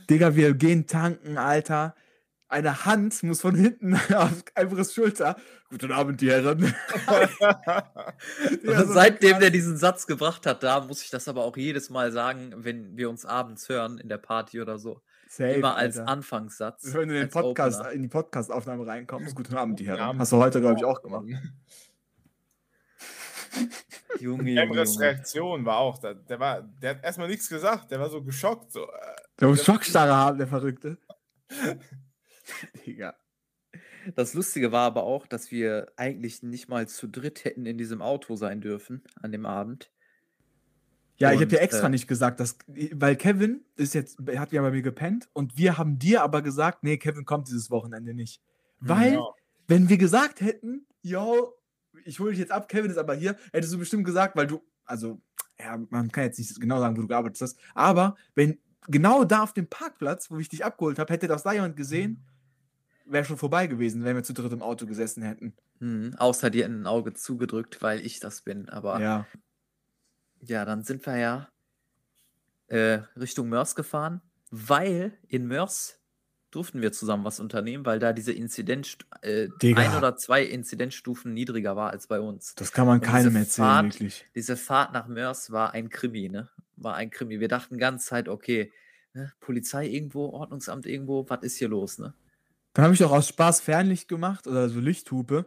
Digga, 0.09 0.35
wir 0.35 0.53
gehen 0.53 0.87
tanken, 0.87 1.37
Alter. 1.37 1.95
Eine 2.47 2.85
Hand 2.85 3.23
muss 3.23 3.41
von 3.41 3.55
hinten 3.55 3.95
auf 4.15 4.43
Alvarez 4.53 4.93
Schulter. 4.93 5.35
Guten 5.69 5.91
Abend, 5.91 6.21
die 6.21 6.29
Herren. 6.29 6.73
Ja, 8.63 8.85
so 8.85 8.93
seitdem 8.93 9.39
der 9.39 9.49
diesen 9.49 9.77
Satz 9.77 10.07
gebracht 10.07 10.45
hat, 10.45 10.63
da 10.63 10.81
muss 10.81 11.03
ich 11.03 11.09
das 11.09 11.27
aber 11.27 11.43
auch 11.43 11.57
jedes 11.57 11.89
Mal 11.89 12.11
sagen, 12.11 12.53
wenn 12.57 12.95
wir 12.95 13.09
uns 13.09 13.25
abends 13.25 13.67
hören 13.69 13.97
in 13.97 14.07
der 14.07 14.17
Party 14.17 14.61
oder 14.61 14.77
so. 14.77 15.01
Safe, 15.27 15.53
Immer 15.53 15.75
als 15.75 15.97
Alter. 15.97 16.11
Anfangssatz. 16.11 16.93
Wenn 16.93 17.09
du 17.09 17.19
in 17.19 17.29
Podcast, 17.29 17.81
in 17.91 18.03
die 18.03 18.07
Podcast-Aufnahme 18.07 18.85
reinkommst, 18.85 19.35
guten 19.35 19.55
Abend, 19.55 19.79
die 19.79 19.87
Herren. 19.87 19.99
Abend. 19.99 20.21
Hast 20.21 20.31
du 20.31 20.37
heute, 20.37 20.61
glaube 20.61 20.75
ich, 20.77 20.85
auch 20.85 21.01
gemacht. 21.01 21.25
Junge, 24.19 24.49
Junge, 24.51 24.61
Emres 24.61 24.93
Junge. 24.93 25.05
Reaktion 25.05 25.65
war 25.65 25.77
auch, 25.77 25.97
da, 25.97 26.13
der, 26.13 26.39
war, 26.39 26.61
der 26.61 26.91
hat 26.91 27.03
erstmal 27.03 27.27
nichts 27.27 27.49
gesagt, 27.49 27.91
der 27.91 27.99
war 27.99 28.09
so 28.09 28.21
geschockt. 28.21 28.71
So, 28.71 28.83
äh, 28.83 28.87
Der 29.39 29.47
muss 29.47 29.65
Schockstarre 29.65 30.15
haben, 30.15 30.37
der 30.37 30.47
Verrückte. 30.47 30.97
Digga. 32.85 33.15
Das 34.15 34.33
Lustige 34.33 34.71
war 34.71 34.85
aber 34.85 35.03
auch, 35.03 35.25
dass 35.25 35.51
wir 35.51 35.91
eigentlich 35.95 36.43
nicht 36.43 36.67
mal 36.67 36.87
zu 36.87 37.07
dritt 37.07 37.45
hätten 37.45 37.65
in 37.65 37.77
diesem 37.77 38.01
Auto 38.01 38.35
sein 38.35 38.61
dürfen 38.61 39.01
an 39.21 39.31
dem 39.31 39.45
Abend. 39.45 39.91
Ja, 41.17 41.29
ich 41.29 41.35
habe 41.35 41.45
Und, 41.45 41.51
dir 41.51 41.61
extra 41.61 41.87
äh, 41.87 41.89
nicht 41.89 42.07
gesagt, 42.07 42.39
dass, 42.39 42.57
weil 42.67 43.15
Kevin 43.15 43.63
ist 43.75 43.93
jetzt, 43.93 44.17
er 44.25 44.39
hat 44.39 44.51
ja 44.51 44.61
bei 44.61 44.71
mir 44.71 44.81
gepennt 44.81 45.29
und 45.33 45.57
wir 45.57 45.77
haben 45.77 45.99
dir 45.99 46.23
aber 46.23 46.41
gesagt, 46.41 46.83
nee, 46.83 46.97
Kevin 46.97 47.25
kommt 47.25 47.47
dieses 47.47 47.71
Wochenende 47.71 48.13
nicht. 48.13 48.41
Weil, 48.79 49.13
ja. 49.13 49.25
wenn 49.67 49.89
wir 49.89 49.97
gesagt 49.97 50.41
hätten, 50.41 50.85
yo, 51.01 51.53
ich 52.03 52.19
hole 52.19 52.31
dich 52.31 52.39
jetzt 52.39 52.51
ab, 52.51 52.67
Kevin 52.67 52.91
ist 52.91 52.97
aber 52.97 53.15
hier, 53.15 53.37
hättest 53.53 53.73
du 53.73 53.77
bestimmt 53.77 54.05
gesagt, 54.05 54.35
weil 54.35 54.47
du, 54.47 54.61
also, 54.85 55.21
ja, 55.59 55.77
man 55.89 56.11
kann 56.11 56.25
jetzt 56.25 56.39
nicht 56.39 56.59
genau 56.59 56.79
sagen, 56.79 56.97
wo 56.97 57.01
du 57.01 57.07
gearbeitet 57.07 57.39
hast, 57.41 57.57
aber 57.73 58.15
wenn 58.35 58.59
genau 58.87 59.23
da 59.23 59.43
auf 59.43 59.53
dem 59.53 59.67
Parkplatz, 59.67 60.29
wo 60.29 60.39
ich 60.39 60.49
dich 60.49 60.65
abgeholt 60.65 60.99
habe, 60.99 61.13
hätte 61.13 61.27
das 61.27 61.43
da 61.43 61.53
jemand 61.53 61.77
gesehen, 61.77 62.25
wäre 63.05 63.25
schon 63.25 63.37
vorbei 63.37 63.67
gewesen, 63.67 64.03
wenn 64.03 64.15
wir 64.15 64.23
zu 64.23 64.33
dritt 64.33 64.53
im 64.53 64.61
Auto 64.61 64.85
gesessen 64.85 65.23
hätten. 65.23 65.53
Mhm, 65.79 66.15
außer 66.17 66.49
dir 66.49 66.65
in 66.65 66.81
ein 66.81 66.87
Auge 66.87 67.13
zugedrückt, 67.13 67.81
weil 67.81 67.99
ich 68.05 68.19
das 68.19 68.41
bin. 68.41 68.69
Aber 68.69 68.99
ja, 69.01 69.27
Ja. 70.39 70.65
dann 70.65 70.83
sind 70.83 71.05
wir 71.05 71.17
ja 71.17 71.49
äh, 72.67 73.01
Richtung 73.19 73.49
Mörs 73.49 73.75
gefahren, 73.75 74.21
weil 74.49 75.17
in 75.27 75.47
Mörs 75.47 75.99
durften 76.51 76.81
wir 76.81 76.91
zusammen 76.91 77.23
was 77.25 77.39
unternehmen, 77.39 77.85
weil 77.85 77.99
da 77.99 78.13
diese 78.13 78.31
Inzidenz, 78.31 78.97
äh, 79.21 79.47
ein 79.75 79.97
oder 79.97 80.15
zwei 80.17 80.43
Inzidenzstufen 80.43 81.33
niedriger 81.33 81.75
war 81.75 81.89
als 81.91 82.07
bei 82.07 82.19
uns. 82.19 82.53
Das 82.55 82.71
kann 82.71 82.85
man 82.87 82.99
Und 82.99 83.05
keinem 83.05 83.35
erzählen, 83.35 83.65
Fahrt- 83.67 83.85
wirklich. 83.95 84.25
Diese 84.35 84.55
Fahrt 84.55 84.93
nach 84.93 85.07
Mörs 85.07 85.51
war 85.51 85.73
ein 85.73 85.89
Krimi, 85.89 86.29
ne? 86.29 86.49
War 86.77 86.95
ein 86.95 87.09
Krimi. 87.09 87.39
Wir 87.39 87.47
dachten 87.47 87.77
ganz 87.77 88.05
Zeit, 88.05 88.29
okay, 88.29 88.71
ne? 89.13 89.33
Polizei 89.39 89.87
irgendwo, 89.87 90.27
Ordnungsamt 90.29 90.85
irgendwo, 90.85 91.27
was 91.29 91.41
ist 91.43 91.57
hier 91.57 91.69
los, 91.69 91.97
ne? 91.97 92.13
Dann 92.73 92.85
habe 92.85 92.93
ich 92.93 93.03
auch 93.03 93.11
aus 93.11 93.27
Spaß 93.27 93.61
Fernlicht 93.61 94.07
gemacht 94.07 94.47
oder 94.47 94.67
so 94.69 94.79
Lichthupe. 94.79 95.45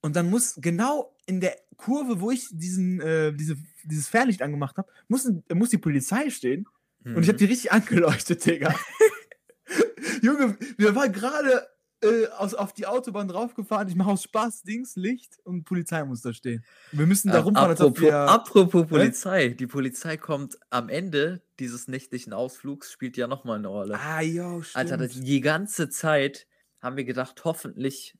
Und 0.00 0.16
dann 0.16 0.28
muss 0.30 0.54
genau 0.56 1.16
in 1.26 1.40
der 1.40 1.56
Kurve, 1.76 2.20
wo 2.20 2.30
ich 2.30 2.48
diesen, 2.52 3.00
äh, 3.00 3.32
diese, 3.32 3.56
dieses 3.84 4.08
Fernlicht 4.08 4.42
angemacht 4.42 4.76
habe, 4.76 4.88
muss, 5.08 5.30
muss 5.52 5.70
die 5.70 5.78
Polizei 5.78 6.30
stehen. 6.30 6.66
Und 7.04 7.22
ich 7.22 7.28
habe 7.28 7.34
Mhm. 7.34 7.38
die 7.38 7.44
richtig 7.44 7.72
angeleuchtet, 7.72 8.44
Digga. 8.44 8.74
Junge, 10.22 10.56
wir 10.76 10.94
waren 10.94 11.12
gerade 11.12 11.66
äh, 12.02 12.26
aus, 12.38 12.54
auf 12.54 12.72
die 12.72 12.86
Autobahn 12.86 13.28
draufgefahren. 13.28 13.88
Ich 13.88 13.94
mache 13.94 14.10
aus 14.10 14.22
Spaß 14.24 14.62
Dings, 14.62 14.96
Licht 14.96 15.38
und 15.44 15.64
Polizei 15.64 16.04
muss 16.04 16.20
da 16.22 16.32
stehen. 16.32 16.64
Wir 16.92 17.06
müssen 17.06 17.28
da 17.30 17.38
Ähm, 17.38 17.44
rumfahren, 17.44 17.70
apropos, 17.72 18.00
wir. 18.02 18.16
apropos 18.16 18.86
Polizei. 18.86 19.48
Die 19.50 19.66
Polizei 19.66 20.16
kommt 20.16 20.58
am 20.70 20.88
Ende 20.88 21.42
dieses 21.58 21.88
nächtlichen 21.88 22.32
Ausflugs, 22.32 22.92
spielt 22.92 23.16
ja 23.16 23.26
nochmal 23.26 23.58
eine 23.58 23.68
Rolle. 23.68 23.98
Ah, 23.98 24.20
jo, 24.20 24.62
stimmt. 24.62 24.76
Alter, 24.76 24.96
das, 24.98 25.12
die 25.20 25.40
ganze 25.40 25.88
Zeit 25.88 26.46
haben 26.86 26.96
wir 26.98 27.04
gedacht, 27.06 27.44
hoffentlich 27.44 28.16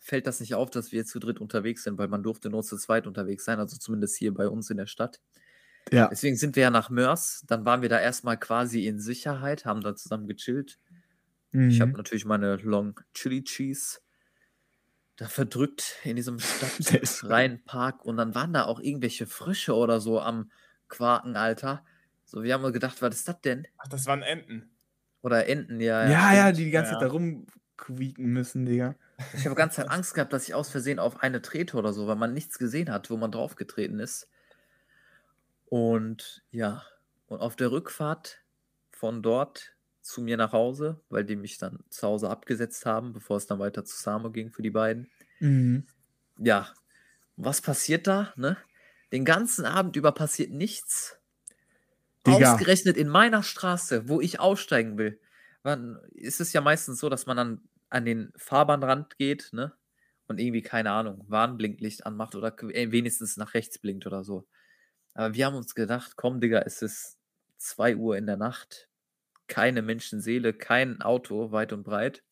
fällt 0.00 0.26
das 0.26 0.40
nicht 0.40 0.54
auf, 0.56 0.70
dass 0.70 0.92
wir 0.92 1.06
zu 1.06 1.20
dritt 1.20 1.40
unterwegs 1.40 1.84
sind, 1.84 1.98
weil 1.98 2.08
man 2.08 2.22
durfte 2.24 2.50
nur 2.50 2.62
zu 2.64 2.76
zweit 2.78 3.06
unterwegs 3.06 3.44
sein, 3.44 3.60
also 3.60 3.78
zumindest 3.78 4.16
hier 4.18 4.34
bei 4.34 4.48
uns 4.48 4.70
in 4.70 4.78
der 4.78 4.86
Stadt. 4.86 5.20
ja. 5.92 6.08
Deswegen 6.10 6.36
sind 6.36 6.56
wir 6.56 6.64
ja 6.64 6.70
nach 6.70 6.90
Mörs, 6.90 7.44
dann 7.48 7.64
waren 7.64 7.82
wir 7.82 7.88
da 7.88 8.00
erstmal 8.00 8.38
quasi 8.38 8.86
in 8.86 9.00
Sicherheit, 9.00 9.64
haben 9.64 9.82
da 9.82 9.96
zusammen 9.96 10.26
gechillt. 10.28 10.78
Ich 11.66 11.80
habe 11.80 11.92
Mhm. 11.92 11.96
natürlich 11.96 12.24
meine 12.26 12.56
Long 12.56 13.00
Chili 13.14 13.44
Cheese 13.44 14.00
da 15.16 15.28
verdrückt 15.28 15.96
in 16.04 16.16
diesem 16.16 16.38
stadtfreien 16.38 17.62
Park 17.64 18.04
und 18.04 18.16
dann 18.16 18.34
waren 18.34 18.52
da 18.52 18.64
auch 18.64 18.80
irgendwelche 18.80 19.26
Frösche 19.26 19.74
oder 19.74 20.00
so 20.00 20.20
am 20.20 20.50
Quaken, 20.88 21.36
Alter. 21.36 21.84
So, 22.24 22.42
wir 22.42 22.54
haben 22.54 22.64
uns 22.64 22.72
gedacht, 22.72 23.02
was 23.02 23.14
ist 23.16 23.28
das 23.28 23.40
denn? 23.42 23.66
Ach, 23.76 23.88
das 23.88 24.06
waren 24.06 24.22
Enten. 24.22 24.70
Oder 25.22 25.46
Enten, 25.46 25.80
ja. 25.80 26.08
Ja, 26.08 26.32
ja, 26.34 26.52
stimmt. 26.52 26.58
die 26.58 26.64
die 26.64 26.70
ganze 26.70 26.90
Ja. 26.92 26.98
Zeit 26.98 27.02
da 27.02 27.06
rumquieken 27.88 28.26
müssen, 28.26 28.66
Digga. 28.66 28.94
Ich 29.34 29.44
habe 29.44 29.54
ganz 29.54 29.74
Zeit 29.74 29.90
Angst 29.90 30.14
gehabt, 30.14 30.32
dass 30.32 30.48
ich 30.48 30.54
aus 30.54 30.70
Versehen 30.70 30.98
auf 30.98 31.22
eine 31.22 31.42
trete 31.42 31.76
oder 31.76 31.92
so, 31.92 32.06
weil 32.06 32.16
man 32.16 32.32
nichts 32.32 32.58
gesehen 32.58 32.90
hat, 32.90 33.10
wo 33.10 33.16
man 33.16 33.32
draufgetreten 33.32 34.00
ist. 34.00 34.28
Und 35.66 36.42
ja, 36.50 36.84
und 37.26 37.40
auf 37.40 37.56
der 37.56 37.70
Rückfahrt 37.70 38.42
von 38.90 39.22
dort 39.22 39.74
zu 40.00 40.20
mir 40.20 40.36
nach 40.36 40.52
Hause, 40.52 41.00
weil 41.08 41.24
die 41.24 41.36
mich 41.36 41.58
dann 41.58 41.84
zu 41.88 42.06
Hause 42.06 42.28
abgesetzt 42.28 42.84
haben, 42.84 43.12
bevor 43.12 43.36
es 43.36 43.46
dann 43.46 43.58
weiter 43.58 43.84
zu 43.84 43.96
Samo 43.96 44.30
ging 44.30 44.50
für 44.50 44.62
die 44.62 44.70
beiden. 44.70 45.08
Mhm. 45.40 45.86
Ja, 46.38 46.72
was 47.36 47.60
passiert 47.60 48.06
da? 48.06 48.32
Ne? 48.36 48.56
Den 49.12 49.24
ganzen 49.24 49.64
Abend 49.64 49.96
über 49.96 50.12
passiert 50.12 50.50
nichts. 50.50 51.18
Digga. 52.26 52.54
Ausgerechnet 52.54 52.96
in 52.96 53.08
meiner 53.08 53.42
Straße, 53.42 54.08
wo 54.08 54.20
ich 54.20 54.40
aussteigen 54.40 54.98
will. 54.98 55.20
Man, 55.64 55.98
ist 56.12 56.40
es 56.40 56.52
ja 56.52 56.60
meistens 56.60 56.98
so, 57.00 57.08
dass 57.08 57.26
man 57.26 57.36
dann 57.36 57.60
an 57.92 58.04
den 58.04 58.32
Fahrbahnrand 58.36 59.16
geht, 59.18 59.50
ne? 59.52 59.72
Und 60.28 60.38
irgendwie, 60.40 60.62
keine 60.62 60.90
Ahnung, 60.92 61.24
Warnblinklicht 61.28 62.06
anmacht 62.06 62.34
oder 62.34 62.54
äh, 62.70 62.90
wenigstens 62.92 63.36
nach 63.36 63.54
rechts 63.54 63.78
blinkt 63.78 64.06
oder 64.06 64.24
so. 64.24 64.46
Aber 65.14 65.34
wir 65.34 65.44
haben 65.46 65.56
uns 65.56 65.74
gedacht, 65.74 66.16
komm, 66.16 66.40
Digga, 66.40 66.60
es 66.60 66.80
ist 66.80 67.18
2 67.58 67.96
Uhr 67.96 68.16
in 68.16 68.26
der 68.26 68.36
Nacht. 68.38 68.88
Keine 69.48 69.82
Menschenseele, 69.82 70.54
kein 70.54 71.02
Auto 71.02 71.52
weit 71.52 71.72
und 71.72 71.82
breit. 71.82 72.22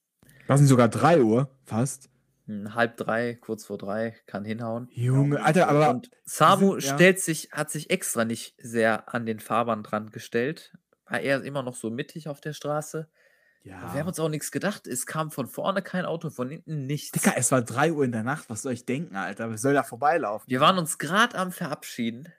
Das 0.47 0.59
sind 0.59 0.69
sogar 0.69 0.89
3 0.89 1.21
Uhr, 1.23 1.51
fast. 1.65 2.09
Hm, 2.47 2.75
Halb 2.75 2.97
drei, 2.97 3.35
kurz 3.35 3.67
vor 3.67 3.77
drei, 3.77 4.17
kann 4.27 4.45
hinhauen. 4.47 4.89
Junge, 4.93 5.43
Alter, 5.43 5.69
aber. 5.69 5.91
Und 5.91 6.11
Samu 6.25 6.73
sind- 6.81 6.85
ja. 6.91 6.95
stellt 6.95 7.21
sich, 7.21 7.51
hat 7.53 7.71
sich 7.71 7.91
extra 7.91 8.25
nicht 8.25 8.55
sehr 8.59 9.13
an 9.13 9.27
den 9.27 9.41
Fahrbahnrand 9.41 10.13
gestellt. 10.13 10.73
War 11.07 11.21
er 11.21 11.43
immer 11.43 11.63
noch 11.63 11.75
so 11.77 11.91
mittig 11.91 12.29
auf 12.29 12.41
der 12.41 12.55
Straße. 12.55 13.09
Ja. 13.63 13.93
Wir 13.93 14.01
haben 14.01 14.09
uns 14.09 14.19
auch 14.19 14.29
nichts 14.29 14.51
gedacht. 14.51 14.87
Es 14.87 15.05
kam 15.05 15.31
von 15.31 15.47
vorne 15.47 15.83
kein 15.83 16.07
Auto, 16.07 16.31
von 16.31 16.49
hinten 16.49 16.87
nichts. 16.87 17.11
Digga, 17.11 17.35
es 17.37 17.53
war 17.53 17.63
3 17.63 17.93
Uhr 17.93 18.05
in 18.05 18.13
der 18.13 18.23
Nacht. 18.23 18.49
Was 18.49 18.63
soll 18.63 18.73
ich 18.73 18.87
denken, 18.87 19.17
Alter? 19.17 19.51
Was 19.51 19.61
soll 19.61 19.75
da 19.75 19.83
vorbeilaufen? 19.83 20.49
Wir 20.49 20.61
waren 20.61 20.79
uns 20.79 20.99
gerade 20.99 21.37
am 21.37 21.53
Verabschieden. 21.53 22.33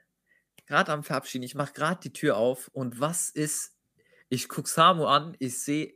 Gerade 0.66 0.92
am 0.92 1.04
Verabschieden. 1.04 1.44
Ich 1.44 1.54
mache 1.54 1.72
gerade 1.72 2.00
die 2.00 2.12
Tür 2.12 2.36
auf. 2.36 2.68
Und 2.72 2.98
was 3.00 3.30
ist? 3.30 3.76
Ich 4.28 4.48
gucke 4.48 4.68
Samu 4.68 5.06
an. 5.06 5.36
Ich 5.38 5.60
sehe 5.60 5.94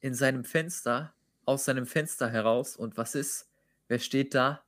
in 0.00 0.14
seinem 0.14 0.44
Fenster, 0.44 1.14
aus 1.44 1.64
seinem 1.64 1.86
Fenster 1.86 2.28
heraus. 2.28 2.76
Und 2.76 2.96
was 2.96 3.14
ist? 3.14 3.48
Wer 3.88 3.98
steht 4.00 4.34
da? 4.34 4.62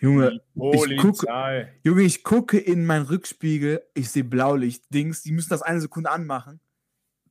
Junge, 0.00 0.40
Polizei. 0.56 1.72
Junge, 1.84 2.02
ich 2.02 2.24
gucke 2.24 2.58
in 2.58 2.86
meinen 2.86 3.06
Rückspiegel, 3.06 3.84
ich 3.94 4.10
sehe 4.10 4.24
Blaulicht, 4.24 4.84
Dings, 4.92 5.22
die 5.22 5.30
müssen 5.30 5.50
das 5.50 5.62
eine 5.62 5.80
Sekunde 5.80 6.10
anmachen. 6.10 6.58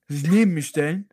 Sich 0.08 0.26
neben 0.30 0.54
mich 0.54 0.68
stellen. 0.68 1.10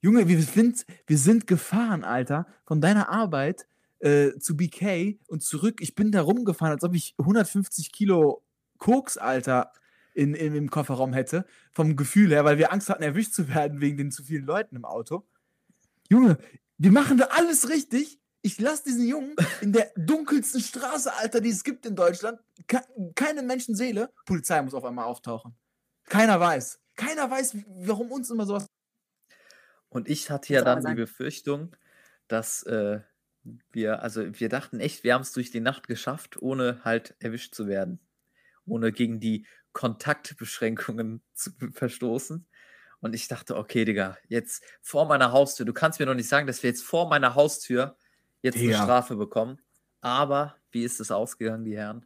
Junge, 0.00 0.28
wir 0.28 0.40
sind, 0.42 0.86
wir 1.06 1.18
sind 1.18 1.46
gefahren, 1.46 2.04
Alter, 2.04 2.46
von 2.64 2.80
deiner 2.80 3.08
Arbeit 3.08 3.66
äh, 3.98 4.38
zu 4.38 4.56
BK 4.56 5.18
und 5.26 5.42
zurück. 5.42 5.80
Ich 5.80 5.96
bin 5.96 6.12
da 6.12 6.22
rumgefahren, 6.22 6.72
als 6.72 6.84
ob 6.84 6.94
ich 6.94 7.14
150 7.18 7.90
Kilo 7.90 8.44
Koks, 8.78 9.16
Alter, 9.16 9.72
in, 10.14 10.34
in, 10.34 10.54
im 10.54 10.70
Kofferraum 10.70 11.12
hätte. 11.12 11.46
Vom 11.72 11.96
Gefühl 11.96 12.30
her, 12.30 12.44
weil 12.44 12.58
wir 12.58 12.72
Angst 12.72 12.88
hatten, 12.88 13.02
erwischt 13.02 13.34
zu 13.34 13.48
werden 13.48 13.80
wegen 13.80 13.96
den 13.96 14.12
zu 14.12 14.22
vielen 14.22 14.44
Leuten 14.44 14.76
im 14.76 14.84
Auto. 14.84 15.26
Junge, 16.08 16.38
wir 16.76 16.92
machen 16.92 17.18
da 17.18 17.26
alles 17.32 17.68
richtig. 17.68 18.20
Ich 18.40 18.60
lasse 18.60 18.84
diesen 18.84 19.06
Jungen 19.06 19.34
in 19.60 19.72
der 19.72 19.90
dunkelsten 19.96 20.60
Straße, 20.60 21.12
Alter, 21.12 21.40
die 21.40 21.50
es 21.50 21.64
gibt 21.64 21.86
in 21.86 21.96
Deutschland. 21.96 22.38
Ke 22.68 22.82
keine 23.16 23.42
Menschenseele. 23.42 24.12
Polizei 24.26 24.62
muss 24.62 24.74
auf 24.74 24.84
einmal 24.84 25.06
auftauchen. 25.06 25.56
Keiner 26.04 26.38
weiß. 26.38 26.78
Keiner 26.94 27.28
weiß, 27.28 27.56
warum 27.80 28.12
uns 28.12 28.30
immer 28.30 28.46
sowas. 28.46 28.66
Und 29.88 30.08
ich 30.08 30.30
hatte 30.30 30.52
ja 30.52 30.62
dann 30.62 30.84
die. 30.84 30.94
Befürchtung, 30.94 31.74
dass 32.26 32.62
äh, 32.64 33.00
wir, 33.72 34.02
also 34.02 34.22
wir 34.38 34.48
dachten 34.48 34.80
echt, 34.80 35.04
wir 35.04 35.14
haben 35.14 35.22
es 35.22 35.32
durch 35.32 35.50
die 35.50 35.60
Nacht 35.60 35.88
geschafft, 35.88 36.40
ohne 36.40 36.80
halt 36.84 37.14
erwischt 37.20 37.54
zu 37.54 37.66
werden. 37.66 38.00
Ohne 38.66 38.92
gegen 38.92 39.20
die 39.20 39.46
Kontaktbeschränkungen 39.72 41.22
zu 41.34 41.50
verstoßen. 41.72 42.46
Und 43.00 43.14
ich 43.14 43.28
dachte, 43.28 43.56
okay, 43.56 43.84
Digga, 43.84 44.18
jetzt 44.26 44.62
vor 44.82 45.06
meiner 45.06 45.32
Haustür, 45.32 45.64
du 45.64 45.72
kannst 45.72 46.00
mir 46.00 46.06
doch 46.06 46.14
nicht 46.14 46.28
sagen, 46.28 46.46
dass 46.46 46.62
wir 46.62 46.70
jetzt 46.70 46.82
vor 46.82 47.08
meiner 47.08 47.34
Haustür 47.34 47.96
jetzt 48.42 48.56
eine 48.56 48.66
Digga. 48.66 48.82
Strafe 48.82 49.16
bekommen. 49.16 49.60
Aber 50.00 50.56
wie 50.72 50.82
ist 50.82 51.00
es 51.00 51.10
ausgegangen, 51.10 51.64
die 51.64 51.76
Herren? 51.76 52.04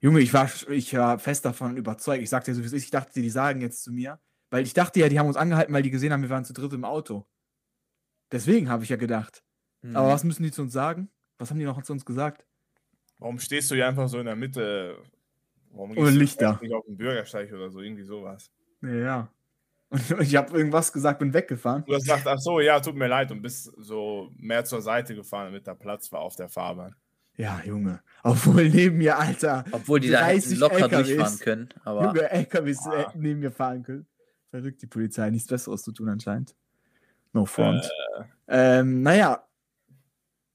Junge, 0.00 0.20
ich 0.20 0.32
war, 0.32 0.48
ich 0.68 0.94
war 0.94 1.18
fest 1.18 1.44
davon 1.44 1.76
überzeugt. 1.76 2.22
Ich 2.22 2.30
sagte 2.30 2.52
dir 2.52 2.54
so, 2.54 2.62
wie 2.62 2.66
es 2.66 2.72
ist. 2.72 2.84
Ich 2.84 2.90
dachte, 2.90 3.20
die 3.20 3.30
sagen 3.30 3.60
jetzt 3.60 3.82
zu 3.82 3.92
mir. 3.92 4.20
Weil 4.50 4.62
ich 4.64 4.72
dachte 4.74 5.00
ja, 5.00 5.08
die 5.08 5.18
haben 5.18 5.26
uns 5.26 5.36
angehalten, 5.36 5.74
weil 5.74 5.82
die 5.82 5.90
gesehen 5.90 6.12
haben, 6.12 6.22
wir 6.22 6.30
waren 6.30 6.44
zu 6.44 6.52
dritt 6.52 6.72
im 6.72 6.84
Auto. 6.84 7.26
Deswegen 8.32 8.68
habe 8.68 8.84
ich 8.84 8.90
ja 8.90 8.96
gedacht. 8.96 9.42
Aber 9.94 10.06
Hm. 10.08 10.12
was 10.14 10.24
müssen 10.24 10.42
die 10.42 10.50
zu 10.50 10.62
uns 10.62 10.72
sagen? 10.72 11.08
Was 11.38 11.50
haben 11.50 11.58
die 11.58 11.64
noch 11.64 11.80
zu 11.82 11.92
uns 11.92 12.04
gesagt? 12.04 12.46
Warum 13.18 13.38
stehst 13.38 13.70
du 13.70 13.74
hier 13.74 13.86
einfach 13.88 14.08
so 14.08 14.18
in 14.18 14.26
der 14.26 14.36
Mitte? 14.36 14.96
Warum 15.70 15.90
Ohne 15.92 16.12
du 16.12 16.18
Lichter. 16.18 16.58
nicht 16.62 16.72
auf 16.74 16.84
den 16.86 16.96
Bürgersteig 16.96 17.52
oder 17.52 17.70
so? 17.70 17.80
Irgendwie 17.80 18.02
sowas. 18.04 18.50
Ja, 18.82 18.94
ja. 18.94 19.28
Und 19.90 20.00
ich 20.20 20.36
habe 20.36 20.56
irgendwas 20.56 20.92
gesagt, 20.92 21.18
bin 21.20 21.32
weggefahren. 21.32 21.84
Du 21.86 21.94
hast 21.94 22.02
gesagt, 22.04 22.26
ach 22.26 22.38
so, 22.38 22.60
ja, 22.60 22.80
tut 22.80 22.94
mir 22.96 23.06
leid 23.06 23.30
und 23.30 23.40
bist 23.42 23.72
so 23.76 24.30
mehr 24.36 24.64
zur 24.64 24.82
Seite 24.82 25.14
gefahren, 25.14 25.46
damit 25.46 25.66
da 25.66 25.74
Platz 25.74 26.10
war 26.12 26.20
auf 26.20 26.36
der 26.36 26.48
Fahrbahn. 26.48 26.94
Ja, 27.36 27.60
Junge. 27.64 28.00
Obwohl 28.24 28.68
neben 28.68 28.98
mir, 28.98 29.16
Alter, 29.18 29.64
Obwohl 29.70 30.00
die 30.00 30.10
da 30.10 30.26
hätten 30.26 30.40
30 30.40 30.58
locker 30.58 30.78
LKWs. 30.90 31.06
durchfahren 31.06 31.38
können. 31.38 31.68
Aber 31.84 32.04
Junge, 32.06 32.30
LKWs 32.30 32.86
Ah. 32.88 33.12
neben 33.14 33.40
mir 33.40 33.52
fahren 33.52 33.82
können. 33.84 34.06
Verrückt, 34.50 34.82
die 34.82 34.86
Polizei. 34.86 35.30
Nichts 35.30 35.48
Besseres 35.48 35.82
zu 35.82 35.92
tun 35.92 36.08
anscheinend. 36.08 36.54
No 37.32 37.44
front. 37.44 37.88
Ähm, 38.46 39.02
naja. 39.02 39.44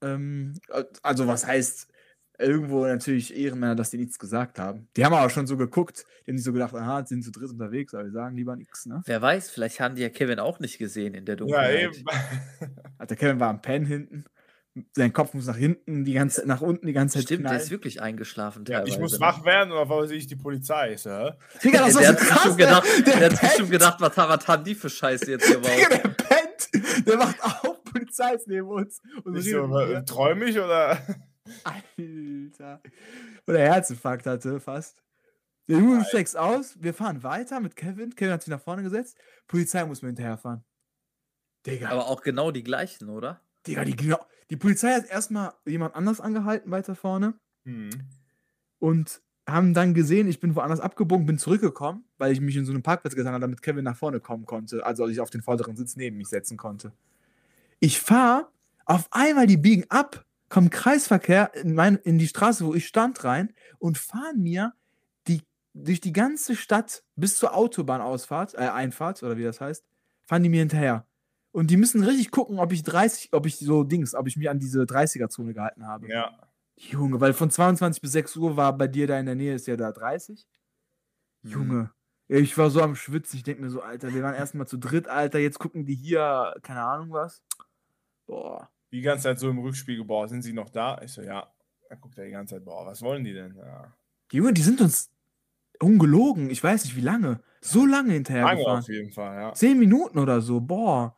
Ähm, 0.02 0.58
also 1.02 1.26
was 1.26 1.46
heißt 1.46 1.88
irgendwo 2.38 2.84
natürlich 2.84 3.34
Ehrenmänner, 3.36 3.76
dass 3.76 3.90
die 3.90 3.96
nichts 3.98 4.18
gesagt 4.18 4.58
haben. 4.58 4.88
Die 4.96 5.04
haben 5.04 5.14
aber 5.14 5.30
schon 5.30 5.46
so 5.46 5.56
geguckt. 5.56 6.04
Die 6.26 6.32
haben 6.32 6.36
sich 6.36 6.44
so 6.44 6.52
gedacht, 6.52 6.74
aha, 6.74 7.06
sind 7.06 7.22
zu 7.22 7.30
dritt 7.30 7.50
unterwegs, 7.50 7.94
aber 7.94 8.04
wir 8.04 8.10
sagen 8.10 8.36
lieber 8.36 8.56
nichts, 8.56 8.86
ne? 8.86 9.02
wer 9.06 9.22
weiß, 9.22 9.50
vielleicht 9.50 9.78
haben 9.78 9.94
die 9.94 10.02
ja 10.02 10.08
Kevin 10.08 10.40
auch 10.40 10.58
nicht 10.58 10.78
gesehen 10.78 11.14
in 11.14 11.24
der 11.26 11.34
Ja, 11.34 11.38
Dunkelheit. 11.38 11.96
eben. 11.96 12.04
Alter, 12.98 13.14
Kevin 13.14 13.38
war 13.38 13.50
am 13.50 13.62
Pen 13.62 13.86
hinten. 13.86 14.24
Sein 14.92 15.12
Kopf 15.12 15.34
muss 15.34 15.46
nach 15.46 15.56
hinten, 15.56 16.04
die 16.04 16.14
ganze, 16.14 16.44
nach 16.48 16.60
unten 16.60 16.86
die 16.86 16.92
ganze 16.92 17.14
Zeit 17.18 17.24
Stimmt, 17.24 17.44
der 17.44 17.50
knallen. 17.50 17.62
ist 17.62 17.70
wirklich 17.70 18.02
eingeschlafen 18.02 18.64
Ja, 18.66 18.78
teilweise. 18.78 18.90
ich 18.92 18.98
muss 19.00 19.20
wach 19.20 19.44
werden 19.44 19.70
oder 19.72 19.88
warum 19.88 20.06
sehe 20.08 20.16
ich 20.18 20.26
die 20.26 20.34
Polizei? 20.34 20.96
So, 20.96 21.10
hä? 21.10 21.30
Digga, 21.62 21.78
das 21.86 21.94
der, 21.94 22.12
so 22.14 22.18
sich 22.18 22.28
krass, 22.28 22.42
schon 22.42 22.56
gedacht, 22.56 22.84
der, 22.84 23.02
der, 23.04 23.28
der, 23.28 23.38
hat 23.42 23.56
pennt. 23.56 23.70
gedacht, 23.70 24.00
was, 24.00 24.16
haben- 24.16 24.30
was 24.30 24.48
haben 24.48 24.64
die 24.64 24.74
für 24.74 24.90
Scheiße 24.90 25.30
jetzt 25.30 25.46
gebaut? 25.48 25.70
Digga, 25.76 25.88
der 25.98 26.08
pennt. 26.08 27.06
Der 27.06 27.16
macht 27.16 27.40
auf, 27.44 27.84
Polizei 27.84 28.34
ist 28.34 28.48
neben 28.48 28.66
uns. 28.68 29.00
Und 29.22 29.36
Ich 29.36 29.48
so, 29.50 29.62
mit 29.68 29.70
mir. 29.88 29.96
äh, 29.98 30.04
träum 30.04 30.42
ich 30.42 30.58
oder? 30.58 30.98
Alter. 31.62 32.80
Oder 33.46 33.58
Herzinfarkt 33.60 34.26
hatte 34.26 34.58
fast. 34.60 35.02
Der 35.68 35.78
Junge 35.78 36.04
steigt 36.04 36.36
aus, 36.36 36.76
wir 36.82 36.92
fahren 36.94 37.22
weiter 37.22 37.60
mit 37.60 37.76
Kevin. 37.76 38.14
Kevin 38.14 38.32
hat 38.32 38.42
sich 38.42 38.50
nach 38.50 38.60
vorne 38.60 38.82
gesetzt. 38.82 39.16
Polizei 39.46 39.84
muss 39.84 40.02
mir 40.02 40.08
hinterherfahren. 40.08 40.64
Digga, 41.66 41.90
Aber 41.90 42.08
auch 42.08 42.22
genau 42.22 42.50
die 42.50 42.62
gleichen, 42.64 43.08
oder? 43.08 43.40
Digga, 43.66 43.84
die, 43.84 43.96
genau, 43.96 44.18
die 44.50 44.56
Polizei 44.56 44.92
hat 44.92 45.08
erstmal 45.08 45.54
jemand 45.66 45.94
anders 45.94 46.20
angehalten 46.20 46.70
weiter 46.70 46.94
vorne 46.94 47.34
Hm. 47.64 47.90
und 48.78 49.22
haben 49.46 49.74
dann 49.74 49.94
gesehen, 49.94 50.28
ich 50.28 50.40
bin 50.40 50.54
woanders 50.54 50.80
abgebogen, 50.80 51.26
bin 51.26 51.38
zurückgekommen, 51.38 52.04
weil 52.18 52.32
ich 52.32 52.40
mich 52.40 52.56
in 52.56 52.64
so 52.64 52.72
einem 52.72 52.82
Parkplatz 52.82 53.14
getan 53.14 53.32
habe, 53.32 53.42
damit 53.42 53.62
Kevin 53.62 53.84
nach 53.84 53.96
vorne 53.96 54.20
kommen 54.20 54.46
konnte, 54.46 54.84
also 54.84 55.06
ich 55.06 55.20
auf 55.20 55.30
den 55.30 55.42
vorderen 55.42 55.76
Sitz 55.76 55.96
neben 55.96 56.16
mich 56.16 56.28
setzen 56.28 56.56
konnte. 56.56 56.92
Ich 57.80 58.00
fahre, 58.00 58.48
auf 58.86 59.08
einmal 59.10 59.46
die 59.46 59.56
biegen 59.56 59.84
ab, 59.90 60.24
kommen 60.48 60.70
Kreisverkehr 60.70 61.52
in, 61.54 61.74
mein, 61.74 61.96
in 61.96 62.18
die 62.18 62.28
Straße, 62.28 62.64
wo 62.64 62.74
ich 62.74 62.86
stand, 62.86 63.24
rein 63.24 63.52
und 63.78 63.98
fahren 63.98 64.40
mir 64.40 64.72
die, 65.26 65.42
durch 65.74 66.00
die 66.00 66.12
ganze 66.12 66.56
Stadt 66.56 67.02
bis 67.16 67.36
zur 67.36 67.54
Autobahnausfahrt, 67.54 68.54
äh, 68.54 68.68
Einfahrt, 68.68 69.22
oder 69.22 69.36
wie 69.36 69.42
das 69.42 69.60
heißt, 69.60 69.84
fahren 70.26 70.42
die 70.42 70.48
mir 70.48 70.60
hinterher. 70.60 71.06
Und 71.54 71.70
die 71.70 71.76
müssen 71.76 72.02
richtig 72.02 72.32
gucken, 72.32 72.58
ob 72.58 72.72
ich 72.72 72.82
30, 72.82 73.28
ob 73.32 73.46
ich 73.46 73.58
so 73.58 73.84
Dings, 73.84 74.16
ob 74.16 74.26
ich 74.26 74.36
mich 74.36 74.50
an 74.50 74.58
diese 74.58 74.82
30er-Zone 74.82 75.54
gehalten 75.54 75.86
habe. 75.86 76.08
Ja. 76.08 76.36
Junge, 76.74 77.20
weil 77.20 77.32
von 77.32 77.48
22 77.48 78.02
bis 78.02 78.10
6 78.10 78.36
Uhr 78.38 78.56
war 78.56 78.76
bei 78.76 78.88
dir 78.88 79.06
da 79.06 79.20
in 79.20 79.26
der 79.26 79.36
Nähe, 79.36 79.54
ist 79.54 79.68
ja 79.68 79.76
da 79.76 79.92
30. 79.92 80.48
Mhm. 81.42 81.50
Junge. 81.52 81.90
Ich 82.26 82.58
war 82.58 82.70
so 82.70 82.82
am 82.82 82.96
Schwitzen. 82.96 83.36
Ich 83.36 83.44
denke 83.44 83.62
mir 83.62 83.70
so, 83.70 83.82
Alter, 83.82 84.12
wir 84.12 84.24
waren 84.24 84.34
erstmal 84.34 84.66
zu 84.66 84.78
dritt, 84.78 85.06
Alter. 85.06 85.38
Jetzt 85.38 85.60
gucken 85.60 85.86
die 85.86 85.94
hier, 85.94 86.56
keine 86.62 86.82
Ahnung 86.82 87.12
was. 87.12 87.40
Boah. 88.26 88.68
Die 88.90 89.02
ganze 89.02 89.22
Zeit 89.22 89.38
so 89.38 89.48
im 89.48 89.58
Rückspiegel, 89.58 90.04
boah, 90.04 90.26
sind 90.26 90.42
sie 90.42 90.52
noch 90.52 90.70
da? 90.70 91.00
Ich 91.02 91.12
so, 91.12 91.22
ja. 91.22 91.46
Dann 91.88 92.00
guckt 92.00 92.18
er 92.18 92.24
die 92.24 92.32
ganze 92.32 92.56
Zeit, 92.56 92.64
boah, 92.64 92.84
was 92.84 93.00
wollen 93.00 93.22
die 93.22 93.32
denn? 93.32 93.54
Ja. 93.54 93.94
Junge, 94.32 94.54
die 94.54 94.62
sind 94.62 94.80
uns 94.80 95.08
ungelogen. 95.78 96.50
Ich 96.50 96.64
weiß 96.64 96.84
nicht, 96.84 96.96
wie 96.96 97.00
lange. 97.00 97.38
So 97.60 97.86
lange 97.86 98.12
hinterher 98.14 98.42
Lange 98.42 98.58
gefahren. 98.58 98.78
auf 98.80 98.88
jeden 98.88 99.12
Fall, 99.12 99.36
ja. 99.36 99.52
Zehn 99.52 99.78
Minuten 99.78 100.18
oder 100.18 100.40
so. 100.40 100.60
Boah. 100.60 101.16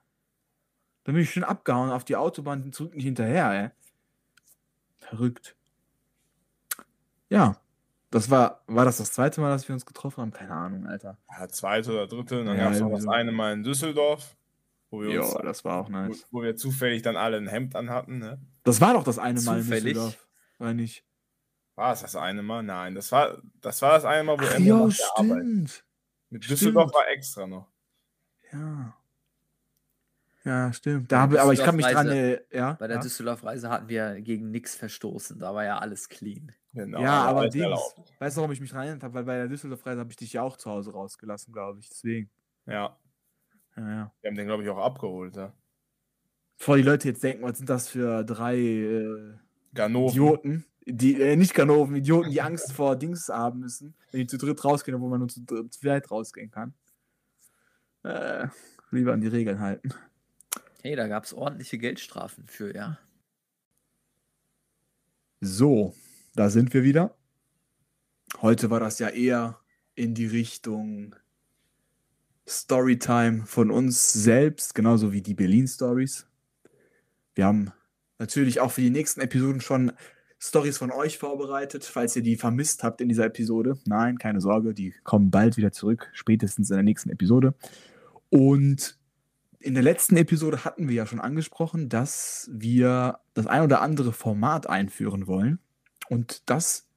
Dann 1.07 1.15
bin 1.15 1.23
ich 1.23 1.33
schon 1.33 1.45
abgehauen 1.45 1.91
auf 1.91 2.05
die 2.05 2.17
Autobahn 2.17 2.73
zurück 2.73 2.95
nicht 2.95 3.05
hinterher, 3.05 3.51
ey. 3.53 3.71
Verrückt. 4.99 5.57
Ja. 7.29 7.57
Das 8.11 8.31
war, 8.31 8.63
war 8.67 8.85
das 8.85 8.99
das 8.99 9.13
zweite 9.13 9.41
Mal, 9.41 9.51
dass 9.51 9.69
wir 9.69 9.75
uns 9.75 9.85
getroffen 9.87 10.21
haben? 10.23 10.33
Keine 10.33 10.53
Ahnung, 10.53 10.87
Alter. 10.87 11.19
ja 11.29 11.49
zweite 11.49 11.93
oder 11.93 12.07
dritte. 12.07 12.41
Und 12.41 12.47
dann 12.47 12.57
Ja, 12.57 12.65
gab 12.65 12.73
es 12.73 12.81
noch 12.81 12.91
das 12.91 13.03
so. 13.03 13.11
eine 13.11 13.31
Mal 13.33 13.53
in 13.53 13.63
Düsseldorf, 13.63 14.37
wo 14.91 15.03
wir, 15.03 15.21
uns, 15.23 15.33
Ja, 15.33 15.43
das 15.43 15.65
war 15.65 15.79
auch 15.81 15.89
wo, 15.89 15.93
nice. 15.93 16.27
wo 16.31 16.43
wir 16.43 16.57
zufällig 16.57 17.03
dann 17.03 17.17
alle 17.17 17.37
ein 17.37 17.47
Hemd 17.49 17.77
anhatten. 17.77 18.19
Ne? 18.19 18.41
Das 18.65 18.81
war 18.81 18.95
doch 18.95 19.05
das 19.05 19.19
eine 19.19 19.41
Mal 19.43 19.59
in 19.59 19.63
Zufällig? 19.65 19.95
Düsseldorf. 19.95 20.29
War 20.59 20.75
nicht. 20.75 21.05
War 21.75 21.93
es 21.93 22.01
das 22.03 22.17
eine 22.17 22.43
Mal? 22.43 22.63
Nein, 22.63 22.95
das 22.95 23.13
war 23.13 23.39
das, 23.61 23.83
war 23.83 23.93
das 23.93 24.05
eine 24.05 24.25
Mal, 24.25 24.39
wo 24.41 24.45
Ach, 24.45 24.55
Ende 24.55 24.69
jo, 24.69 24.89
der 24.89 25.07
Arbeit. 25.17 25.37
stimmt. 25.43 25.85
Mit 26.31 26.45
Stimmt. 26.45 26.61
Düsseldorf 26.61 26.95
war 26.95 27.09
extra 27.09 27.47
noch. 27.47 27.69
Ja. 28.53 28.97
Ja, 30.47 30.73
stimmt. 30.73 31.11
Da 31.11 31.23
habe, 31.23 31.43
aber 31.43 31.53
ich 31.53 31.59
kann 31.63 31.75
mich 31.75 31.85
dran. 31.87 32.09
Äh, 32.09 32.41
ja, 32.53 32.75
Bei 32.75 32.87
der 32.87 32.99
ja. 32.99 33.03
Düsseldorf-Reise 33.03 33.69
hatten 33.69 33.89
wir 33.89 34.21
gegen 34.21 34.53
nichts 34.53 34.77
verstoßen. 34.77 35.41
Da 35.41 35.53
war 35.53 35.65
ja 35.65 35.79
alles 35.79 36.09
clean. 36.09 36.53
Genau, 36.73 37.01
ja, 37.03 37.25
aber 37.25 37.49
Dings. 37.49 37.97
Weißt 38.21 38.37
du, 38.37 38.41
warum 38.43 38.53
ich 38.53 38.61
mich 38.61 38.73
erinnert 38.73 39.03
habe? 39.03 39.15
Weil 39.15 39.25
bei 39.25 39.37
der 39.39 39.49
Düsseldorf-Reise 39.49 39.99
habe 39.99 40.11
ich 40.11 40.17
dich 40.17 40.33
ja 40.35 40.43
auch 40.43 40.57
zu 40.57 40.71
Hause 40.71 40.93
rausgelassen, 40.93 41.53
glaube 41.53 41.81
ich. 41.81 41.89
Deswegen. 41.89 42.31
Ja, 42.67 42.97
Ja, 43.77 43.91
ja. 43.91 44.13
wir 44.21 44.29
haben 44.31 44.37
den, 44.37 44.47
glaube 44.47 44.63
ich, 44.63 44.69
auch 44.69 44.79
abgeholt. 44.79 45.35
Ja. 45.35 45.53
Bevor 46.59 46.77
die 46.77 46.83
Leute 46.85 47.09
jetzt 47.09 47.25
denken, 47.25 47.43
was 47.43 47.59
sind 47.59 47.69
das 47.69 47.89
für 47.89 48.23
drei 48.25 48.57
äh. 48.57 49.35
Idioten, 49.75 50.65
die, 50.87 51.21
äh, 51.21 51.35
nicht 51.35 51.55
Ganoven, 51.55 51.97
Idioten, 51.97 52.31
die 52.31 52.41
Angst 52.41 52.73
vor 52.73 52.95
Dings 52.97 53.29
haben 53.29 53.61
müssen, 53.61 53.95
wenn 54.13 54.21
die 54.21 54.27
zu 54.29 54.39
dritt 54.39 54.65
rausgehen, 54.65 54.99
wo 55.01 55.09
man 55.09 55.19
nur 55.19 55.29
zu, 55.29 55.41
dritt- 55.41 55.73
zu 55.75 55.81
zweit 55.81 56.09
rausgehen 56.11 56.51
kann. 56.53 56.73
Äh, 58.05 58.47
lieber 58.93 59.13
an 59.13 59.21
die 59.21 59.27
Regeln 59.27 59.59
halten. 59.61 59.91
Hey, 60.87 60.95
da 60.95 61.09
gab 61.09 61.25
es 61.25 61.35
ordentliche 61.35 61.79
Geldstrafen 61.79 62.47
für, 62.47 62.73
ja. 62.73 62.97
So, 65.41 65.93
da 66.37 66.49
sind 66.49 66.73
wir 66.75 66.85
wieder. 66.85 67.17
Heute 68.41 68.71
war 68.71 68.79
das 68.79 69.01
ja 69.01 69.09
eher 69.09 69.59
in 69.97 70.15
die 70.15 70.27
Richtung 70.27 71.17
Storytime 72.47 73.47
von 73.47 73.73
uns 73.73 74.13
selbst, 74.13 74.77
genauso 74.77 75.13
wie 75.13 75.23
die 75.23 75.35
Berlin-Stories. 75.35 76.29
Wir 77.35 77.47
haben 77.47 77.73
natürlich 78.21 78.61
auch 78.61 78.71
für 78.71 78.83
die 78.83 78.91
nächsten 78.91 79.21
Episoden 79.21 79.61
schon 79.61 79.91
Stories 80.39 80.79
von 80.79 80.93
euch 80.93 81.19
vorbereitet, 81.19 81.83
falls 81.83 82.15
ihr 82.15 82.23
die 82.23 82.37
vermisst 82.37 82.85
habt 82.85 83.01
in 83.01 83.09
dieser 83.09 83.25
Episode. 83.25 83.77
Nein, 83.87 84.19
keine 84.19 84.41
Sorge, 84.41 84.73
die 84.73 84.95
kommen 85.03 85.33
bald 85.33 85.57
wieder 85.57 85.73
zurück, 85.73 86.09
spätestens 86.13 86.71
in 86.71 86.77
der 86.77 86.85
nächsten 86.85 87.11
Episode. 87.11 87.55
Und 88.31 88.97
in 89.61 89.75
der 89.75 89.83
letzten 89.83 90.17
Episode 90.17 90.65
hatten 90.65 90.89
wir 90.89 90.95
ja 90.95 91.07
schon 91.07 91.21
angesprochen, 91.21 91.89
dass 91.89 92.51
wir 92.53 93.21
das 93.35 93.47
ein 93.47 93.63
oder 93.63 93.81
andere 93.81 94.13
Format 94.13 94.69
einführen 94.69 95.27
wollen. 95.27 95.59
Und 96.09 96.43
das 96.47 96.89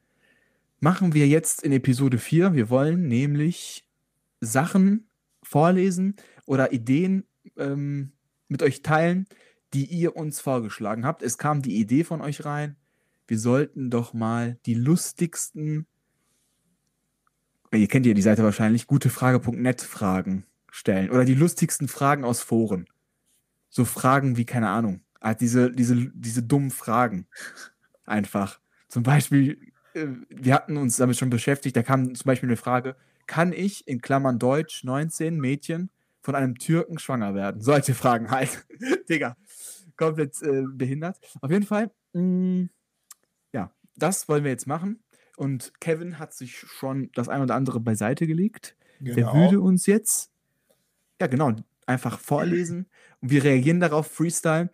machen 0.79 1.13
wir 1.13 1.27
jetzt 1.27 1.63
in 1.63 1.71
Episode 1.71 2.17
4. 2.17 2.53
Wir 2.53 2.69
wollen 2.69 3.07
nämlich 3.07 3.87
Sachen 4.41 5.07
vorlesen 5.43 6.15
oder 6.45 6.71
Ideen 6.71 7.25
ähm, 7.57 8.11
mit 8.47 8.63
euch 8.63 8.81
teilen, 8.81 9.27
die 9.73 9.85
ihr 9.85 10.15
uns 10.15 10.39
vorgeschlagen 10.39 11.05
habt. 11.05 11.21
Es 11.21 11.37
kam 11.37 11.61
die 11.61 11.77
Idee 11.77 12.03
von 12.03 12.21
euch 12.21 12.45
rein. 12.45 12.75
Wir 13.27 13.39
sollten 13.39 13.89
doch 13.89 14.13
mal 14.13 14.57
die 14.65 14.73
lustigsten, 14.73 15.85
ihr 17.71 17.87
kennt 17.87 18.07
ja 18.07 18.13
die 18.13 18.21
Seite 18.23 18.43
wahrscheinlich, 18.43 18.87
gutefrage.net 18.87 19.81
Fragen 19.81 20.45
stellen 20.71 21.09
oder 21.09 21.25
die 21.25 21.35
lustigsten 21.35 21.87
Fragen 21.87 22.23
aus 22.23 22.41
Foren. 22.41 22.85
So 23.69 23.85
Fragen 23.85 24.37
wie, 24.37 24.45
keine 24.45 24.69
Ahnung, 24.69 25.01
halt 25.21 25.41
diese, 25.41 25.71
diese, 25.71 25.95
diese 26.13 26.43
dummen 26.43 26.71
Fragen. 26.71 27.27
Einfach. 28.05 28.59
Zum 28.87 29.03
Beispiel, 29.03 29.59
äh, 29.93 30.07
wir 30.29 30.53
hatten 30.55 30.77
uns 30.77 30.97
damit 30.97 31.17
schon 31.17 31.29
beschäftigt, 31.29 31.75
da 31.75 31.83
kam 31.83 32.15
zum 32.15 32.25
Beispiel 32.25 32.49
eine 32.49 32.57
Frage, 32.57 32.95
kann 33.27 33.53
ich 33.53 33.87
in 33.87 34.01
Klammern 34.01 34.39
Deutsch 34.39 34.83
19 34.83 35.39
Mädchen 35.39 35.91
von 36.21 36.33
einem 36.35 36.57
Türken 36.57 36.97
schwanger 36.97 37.35
werden? 37.35 37.61
Solche 37.61 37.93
Fragen 37.93 38.31
halt. 38.31 38.65
Digga, 39.09 39.37
komplett 39.95 40.41
äh, 40.41 40.63
behindert. 40.67 41.19
Auf 41.41 41.51
jeden 41.51 41.65
Fall, 41.65 41.91
mh, 42.13 42.69
ja, 43.53 43.71
das 43.95 44.27
wollen 44.27 44.43
wir 44.43 44.51
jetzt 44.51 44.67
machen. 44.67 45.03
Und 45.37 45.73
Kevin 45.79 46.19
hat 46.19 46.33
sich 46.33 46.57
schon 46.57 47.11
das 47.13 47.29
ein 47.29 47.41
oder 47.41 47.55
andere 47.55 47.79
beiseite 47.79 48.27
gelegt. 48.27 48.75
Der 48.99 49.15
Genau. 49.15 49.33
würde 49.35 49.61
uns 49.61 49.85
jetzt, 49.85 50.31
ja 51.19 51.27
genau, 51.27 51.53
einfach 51.85 52.19
vorlesen 52.19 52.87
und 53.21 53.31
wir 53.31 53.43
reagieren 53.43 53.79
darauf, 53.79 54.07
Freestyle. 54.07 54.69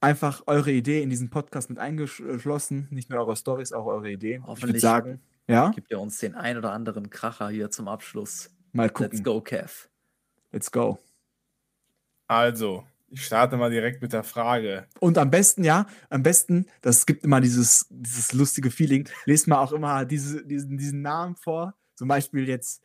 Einfach 0.00 0.44
eure 0.46 0.70
Idee 0.70 1.02
in 1.02 1.10
diesen 1.10 1.28
Podcast 1.28 1.70
mit 1.70 1.78
eingeschlossen, 1.80 2.86
nicht 2.90 3.10
nur 3.10 3.18
eure 3.18 3.34
Stories, 3.34 3.72
auch 3.72 3.86
eure 3.86 4.10
Ideen. 4.10 4.42
Ich 4.42 4.46
Hoffentlich. 4.46 4.80
sagen, 4.80 5.20
ja, 5.48 5.70
Gibt 5.70 5.90
ihr 5.90 5.98
uns 5.98 6.18
den 6.18 6.34
ein 6.34 6.56
oder 6.56 6.72
anderen 6.72 7.10
Kracher 7.10 7.48
hier 7.48 7.70
zum 7.70 7.88
Abschluss. 7.88 8.50
mal 8.72 8.90
gucken. 8.90 9.12
Let's 9.12 9.24
go, 9.24 9.40
Kev. 9.40 9.88
Let's 10.52 10.70
go. 10.70 10.98
Also, 12.26 12.84
ich 13.08 13.24
starte 13.24 13.56
mal 13.56 13.70
direkt 13.70 14.02
mit 14.02 14.12
der 14.12 14.22
Frage. 14.22 14.86
Und 15.00 15.16
am 15.16 15.30
besten, 15.30 15.64
ja, 15.64 15.86
am 16.10 16.22
besten, 16.22 16.66
das 16.82 17.06
gibt 17.06 17.24
immer 17.24 17.40
dieses, 17.40 17.86
dieses 17.88 18.34
lustige 18.34 18.70
Feeling, 18.70 19.08
lest 19.24 19.48
mal 19.48 19.58
auch 19.58 19.72
immer 19.72 20.04
diese, 20.04 20.44
diesen, 20.44 20.76
diesen 20.76 21.00
Namen 21.00 21.34
vor. 21.34 21.74
Zum 21.94 22.06
Beispiel 22.06 22.46
jetzt 22.46 22.82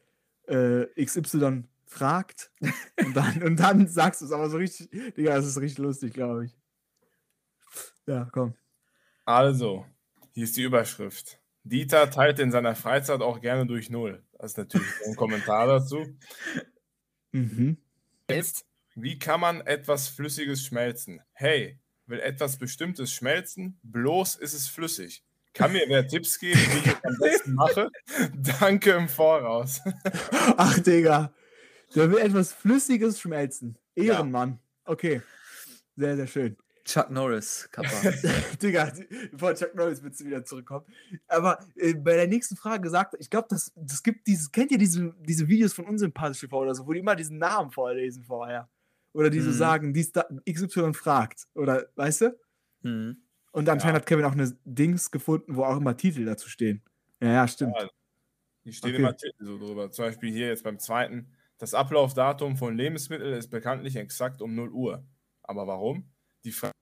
äh, 0.48 0.86
XY 1.04 1.66
fragt 1.94 2.52
und 2.98 3.16
dann, 3.16 3.44
und 3.44 3.60
dann 3.60 3.88
sagst 3.88 4.22
du 4.22 4.26
es 4.26 4.32
aber 4.32 4.50
so 4.50 4.58
richtig, 4.58 4.90
Digga, 5.16 5.36
das 5.36 5.46
ist 5.46 5.60
richtig 5.60 5.80
lustig, 5.80 6.14
glaube 6.14 6.46
ich. 6.46 6.58
Ja, 8.06 8.28
komm. 8.32 8.56
Also, 9.26 9.86
hier 10.32 10.44
ist 10.44 10.58
die 10.58 10.64
Überschrift. 10.64 11.40
Dieter 11.64 12.10
teilt 12.10 12.40
in 12.40 12.52
seiner 12.52 12.76
Freizeit 12.76 13.22
auch 13.22 13.40
gerne 13.40 13.66
durch 13.66 13.90
Null. 13.90 14.22
Das 14.38 14.52
ist 14.52 14.58
natürlich 14.58 14.88
ein 15.06 15.16
Kommentar 15.16 15.68
dazu. 15.68 16.06
Mhm. 17.36 17.80
Jetzt, 18.30 18.68
wie 18.94 19.18
kann 19.18 19.40
man 19.40 19.62
etwas 19.62 20.08
Flüssiges 20.08 20.64
schmelzen? 20.64 21.20
Hey, 21.32 21.80
will 22.06 22.20
etwas 22.20 22.60
Bestimmtes 22.60 23.12
schmelzen? 23.12 23.80
Bloß 23.82 24.36
ist 24.36 24.54
es 24.54 24.68
flüssig. 24.68 25.26
Kann 25.54 25.72
mir 25.72 25.84
wer 25.88 26.08
Tipps 26.08 26.38
geben, 26.38 26.60
wie 26.60 26.78
ich 26.78 26.86
es 26.86 27.04
am 27.04 27.18
besten 27.20 27.54
mache? 27.54 27.90
Danke 28.60 28.92
im 28.92 29.10
Voraus. 29.10 29.82
Ach, 30.58 30.78
Digga. 30.80 31.34
Der 31.96 32.10
will 32.12 32.18
etwas 32.20 32.54
Flüssiges 32.54 33.20
schmelzen. 33.20 33.78
Ehrenmann. 33.96 34.60
Okay. 34.86 35.22
Sehr, 35.96 36.16
sehr 36.16 36.28
schön. 36.28 36.58
Chuck 36.86 37.10
Norris, 37.12 37.70
Kappa. 37.72 37.90
Digga, 38.62 38.92
bevor 39.32 39.54
Chuck 39.56 39.74
Norris 39.74 40.02
bitte 40.02 40.26
wieder 40.26 40.44
zurückkommt. 40.44 40.86
Aber 41.28 41.60
äh, 41.78 41.94
bei 41.94 42.16
der 42.16 42.28
nächsten 42.28 42.58
Frage 42.58 42.82
gesagt, 42.82 43.16
ich 43.20 43.30
glaube, 43.30 43.48
das, 43.50 43.72
das 43.76 44.04
gibt 44.04 44.28
dieses, 44.28 44.52
kennt 44.52 44.72
ihr 44.72 44.78
diese, 44.78 45.14
diese 45.22 45.48
Videos 45.48 45.72
von 45.74 45.86
Unsympathisch 45.86 46.42
TV 46.42 46.58
oder 46.60 46.76
so, 46.76 46.86
wo 46.86 46.92
die 46.92 47.00
immer 47.00 47.16
diesen 47.16 47.38
Namen 47.38 47.72
vorlesen 47.72 48.24
vorher? 48.24 48.70
Oder 49.14 49.30
die 49.30 49.40
so 49.40 49.52
Mhm. 49.52 49.54
sagen, 49.54 49.94
dies, 49.94 50.12
da, 50.12 50.26
XY 50.50 50.94
fragt. 50.94 51.48
Oder, 51.54 51.88
weißt 51.96 52.22
du? 52.22 52.40
hm. 52.82 53.18
Und 53.54 53.70
anscheinend 53.70 53.94
Ja. 53.98 54.02
hat 54.02 54.06
Kevin 54.08 54.26
auch 54.26 54.32
eine 54.32 54.58
Dings 54.66 55.12
gefunden, 55.12 55.56
wo 55.56 55.64
auch 55.64 55.78
immer 55.78 55.96
Titel 55.96 56.26
dazu 56.26 56.50
stehen. 56.50 56.82
Ja, 57.22 57.30
ja, 57.30 57.48
stimmt. 57.48 57.76
Ja, 57.80 57.88
Hier 58.64 58.74
stehen 58.74 58.90
Okay. 58.90 58.98
immer 59.04 59.16
Titel 59.16 59.46
so 59.46 59.58
drüber. 59.60 59.92
Zum 59.92 60.06
Beispiel 60.06 60.32
hier 60.34 60.48
jetzt 60.48 60.64
beim 60.64 60.80
zweiten. 60.80 61.28
Das 61.64 61.74
Ablaufdatum 61.74 62.58
von 62.58 62.76
Lebensmitteln 62.76 63.36
ist 63.38 63.48
bekanntlich 63.50 63.96
exakt 63.96 64.42
um 64.42 64.54
0 64.54 64.70
Uhr. 64.72 65.02
Aber 65.44 65.66
warum? 65.66 66.12
Die 66.44 66.52
Frage 66.52 66.74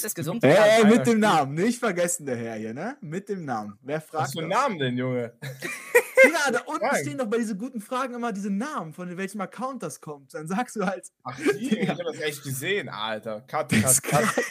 ist 0.00 0.14
gesund. 0.14 0.44
Hey, 0.44 0.84
mit 0.84 1.04
dem. 1.08 1.18
Namen. 1.18 1.54
Nicht 1.54 1.80
vergessen, 1.80 2.24
der 2.24 2.36
Herr 2.36 2.54
hier, 2.54 2.72
ne? 2.72 2.98
Mit 3.00 3.28
dem 3.28 3.44
Namen. 3.44 3.76
Wer 3.82 3.96
Was 3.96 4.04
fragt 4.06 4.32
für 4.34 4.38
einen? 4.38 4.48
Namen 4.50 4.78
denn, 4.78 4.96
Junge? 4.96 5.32
Digga, 6.24 6.52
da 6.52 6.60
unten 6.66 6.86
stehen 7.00 7.18
doch 7.18 7.26
bei 7.26 7.38
diesen 7.38 7.58
guten 7.58 7.80
Fragen 7.80 8.14
immer 8.14 8.32
diese 8.32 8.48
Namen, 8.48 8.92
von 8.92 9.16
welchem 9.16 9.40
Account 9.40 9.82
das 9.82 10.00
kommt. 10.00 10.32
Dann 10.32 10.46
sagst 10.46 10.76
du 10.76 10.86
halt, 10.86 11.10
Ach, 11.24 11.36
hier, 11.36 11.80
ich 11.82 11.88
habe 11.88 12.04
das 12.04 12.20
echt 12.20 12.44
gesehen, 12.44 12.88
Alter. 12.88 13.40
Cut, 13.40 13.72
Das 13.72 14.00
cut, 14.00 14.22
cut. 14.22 14.44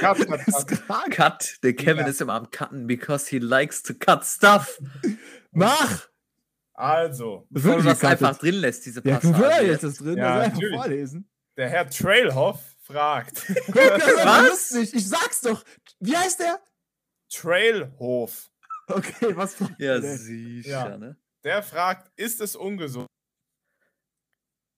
Cut, 0.00 0.26
cut, 0.26 0.40
das 0.46 0.66
cut. 0.66 0.86
Kragen. 0.86 1.10
Cut. 1.10 1.58
Der 1.62 1.74
Kevin 1.74 2.04
Ja. 2.04 2.06
ist 2.06 2.22
immer 2.22 2.32
am 2.32 2.50
Cutten 2.50 2.86
because 2.86 3.28
he 3.28 3.40
likes 3.40 3.82
to 3.82 3.92
cut 3.92 4.24
stuff. 4.24 4.80
Mach! 5.52 6.08
Also, 6.74 7.46
Das 7.50 7.62
Bevor 7.62 7.76
du 7.78 7.84
das 7.84 8.04
einfach 8.04 8.36
drin 8.38 8.56
lässt, 8.56 8.84
diese 8.84 9.00
Ja, 9.06 9.14
Passage. 9.18 9.32
du 9.32 9.38
hör 9.38 9.62
jetzt 9.62 9.84
das 9.84 9.96
drin, 9.96 10.16
Ja, 10.18 10.24
ja, 10.24 10.40
einfach 10.42 10.54
natürlich. 10.54 10.76
vorlesen. 10.76 11.30
der 11.56 11.68
Herr 11.70 11.88
Trailhoff 11.88 12.60
fragt. 12.82 13.44
Guck, 13.66 13.74
das 13.74 14.06
ist 14.08 14.24
Was? 14.24 14.48
lustig. 14.48 14.94
Ich 14.94 15.08
sag's 15.08 15.40
doch. 15.42 15.64
Wie 16.00 16.16
heißt 16.16 16.40
der? 16.40 16.60
Trailhof. 17.32 18.50
Okay, 18.88 19.34
was 19.36 19.54
fragt 19.54 19.80
Ja, 19.80 19.94
er 19.94 20.02
sicher, 20.18 20.90
Ja. 20.90 20.98
ne? 20.98 21.16
Der 21.44 21.62
fragt, 21.62 22.10
ist 22.16 22.40
es 22.40 22.56
ungesund, 22.56 23.06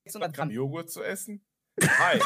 600 0.04 0.34
Gramm 0.34 0.48
Gramm. 0.48 0.54
Joghurt 0.54 0.90
zu 0.90 1.02
essen? 1.02 1.44
Hi. 1.80 2.20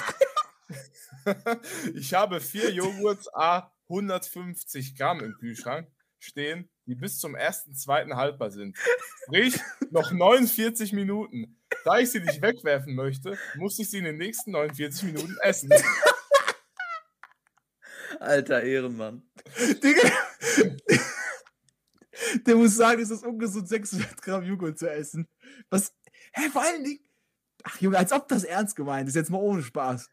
ich 1.94 2.14
habe 2.14 2.40
vier 2.40 2.70
Joghurts 2.72 3.32
A 3.34 3.72
150 3.88 4.96
Gramm 4.96 5.20
im 5.20 5.34
Kühlschrank 5.34 5.90
stehen, 6.18 6.68
die 6.90 6.96
bis 6.96 7.18
zum 7.18 7.34
ersten, 7.34 7.74
zweiten 7.74 8.16
haltbar 8.16 8.50
sind. 8.50 8.76
Sprich, 9.24 9.58
noch 9.90 10.12
49 10.12 10.92
Minuten. 10.92 11.56
Da 11.84 11.98
ich 11.98 12.10
sie 12.10 12.20
nicht 12.20 12.42
wegwerfen 12.42 12.94
möchte, 12.94 13.38
muss 13.56 13.78
ich 13.78 13.90
sie 13.90 13.98
in 13.98 14.04
den 14.04 14.18
nächsten 14.18 14.50
49 14.50 15.04
Minuten 15.04 15.36
essen. 15.42 15.70
Alter 18.18 18.62
Ehrenmann. 18.62 19.22
Digga. 19.82 20.10
Der 22.46 22.56
muss 22.56 22.76
sagen, 22.76 23.00
es 23.00 23.10
ist 23.10 23.24
ungesund, 23.24 23.68
600 23.68 24.20
Gramm 24.22 24.44
Joghurt 24.44 24.78
zu 24.78 24.90
essen. 24.90 25.26
Was? 25.70 25.94
Hä, 26.32 26.50
vor 26.50 26.62
allen 26.62 26.84
Dingen. 26.84 27.00
Ach, 27.62 27.80
Junge, 27.80 27.98
als 27.98 28.12
ob 28.12 28.28
das 28.28 28.44
ernst 28.44 28.76
gemeint 28.76 29.08
ist. 29.08 29.14
Jetzt 29.14 29.30
mal 29.30 29.38
ohne 29.38 29.62
Spaß. 29.62 30.10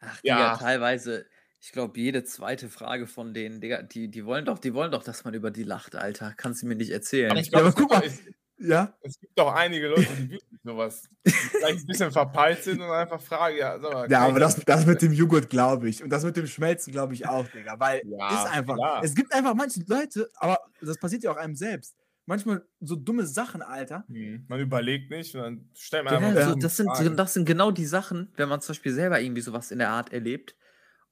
Ach, 0.00 0.20
Ja. 0.22 0.36
Digga, 0.36 0.56
teilweise, 0.58 1.26
ich 1.66 1.72
glaube, 1.72 1.98
jede 1.98 2.22
zweite 2.22 2.68
Frage 2.68 3.08
von 3.08 3.34
denen, 3.34 3.60
Digga, 3.60 3.82
die, 3.82 4.08
die 4.08 4.24
wollen 4.24 4.44
doch, 4.44 4.60
die 4.60 4.72
wollen 4.72 4.92
doch, 4.92 5.02
dass 5.02 5.24
man 5.24 5.34
über 5.34 5.50
die 5.50 5.64
lacht, 5.64 5.96
Alter. 5.96 6.32
Kannst 6.36 6.62
du 6.62 6.66
mir 6.68 6.76
nicht 6.76 6.90
erzählen. 6.92 7.32
Aber 7.32 7.40
ich 7.40 7.46
Ja, 7.50 7.58
glaube, 7.58 7.74
gibt 7.74 7.78
guck 7.80 7.90
doch- 7.90 7.98
mal. 7.98 8.06
es, 8.06 8.20
Ja? 8.58 8.96
es 9.02 9.18
gibt 9.18 9.36
doch 9.36 9.52
einige 9.52 9.88
Leute, 9.88 10.06
die 10.16 10.30
wirklich 10.30 10.60
sowas 10.62 11.02
die 11.26 11.30
vielleicht 11.32 11.80
ein 11.80 11.86
bisschen 11.86 12.12
verpeilt 12.12 12.62
sind 12.62 12.80
und 12.80 12.88
einfach 12.88 13.20
fragen, 13.20 13.56
ja, 13.58 13.80
sag 13.80 13.92
mal, 13.92 14.08
Ja, 14.10 14.20
aber 14.20 14.38
das, 14.38 14.54
das 14.64 14.86
mit 14.86 15.02
dem 15.02 15.12
Joghurt 15.12 15.50
glaube 15.50 15.88
ich. 15.88 16.04
Und 16.04 16.10
das 16.10 16.22
mit 16.24 16.36
dem 16.36 16.46
Schmelzen 16.46 16.92
glaube 16.92 17.14
ich 17.14 17.26
auch, 17.26 17.48
Digga. 17.48 17.74
Weil 17.80 18.00
Ja, 18.06 18.44
ist 18.44 18.50
einfach. 18.52 18.76
klar. 18.76 19.02
Es 19.02 19.14
gibt 19.16 19.34
einfach 19.34 19.54
manche 19.56 19.80
Leute, 19.88 20.30
aber 20.36 20.60
das 20.80 20.96
passiert 20.98 21.24
ja 21.24 21.32
auch 21.32 21.36
einem 21.36 21.56
selbst. 21.56 21.96
Manchmal 22.26 22.64
so 22.80 22.94
dumme 22.94 23.26
Sachen, 23.26 23.60
Alter. 23.60 24.04
Hm, 24.06 24.44
Man 24.48 24.60
überlegt 24.60 25.10
nicht 25.10 25.34
und 25.34 25.40
dann 25.42 25.70
stellt 25.74 26.04
man 26.04 26.12
Ja, 26.14 26.28
einfach 26.28 26.42
so, 26.42 26.50
dumme 26.50 26.62
das, 26.62 26.76
sind, 26.76 27.18
das 27.18 27.34
sind 27.34 27.44
genau 27.44 27.72
die 27.72 27.86
Sachen, 27.86 28.32
wenn 28.36 28.48
man 28.48 28.60
zum 28.60 28.68
Beispiel 28.72 28.92
selber 28.92 29.20
irgendwie 29.20 29.42
sowas 29.42 29.72
in 29.72 29.78
der 29.80 29.90
Art 29.90 30.12
erlebt 30.12 30.54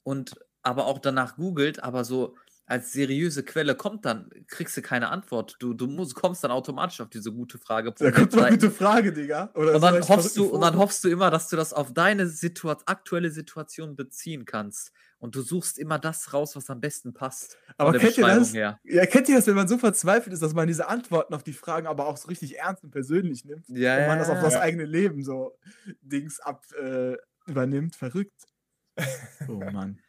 und 0.05 0.37
aber 0.63 0.87
auch 0.87 0.99
danach 0.99 1.37
googelt, 1.37 1.83
aber 1.83 2.05
so 2.05 2.37
als 2.67 2.93
seriöse 2.93 3.43
Quelle 3.43 3.75
kommt 3.75 4.07
dann, 4.07 4.31
kriegst 4.47 4.77
du 4.77 4.81
keine 4.81 5.11
Antwort. 5.11 5.57
Du, 5.59 5.75
du 5.75 5.87
musst, 5.87 6.15
kommst 6.15 6.43
dann 6.45 6.51
automatisch 6.51 7.01
auf 7.03 7.11
diese 7.11 7.31
gute 7.31 7.59
Frage. 7.59 7.93
Da 7.93 8.11
kommt 8.11 8.33
Webseiten. 8.33 8.55
gute 8.55 8.71
Frage, 8.71 9.13
Digga. 9.13 9.51
Oder 9.55 9.75
und 9.75 9.83
dann 9.83 10.09
hoffst 10.09 10.37
du, 10.37 10.47
und 10.47 10.63
dann 10.63 10.79
hoffst 10.79 11.05
du 11.05 11.11
immer, 11.11 11.31
dass 11.31 11.49
du 11.49 11.57
das 11.57 11.75
auf 11.75 11.93
deine 11.93 12.27
Situa 12.27 12.79
aktuelle 12.87 13.31
Situation 13.31 13.97
beziehen 13.97 14.47
kannst. 14.47 14.93
Und 15.19 15.35
du 15.37 15.43
suchst 15.43 15.79
immer 15.79 15.99
das 15.99 16.33
raus, 16.33 16.57
was 16.57 16.71
am 16.71 16.81
besten 16.81 17.13
passt. 17.13 17.59
Aber 17.77 17.99
kennt 17.99 18.17
ihr 18.17 18.27
das? 18.27 18.55
her. 18.55 18.81
Ja, 18.85 19.05
kennt 19.07 19.29
ihr 19.29 19.37
das, 19.37 19.47
wenn 19.47 19.55
man 19.55 19.69
so 19.69 19.77
verzweifelt 19.77 20.33
ist, 20.33 20.43
dass 20.43 20.55
man 20.55 20.67
diese 20.67 20.89
Antworten 20.89 21.35
auf 21.35 21.43
die 21.43 21.53
Fragen 21.53 21.87
aber 21.87 22.07
auch 22.07 22.17
so 22.17 22.29
richtig 22.29 22.59
ernst 22.59 22.83
und 22.83 22.91
persönlich 22.91 23.45
nimmt? 23.45 23.69
Ja, 23.69 23.99
wenn 23.99 24.09
man 24.09 24.19
das 24.19 24.31
auf 24.31 24.41
das 24.41 24.57
eigene 24.57 24.85
Leben 24.85 25.23
so 25.23 25.59
Dings 26.01 26.41
ab 26.41 26.65
äh, 26.83 27.17
übernimmt? 27.47 27.95
Verrückt. 27.95 28.47
Oh 29.49 29.59
Mann. 29.59 30.01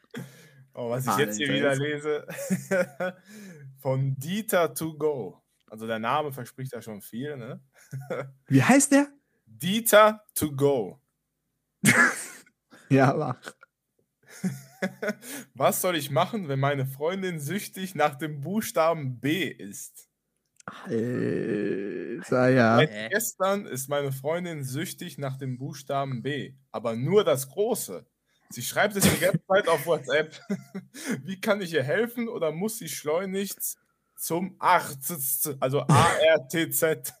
Oh, 0.72 0.90
was 0.90 1.06
ich 1.06 1.16
jetzt 1.16 1.36
hier 1.38 1.48
wieder 1.48 1.74
lese, 1.74 2.26
von 3.78 4.14
Dieter 4.16 4.74
to 4.74 4.96
go. 4.96 5.42
Also 5.68 5.86
der 5.86 5.98
Name 5.98 6.32
verspricht 6.32 6.72
da 6.72 6.82
schon 6.82 7.00
viel, 7.00 7.36
ne? 7.36 7.60
Wie 8.46 8.62
heißt 8.62 8.92
der? 8.92 9.08
Dieter 9.46 10.24
to 10.34 10.54
go. 10.54 11.00
Ja, 12.88 13.14
mach. 13.14 13.40
Was 15.54 15.80
soll 15.80 15.96
ich 15.96 16.10
machen, 16.10 16.48
wenn 16.48 16.60
meine 16.60 16.86
Freundin 16.86 17.40
süchtig 17.40 17.94
nach 17.94 18.14
dem 18.16 18.42
Buchstaben 18.42 19.18
B 19.18 19.44
ist? 19.48 20.08
Alter, 20.66 22.48
ja. 22.50 22.76
Seit 22.76 23.10
gestern 23.10 23.66
ist 23.66 23.88
meine 23.88 24.12
Freundin 24.12 24.64
süchtig 24.64 25.16
nach 25.16 25.36
dem 25.36 25.58
Buchstaben 25.58 26.22
B, 26.22 26.54
aber 26.72 26.96
nur 26.96 27.24
das 27.24 27.48
Große. 27.48 28.06
Sie 28.50 28.62
schreibt 28.62 28.96
es 28.96 29.04
die 29.04 29.20
ganze 29.20 29.44
Zeit 29.46 29.68
auf 29.68 29.86
WhatsApp. 29.86 30.40
Wie 31.24 31.40
kann 31.40 31.60
ich 31.60 31.72
ihr 31.72 31.82
helfen 31.82 32.28
oder 32.28 32.52
muss 32.52 32.78
sie 32.78 32.88
schleunigst 32.88 33.78
zum 34.16 34.56
Arzt, 34.58 35.54
also 35.60 35.80
A-R-T-Z, 35.88 37.12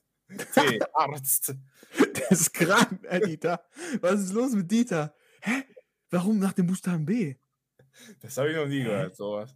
T, 0.54 0.80
Arzt. 0.92 1.54
Der 1.98 2.30
ist 2.30 2.52
krank, 2.52 3.04
äh, 3.04 3.20
Dieter. 3.20 3.62
Was 4.00 4.20
ist 4.20 4.32
los 4.32 4.52
mit 4.52 4.70
Dieter? 4.70 5.14
Hä? 5.40 5.62
Warum 6.10 6.38
nach 6.38 6.52
dem 6.52 6.66
Buchstaben 6.66 7.04
B? 7.04 7.36
Das 8.20 8.36
habe 8.36 8.50
ich 8.50 8.56
noch 8.56 8.66
nie 8.66 8.82
gehört, 8.82 9.16
sowas. 9.16 9.54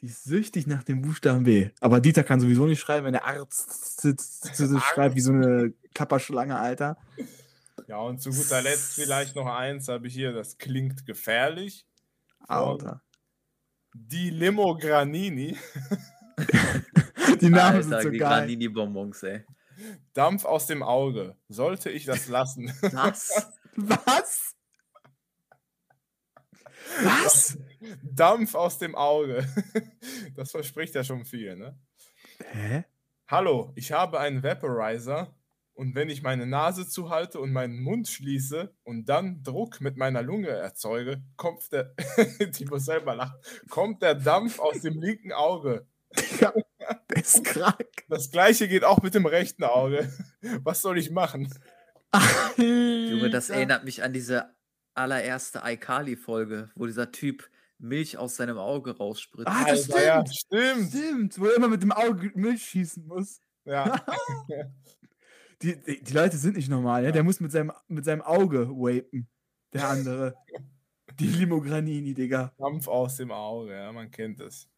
Die 0.00 0.06
ist 0.06 0.24
süchtig 0.24 0.66
nach 0.66 0.84
dem 0.84 1.00
Buchstaben 1.00 1.44
B. 1.44 1.70
Aber 1.80 2.00
Dieter 2.00 2.22
kann 2.22 2.40
sowieso 2.40 2.66
nicht 2.66 2.80
schreiben, 2.80 3.06
wenn 3.06 3.12
der 3.12 3.24
Arzt 3.24 4.02
schreibt 4.02 5.14
wie 5.14 5.20
so 5.20 5.32
eine 5.32 5.72
Klapperschlange, 5.94 6.58
Alter. 6.58 6.98
Ja, 7.86 7.98
und 7.98 8.20
zu 8.20 8.30
guter 8.30 8.62
Letzt 8.62 8.94
vielleicht 8.94 9.36
noch 9.36 9.46
eins 9.46 9.88
habe 9.88 10.08
ich 10.08 10.14
hier, 10.14 10.32
das 10.32 10.58
klingt 10.58 11.06
gefährlich. 11.06 11.86
Alter. 12.40 13.02
Die 13.94 14.30
Limo 14.30 14.76
Granini, 14.76 15.56
Die 17.40 17.48
Namen 17.50 17.76
Alter, 17.76 17.82
sind 17.82 18.02
so 18.02 18.10
die 18.10 18.18
geil. 18.18 18.40
Granini-Bonbons, 18.40 19.22
ey. 19.24 19.44
Dampf 20.14 20.44
aus 20.44 20.66
dem 20.66 20.82
Auge. 20.82 21.36
Sollte 21.48 21.90
ich 21.90 22.04
das 22.04 22.28
lassen? 22.28 22.68
Was? 22.80 23.52
Was? 23.76 24.54
Was? 27.02 27.58
Dampf 28.02 28.54
aus 28.54 28.78
dem 28.78 28.94
Auge. 28.94 29.46
Das 30.34 30.50
verspricht 30.50 30.94
ja 30.94 31.02
schon 31.02 31.24
viel, 31.24 31.56
ne? 31.56 31.78
Hä? 32.52 32.84
Hallo, 33.26 33.72
ich 33.74 33.92
habe 33.92 34.20
einen 34.20 34.42
Vaporizer 34.42 35.34
und 35.76 35.94
wenn 35.94 36.08
ich 36.08 36.22
meine 36.22 36.46
Nase 36.46 36.88
zuhalte 36.88 37.38
und 37.38 37.52
meinen 37.52 37.82
Mund 37.82 38.08
schließe 38.08 38.74
und 38.82 39.08
dann 39.08 39.42
Druck 39.42 39.80
mit 39.80 39.96
meiner 39.96 40.22
Lunge 40.22 40.48
erzeuge, 40.48 41.22
kommt 41.36 41.70
der, 41.70 41.94
die 42.58 42.64
muss 42.64 42.86
selber 42.86 43.14
lachen, 43.14 43.38
kommt 43.68 44.02
der 44.02 44.14
Dampf 44.14 44.58
aus 44.58 44.80
dem 44.80 44.98
linken 44.98 45.32
Auge. 45.32 45.86
Digga, 46.16 46.54
der 47.10 47.16
ist 47.16 47.44
krank. 47.44 48.04
Das 48.08 48.30
gleiche 48.30 48.68
geht 48.68 48.84
auch 48.84 49.02
mit 49.02 49.14
dem 49.14 49.26
rechten 49.26 49.64
Auge. 49.64 50.10
Was 50.62 50.80
soll 50.80 50.96
ich 50.98 51.10
machen? 51.10 51.52
Junge, 52.56 53.28
das 53.28 53.50
erinnert 53.50 53.84
mich 53.84 54.02
an 54.02 54.14
diese 54.14 54.54
allererste 54.94 55.60
iCarly-Folge, 55.62 56.70
wo 56.74 56.86
dieser 56.86 57.12
Typ 57.12 57.50
Milch 57.78 58.16
aus 58.16 58.36
seinem 58.36 58.56
Auge 58.56 58.96
rausspritzt. 58.96 59.48
Ah, 59.48 59.66
das 59.66 59.90
Alter, 59.90 60.06
ja, 60.06 60.24
stimmt. 60.26 60.34
stimmt. 60.34 60.90
Stimmt, 60.90 61.40
wo 61.40 61.46
er 61.46 61.56
immer 61.56 61.68
mit 61.68 61.82
dem 61.82 61.92
Auge 61.92 62.32
Milch 62.34 62.62
schießen 62.62 63.06
muss. 63.06 63.40
Ja. 63.66 64.00
Die, 65.62 65.80
die, 65.82 66.02
die 66.02 66.12
Leute 66.12 66.36
sind 66.36 66.56
nicht 66.56 66.68
normal, 66.68 67.04
ja? 67.04 67.12
Der 67.12 67.22
muss 67.22 67.40
mit 67.40 67.50
seinem, 67.52 67.72
mit 67.88 68.04
seinem 68.04 68.22
Auge 68.22 68.68
wapen. 68.68 69.28
Der 69.72 69.88
andere. 69.88 70.34
Die 71.18 71.28
Limo 71.28 71.60
Granini, 71.62 72.12
Digga. 72.12 72.52
Dampf 72.58 72.88
aus 72.88 73.16
dem 73.16 73.30
Auge, 73.30 73.72
ja, 73.72 73.90
man 73.90 74.10
kennt 74.10 74.40
es. 74.40 74.68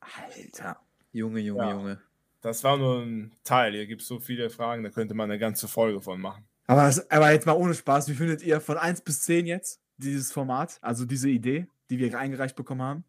Alter. 0.00 0.78
Junge, 1.12 1.40
Junge, 1.40 1.62
Ja. 1.62 1.72
Junge. 1.72 2.00
Das 2.40 2.62
war 2.64 2.76
nur 2.76 3.02
ein 3.02 3.32
Teil. 3.44 3.72
Hier 3.72 3.86
gibt 3.86 4.02
es 4.02 4.08
so 4.08 4.20
viele 4.20 4.50
Fragen, 4.50 4.82
da 4.82 4.90
könnte 4.90 5.14
man 5.14 5.30
eine 5.30 5.38
ganze 5.38 5.66
Folge 5.66 6.00
von 6.00 6.20
machen. 6.20 6.44
Aber, 6.66 6.82
das, 6.82 7.10
aber 7.10 7.32
jetzt 7.32 7.46
mal 7.46 7.54
ohne 7.56 7.74
Spaß, 7.74 8.08
wie 8.08 8.14
findet 8.14 8.42
ihr 8.42 8.60
von 8.60 8.76
1 8.76 9.00
bis 9.00 9.22
10 9.22 9.46
jetzt 9.46 9.80
dieses 9.96 10.32
Format, 10.32 10.78
also 10.82 11.04
diese 11.04 11.30
Idee, 11.30 11.66
die 11.88 11.98
wir 11.98 12.16
eingereicht 12.18 12.54
bekommen 12.54 12.82
haben? 12.82 13.04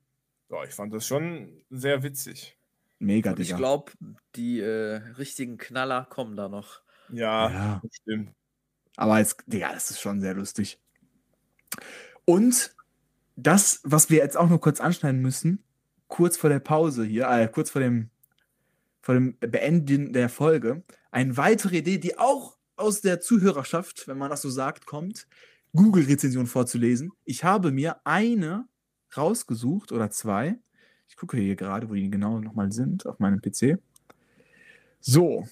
Ja, 0.49 0.63
ich 0.63 0.71
fand 0.71 0.93
das 0.93 1.05
schon 1.05 1.61
sehr 1.69 2.01
witzig. 2.03 2.57
Mega, 2.99 3.31
Und 3.31 3.39
ich 3.39 3.55
glaube, 3.55 3.93
die 4.35 4.59
äh, 4.59 4.97
richtigen 5.17 5.57
Knaller 5.57 6.05
kommen 6.05 6.35
da 6.35 6.49
noch. 6.49 6.81
Ja, 7.11 7.49
Ja. 7.49 7.81
stimmt. 7.91 8.33
Aber 8.97 9.19
jetzt, 9.19 9.41
Digga, 9.47 9.71
das 9.73 9.89
ist 9.89 10.01
schon 10.01 10.19
sehr 10.19 10.33
lustig. 10.33 10.81
Und 12.25 12.75
das, 13.37 13.79
was 13.83 14.09
wir 14.09 14.17
jetzt 14.17 14.35
auch 14.35 14.49
nur 14.49 14.59
kurz 14.59 14.81
anschneiden 14.81 15.21
müssen, 15.21 15.63
kurz 16.07 16.35
vor 16.35 16.49
der 16.49 16.59
Pause 16.59 17.05
hier, 17.05 17.29
äh, 17.29 17.47
kurz 17.47 17.69
vor 17.69 17.81
dem, 17.81 18.09
vor 19.01 19.15
dem 19.15 19.37
Beenden 19.39 20.11
der 20.11 20.27
Folge, 20.27 20.83
eine 21.11 21.37
weitere 21.37 21.77
Idee, 21.77 21.97
die 21.97 22.17
auch 22.17 22.57
aus 22.75 23.01
der 23.01 23.21
Zuhörerschaft, 23.21 24.07
wenn 24.07 24.17
man 24.17 24.29
das 24.29 24.41
so 24.41 24.49
sagt, 24.49 24.85
kommt, 24.85 25.27
Google-Rezension 25.73 26.47
vorzulesen. 26.47 27.11
Ich 27.25 27.43
habe 27.43 27.71
mir 27.71 28.01
eine 28.05 28.67
rausgesucht 29.15 29.91
oder 29.91 30.09
zwei. 30.11 30.59
Ich 31.09 31.17
gucke 31.17 31.37
hier 31.37 31.55
gerade, 31.55 31.89
wo 31.89 31.93
die 31.93 32.09
genau 32.09 32.39
nochmal 32.39 32.71
sind, 32.71 33.05
auf 33.05 33.19
meinem 33.19 33.41
PC. 33.41 33.77
So, 35.01 35.45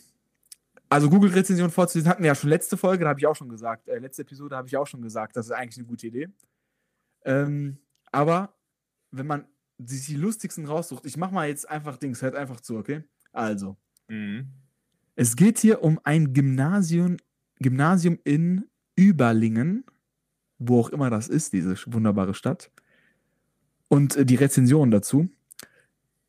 also 0.89 1.09
Google-Rezension 1.09 1.69
vorzulesen 1.69 2.09
hatten 2.09 2.23
wir 2.23 2.27
ja 2.27 2.35
schon 2.35 2.49
letzte 2.49 2.77
Folge, 2.77 3.03
da 3.03 3.09
habe 3.09 3.19
ich 3.19 3.27
auch 3.27 3.35
schon 3.35 3.49
gesagt, 3.49 3.89
äh, 3.89 3.99
letzte 3.99 4.21
Episode 4.21 4.55
habe 4.55 4.67
ich 4.67 4.77
auch 4.77 4.87
schon 4.87 5.01
gesagt, 5.01 5.35
das 5.35 5.47
ist 5.47 5.51
eigentlich 5.51 5.77
eine 5.77 5.87
gute 5.87 6.07
Idee. 6.07 6.29
Ähm, 7.25 7.77
aber 8.11 8.53
wenn 9.11 9.27
man 9.27 9.45
sich 9.77 10.05
die 10.05 10.15
lustigsten 10.15 10.65
raussucht, 10.65 11.05
ich 11.05 11.17
mache 11.17 11.33
mal 11.33 11.47
jetzt 11.47 11.69
einfach 11.69 11.97
Dings, 11.97 12.21
hört 12.21 12.35
einfach 12.35 12.61
zu, 12.61 12.77
okay? 12.77 13.03
Also, 13.33 13.77
Mhm. 14.07 14.47
Es 15.15 15.35
geht 15.35 15.59
hier 15.59 15.83
um 15.83 15.99
ein 16.03 16.33
Gymnasium, 16.33 17.17
Gymnasium 17.59 18.19
in 18.23 18.65
Überlingen, 18.95 19.83
wo 20.59 20.79
auch 20.79 20.89
immer 20.89 21.09
das 21.09 21.27
ist, 21.27 21.53
diese 21.53 21.75
wunderbare 21.87 22.33
Stadt. 22.33 22.71
Und 23.87 24.15
äh, 24.15 24.25
die 24.25 24.35
Rezension 24.35 24.91
dazu. 24.91 25.29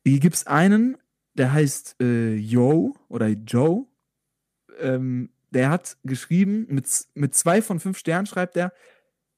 Hier 0.05 0.19
gibt 0.19 0.35
es 0.35 0.47
einen, 0.47 0.97
der 1.33 1.53
heißt 1.53 1.97
äh, 2.01 2.35
Joe 2.35 2.93
oder 3.07 3.27
Joe. 3.27 3.85
Ähm, 4.79 5.29
der 5.51 5.69
hat 5.69 5.97
geschrieben, 6.03 6.67
mit, 6.69 6.87
mit 7.15 7.35
zwei 7.35 7.61
von 7.61 7.79
fünf 7.79 7.97
Sternen 7.97 8.27
schreibt 8.27 8.55
er, 8.55 8.71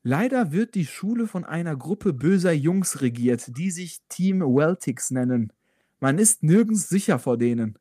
leider 0.04 0.52
wird 0.52 0.76
die 0.76 0.86
Schule 0.86 1.28
von 1.28 1.46
einer 1.46 1.76
Gruppe 1.76 2.14
böser 2.14 2.52
Jungs 2.52 3.02
regiert, 3.02 3.58
die 3.58 3.72
sich 3.72 4.02
Team 4.10 4.42
Weltics 4.42 5.12
nennen. 5.12 5.54
Man 6.00 6.18
ist 6.18 6.44
nirgends 6.44 6.90
sicher 6.90 7.20
vor 7.20 7.38
denen. 7.38 7.78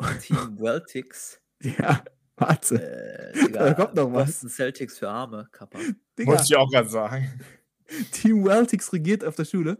Team 0.20 0.58
Weltics. 0.58 1.40
Ja, 1.62 2.02
warte. 2.36 2.82
Äh, 2.82 3.50
Da 3.52 3.74
kommt 3.74 3.94
noch 3.94 4.12
was. 4.12 4.26
Boston 4.26 4.48
Celtics 4.50 4.98
für 4.98 5.08
Arme, 5.08 5.48
Kappa. 5.52 5.78
Digga, 6.18 6.32
Wollte 6.32 6.44
ich 6.44 6.56
auch 6.56 6.70
gerade 6.70 6.88
sagen. 6.88 7.40
Team 8.12 8.44
Weltics 8.44 8.92
regiert 8.92 9.24
auf 9.24 9.36
der 9.36 9.44
Schule. 9.44 9.78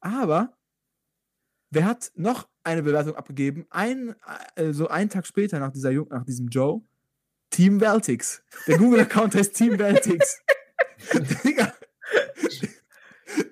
Aber 0.00 0.56
wer 1.74 1.84
hat 1.84 2.12
noch 2.14 2.48
eine 2.62 2.82
Bewertung 2.82 3.16
abgegeben? 3.16 3.66
Ein, 3.70 4.14
äh, 4.56 4.72
so 4.72 4.88
einen 4.88 5.10
Tag 5.10 5.26
später 5.26 5.58
nach, 5.58 5.72
dieser 5.72 5.90
Jung, 5.90 6.08
nach 6.08 6.24
diesem 6.24 6.48
Joe. 6.48 6.82
Team 7.50 7.80
Weltics. 7.80 8.42
Der 8.66 8.78
Google-Account 8.78 9.34
heißt 9.34 9.54
Team 9.54 9.78
Weltics. 9.78 10.42
Digga. 11.44 11.72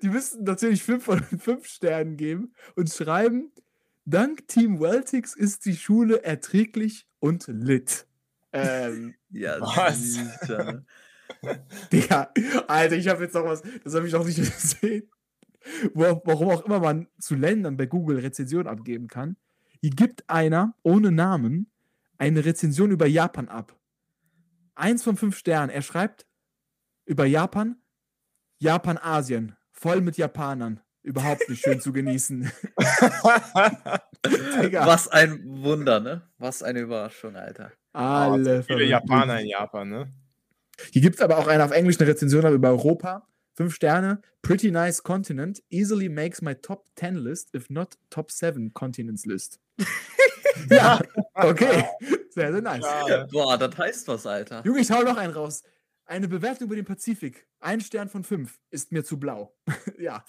Die 0.02 0.08
müssten 0.08 0.44
natürlich 0.44 0.82
5 0.82 1.04
von 1.04 1.22
5 1.22 1.66
Sternen 1.66 2.16
geben 2.16 2.54
und 2.76 2.92
schreiben, 2.92 3.52
dank 4.04 4.46
Team 4.48 4.80
Weltics 4.80 5.34
ist 5.34 5.64
die 5.66 5.76
Schule 5.76 6.22
erträglich 6.24 7.06
und 7.20 7.46
lit. 7.48 8.06
Ähm, 8.52 9.14
Ja, 9.30 9.60
Was? 9.60 10.18
ne? 10.48 10.84
Digga, 11.92 12.32
Alter, 12.68 12.96
ich 12.96 13.08
habe 13.08 13.22
jetzt 13.24 13.34
noch 13.34 13.44
was, 13.44 13.62
das 13.82 13.94
habe 13.94 14.06
ich 14.06 14.12
noch 14.12 14.24
nicht 14.26 14.36
gesehen. 14.36 15.08
Warum 15.94 16.50
auch 16.50 16.64
immer 16.64 16.80
man 16.80 17.08
zu 17.18 17.34
Ländern 17.34 17.76
bei 17.76 17.86
Google 17.86 18.18
Rezensionen 18.18 18.66
abgeben 18.66 19.08
kann. 19.08 19.36
Hier 19.80 19.90
gibt 19.90 20.28
einer 20.28 20.74
ohne 20.82 21.10
Namen 21.10 21.70
eine 22.18 22.44
Rezension 22.44 22.90
über 22.90 23.06
Japan 23.06 23.48
ab. 23.48 23.76
Eins 24.74 25.02
von 25.02 25.16
fünf 25.16 25.36
Sternen. 25.36 25.70
Er 25.70 25.82
schreibt 25.82 26.26
über 27.04 27.26
Japan, 27.26 27.76
Japan, 28.58 28.98
Asien, 28.98 29.56
voll 29.72 30.00
mit 30.00 30.16
Japanern. 30.16 30.80
Überhaupt 31.02 31.48
nicht 31.48 31.64
schön 31.64 31.80
zu 31.80 31.92
genießen. 31.92 32.50
Was 34.22 35.08
ein 35.08 35.42
Wunder, 35.44 35.98
ne? 35.98 36.22
Was 36.38 36.62
eine 36.62 36.80
Überraschung, 36.80 37.34
Alter. 37.34 37.72
alle 37.92 38.62
Viele 38.62 38.86
verrückt. 38.86 38.90
Japaner 38.90 39.40
in 39.40 39.48
Japan, 39.48 39.88
ne? 39.88 40.12
Hier 40.92 41.02
gibt 41.02 41.16
es 41.16 41.20
aber 41.20 41.38
auch 41.38 41.48
eine 41.48 41.64
auf 41.64 41.72
Englisch 41.72 41.98
eine 42.00 42.08
Rezension 42.08 42.46
über 42.52 42.70
Europa. 42.70 43.26
Fünf 43.54 43.74
Sterne. 43.74 44.22
Pretty 44.42 44.70
nice 44.70 45.02
continent. 45.02 45.62
Easily 45.70 46.08
makes 46.08 46.42
my 46.42 46.54
top 46.54 46.86
10 46.96 47.16
list, 47.16 47.54
if 47.54 47.68
not 47.70 47.96
top 48.10 48.30
7 48.30 48.72
continents 48.74 49.26
list. 49.26 49.60
ja, 50.70 51.00
okay. 51.34 51.84
Sehr, 52.30 52.52
sehr 52.52 52.62
nice. 52.62 52.84
Ja, 53.08 53.26
Boah, 53.30 53.58
das 53.58 53.76
heißt 53.76 54.08
was, 54.08 54.26
Alter. 54.26 54.62
Junge, 54.64 54.80
ich 54.80 54.90
hau 54.90 55.02
noch 55.02 55.16
einen 55.16 55.32
raus. 55.32 55.62
Eine 56.06 56.28
Bewertung 56.28 56.66
über 56.66 56.76
den 56.76 56.84
Pazifik. 56.84 57.46
Ein 57.60 57.80
Stern 57.80 58.08
von 58.08 58.24
fünf 58.24 58.58
ist 58.70 58.90
mir 58.90 59.04
zu 59.04 59.18
blau. 59.18 59.54
ja, 59.98 60.24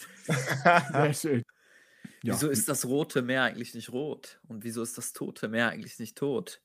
sehr 0.91 1.13
schön. 1.13 1.43
Ja. 2.23 2.33
Wieso 2.33 2.49
ist 2.49 2.69
das 2.69 2.85
Rote 2.85 3.21
Meer 3.21 3.43
eigentlich 3.43 3.73
nicht 3.73 3.91
rot? 3.91 4.39
Und 4.47 4.63
wieso 4.63 4.81
ist 4.81 4.97
das 4.97 5.13
Tote 5.13 5.49
Meer 5.49 5.69
eigentlich 5.69 5.99
nicht 5.99 6.17
tot? 6.17 6.61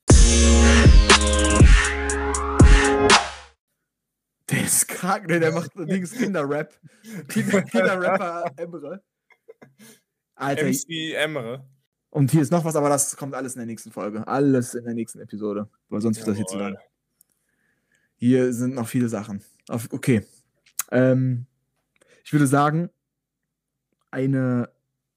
Der 4.51 4.65
ist 4.65 4.89
krank, 4.89 5.29
ne? 5.29 5.41
Der 5.41 5.53
macht 5.53 5.77
allerdings 5.77 6.13
Kinderrap. 6.13 6.75
Kinder, 7.29 7.63
Kinderrapper 7.63 8.53
Emre. 8.57 9.03
Alter, 10.35 10.67
MC 10.67 11.15
Emre. 11.15 11.67
und 12.11 12.31
hier 12.31 12.43
ist 12.43 12.53
noch 12.53 12.65
was, 12.65 12.77
aber 12.77 12.89
das 12.89 13.17
kommt 13.17 13.35
alles 13.35 13.55
in 13.55 13.59
der 13.59 13.67
nächsten 13.67 13.93
Folge. 13.93 14.27
Alles 14.27 14.75
in 14.75 14.85
der 14.85 14.95
nächsten 14.95 15.21
Episode. 15.21 15.69
Weil 15.89 16.01
sonst 16.01 16.19
wird 16.19 16.29
das 16.29 16.37
hier 16.37 16.47
zu 16.47 16.59
lang. 16.59 16.77
Hier 18.17 18.53
sind 18.53 18.75
noch 18.75 18.89
viele 18.89 19.09
Sachen. 19.09 19.45
Auf, 19.69 19.89
okay. 19.93 20.25
Ähm, 20.91 21.47
ich 22.25 22.33
würde 22.33 22.47
sagen, 22.47 22.91
eine 24.11 24.71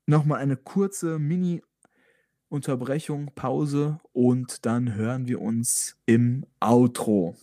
nochmal 0.05 0.39
eine 0.39 0.57
kurze 0.57 1.19
Mini-Unterbrechung, 1.19 3.31
Pause 3.33 3.99
und 4.11 4.65
dann 4.65 4.95
hören 4.95 5.27
wir 5.27 5.41
uns 5.41 5.95
im 6.05 6.45
Outro. 6.59 7.37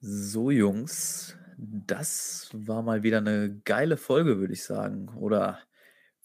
So, 0.00 0.50
Jungs, 0.50 1.36
das 1.56 2.50
war 2.52 2.82
mal 2.82 3.02
wieder 3.02 3.18
eine 3.18 3.60
geile 3.64 3.96
Folge, 3.96 4.38
würde 4.38 4.52
ich 4.52 4.62
sagen. 4.64 5.08
Oder 5.16 5.58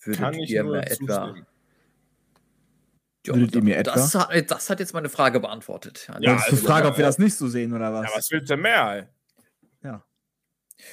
würdet 0.01 0.35
ich 0.37 0.51
ihr 0.51 0.63
mir 0.63 0.85
etwa. 0.85 1.35
Ja, 3.25 3.35
Würdet 3.35 3.55
ihr 3.55 3.63
mir 3.63 3.77
etwa? 3.77 3.93
Das 3.93 4.13
hat, 4.15 4.51
das 4.51 4.69
hat 4.69 4.79
jetzt 4.79 4.93
meine 4.93 5.09
Frage 5.09 5.39
beantwortet. 5.39 6.07
Ja, 6.07 6.19
Ja, 6.19 6.33
das 6.33 6.41
ist 6.41 6.47
die 6.49 6.55
also, 6.55 6.67
Frage, 6.67 6.85
ja, 6.85 6.91
ob 6.91 6.97
wir 6.97 7.03
ja. 7.03 7.09
das 7.09 7.19
nicht 7.19 7.35
so 7.35 7.47
sehen 7.47 7.73
oder 7.73 7.93
was. 7.93 8.09
Ja, 8.09 8.17
was 8.17 8.31
willst 8.31 8.49
du 8.49 8.57
mehr, 8.57 8.91
ey? 8.97 9.07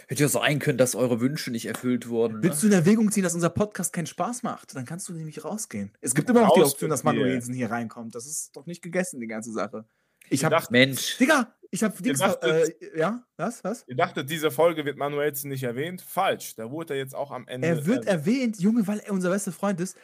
Hätte 0.09 0.23
ja 0.23 0.29
sein 0.29 0.59
können, 0.59 0.79
dass 0.79 0.95
eure 0.95 1.21
Wünsche 1.21 1.51
nicht 1.51 1.67
erfüllt 1.67 2.09
wurden. 2.09 2.37
Ne? 2.37 2.43
Willst 2.45 2.63
du 2.63 2.67
in 2.67 2.73
Erwägung 2.73 3.11
ziehen, 3.11 3.23
dass 3.23 3.35
unser 3.35 3.51
Podcast 3.51 3.93
keinen 3.93 4.07
Spaß 4.07 4.43
macht? 4.43 4.75
Dann 4.75 4.85
kannst 4.85 5.09
du 5.09 5.13
nämlich 5.13 5.45
rausgehen. 5.45 5.93
Es 6.01 6.15
gibt 6.15 6.29
immer 6.31 6.43
noch 6.43 6.55
die 6.55 6.63
Option, 6.63 6.91
dass. 6.91 7.05
Manuelsen 7.05 7.55
hier 7.55 7.71
reinkommt. 7.71 8.15
Das 8.15 8.27
ist 8.27 8.57
doch 8.57 8.67
nicht 8.67 8.83
gegessen, 8.83 9.21
die 9.21 9.27
ganze 9.27 9.53
Sache. 9.53 9.85
Ich 10.29 10.43
Ihr 10.43 10.51
hab. 10.51 10.71
Mensch, 10.71 11.19
Digga, 11.19 11.55
ich 11.71 11.83
hab 11.83 11.97
Dings. 12.03 12.19
dachtet- 12.19 12.81
Äh, 12.83 12.99
ja, 12.99 13.25
was? 13.37 13.63
Was? 13.65 13.85
Ihr 13.87 13.97
dachtet, 13.97 14.29
diese 14.31 14.51
Folge 14.51 14.85
wird 14.85 14.97
Manuelsen 14.97 15.51
nicht 15.51 15.63
erwähnt? 15.63 16.01
Falsch. 16.03 16.55
Da 16.57 16.71
wurde 16.71 16.95
er 16.95 16.99
jetzt 17.01 17.15
auch 17.15 17.31
am 17.31 17.47
Ende. 17.49 17.69
Er 17.69 17.87
wird 17.87 18.07
äh, 18.07 18.11
erwähnt, 18.11 18.59
Junge, 18.61 18.87
weil 18.87 18.99
er 19.01 19.13
unser 19.13 19.31
bester 19.31 19.53
Freund 19.53 19.81
ist. 19.81 19.97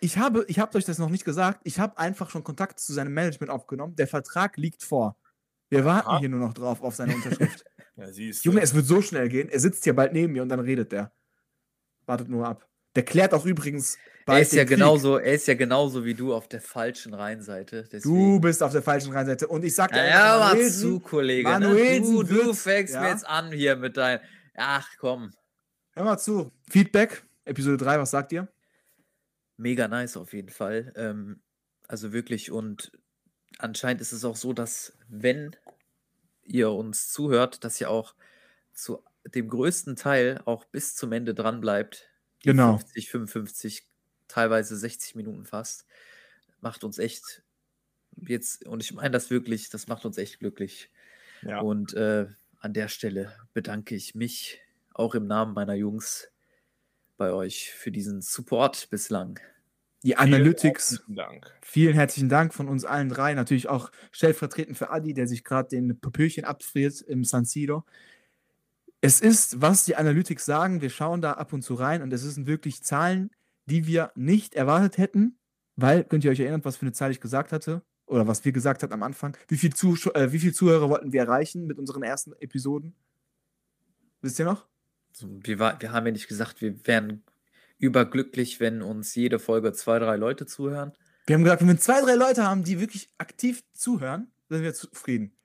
Ich 0.00 0.18
habe, 0.18 0.44
ich 0.48 0.58
habe 0.58 0.76
euch 0.76 0.84
das 0.84 0.98
noch 0.98 1.10
nicht 1.10 1.24
gesagt. 1.24 1.60
Ich 1.64 1.78
habe 1.78 1.96
einfach 1.98 2.30
schon 2.30 2.42
Kontakt 2.42 2.80
zu 2.80 2.92
seinem 2.92 3.14
Management 3.14 3.50
aufgenommen. 3.50 3.94
Der 3.96 4.08
Vertrag 4.08 4.56
liegt 4.56 4.82
vor. 4.82 5.16
Wir 5.70 5.84
warten 5.84 6.08
Aha. 6.08 6.18
hier 6.18 6.28
nur 6.28 6.40
noch 6.40 6.54
drauf 6.54 6.82
auf 6.82 6.94
seine 6.94 7.14
Unterschrift. 7.14 7.64
ja, 7.96 8.08
Junge, 8.08 8.60
es 8.60 8.74
wird 8.74 8.84
so 8.86 9.00
schnell 9.00 9.28
gehen. 9.28 9.48
Er 9.48 9.60
sitzt 9.60 9.84
hier 9.84 9.94
bald 9.94 10.12
neben 10.12 10.32
mir 10.32 10.42
und 10.42 10.48
dann 10.48 10.60
redet 10.60 10.92
der. 10.92 11.12
Wartet 12.06 12.28
nur 12.28 12.46
ab. 12.46 12.68
Der 12.94 13.04
klärt 13.04 13.32
auch 13.32 13.46
übrigens 13.46 13.96
er 14.26 14.40
ist, 14.40 14.52
ja 14.52 14.64
Krieg. 14.64 14.76
genauso, 14.76 15.16
er 15.18 15.34
ist 15.34 15.46
ja 15.46 15.54
genauso 15.54 16.04
wie 16.04 16.14
du 16.14 16.34
auf 16.34 16.48
der 16.48 16.60
falschen 16.60 17.14
Rheinseite. 17.14 17.82
Du 17.84 17.88
Deswegen. 17.90 18.40
bist 18.40 18.62
auf 18.62 18.72
der 18.72 18.82
falschen 18.82 19.12
Rheinseite. 19.12 19.48
Und 19.48 19.64
ich 19.64 19.74
sag 19.74 19.92
dir, 19.92 19.98
Ja, 20.06 20.36
einfach, 20.46 20.54
ja, 20.58 20.62
mal 20.62 20.70
zu, 20.70 21.00
Kollege. 21.00 21.48
Ne? 21.48 21.58
Manuelsen 21.60 22.14
Du, 22.14 22.22
du 22.22 22.54
fängst 22.54 22.94
ja. 22.94 23.00
mir 23.02 23.08
jetzt 23.10 23.26
an 23.26 23.52
hier 23.52 23.76
mit 23.76 23.96
deinem. 23.96 24.20
Ach 24.56 24.88
komm. 24.98 25.32
Hör 25.94 26.04
mal 26.04 26.18
zu. 26.18 26.50
Feedback, 26.70 27.24
Episode 27.44 27.76
3, 27.78 27.98
was 27.98 28.10
sagt 28.10 28.32
ihr? 28.32 28.48
Mega 29.56 29.88
nice 29.88 30.16
auf 30.16 30.32
jeden 30.32 30.48
Fall. 30.50 30.92
Ähm, 30.96 31.40
also 31.88 32.12
wirklich, 32.12 32.50
und 32.50 32.92
anscheinend 33.58 34.00
ist 34.00 34.12
es 34.12 34.24
auch 34.24 34.36
so, 34.36 34.52
dass 34.52 34.96
wenn 35.08 35.54
ihr 36.44 36.70
uns 36.70 37.10
zuhört, 37.10 37.64
dass 37.64 37.80
ihr 37.80 37.90
auch 37.90 38.14
zu 38.72 39.02
dem 39.24 39.48
größten 39.48 39.94
Teil 39.96 40.40
auch 40.46 40.64
bis 40.64 40.94
zum 40.96 41.12
Ende 41.12 41.34
dran 41.34 41.60
bleibt. 41.60 42.08
Die 42.42 42.48
Genau. 42.48 42.78
50, 42.78 43.10
55, 43.10 43.86
teilweise 44.32 44.76
60 44.76 45.14
Minuten 45.14 45.44
fast. 45.44 45.86
Macht 46.60 46.84
uns 46.84 46.98
echt 46.98 47.42
jetzt, 48.16 48.66
und 48.66 48.82
ich 48.82 48.92
meine 48.92 49.10
das 49.10 49.30
wirklich, 49.30 49.70
das 49.70 49.88
macht 49.88 50.04
uns 50.04 50.18
echt 50.18 50.38
glücklich. 50.38 50.90
Ja. 51.42 51.60
Und 51.60 51.94
äh, 51.94 52.26
an 52.58 52.72
der 52.72 52.88
Stelle 52.88 53.34
bedanke 53.52 53.94
ich 53.94 54.14
mich 54.14 54.60
auch 54.94 55.14
im 55.14 55.26
Namen 55.26 55.54
meiner 55.54 55.74
Jungs 55.74 56.28
bei 57.16 57.32
euch 57.32 57.72
für 57.72 57.90
diesen 57.90 58.22
Support 58.22 58.88
bislang. 58.90 59.40
Die 60.02 60.16
Analytics. 60.16 61.02
Vielen 61.04 61.16
Dank. 61.16 61.54
Vielen 61.62 61.94
herzlichen 61.94 62.28
Dank 62.28 62.54
von 62.54 62.68
uns 62.68 62.84
allen 62.84 63.08
drei. 63.08 63.34
Natürlich 63.34 63.68
auch 63.68 63.92
stellvertretend 64.10 64.76
für 64.76 64.90
Adi, 64.90 65.14
der 65.14 65.28
sich 65.28 65.44
gerade 65.44 65.68
den 65.68 66.00
Papierchen 66.00 66.44
abfriert 66.44 67.00
im 67.02 67.24
San 67.24 67.44
Siro. 67.44 67.84
Es 69.00 69.20
ist, 69.20 69.60
was 69.60 69.84
die 69.84 69.96
Analytics 69.96 70.44
sagen, 70.44 70.80
wir 70.80 70.90
schauen 70.90 71.20
da 71.20 71.32
ab 71.32 71.52
und 71.52 71.62
zu 71.62 71.74
rein 71.74 72.02
und 72.02 72.12
es 72.12 72.22
sind 72.22 72.46
wirklich 72.46 72.82
Zahlen, 72.82 73.30
die 73.66 73.86
wir 73.86 74.12
nicht 74.14 74.54
erwartet 74.54 74.98
hätten, 74.98 75.38
weil, 75.76 76.04
könnt 76.04 76.24
ihr 76.24 76.30
euch 76.30 76.40
erinnern, 76.40 76.64
was 76.64 76.76
für 76.76 76.82
eine 76.82 76.92
Zahl 76.92 77.10
ich 77.10 77.20
gesagt 77.20 77.52
hatte? 77.52 77.82
Oder 78.06 78.26
was 78.26 78.44
wir 78.44 78.52
gesagt 78.52 78.82
hatten 78.82 78.92
am 78.92 79.02
Anfang? 79.02 79.36
Wie 79.48 79.56
viel, 79.56 79.72
Zusch 79.72 80.06
äh, 80.08 80.32
wie 80.32 80.38
viel 80.38 80.52
Zuhörer 80.52 80.88
wollten 80.90 81.12
wir 81.12 81.20
erreichen 81.20 81.66
mit 81.66 81.78
unseren 81.78 82.02
ersten 82.02 82.32
Episoden? 82.40 82.94
Wisst 84.20 84.38
ihr 84.38 84.44
noch? 84.44 84.66
Wir, 85.20 85.58
war, 85.58 85.80
wir 85.80 85.92
haben 85.92 86.06
ja 86.06 86.12
nicht 86.12 86.28
gesagt, 86.28 86.60
wir 86.60 86.86
wären 86.86 87.24
überglücklich, 87.78 88.60
wenn 88.60 88.82
uns 88.82 89.14
jede 89.14 89.38
Folge 89.38 89.72
zwei, 89.72 89.98
drei 89.98 90.16
Leute 90.16 90.46
zuhören. 90.46 90.92
Wir 91.26 91.34
haben 91.34 91.44
gesagt, 91.44 91.62
wenn 91.62 91.68
wir 91.68 91.78
zwei, 91.78 92.00
drei 92.00 92.14
Leute 92.14 92.44
haben, 92.44 92.64
die 92.64 92.80
wirklich 92.80 93.10
aktiv 93.18 93.62
zuhören, 93.72 94.30
sind 94.48 94.62
wir 94.62 94.74
zufrieden. 94.74 95.36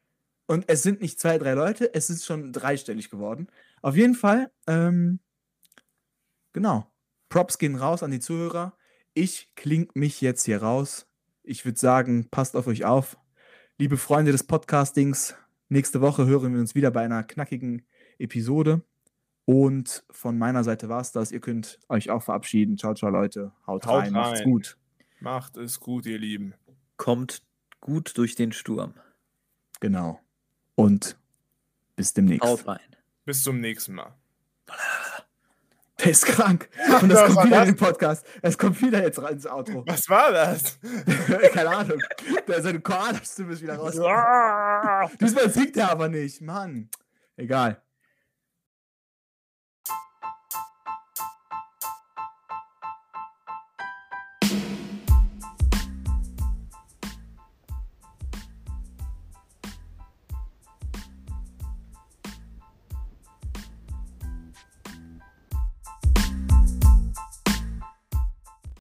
Und 0.46 0.66
es 0.68 0.84
sind 0.84 1.02
nicht 1.02 1.20
zwei, 1.20 1.38
drei 1.38 1.54
Leute, 1.54 1.94
es 1.94 2.10
ist 2.10 2.26
schon 2.26 2.54
dreistellig 2.54 3.10
geworden. 3.10 3.48
Auf 3.82 3.96
jeden 3.96 4.16
Fall, 4.16 4.52
ähm, 4.66 5.20
genau. 6.54 6.92
Props 7.30 7.58
gehen 7.58 7.76
raus 7.76 8.04
an 8.04 8.12
die 8.12 8.20
Zuhörer. 8.20 8.78
Ich 9.14 9.54
kling 9.56 9.90
mich 9.94 10.22
jetzt 10.22 10.46
hier 10.46 10.62
raus. 10.62 11.08
ich 11.44 11.64
würde 11.66 11.80
sagen, 11.80 12.28
passt 12.30 12.56
auf 12.56 12.68
euch 12.68 12.84
auf. 12.86 13.18
Liebe 13.78 13.98
Freunde 13.98 14.32
des 14.32 14.44
Podcastings, 14.46 15.36
nächste 15.70 16.02
Woche 16.02 16.26
hören 16.26 16.54
wir 16.54 16.60
uns 16.60 16.76
wieder 16.76 16.92
bei 16.92 17.04
einer 17.04 17.24
knackigen 17.24 17.86
Episode. 18.18 18.82
Und 19.46 20.04
von 20.12 20.38
meiner 20.38 20.64
Seite 20.66 20.90
war 20.90 21.00
es 21.00 21.14
das. 21.14 21.32
Ihr 21.32 21.40
könnt 21.40 21.80
euch 21.88 22.10
auch 22.10 22.22
verabschieden. 22.22 22.78
Ciao, 22.78 22.94
ciao, 22.96 23.10
Leute. 23.10 23.54
Haut, 23.66 23.86
Haut 23.86 24.04
rein. 24.04 24.14
Macht's 24.14 24.40
rein. 24.40 24.50
gut. 24.50 24.78
Macht 25.22 25.56
es 25.58 25.80
gut, 25.80 26.06
ihr 26.06 26.20
Lieben. 26.20 26.54
Kommt 26.98 27.44
gut 27.80 28.18
durch 28.18 28.36
den 28.36 28.52
Sturm. 28.52 28.94
Genau. 29.80 30.20
Und 30.76 31.18
bis 31.96 32.14
demnächst. 32.14 32.46
Haut 32.48 32.68
rein. 32.68 32.80
Bis 33.24 33.44
zum 33.44 33.62
nächsten 33.62 33.94
Mal. 33.94 34.14
Der 36.00 36.12
ist 36.12 36.26
krank. 36.26 36.70
Und 37.02 37.10
das 37.10 37.22
Was 37.22 37.34
kommt 37.34 37.48
wieder 37.48 37.60
das? 37.60 37.70
in 37.70 37.76
den 37.76 37.80
Podcast. 37.80 38.26
Es 38.42 38.58
kommt 38.58 38.82
wieder 38.82 39.02
jetzt 39.02 39.22
rein 39.22 39.34
ins 39.34 39.48
Outro. 39.48 39.84
Was 39.88 40.08
war 40.10 40.32
das? 40.32 40.80
Keine 41.54 41.70
Ahnung. 41.70 42.00
Der, 42.48 42.62
seine 42.62 42.80
Koala-Stimme 42.80 43.54
ist 43.54 43.62
wieder 43.64 43.78
raus. 43.78 43.94
Diesmal 45.20 45.50
singt 45.50 45.76
er 45.76 45.90
aber 45.92 46.08
nicht. 46.08 46.42
Mann. 46.42 46.90
Egal. 47.36 47.82